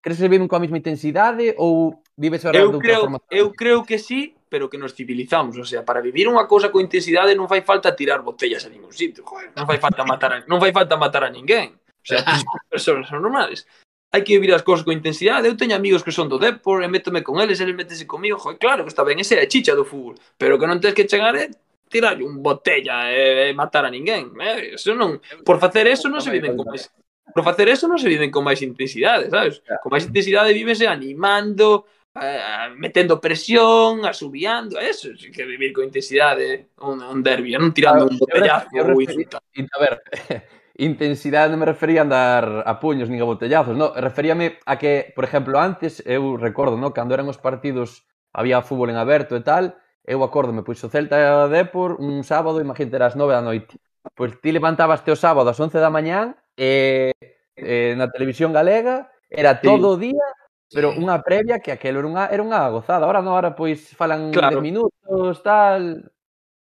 Crees 0.02 0.18
que 0.18 0.26
se 0.26 0.30
viven 0.30 0.50
coa 0.50 0.62
mesma 0.62 0.78
intensidade 0.78 1.54
ou 1.58 2.02
vives 2.18 2.42
agora 2.44 2.62
eu 2.62 2.78
creo, 2.78 3.00
forma? 3.06 3.18
Eu 3.30 3.50
creo 3.50 3.82
que 3.82 3.98
sí, 3.98 4.34
pero 4.52 4.68
que 4.68 4.76
nos 4.76 4.92
civilizamos. 4.92 5.56
O 5.56 5.64
sea, 5.64 5.82
para 5.82 6.04
vivir 6.04 6.28
unha 6.28 6.44
cousa 6.44 6.68
con 6.68 6.84
intensidade 6.84 7.32
non 7.32 7.48
fai 7.48 7.64
falta 7.64 7.96
tirar 7.96 8.20
botellas 8.20 8.68
a 8.68 8.68
ningún 8.68 8.92
sitio. 8.92 9.24
Joder, 9.24 9.48
non 9.56 9.64
fai 9.64 9.80
falta 9.80 10.04
matar 10.04 10.30
a, 10.36 10.36
non 10.44 10.60
fai 10.60 10.76
falta 10.76 11.00
matar 11.00 11.24
a 11.24 11.32
ninguén. 11.32 11.72
O 11.72 12.04
sea, 12.04 12.20
persoas 12.68 13.08
son 13.08 13.24
normales. 13.24 13.64
Hai 14.12 14.20
que 14.20 14.36
vivir 14.36 14.52
as 14.52 14.60
cousas 14.60 14.84
con 14.84 14.92
intensidade. 14.92 15.48
Eu 15.48 15.56
teño 15.56 15.72
amigos 15.72 16.04
que 16.04 16.12
son 16.12 16.28
do 16.28 16.36
Depor, 16.36 16.84
e 16.84 16.88
métome 16.92 17.24
con 17.24 17.40
eles, 17.40 17.64
eles 17.64 17.72
métense 17.72 18.04
comigo. 18.04 18.36
Joder, 18.36 18.60
claro 18.60 18.84
que 18.84 18.92
está 18.92 19.00
ben, 19.00 19.16
ese 19.24 19.40
é 19.40 19.40
a 19.40 19.48
chicha 19.48 19.72
do 19.72 19.88
fútbol. 19.88 20.20
Pero 20.36 20.60
que 20.60 20.68
non 20.68 20.84
tens 20.84 20.92
que 20.92 21.08
chegar 21.08 21.32
é 21.32 21.48
tirar 21.88 22.20
un 22.20 22.44
botella 22.44 23.08
e, 23.08 23.48
e 23.48 23.56
matar 23.56 23.88
a 23.88 23.90
ninguén. 23.90 24.36
Eh? 24.36 24.76
Eso 24.76 24.92
non, 24.92 25.16
por 25.48 25.56
facer 25.56 25.88
eso 25.88 26.12
non 26.12 26.20
se 26.20 26.28
viven 26.28 26.60
con 26.60 26.68
máis 26.68 26.92
por 27.32 27.40
facer 27.40 27.72
eso 27.72 27.88
non 27.88 27.96
se 27.96 28.12
viven 28.12 28.28
con 28.28 28.44
máis 28.44 28.60
intensidade, 28.60 29.32
sabes? 29.32 29.64
Con 29.80 29.88
máis 29.88 30.04
intensidade 30.04 30.52
vívese 30.52 30.84
animando, 30.84 31.88
a, 32.14 32.68
metendo 32.76 33.20
presión, 33.20 34.04
asubiando, 34.04 34.78
eso, 34.78 35.08
sí 35.16 35.30
que 35.30 35.44
vivir 35.44 35.72
con 35.72 35.84
intensidade 35.84 36.68
un, 36.80 37.02
un 37.02 37.22
derbi, 37.22 37.52
non 37.56 37.72
tirando 37.72 38.04
ah, 38.04 38.08
un 38.10 38.18
botellazo 38.18 38.68
ou 38.76 39.00
insultando. 39.00 39.46
A 39.48 39.78
ver, 39.80 39.94
intensidade 40.76 41.48
non 41.48 41.60
me 41.60 41.68
refería 41.68 42.04
a 42.04 42.06
andar 42.06 42.44
a 42.68 42.76
puños 42.76 43.08
nin 43.08 43.20
a 43.20 43.28
botellazos, 43.28 43.72
no, 43.72 43.96
referíame 43.96 44.60
a 44.68 44.76
que, 44.76 45.12
por 45.16 45.24
exemplo, 45.24 45.56
antes, 45.56 46.04
eu 46.04 46.36
recordo, 46.36 46.76
no, 46.76 46.92
cando 46.92 47.16
eran 47.16 47.28
os 47.32 47.40
partidos, 47.40 48.04
había 48.32 48.60
fútbol 48.60 48.92
en 48.92 49.00
aberto 49.00 49.32
e 49.36 49.42
tal, 49.44 49.80
eu 50.04 50.20
acórdome, 50.20 50.66
pois 50.66 50.82
o 50.84 50.90
Celta 50.92 51.16
e 51.16 51.26
Depor 51.48 51.96
un 51.96 52.26
sábado, 52.26 52.60
imagínate, 52.60 52.96
eras 52.98 53.16
nove 53.16 53.32
da 53.32 53.44
noite. 53.44 53.78
Pois 54.18 54.34
ti 54.42 54.50
levantabaste 54.50 55.14
o 55.14 55.16
sábado 55.16 55.48
ás 55.48 55.60
11 55.60 55.78
da 55.78 55.88
mañán 55.88 56.34
e, 56.58 57.14
e 57.54 57.94
na 57.94 58.10
televisión 58.10 58.50
galega 58.50 59.08
era 59.30 59.62
todo 59.62 59.94
o 59.94 59.96
día 59.96 60.26
Pero 60.72 60.96
unha 60.96 61.20
previa 61.20 61.60
que 61.60 61.70
aquelo 61.70 62.00
era 62.00 62.08
unha, 62.08 62.24
era 62.32 62.42
unha 62.42 62.60
gozada. 62.72 63.04
Ahora 63.04 63.20
non, 63.20 63.36
ahora 63.36 63.52
pois 63.52 63.92
falan 63.94 64.32
claro. 64.32 64.58
de 64.58 64.64
minutos, 64.64 65.44
tal... 65.44 66.08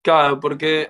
Claro, 0.06 0.38
porque, 0.38 0.88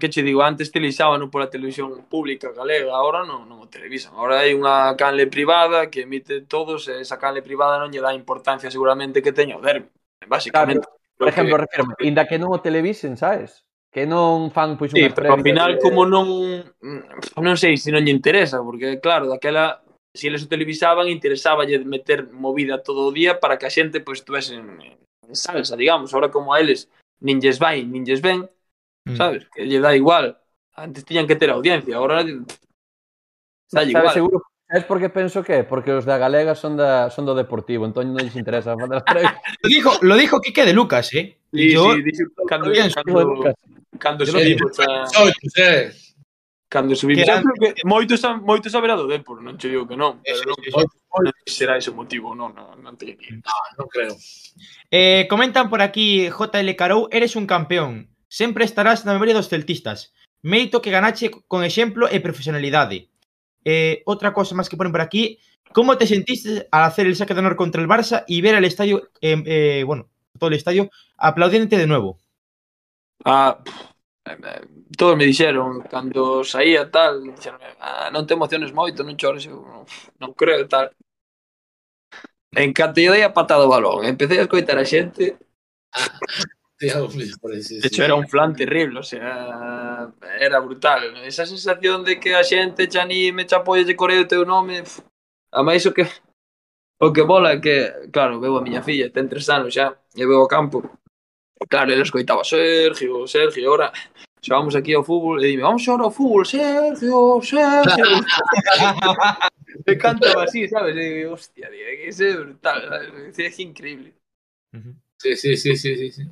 que 0.00 0.10
che 0.10 0.26
digo, 0.26 0.42
antes 0.42 0.74
televisábano 0.74 1.30
pola 1.30 1.46
televisión 1.46 2.02
pública 2.10 2.50
galega, 2.50 2.90
agora 2.90 3.22
non, 3.22 3.46
non 3.46 3.62
o 3.62 3.70
televisan. 3.70 4.10
Agora 4.18 4.42
hai 4.42 4.58
unha 4.58 4.90
canle 4.98 5.30
privada 5.30 5.86
que 5.86 6.02
emite 6.02 6.42
todos, 6.50 6.90
e 6.90 6.98
esa 6.98 7.14
canle 7.14 7.46
privada 7.46 7.78
non 7.78 7.94
lle 7.94 8.02
dá 8.02 8.10
importancia 8.10 8.66
seguramente 8.66 9.22
que 9.22 9.30
teña 9.30 9.54
o 9.54 9.62
derbi, 9.62 9.86
basicamente. 10.26 10.82
Claro, 10.82 11.14
por 11.14 11.26
exemplo, 11.30 11.54
que... 11.54 11.62
refirme, 11.62 11.94
inda 12.02 12.26
que 12.26 12.42
non 12.42 12.50
o 12.50 12.58
televisen, 12.58 13.14
sabes? 13.14 13.62
Que 13.94 14.02
non 14.02 14.50
fan 14.50 14.74
pois 14.74 14.90
sí, 14.90 14.98
unha 14.98 15.14
pero 15.14 15.30
ao 15.30 15.38
final, 15.38 15.78
de... 15.78 15.86
como 15.86 16.02
non... 16.02 16.26
Non 17.38 17.54
sei 17.54 17.78
se 17.78 17.94
non 17.94 18.02
lle 18.02 18.10
interesa, 18.10 18.66
porque 18.66 18.98
claro, 18.98 19.30
daquela 19.30 19.78
se 20.16 20.28
eles 20.28 20.44
o 20.44 20.48
televisaban, 20.48 21.08
interesaballe 21.08 21.78
meter 21.84 22.32
movida 22.32 22.82
todo 22.82 23.06
o 23.06 23.12
día 23.12 23.38
para 23.38 23.58
que 23.58 23.66
a 23.66 23.70
xente 23.70 24.00
pois 24.00 24.20
estuvese 24.20 24.56
en, 24.56 24.80
en 24.80 25.34
salsa, 25.36 25.76
digamos, 25.76 26.12
ahora 26.14 26.32
como 26.32 26.54
a 26.54 26.60
eles 26.60 26.88
nin 27.20 27.40
lles 27.40 27.58
vai, 27.58 27.84
nin 27.84 28.04
lles 28.04 28.20
ven, 28.20 28.48
mm. 29.04 29.16
sabes? 29.16 29.48
Que 29.52 29.64
lle 29.64 29.80
dá 29.80 29.94
igual. 29.96 30.36
Antes 30.76 31.04
tiñan 31.04 31.26
que 31.26 31.36
ter 31.36 31.48
audiencia, 31.50 31.96
ahora 31.96 32.24
dá 32.24 33.82
igual. 33.84 34.12
Seguro, 34.12 34.42
Es 34.68 34.82
porque 34.82 35.08
penso 35.08 35.44
que 35.44 35.62
porque 35.62 35.92
os 35.92 36.04
da 36.04 36.18
galega 36.18 36.58
son 36.58 36.74
da 36.76 37.06
son 37.08 37.22
do 37.22 37.38
deportivo, 37.38 37.86
entón 37.86 38.10
non 38.10 38.18
lles 38.18 38.34
interesa 38.34 38.74
facer 38.74 38.98
as 38.98 39.06
preguntas. 39.06 39.38
lo 39.62 39.68
dijo, 39.70 39.90
lo 40.02 40.14
dijo 40.18 40.42
Quique 40.42 40.66
de 40.66 40.74
Lucas, 40.74 41.14
eh? 41.14 41.38
Sí, 41.54 41.70
yo, 41.70 41.94
sí, 41.94 42.02
dixo 42.02 42.26
cando 42.50 42.74
cando, 42.74 42.90
cando, 42.90 43.14
cando, 43.14 43.54
cando, 43.94 44.24
cando, 44.24 44.24
cando, 44.26 44.64
cando, 44.66 45.14
cando, 45.14 46.05
Cando 46.68 46.96
subimos, 46.96 47.22
eran... 47.22 47.42
creo 47.42 47.74
que 47.74 47.82
moito, 47.86 48.18
xa, 48.18 48.34
moito 48.42 48.66
saberá 48.66 48.98
do 48.98 49.06
Depor, 49.06 49.38
non 49.38 49.54
che 49.54 49.70
digo 49.70 49.86
que 49.86 49.94
non, 49.94 50.18
pero 50.18 50.50
non, 50.50 50.58
sí, 50.58 50.74
sí, 50.74 50.82
non 50.82 51.30
será 51.46 51.78
ese 51.78 51.94
motivo, 51.94 52.34
non, 52.34 52.50
non, 52.58 52.82
non, 52.82 52.98
te... 52.98 53.14
non, 53.14 53.38
ah, 53.46 53.70
non 53.78 53.86
creo. 53.86 54.18
Eh, 54.90 55.30
comentan 55.30 55.70
por 55.70 55.78
aquí, 55.78 56.26
JL 56.26 56.70
Carou, 56.74 57.06
eres 57.14 57.38
un 57.38 57.46
campeón, 57.46 58.10
sempre 58.26 58.66
estarás 58.66 59.06
na 59.06 59.14
memoria 59.14 59.38
dos 59.38 59.46
celtistas, 59.46 60.10
mérito 60.42 60.82
que 60.82 60.90
ganache 60.90 61.30
con 61.46 61.62
exemplo 61.62 62.10
e 62.10 62.18
profesionalidade. 62.18 63.14
Eh, 63.62 64.02
outra 64.02 64.34
cosa 64.34 64.58
máis 64.58 64.66
que 64.66 64.74
ponen 64.74 64.90
por 64.90 65.06
aquí, 65.06 65.38
como 65.70 65.94
te 65.94 66.10
sentiste 66.10 66.66
al 66.74 66.82
hacer 66.82 67.06
el 67.06 67.14
saque 67.14 67.30
de 67.30 67.46
honor 67.46 67.54
contra 67.54 67.78
el 67.78 67.86
Barça 67.86 68.26
y 68.26 68.42
ver 68.42 68.58
al 68.58 68.66
estadio, 68.66 69.14
eh, 69.22 69.38
eh, 69.46 69.82
bueno, 69.86 70.10
todo 70.34 70.50
el 70.50 70.58
estadio 70.58 70.90
aplaudiéndote 71.14 71.78
de 71.78 71.86
nuevo? 71.86 72.18
Ah, 73.22 73.62
pff. 73.62 73.95
Eh, 74.26 74.60
todos 74.96 75.16
me 75.16 75.24
dixeron 75.24 75.82
cando 75.82 76.42
saía 76.42 76.90
tal, 76.90 77.22
dixeron, 77.22 77.60
ah, 77.80 78.10
non 78.10 78.26
te 78.26 78.34
emociones 78.34 78.74
moito, 78.74 79.06
non 79.06 79.14
chores, 79.14 79.46
eu, 79.46 79.86
non 80.18 80.30
creo 80.34 80.66
tal. 80.66 80.90
En 82.56 82.72
canto 82.72 82.98
lle 82.98 83.12
dei 83.14 83.22
a 83.22 83.36
patada 83.36 83.66
o 83.66 83.72
balón, 83.72 84.02
empecé 84.02 84.38
a 84.38 84.46
escoitar 84.46 84.78
a 84.78 84.84
xente. 84.84 85.38
De 86.78 87.86
hecho, 87.88 88.04
era 88.04 88.14
un 88.14 88.28
flan 88.28 88.54
terrible, 88.54 89.00
o 89.00 89.02
sea, 89.02 90.12
era 90.38 90.60
brutal. 90.60 91.16
Esa 91.24 91.46
sensación 91.46 92.04
de 92.04 92.20
que 92.20 92.34
a 92.34 92.44
xente 92.44 92.84
xa 92.84 93.08
ni 93.08 93.32
me 93.32 93.48
xa 93.48 93.64
apoia 93.64 93.84
de 93.84 93.96
coreo 93.96 94.22
o 94.24 94.28
teu 94.28 94.44
nome, 94.44 94.84
a 95.52 95.60
máis 95.64 95.88
o 95.88 95.94
que 95.96 96.04
o 97.00 97.12
que 97.12 97.22
bola 97.22 97.56
é 97.56 97.60
que, 97.64 97.76
claro, 98.12 98.40
veo 98.40 98.56
a 98.58 98.64
miña 98.64 98.84
filla, 98.84 99.08
ten 99.08 99.28
tres 99.28 99.48
anos 99.48 99.72
xa, 99.72 99.96
e 100.12 100.24
veo 100.28 100.44
o 100.44 100.48
campo, 100.48 100.84
Claro, 101.68 101.90
ele 101.90 102.02
escoitaba 102.02 102.44
Sergio, 102.44 103.26
Sergio, 103.26 103.70
ahora 103.70 103.92
chegamos 104.40 104.76
aquí 104.76 104.94
ao 104.94 105.02
fútbol 105.02 105.42
e 105.42 105.48
dime, 105.48 105.62
vamos 105.62 105.82
xogar 105.82 106.04
ao 106.04 106.10
fútbol, 106.10 106.44
Sergio, 106.44 107.40
Sergio. 107.42 108.04
Me 109.86 109.96
cantaba 109.96 110.44
así, 110.44 110.68
sabes? 110.68 110.96
E 110.96 111.00
digo, 111.00 111.32
hostia, 111.32 111.68
tío, 111.70 111.84
que 111.84 112.22
é 112.22 112.36
brutal, 112.36 112.88
sabes? 112.88 113.38
É 113.38 113.62
increíble. 113.62 114.14
Sí, 115.18 115.36
sí, 115.36 115.56
sí, 115.56 115.76
sí, 115.76 115.96
sí, 115.96 116.12
sí. 116.12 116.30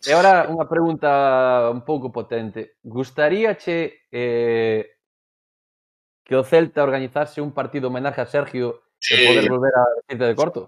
E 0.00 0.12
agora 0.16 0.48
unha 0.48 0.64
pregunta 0.64 1.68
un 1.68 1.84
pouco 1.84 2.08
potente. 2.08 2.80
Gustaríache 2.80 4.08
eh, 4.08 4.96
que 6.24 6.34
o 6.36 6.44
Celta 6.44 6.80
organizase 6.80 7.44
un 7.44 7.52
partido 7.52 7.92
homenaje 7.92 8.24
a 8.24 8.30
Sergio 8.30 8.80
sí. 8.96 9.12
e 9.12 9.28
poder 9.28 9.44
volver 9.44 9.74
a 9.76 9.84
Vicente 10.00 10.24
de 10.24 10.36
Corto? 10.36 10.62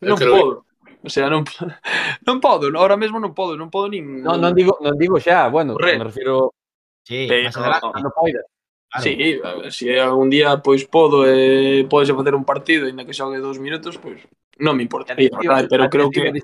Non 0.00 0.16
podo. 0.16 0.64
O 1.04 1.10
sea, 1.12 1.28
non 1.28 1.44
non 2.26 2.40
podo, 2.40 2.72
ahora 2.72 2.96
mesmo 2.96 3.20
non 3.20 3.36
podo, 3.36 3.54
non 3.60 3.68
podo 3.68 3.92
nin 3.92 4.24
Non, 4.24 4.40
non 4.40 4.56
digo, 4.56 4.80
non 4.80 4.96
digo 4.96 5.20
xa, 5.20 5.52
bueno, 5.52 5.76
Correr. 5.76 6.00
me 6.00 6.08
refiro 6.08 6.56
Sí, 7.04 7.26
Pero, 7.28 7.44
más 7.44 7.56
adelante, 7.56 7.86
cando 7.92 8.10
poidas. 8.10 8.44
Claro. 8.88 9.04
Sí, 9.04 9.40
se 9.64 9.70
si 9.70 9.98
algún 9.98 10.30
día 10.30 10.62
pois 10.62 10.86
podo 10.86 11.26
e 11.26 11.80
eh, 11.80 11.84
podes 11.84 12.08
facer 12.10 12.34
un 12.34 12.46
partido 12.46 12.86
aínda 12.86 13.04
que 13.04 13.12
xogue 13.12 13.42
dos 13.42 13.58
minutos, 13.58 13.98
pois 13.98 14.24
non 14.56 14.78
me 14.78 14.86
importa, 14.86 15.12
tío, 15.18 15.34
verdad, 15.36 15.66
pero 15.68 15.90
creo 15.90 16.08
que 16.08 16.40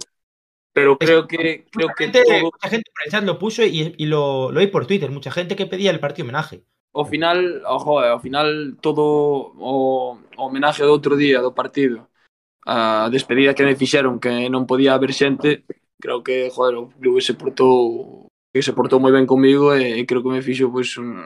pero 0.75 0.99
creo 0.99 1.27
que 1.31 1.65
creo 1.71 1.89
que 1.97 2.07
mucha 2.11 2.19
gente, 2.19 2.25
todo... 2.27 2.51
mucha 2.53 2.69
gente 2.69 2.91
por 2.93 3.03
el 3.07 3.11
chat 3.11 3.25
lo 3.25 3.39
puso 3.39 3.63
y, 3.65 3.95
y 3.97 4.07
lo, 4.07 4.53
lo 4.53 4.61
hay 4.61 4.67
por 4.67 4.87
Twitter, 4.87 5.11
mucha 5.11 5.31
gente 5.31 5.57
que 5.57 5.67
pedía 5.67 5.91
el 5.91 6.01
partido 6.03 6.27
homenaje. 6.27 6.67
Ao 6.93 7.07
final, 7.07 7.63
oh, 7.65 7.79
ojo, 7.79 8.03
ao 8.03 8.19
final 8.19 8.77
todo 8.83 9.55
o, 9.55 10.19
o 10.19 10.43
homenaje 10.43 10.83
do 10.83 10.91
outro 10.91 11.15
día 11.15 11.39
do 11.39 11.55
partido 11.55 12.10
a 12.67 13.09
despedida 13.11 13.55
que 13.55 13.65
me 13.65 13.77
fixeron 13.77 14.21
que 14.21 14.49
non 14.53 14.69
podía 14.69 14.95
haber 14.95 15.13
xente, 15.17 15.65
creo 16.01 16.25
que, 16.25 16.51
joder, 16.51 16.75
o 16.77 16.91
club 16.91 17.21
se 17.21 17.35
portou 17.35 18.27
que 18.53 18.63
se 18.67 18.75
portou 18.75 18.99
moi 18.99 19.15
ben 19.15 19.31
comigo 19.31 19.73
e, 19.77 20.01
e 20.01 20.03
creo 20.09 20.23
que 20.23 20.33
me 20.35 20.43
fixo 20.43 20.73
pois, 20.75 20.91
un, 20.99 21.23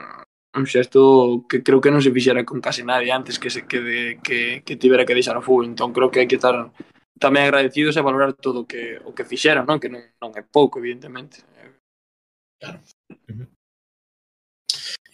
un 0.55 0.65
xesto 0.65 1.43
que 1.49 1.65
creo 1.65 1.81
que 1.81 1.91
non 1.91 1.99
se 1.99 2.13
fixera 2.13 2.45
con 2.45 2.61
case 2.61 2.85
nadie 2.85 3.11
antes 3.11 3.41
que 3.41 3.49
se 3.49 3.65
que, 3.65 3.79
de, 3.81 3.99
que, 4.21 4.61
que 4.61 4.79
tivera 4.79 5.03
que 5.03 5.17
deixar 5.17 5.35
o 5.35 5.43
fútbol. 5.43 5.67
Entón 5.67 5.91
creo 5.91 6.13
que 6.13 6.21
hai 6.21 6.29
que 6.29 6.37
estar 6.37 6.55
tamén 7.19 7.49
agradecidos 7.49 7.97
e 7.97 8.05
valorar 8.05 8.37
todo 8.37 8.63
o 8.63 8.67
que, 8.69 9.01
o 9.03 9.11
que 9.11 9.27
fixeron, 9.27 9.65
non? 9.65 9.81
que 9.81 9.89
non, 9.89 10.03
non 10.21 10.31
é 10.37 10.43
pouco, 10.45 10.79
evidentemente. 10.79 11.41
Claro. 12.61 12.79
Uh. 13.27 13.49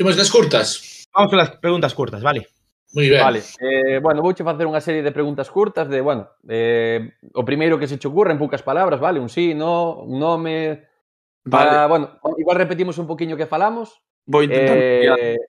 Imos 0.01 0.17
das 0.17 0.29
curtas. 0.29 1.05
Vamos 1.13 1.29
con 1.29 1.37
las 1.37 1.51
preguntas 1.57 1.93
curtas, 1.93 2.21
vale. 2.23 2.47
Muy 2.93 3.09
ben. 3.09 3.21
Vale, 3.21 3.41
eh, 3.59 3.99
bueno, 3.99 4.21
vouche 4.21 4.43
facer 4.43 4.67
unha 4.67 4.83
serie 4.83 4.99
de 4.99 5.15
preguntas 5.15 5.47
curtas 5.47 5.87
de, 5.87 6.03
bueno, 6.03 6.27
eh, 6.47 7.15
o 7.31 7.43
primeiro 7.47 7.79
que 7.79 7.87
se 7.87 7.95
che 7.95 8.11
ocurra 8.11 8.35
en 8.35 8.39
poucas 8.41 8.63
palabras, 8.63 8.99
vale, 8.99 9.23
un 9.23 9.31
sí, 9.31 9.55
no, 9.55 10.03
un 10.03 10.19
nome, 10.19 10.87
para, 11.47 11.87
vale. 11.87 12.19
bueno, 12.21 12.35
igual 12.35 12.57
repetimos 12.59 12.99
un 12.99 13.07
poquinho 13.07 13.39
que 13.39 13.47
falamos. 13.47 14.03
Vou 14.27 14.43
intentar. 14.43 14.75
Eh, 14.75 15.39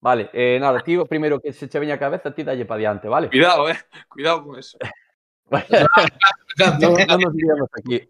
vale, 0.00 0.30
eh, 0.32 0.56
nada, 0.56 0.80
ti 0.80 0.96
o 0.96 1.04
primeiro 1.04 1.40
que 1.44 1.52
se 1.52 1.68
che 1.68 1.76
veña 1.76 1.96
a 1.96 2.02
cabeza, 2.02 2.32
ti 2.32 2.40
dalle 2.40 2.64
pa 2.64 2.80
diante, 2.80 3.06
vale? 3.06 3.28
Cuidado, 3.28 3.68
eh, 3.68 3.76
cuidado 4.08 4.40
con 4.40 4.56
eso. 4.56 4.80
non, 6.80 6.98
non 7.06 7.20
nos 7.20 7.70
aquí. 7.76 8.02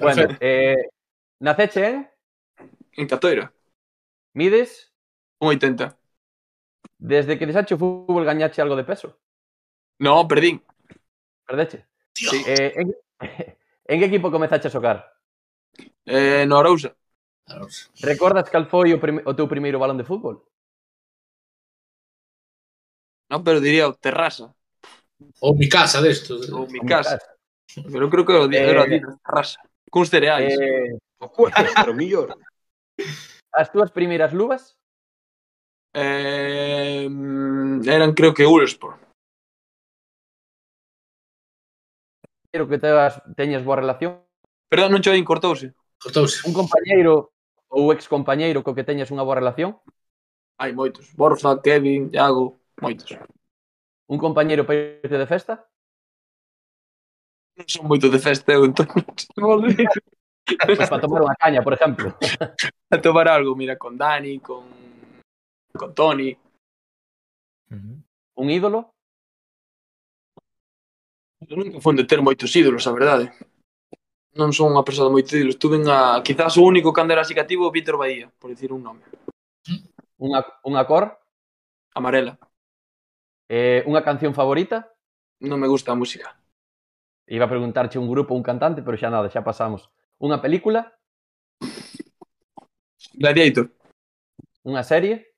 bueno, 0.00 0.22
eh, 0.40 0.88
naceche 1.40 1.84
en? 1.84 2.10
En 2.96 3.06
Catoira. 3.06 3.52
Mides? 4.32 4.92
1,80. 5.40 5.99
Desde 7.00 7.38
que 7.40 7.48
desache 7.48 7.72
o 7.74 7.80
fútbol 7.80 8.28
gañache 8.28 8.60
algo 8.60 8.76
de 8.76 8.84
peso? 8.84 9.16
No, 9.96 10.28
perdín. 10.28 10.60
Perdeche? 11.48 11.88
Sí. 12.12 12.44
Eh, 12.44 12.76
en, 12.76 12.92
en 13.90 13.96
que 13.98 14.06
equipo 14.06 14.28
comezache 14.28 14.68
a 14.68 14.70
xocar? 14.70 14.98
Eh, 16.04 16.44
no 16.44 16.60
Arousa. 16.60 16.92
Recordas 18.04 18.52
cal 18.52 18.68
foi 18.68 18.92
o, 18.92 19.00
prim, 19.00 19.24
o 19.24 19.32
teu 19.32 19.48
primeiro 19.48 19.80
balón 19.80 19.96
de 19.96 20.04
fútbol? 20.04 20.44
Non, 23.32 23.40
pero 23.40 23.64
diría 23.64 23.88
o 23.88 23.96
Terrasa. 23.96 24.52
Ou 25.40 25.56
mi 25.56 25.72
casa 25.72 26.04
destos. 26.04 26.52
Ou 26.52 26.68
mi 26.68 26.84
casa. 26.84 27.16
Mi 27.16 27.80
casa. 27.80 27.88
Pero 27.88 28.10
creo 28.12 28.24
que 28.28 28.36
o 28.36 28.44
eh, 28.44 28.60
era 28.60 28.84
eh, 28.84 29.00
Terrasa. 29.24 29.58
Cuns 29.88 30.12
cereais. 30.12 30.52
Eh, 30.52 31.00
o 31.16 31.32
cuerpo, 31.32 31.56
pero 31.80 31.96
millor. 31.96 32.36
As 33.50 33.72
túas 33.72 33.90
primeiras 33.90 34.36
luvas? 34.36 34.79
eh, 35.94 37.08
eran 37.84 38.14
creo 38.14 38.34
que 38.34 38.46
Ulsport. 38.46 39.00
Quero 42.52 42.68
que 42.68 42.78
teas, 42.78 43.22
teñas 43.36 43.62
boa 43.62 43.78
relación. 43.78 44.26
Perdón, 44.66 44.90
non 44.98 45.02
choín, 45.02 45.22
cortouse. 45.22 45.70
Cortouse. 46.02 46.42
Un 46.46 46.54
compañeiro 46.54 47.30
ou 47.70 47.94
ex 47.94 48.10
compañeiro 48.10 48.66
co 48.66 48.74
que 48.74 48.82
teñas 48.82 49.14
unha 49.14 49.22
boa 49.22 49.38
relación? 49.38 49.78
Hai 50.58 50.74
moitos. 50.74 51.14
Borja, 51.14 51.62
Kevin, 51.62 52.10
Iago, 52.10 52.58
moitos. 52.82 53.14
Un 54.10 54.18
compañeiro 54.18 54.66
para 54.66 54.98
irte 54.98 55.14
de 55.14 55.30
festa? 55.30 55.62
Non 57.54 57.70
son 57.70 57.86
moito 57.86 58.10
de 58.10 58.18
festa 58.18 58.50
eu, 58.50 58.66
entón. 58.66 58.90
pues 60.66 60.78
pois 60.78 60.90
para 60.90 61.02
tomar 61.02 61.22
unha 61.22 61.38
caña, 61.38 61.62
por 61.62 61.78
exemplo. 61.78 62.18
a 62.90 62.98
tomar 62.98 63.30
algo, 63.30 63.54
mira, 63.54 63.78
con 63.78 63.94
Dani, 63.94 64.42
con 64.42 64.89
con 65.76 65.94
Tony. 65.94 66.36
Uh 67.70 67.76
-huh. 67.76 67.96
Un 68.34 68.50
ídolo? 68.50 68.94
Eu 71.48 71.56
nunca 71.56 71.80
fui 71.80 71.96
de 71.96 72.04
ter 72.04 72.20
moitos 72.20 72.54
ídolos, 72.54 72.86
a 72.86 72.92
verdade. 72.92 73.32
Non 74.36 74.52
son 74.52 74.70
unha 74.70 74.84
persoa 74.84 75.08
de 75.08 75.14
moitos 75.16 75.32
ídolos. 75.32 75.58
Tuve 75.58 75.80
a, 75.88 76.20
quizás 76.22 76.54
o 76.60 76.62
único 76.62 76.92
cando 76.92 77.12
era 77.12 77.22
así 77.22 77.34
cativo, 77.34 77.72
Víctor 77.72 77.96
Bahía, 77.96 78.30
por 78.38 78.50
dicir 78.50 78.70
un 78.72 78.82
nome. 78.84 79.02
Unha, 80.20 80.44
unha 80.62 80.84
cor? 80.84 81.16
Amarela. 81.96 82.38
Eh, 83.48 83.82
unha 83.88 84.04
canción 84.04 84.36
favorita? 84.36 84.94
Non 85.40 85.58
me 85.58 85.66
gusta 85.66 85.90
a 85.90 85.98
música. 85.98 86.36
Iba 87.26 87.48
a 87.48 87.52
preguntarche 87.52 87.98
un 87.98 88.06
grupo 88.06 88.36
ou 88.36 88.38
un 88.38 88.46
cantante, 88.46 88.84
pero 88.84 89.00
xa 89.00 89.10
nada, 89.10 89.32
xa 89.32 89.42
pasamos. 89.42 89.88
Unha 90.20 90.38
película? 90.44 90.92
Gladiator. 93.16 93.72
Unha 94.62 94.84
serie? 94.84 95.29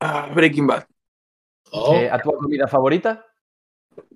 Ah, 0.00 0.32
Breaking 0.32 0.66
Bad. 0.66 0.88
Oh. 1.72 1.94
Eh, 1.94 2.08
a 2.08 2.18
túa 2.18 2.40
comida 2.40 2.66
favorita? 2.66 3.20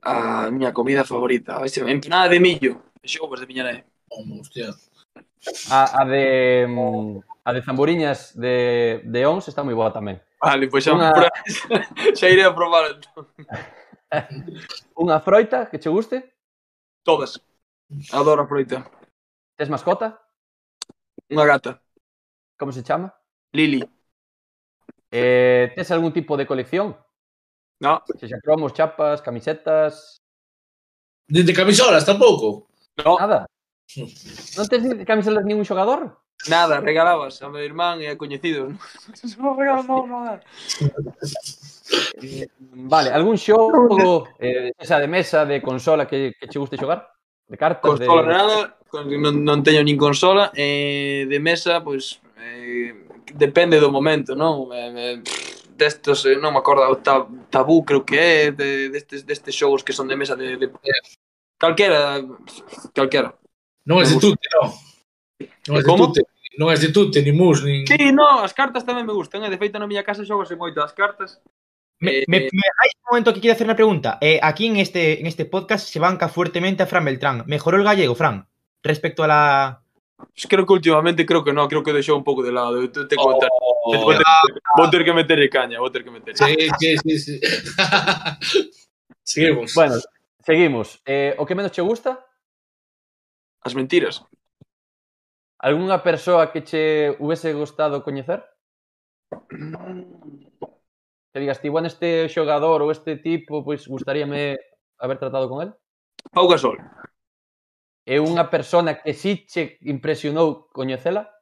A 0.03 0.49
miña 0.51 0.73
comida 0.73 1.05
favorita. 1.05 1.61
Vai 1.61 1.69
ser 1.69 1.87
empanada 1.89 2.33
de 2.33 2.41
millo. 2.41 2.81
Xovas 3.05 3.41
de 3.41 3.47
miña 3.47 3.65
nai. 3.69 3.85
Oh, 4.09 4.25
hostia. 4.41 4.73
A, 5.71 6.01
a 6.01 6.05
de... 6.09 6.67
Mm, 6.67 7.21
a 7.45 7.53
de 7.53 7.61
zamboriñas 7.63 8.33
de, 8.35 9.03
de 9.05 9.27
Ons 9.29 9.53
está 9.53 9.61
moi 9.61 9.77
boa 9.77 9.93
tamén. 9.93 10.17
Vale, 10.41 10.73
pois 10.73 10.81
xa, 10.81 10.97
Una... 10.97 11.13
xa 12.17 12.27
iré 12.33 12.49
a 12.49 12.57
probar 12.57 12.97
entón. 12.97 13.29
Unha 15.05 15.21
froita 15.21 15.69
que 15.69 15.77
che 15.77 15.93
guste? 15.93 16.33
Todas. 17.05 17.37
Adoro 18.17 18.43
a 18.43 18.49
froita. 18.49 18.89
Tes 19.61 19.69
mascota? 19.69 20.17
Unha 21.29 21.45
gata. 21.45 21.77
Como 22.57 22.73
se 22.73 22.81
chama? 22.81 23.13
Lili. 23.53 23.85
Eh, 25.17 25.71
tes 25.77 25.93
algún 25.93 26.13
tipo 26.13 26.37
de 26.37 26.45
colección? 26.45 26.97
No. 27.79 28.03
Se 28.19 28.27
xa 28.27 28.41
cromos, 28.43 28.75
chapas, 28.75 29.23
camisetas... 29.23 30.19
De, 31.29 31.45
de 31.45 31.55
camisolas 31.55 32.05
tampouco? 32.05 32.67
No. 32.99 33.15
Nada? 33.23 33.47
Non 34.59 34.67
tes 34.67 34.83
camisolas 35.07 35.47
ningún 35.47 35.63
xogador? 35.63 36.19
Nada, 36.51 36.83
regalabas 36.83 37.39
a 37.47 37.49
meu 37.49 37.63
irmán 37.63 38.03
e 38.03 38.11
a 38.11 38.19
coñecidos. 38.19 38.75
Non 39.39 39.55
regalamos 39.55 40.03
nada. 40.11 40.43
Eh, 42.19 42.51
vale, 42.75 43.15
algún 43.15 43.39
xogo 43.39 44.27
eh, 44.43 44.75
esa 44.75 44.99
de 44.99 45.07
mesa, 45.07 45.47
de 45.47 45.63
consola 45.63 46.11
que, 46.11 46.35
que 46.35 46.51
che 46.51 46.59
guste 46.59 46.75
xogar? 46.75 47.07
De 47.47 47.55
cartas? 47.55 47.87
Consola 47.87 48.27
de... 48.27 48.35
nada, 48.35 48.59
non, 48.91 49.47
non 49.47 49.63
teño 49.63 49.87
nin 49.87 49.95
consola. 49.95 50.51
Eh, 50.59 51.23
de 51.31 51.39
mesa, 51.39 51.79
pois... 51.87 52.19
Pues, 52.19 52.35
eh, 52.43 53.04
depende 53.33 53.81
do 53.81 53.91
momento, 53.91 54.35
non? 54.35 54.69
Eh, 54.73 54.93
eh, 54.93 55.23
destos, 55.77 56.25
non 56.39 56.53
me 56.53 56.61
acordo, 56.61 56.87
o 56.87 56.97
tab, 57.01 57.27
tabú 57.51 57.85
creo 57.85 58.05
que 58.05 58.19
é, 58.19 58.51
de, 58.53 58.91
destes, 58.91 59.27
destes 59.27 59.55
xogos 59.55 59.83
que 59.83 59.93
son 59.93 60.07
de 60.07 60.17
mesa 60.17 60.37
de, 60.37 60.57
de, 60.57 60.71
calquera, 61.59 62.23
calquera. 62.93 63.35
Non 63.87 64.01
é 64.01 64.07
tute, 64.07 64.49
non. 64.55 64.71
Non 65.69 65.77
é 65.77 65.83
tutte, 65.83 66.21
non 66.57 66.69
é 66.71 66.77
tutte, 66.79 67.19
ni 67.23 67.33
mus, 67.33 67.65
nin... 67.65 67.85
Sí, 67.85 68.13
non, 68.15 68.41
as 68.45 68.55
cartas 68.55 68.87
tamén 68.87 69.05
me 69.05 69.17
gustan, 69.17 69.43
eh? 69.45 69.51
de 69.51 69.59
feito 69.59 69.77
na 69.77 69.91
miña 69.91 70.07
casa 70.07 70.25
xogose 70.25 70.55
moito 70.57 70.81
as 70.81 70.95
cartas. 70.95 71.43
Me, 72.01 72.23
eh, 72.23 72.25
me, 72.29 72.49
me 72.53 72.67
hay 72.81 72.91
un 73.01 73.07
momento 73.11 73.33
que 73.35 73.41
quiero 73.41 73.55
hacer 73.55 73.67
una 73.67 73.77
pregunta. 73.77 74.19
Eh, 74.21 74.39
aquí 74.43 74.67
en 74.67 74.77
este, 74.77 75.21
en 75.21 75.27
este 75.27 75.45
podcast 75.45 75.89
se 75.89 76.01
banca 76.01 76.29
fuertemente 76.29 76.83
a 76.83 76.87
Fran 76.87 77.05
Beltrán. 77.05 77.45
¿Mejoró 77.47 77.79
el 77.79 77.85
gallego, 77.85 78.15
Fran, 78.15 78.49
respecto 78.83 79.25
a 79.25 79.29
la, 79.29 79.84
Creo 80.49 80.67
que 80.67 80.73
últimamente 80.73 81.27
creo 81.27 81.43
que 81.43 81.53
no, 81.53 81.69
creo 81.69 81.83
que 81.83 81.93
deixou 81.93 82.17
un 82.17 82.25
pouco 82.25 82.43
de 82.43 82.53
lado. 82.53 82.83
Eu 82.83 82.89
te 82.91 83.17
oh, 83.19 83.23
contar. 83.23 83.49
Vou, 83.85 84.15
ter, 84.15 84.25
vou 84.77 84.91
ter 84.91 85.05
que 85.05 85.13
meterlle 85.13 85.49
caña, 85.49 85.79
vou 85.79 85.91
ter 85.91 86.05
que 86.05 86.11
meter. 86.11 86.37
Sí, 86.37 86.71
sí, 86.79 86.97
sí, 86.99 87.19
sí. 87.19 87.41
seguimos. 89.23 89.75
Bueno, 89.75 89.95
seguimos. 90.41 91.03
Eh, 91.07 91.35
o 91.39 91.47
que 91.47 91.55
menos 91.55 91.73
che 91.73 91.83
gusta? 91.83 92.25
As 93.63 93.75
mentiras. 93.75 94.23
¿Alguna 95.59 96.03
persoa 96.03 96.53
que 96.53 96.63
che 96.63 97.17
hubiese 97.19 97.53
gustado 97.55 98.05
coñecer? 98.05 98.45
Que 101.33 101.41
digas, 101.41 101.61
ti, 101.61 101.69
bueno, 101.69 101.89
este 101.89 102.29
xogador 102.29 102.83
ou 102.83 102.93
este 102.93 103.17
tipo, 103.17 103.65
pois 103.65 103.83
pues, 103.83 103.89
gustaríame 103.89 104.59
haber 104.99 105.19
tratado 105.19 105.49
con 105.49 105.63
el? 105.63 105.75
Pau 106.31 106.47
Gasol 106.47 106.79
é 108.05 108.21
unha 108.21 108.53
persona 108.53 109.01
que 109.01 109.17
si 109.17 109.49
che 109.49 109.81
impresionou 109.81 110.69
coñecela? 110.69 111.33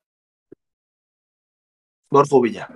Borfo 2.10 2.40
Villa. 2.40 2.70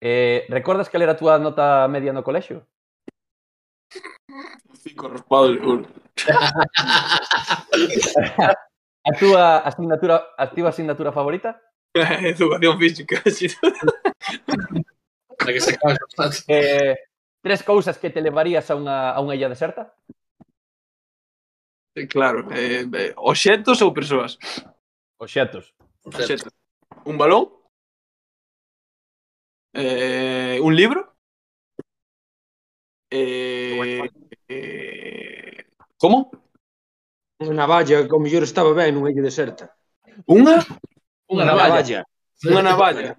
Eh, 0.00 0.44
recordas 0.52 0.90
cal 0.92 1.00
era 1.00 1.16
a 1.16 1.20
túa 1.20 1.40
nota 1.40 1.88
media 1.88 2.12
no 2.12 2.20
colexio? 2.20 2.68
Cinco 4.76 5.08
raspado 5.08 5.48
un. 5.48 5.88
a 9.08 9.10
túa 9.16 9.64
asignatura, 9.64 10.36
a 10.36 10.44
túa 10.52 10.68
asignatura 10.68 11.12
favorita? 11.12 11.56
Educación 11.94 12.78
física, 12.78 13.22
sí. 13.30 13.48
que 15.38 15.60
se 15.60 15.78
eh, 16.48 16.96
tres 17.42 17.62
cousas 17.62 17.98
que 17.98 18.10
te 18.10 18.20
levarías 18.20 18.70
a 18.70 18.76
unha, 18.76 19.12
a 19.12 19.20
unha 19.24 19.36
illa 19.36 19.48
deserta? 19.48 19.96
Claro, 21.94 22.50
eh, 22.50 22.82
eh, 22.90 23.12
oxetos 23.16 23.78
ou 23.78 23.94
persoas? 23.94 24.34
Oxetos. 25.16 25.70
Obxectos. 26.02 26.50
Un 27.06 27.16
balón? 27.16 27.54
Eh, 29.72 30.58
un 30.60 30.74
libro? 30.74 31.14
Eh, 33.10 34.10
eh, 34.48 35.66
como? 35.96 36.34
Unha 37.38 37.54
navalla, 37.54 38.02
que 38.02 38.14
ao 38.14 38.18
mellor 38.18 38.42
estaba 38.42 38.74
ben 38.74 38.90
nunha 38.90 39.14
illa 39.14 39.22
deserta. 39.22 39.70
Unha? 40.26 40.66
Unha 41.30 41.46
navalla. 41.46 42.02
Unha 42.42 42.62
navalla. 42.62 43.14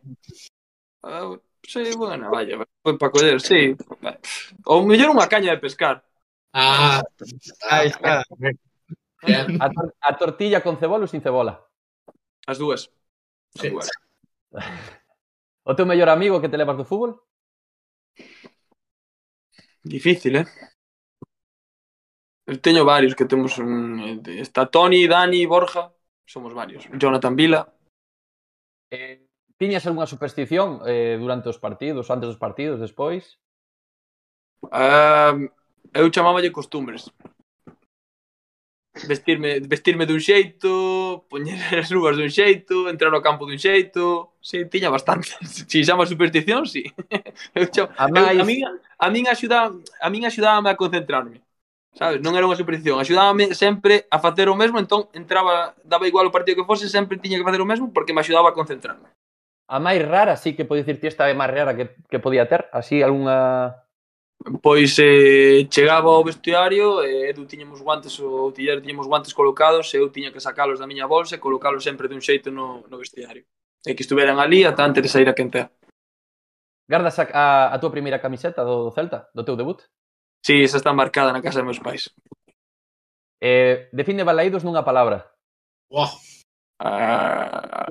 Ah, 1.00 1.32
sí, 1.64 1.96
unha 1.96 2.20
navalla. 2.20 2.60
Foi 2.84 3.00
para 3.00 3.14
coller, 3.14 3.40
sí. 3.40 3.72
Ou 4.68 4.84
mellor 4.84 5.16
unha 5.16 5.32
caña 5.32 5.56
de 5.56 5.64
pescar. 5.64 6.04
Ah, 6.52 7.04
aí 7.72 7.88
está. 7.88 8.24
Eh, 9.28 9.46
a, 9.64 9.68
tor 9.70 9.96
a 10.02 10.12
tortilla 10.18 10.62
con 10.62 10.78
cebola 10.78 11.06
ou 11.06 11.12
sin 11.12 11.22
cebola? 11.22 11.66
As 12.48 12.58
dúas. 12.58 12.92
Sí. 13.58 13.72
O 15.66 15.74
teu 15.74 15.90
mellor 15.90 16.10
amigo 16.14 16.38
que 16.38 16.46
te 16.46 16.62
levas 16.62 16.78
do 16.78 16.86
fútbol? 16.86 17.26
Difícil, 19.82 20.36
eh? 20.36 20.46
Eu 22.46 22.62
teño 22.62 22.86
varios 22.86 23.18
que 23.18 23.26
temos 23.26 23.58
un... 23.58 24.22
Está 24.46 24.70
Toni, 24.70 25.08
Dani, 25.08 25.42
Borja 25.50 25.90
Somos 26.24 26.54
varios 26.54 26.86
Jonathan 26.94 27.36
Vila 27.36 27.74
eh, 28.92 29.26
Tiñas 29.58 29.88
algunha 29.88 30.06
superstición 30.06 30.84
eh, 30.86 31.18
durante 31.18 31.48
os 31.48 31.58
partidos, 31.58 32.12
antes 32.12 32.28
dos 32.28 32.38
partidos, 32.38 32.78
despois? 32.78 33.40
Uh, 34.68 35.48
eu 35.96 36.12
chamáballe 36.12 36.52
costumbres 36.52 37.08
vestirme, 39.04 39.60
vestirme 39.60 40.08
dun 40.08 40.24
xeito, 40.24 41.26
poñer 41.28 41.60
as 41.82 41.92
luvas 41.92 42.16
dun 42.16 42.32
xeito, 42.32 42.88
entrar 42.88 43.12
ao 43.12 43.22
campo 43.22 43.44
dun 43.44 43.60
xeito, 43.60 44.32
si, 44.40 44.64
sí, 44.64 44.66
tiña 44.72 44.90
bastante. 44.90 45.36
Si 45.44 45.84
chama 45.84 46.08
superstición, 46.08 46.66
si. 46.66 46.84
Sí. 46.84 46.94
Eu 47.56 47.68
chamo, 47.68 47.92
a, 47.98 48.08
máis... 48.08 48.40
a, 48.40 48.44
min, 48.48 48.64
a 49.00 49.08
min 49.12 49.28
axuda, 49.28 49.76
a 49.76 50.08
min 50.10 50.24
axudábame 50.24 50.72
a 50.72 50.80
concentrarme. 50.80 51.44
Sabes, 51.96 52.20
non 52.20 52.36
era 52.36 52.48
unha 52.48 52.60
superstición, 52.60 53.00
axudábame 53.00 53.56
sempre 53.56 54.08
a 54.12 54.20
facer 54.20 54.48
o 54.52 54.56
mesmo, 54.56 54.80
entón 54.80 55.08
entraba, 55.16 55.76
daba 55.84 56.08
igual 56.08 56.28
o 56.28 56.36
partido 56.36 56.60
que 56.60 56.68
fose, 56.68 56.92
sempre 56.92 57.20
tiña 57.20 57.40
que 57.40 57.48
facer 57.48 57.64
o 57.64 57.68
mesmo 57.68 57.92
porque 57.92 58.12
me 58.12 58.20
axudaba 58.24 58.52
a 58.52 58.58
concentrarme. 58.58 59.12
A 59.66 59.80
máis 59.80 60.04
rara, 60.04 60.36
sí 60.36 60.54
que 60.54 60.68
pode 60.68 60.84
dicir 60.84 61.00
ti 61.00 61.08
esta 61.08 61.32
é 61.32 61.34
máis 61.34 61.52
rara 61.52 61.76
que, 61.76 61.96
que 62.12 62.20
podía 62.20 62.48
ter, 62.52 62.68
así 62.76 63.00
algunha 63.00 63.85
Pois 64.62 64.94
eh, 65.00 65.66
chegaba 65.72 66.10
ao 66.10 66.24
vestiario 66.24 67.02
e 67.02 67.26
eh, 67.26 67.30
Edu 67.32 67.46
tiñamos 67.46 67.82
guantes, 67.82 68.20
o 68.20 68.52
outillero 68.52 68.82
tiñamos 68.82 69.08
guantes 69.08 69.34
colocados 69.34 69.94
e 69.94 69.98
eu 69.98 70.12
tiña 70.12 70.32
que 70.32 70.44
sacalos 70.44 70.78
da 70.78 70.86
miña 70.86 71.08
bolsa 71.08 71.36
e 71.36 71.42
colocalos 71.42 71.84
sempre 71.84 72.08
dun 72.08 72.22
xeito 72.22 72.52
no, 72.52 72.86
no 72.86 72.98
vestiario. 73.02 73.44
E 73.82 73.96
que 73.96 74.04
estuveran 74.06 74.38
ali 74.38 74.62
ata 74.66 74.86
antes 74.86 75.02
de 75.02 75.10
sair 75.10 75.30
a 75.30 75.34
quentear. 75.34 75.72
Gardas 76.86 77.18
a, 77.18 77.26
a, 77.34 77.46
a 77.74 77.78
tua 77.80 77.90
primeira 77.90 78.22
camiseta 78.22 78.62
do 78.62 78.94
Celta, 78.94 79.30
do 79.34 79.42
teu 79.42 79.58
debut? 79.58 79.82
Sí, 80.46 80.62
esa 80.62 80.78
está 80.78 80.94
marcada 80.94 81.34
na 81.34 81.42
casa 81.42 81.66
dos 81.66 81.66
meus 81.66 81.82
pais. 81.82 82.14
Eh, 83.42 83.90
define 83.92 84.22
Balaídos 84.22 84.62
nunha 84.62 84.86
palabra. 84.86 85.26
Wow. 85.90 86.10
Ah, 86.80 87.90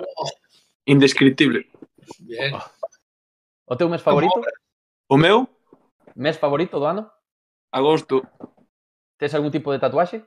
indescriptible. 0.87 1.66
Bien. 2.21 2.55
O 3.66 3.75
teu 3.75 3.89
mes 3.89 4.03
favorito? 4.03 4.39
O 5.09 5.16
meu? 5.16 5.49
Mes 6.15 6.39
favorito 6.39 6.78
do 6.78 6.86
ano? 6.86 7.11
Agosto. 7.70 8.23
Tes 9.19 9.35
algún 9.35 9.51
tipo 9.51 9.73
de 9.73 9.78
tatuaxe? 9.78 10.24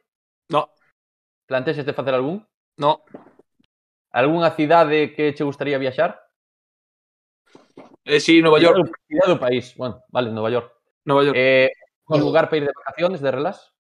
No. 0.50 0.72
Plantexes 1.46 1.86
de 1.86 1.94
facer 1.94 2.14
algún? 2.14 2.46
No. 2.76 3.04
Alguna 4.12 4.52
cidade 4.52 5.14
que 5.14 5.34
che 5.34 5.44
gustaría 5.44 5.78
viaxar? 5.78 6.20
Eh, 8.04 8.20
sí, 8.20 8.42
Nova 8.42 8.60
York. 8.60 8.92
Cidade 9.08 9.32
do 9.32 9.40
país. 9.40 9.76
Bueno, 9.76 10.04
vale, 10.10 10.32
Nova 10.32 10.50
York. 10.50 10.72
Nova 11.06 11.24
York. 11.24 11.36
Eh, 11.38 11.72
un 12.08 12.20
lugar 12.20 12.50
para 12.50 12.58
ir 12.58 12.66
de 12.66 12.74
vacaciones, 12.76 13.22
de 13.22 13.32
relax? 13.32 13.74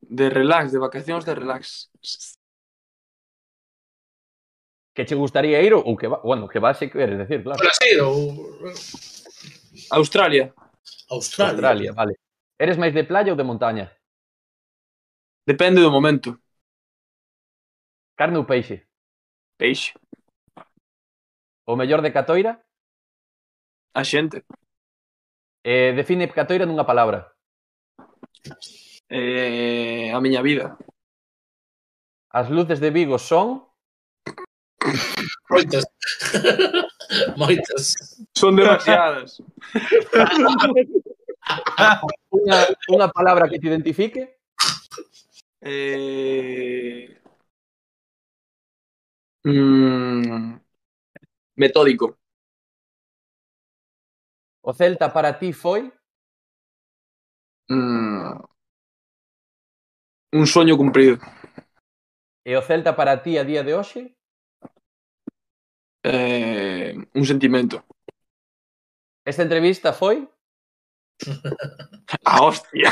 De 0.00 0.30
relax, 0.30 0.72
de 0.72 0.78
vacacións, 0.78 1.24
de 1.24 1.34
relax. 1.34 1.90
Que 4.94 5.04
che 5.04 5.14
gustaría 5.14 5.60
ir 5.60 5.74
ou 5.74 5.96
que 5.96 6.08
va, 6.08 6.20
bueno, 6.24 6.48
que 6.48 6.58
vas 6.58 6.80
e 6.80 6.88
queres 6.88 7.18
decir, 7.20 7.44
claro. 7.44 7.60
Brasil 7.60 8.00
ou 8.00 8.32
Australia. 9.92 10.52
Australia. 11.10 11.52
Australia, 11.52 11.92
vale. 11.92 12.14
Eres 12.58 12.76
máis 12.78 12.92
de 12.92 13.04
playa 13.04 13.32
ou 13.32 13.36
de 13.36 13.44
montaña? 13.44 13.92
Depende 15.46 15.80
do 15.80 15.90
momento. 15.90 16.40
Carne 18.16 18.38
ou 18.38 18.44
peixe? 18.44 18.86
Peixe. 19.56 19.92
O 21.66 21.76
mellor 21.76 22.00
de 22.02 22.10
Catoira? 22.10 22.58
A 23.94 24.02
xente. 24.02 24.44
Eh, 25.62 25.92
define 25.92 26.26
Catoira 26.28 26.66
nunha 26.66 26.84
palabra. 26.84 27.32
Eh, 29.08 30.10
a 30.12 30.18
miña 30.20 30.42
vida. 30.42 30.76
As 32.30 32.50
luces 32.50 32.80
de 32.80 32.90
Vigo 32.90 33.18
son... 33.18 33.68
Moitas. 35.50 35.84
Moitas. 37.36 37.94
Son 38.34 38.56
demasiadas. 38.56 39.42
unha, 42.32 42.58
unha 42.90 43.08
palabra 43.12 43.48
que 43.48 43.58
te 43.58 43.66
identifique? 43.68 44.36
Eh... 45.62 47.16
Mm... 49.46 50.58
Metódico. 51.56 52.18
O 54.62 54.72
Celta 54.74 55.12
para 55.12 55.38
ti 55.38 55.52
foi? 55.52 55.92
Mm... 57.70 58.42
Un 60.32 60.46
soño 60.46 60.76
cumprido. 60.76 61.18
E 62.44 62.56
o 62.56 62.62
Celta 62.62 62.94
para 62.98 63.22
ti 63.22 63.38
a 63.38 63.44
día 63.46 63.62
de 63.62 63.74
hoxe? 63.74 64.15
eh, 66.06 66.94
un 67.14 67.26
sentimento. 67.26 67.84
Esta 69.24 69.42
entrevista 69.42 69.92
foi? 69.92 70.28
A 72.24 72.44
hostia. 72.44 72.90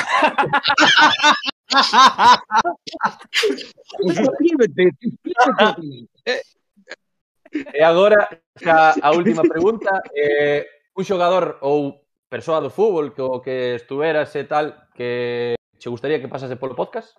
e 7.73 7.83
agora 7.83 8.29
xa 8.59 8.95
a 9.01 9.11
última 9.13 9.43
pregunta, 9.43 10.03
eh, 10.17 10.67
un 10.97 11.05
xogador 11.05 11.59
ou 11.63 12.03
persoa 12.27 12.61
do 12.61 12.71
fútbol 12.71 13.15
que 13.15 13.23
o 13.23 13.39
que 13.39 13.79
estuveras 13.79 14.35
e 14.35 14.43
tal 14.45 14.91
que 14.97 15.55
che 15.79 15.93
gustaría 15.93 16.19
que 16.19 16.33
pasase 16.33 16.57
polo 16.59 16.75
podcast? 16.75 17.15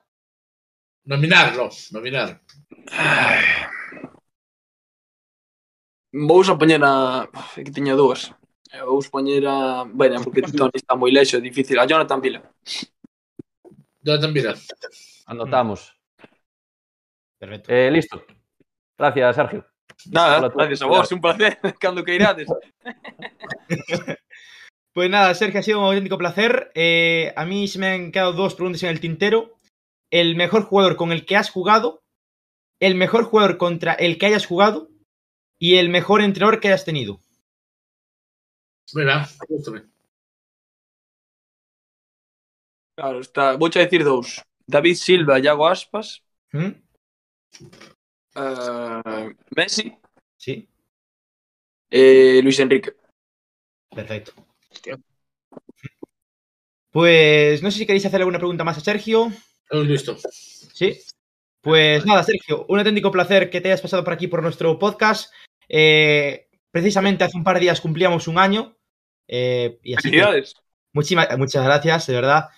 Nominarlos, 1.06 1.94
nominar. 1.94 2.42
Ay. 2.92 3.75
Vou 6.16 6.42
a 6.42 6.58
poñer 6.58 6.82
a... 6.82 7.28
Que 7.54 7.72
tiña 7.76 7.94
dúas. 7.94 8.32
Vou 8.88 9.04
poñer 9.12 9.44
a... 9.48 9.84
Bueno, 9.84 10.24
porque 10.24 10.42
Tony 10.56 10.72
está 10.80 10.96
moi 10.96 11.12
lexo, 11.12 11.36
é 11.36 11.42
difícil. 11.44 11.76
A 11.76 11.86
Jonathan 11.86 12.22
Vila. 12.24 12.40
Jonathan 14.00 14.32
Vila. 14.32 14.56
Anotamos. 15.28 15.92
Perfecto. 17.38 17.68
Eh, 17.68 17.92
listo. 17.92 18.24
Gracias, 18.98 19.36
Sergio. 19.36 19.66
Nada, 20.08 20.38
Hola, 20.40 20.54
gracias 20.56 20.82
a 20.84 20.86
vos, 20.86 21.12
un 21.12 21.20
placer. 21.20 21.60
Cando 21.80 22.06
que 22.06 22.16
irades. 22.16 22.48
Pues 24.94 25.10
nada, 25.16 25.36
Sergio, 25.36 25.60
ha 25.60 25.64
sido 25.64 25.80
un 25.80 25.86
auténtico 25.86 26.18
placer. 26.18 26.72
Eh, 26.76 27.34
a 27.36 27.44
mí 27.44 27.68
se 27.68 27.78
me 27.78 27.88
han 27.88 28.14
quedado 28.14 28.32
dos 28.32 28.56
preguntas 28.56 28.82
en 28.84 28.90
el 28.90 29.02
tintero. 29.02 29.60
El 30.12 30.38
mejor 30.38 30.64
jugador 30.64 30.96
con 30.96 31.12
el 31.12 31.26
que 31.26 31.36
has 31.36 31.50
jugado, 31.50 32.04
el 32.80 32.96
mejor 32.96 33.26
jugador 33.26 33.58
contra 33.58 33.92
el 33.94 34.18
que 34.18 34.28
hayas 34.28 34.46
jugado 34.46 34.95
y 35.60 35.76
el 35.78 35.90
mejor 35.90 36.22
entrenador 36.22 36.60
que 36.60 36.68
hayas 36.70 36.86
tenido. 36.86 37.20
Gústame. 39.48 39.84
Claro, 42.96 43.20
está... 43.20 43.56
Vou 43.58 43.68
a 43.68 43.70
decir 43.70 44.04
dous. 44.04 44.42
David 44.68 44.96
Silva, 44.96 45.40
Iago 45.40 45.68
Aspas, 45.68 46.24
¿Mm? 46.52 46.72
eh, 48.36 49.36
Messi 49.56 49.94
Sí, 50.38 50.68
e 51.90 52.42
Luis 52.42 52.60
Enrique. 52.60 52.94
perfecto. 53.94 54.34
Hostia. 54.72 54.98
Pues 56.92 57.62
no 57.62 57.70
sé 57.70 57.78
si 57.80 57.86
queréis 57.86 58.06
hacer 58.06 58.22
alguna 58.22 58.40
pregunta 58.40 58.64
más 58.64 58.78
a 58.78 58.82
Sergio. 58.82 59.32
Estamos 59.64 59.88
listo. 59.88 60.18
Sí. 60.74 61.00
Pues 61.62 62.06
nada, 62.06 62.24
Sergio, 62.24 62.66
un 62.70 62.80
auténtico 62.80 63.12
placer 63.12 63.50
que 63.50 63.60
te 63.62 63.70
hayas 63.70 63.82
pasado 63.82 64.04
por 64.04 64.14
aquí 64.14 64.28
por 64.28 64.42
nuestro 64.42 64.78
podcast. 64.80 65.32
Eh, 65.70 66.48
precisamente 66.72 67.24
hace 67.24 67.38
un 67.38 67.44
par 67.44 67.56
de 67.56 67.62
días 67.62 67.82
cumplíamos 67.82 68.28
un 68.28 68.38
año. 68.38 68.78
Eh, 69.28 69.80
y 69.84 69.94
así 69.94 70.10
Felicidades. 70.10 70.56
Muchísimas, 70.94 71.38
muchas 71.38 71.66
gracias, 71.66 72.08
de 72.08 72.14
verdad. 72.14 72.50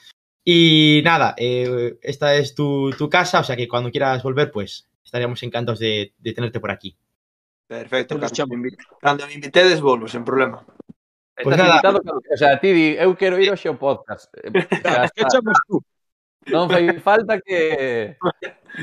Y 0.44 1.02
nada, 1.04 1.36
eh, 1.38 1.98
esta 2.02 2.36
es 2.36 2.56
tu, 2.56 2.92
tu, 2.92 3.10
casa, 3.10 3.42
o 3.42 3.44
sea 3.44 3.56
que 3.58 3.68
cuando 3.68 3.92
quieras 3.92 4.24
volver, 4.24 4.52
pues 4.52 4.88
estaríamos 5.04 5.44
encantados 5.44 5.80
de, 5.80 6.14
de 6.18 6.34
tenerte 6.34 6.60
por 6.60 6.72
aquí. 6.72 6.98
Perfecto, 7.68 8.18
cuando 8.18 8.70
Cando 9.02 9.28
me 9.28 9.34
invitedes, 9.34 9.82
volvo, 9.82 10.08
sen 10.08 10.24
problema. 10.24 10.66
Pues 11.44 11.54
Estás 11.54 11.58
nada. 11.58 11.70
invitado, 11.76 12.02
o 12.34 12.38
sea, 12.38 12.60
ti 12.60 12.72
di, 12.72 12.96
eu 12.98 13.14
quero 13.16 13.38
ir 13.38 13.50
ao 13.50 13.58
xeo 13.58 13.78
podcast. 13.78 14.32
Fechamos 15.16 15.58
tú. 15.68 15.84
Non 16.48 16.72
fai 16.72 16.98
falta 17.04 17.38
que... 17.44 18.18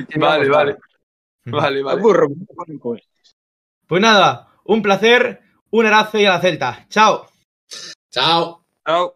que 0.07 0.19
vale, 0.21 0.47
vale. 0.49 0.77
vale, 1.49 1.83
vale. 1.83 1.99
Aburro. 1.99 2.29
Pues 3.95 4.03
nada, 4.03 4.49
un 4.65 4.83
placer, 4.83 5.41
un 5.71 5.87
abrazo 5.87 6.19
y 6.19 6.27
a 6.27 6.31
la 6.31 6.41
Celta. 6.41 6.85
Chao. 6.89 7.29
Chao. 8.11 8.67
Chao. 8.85 9.15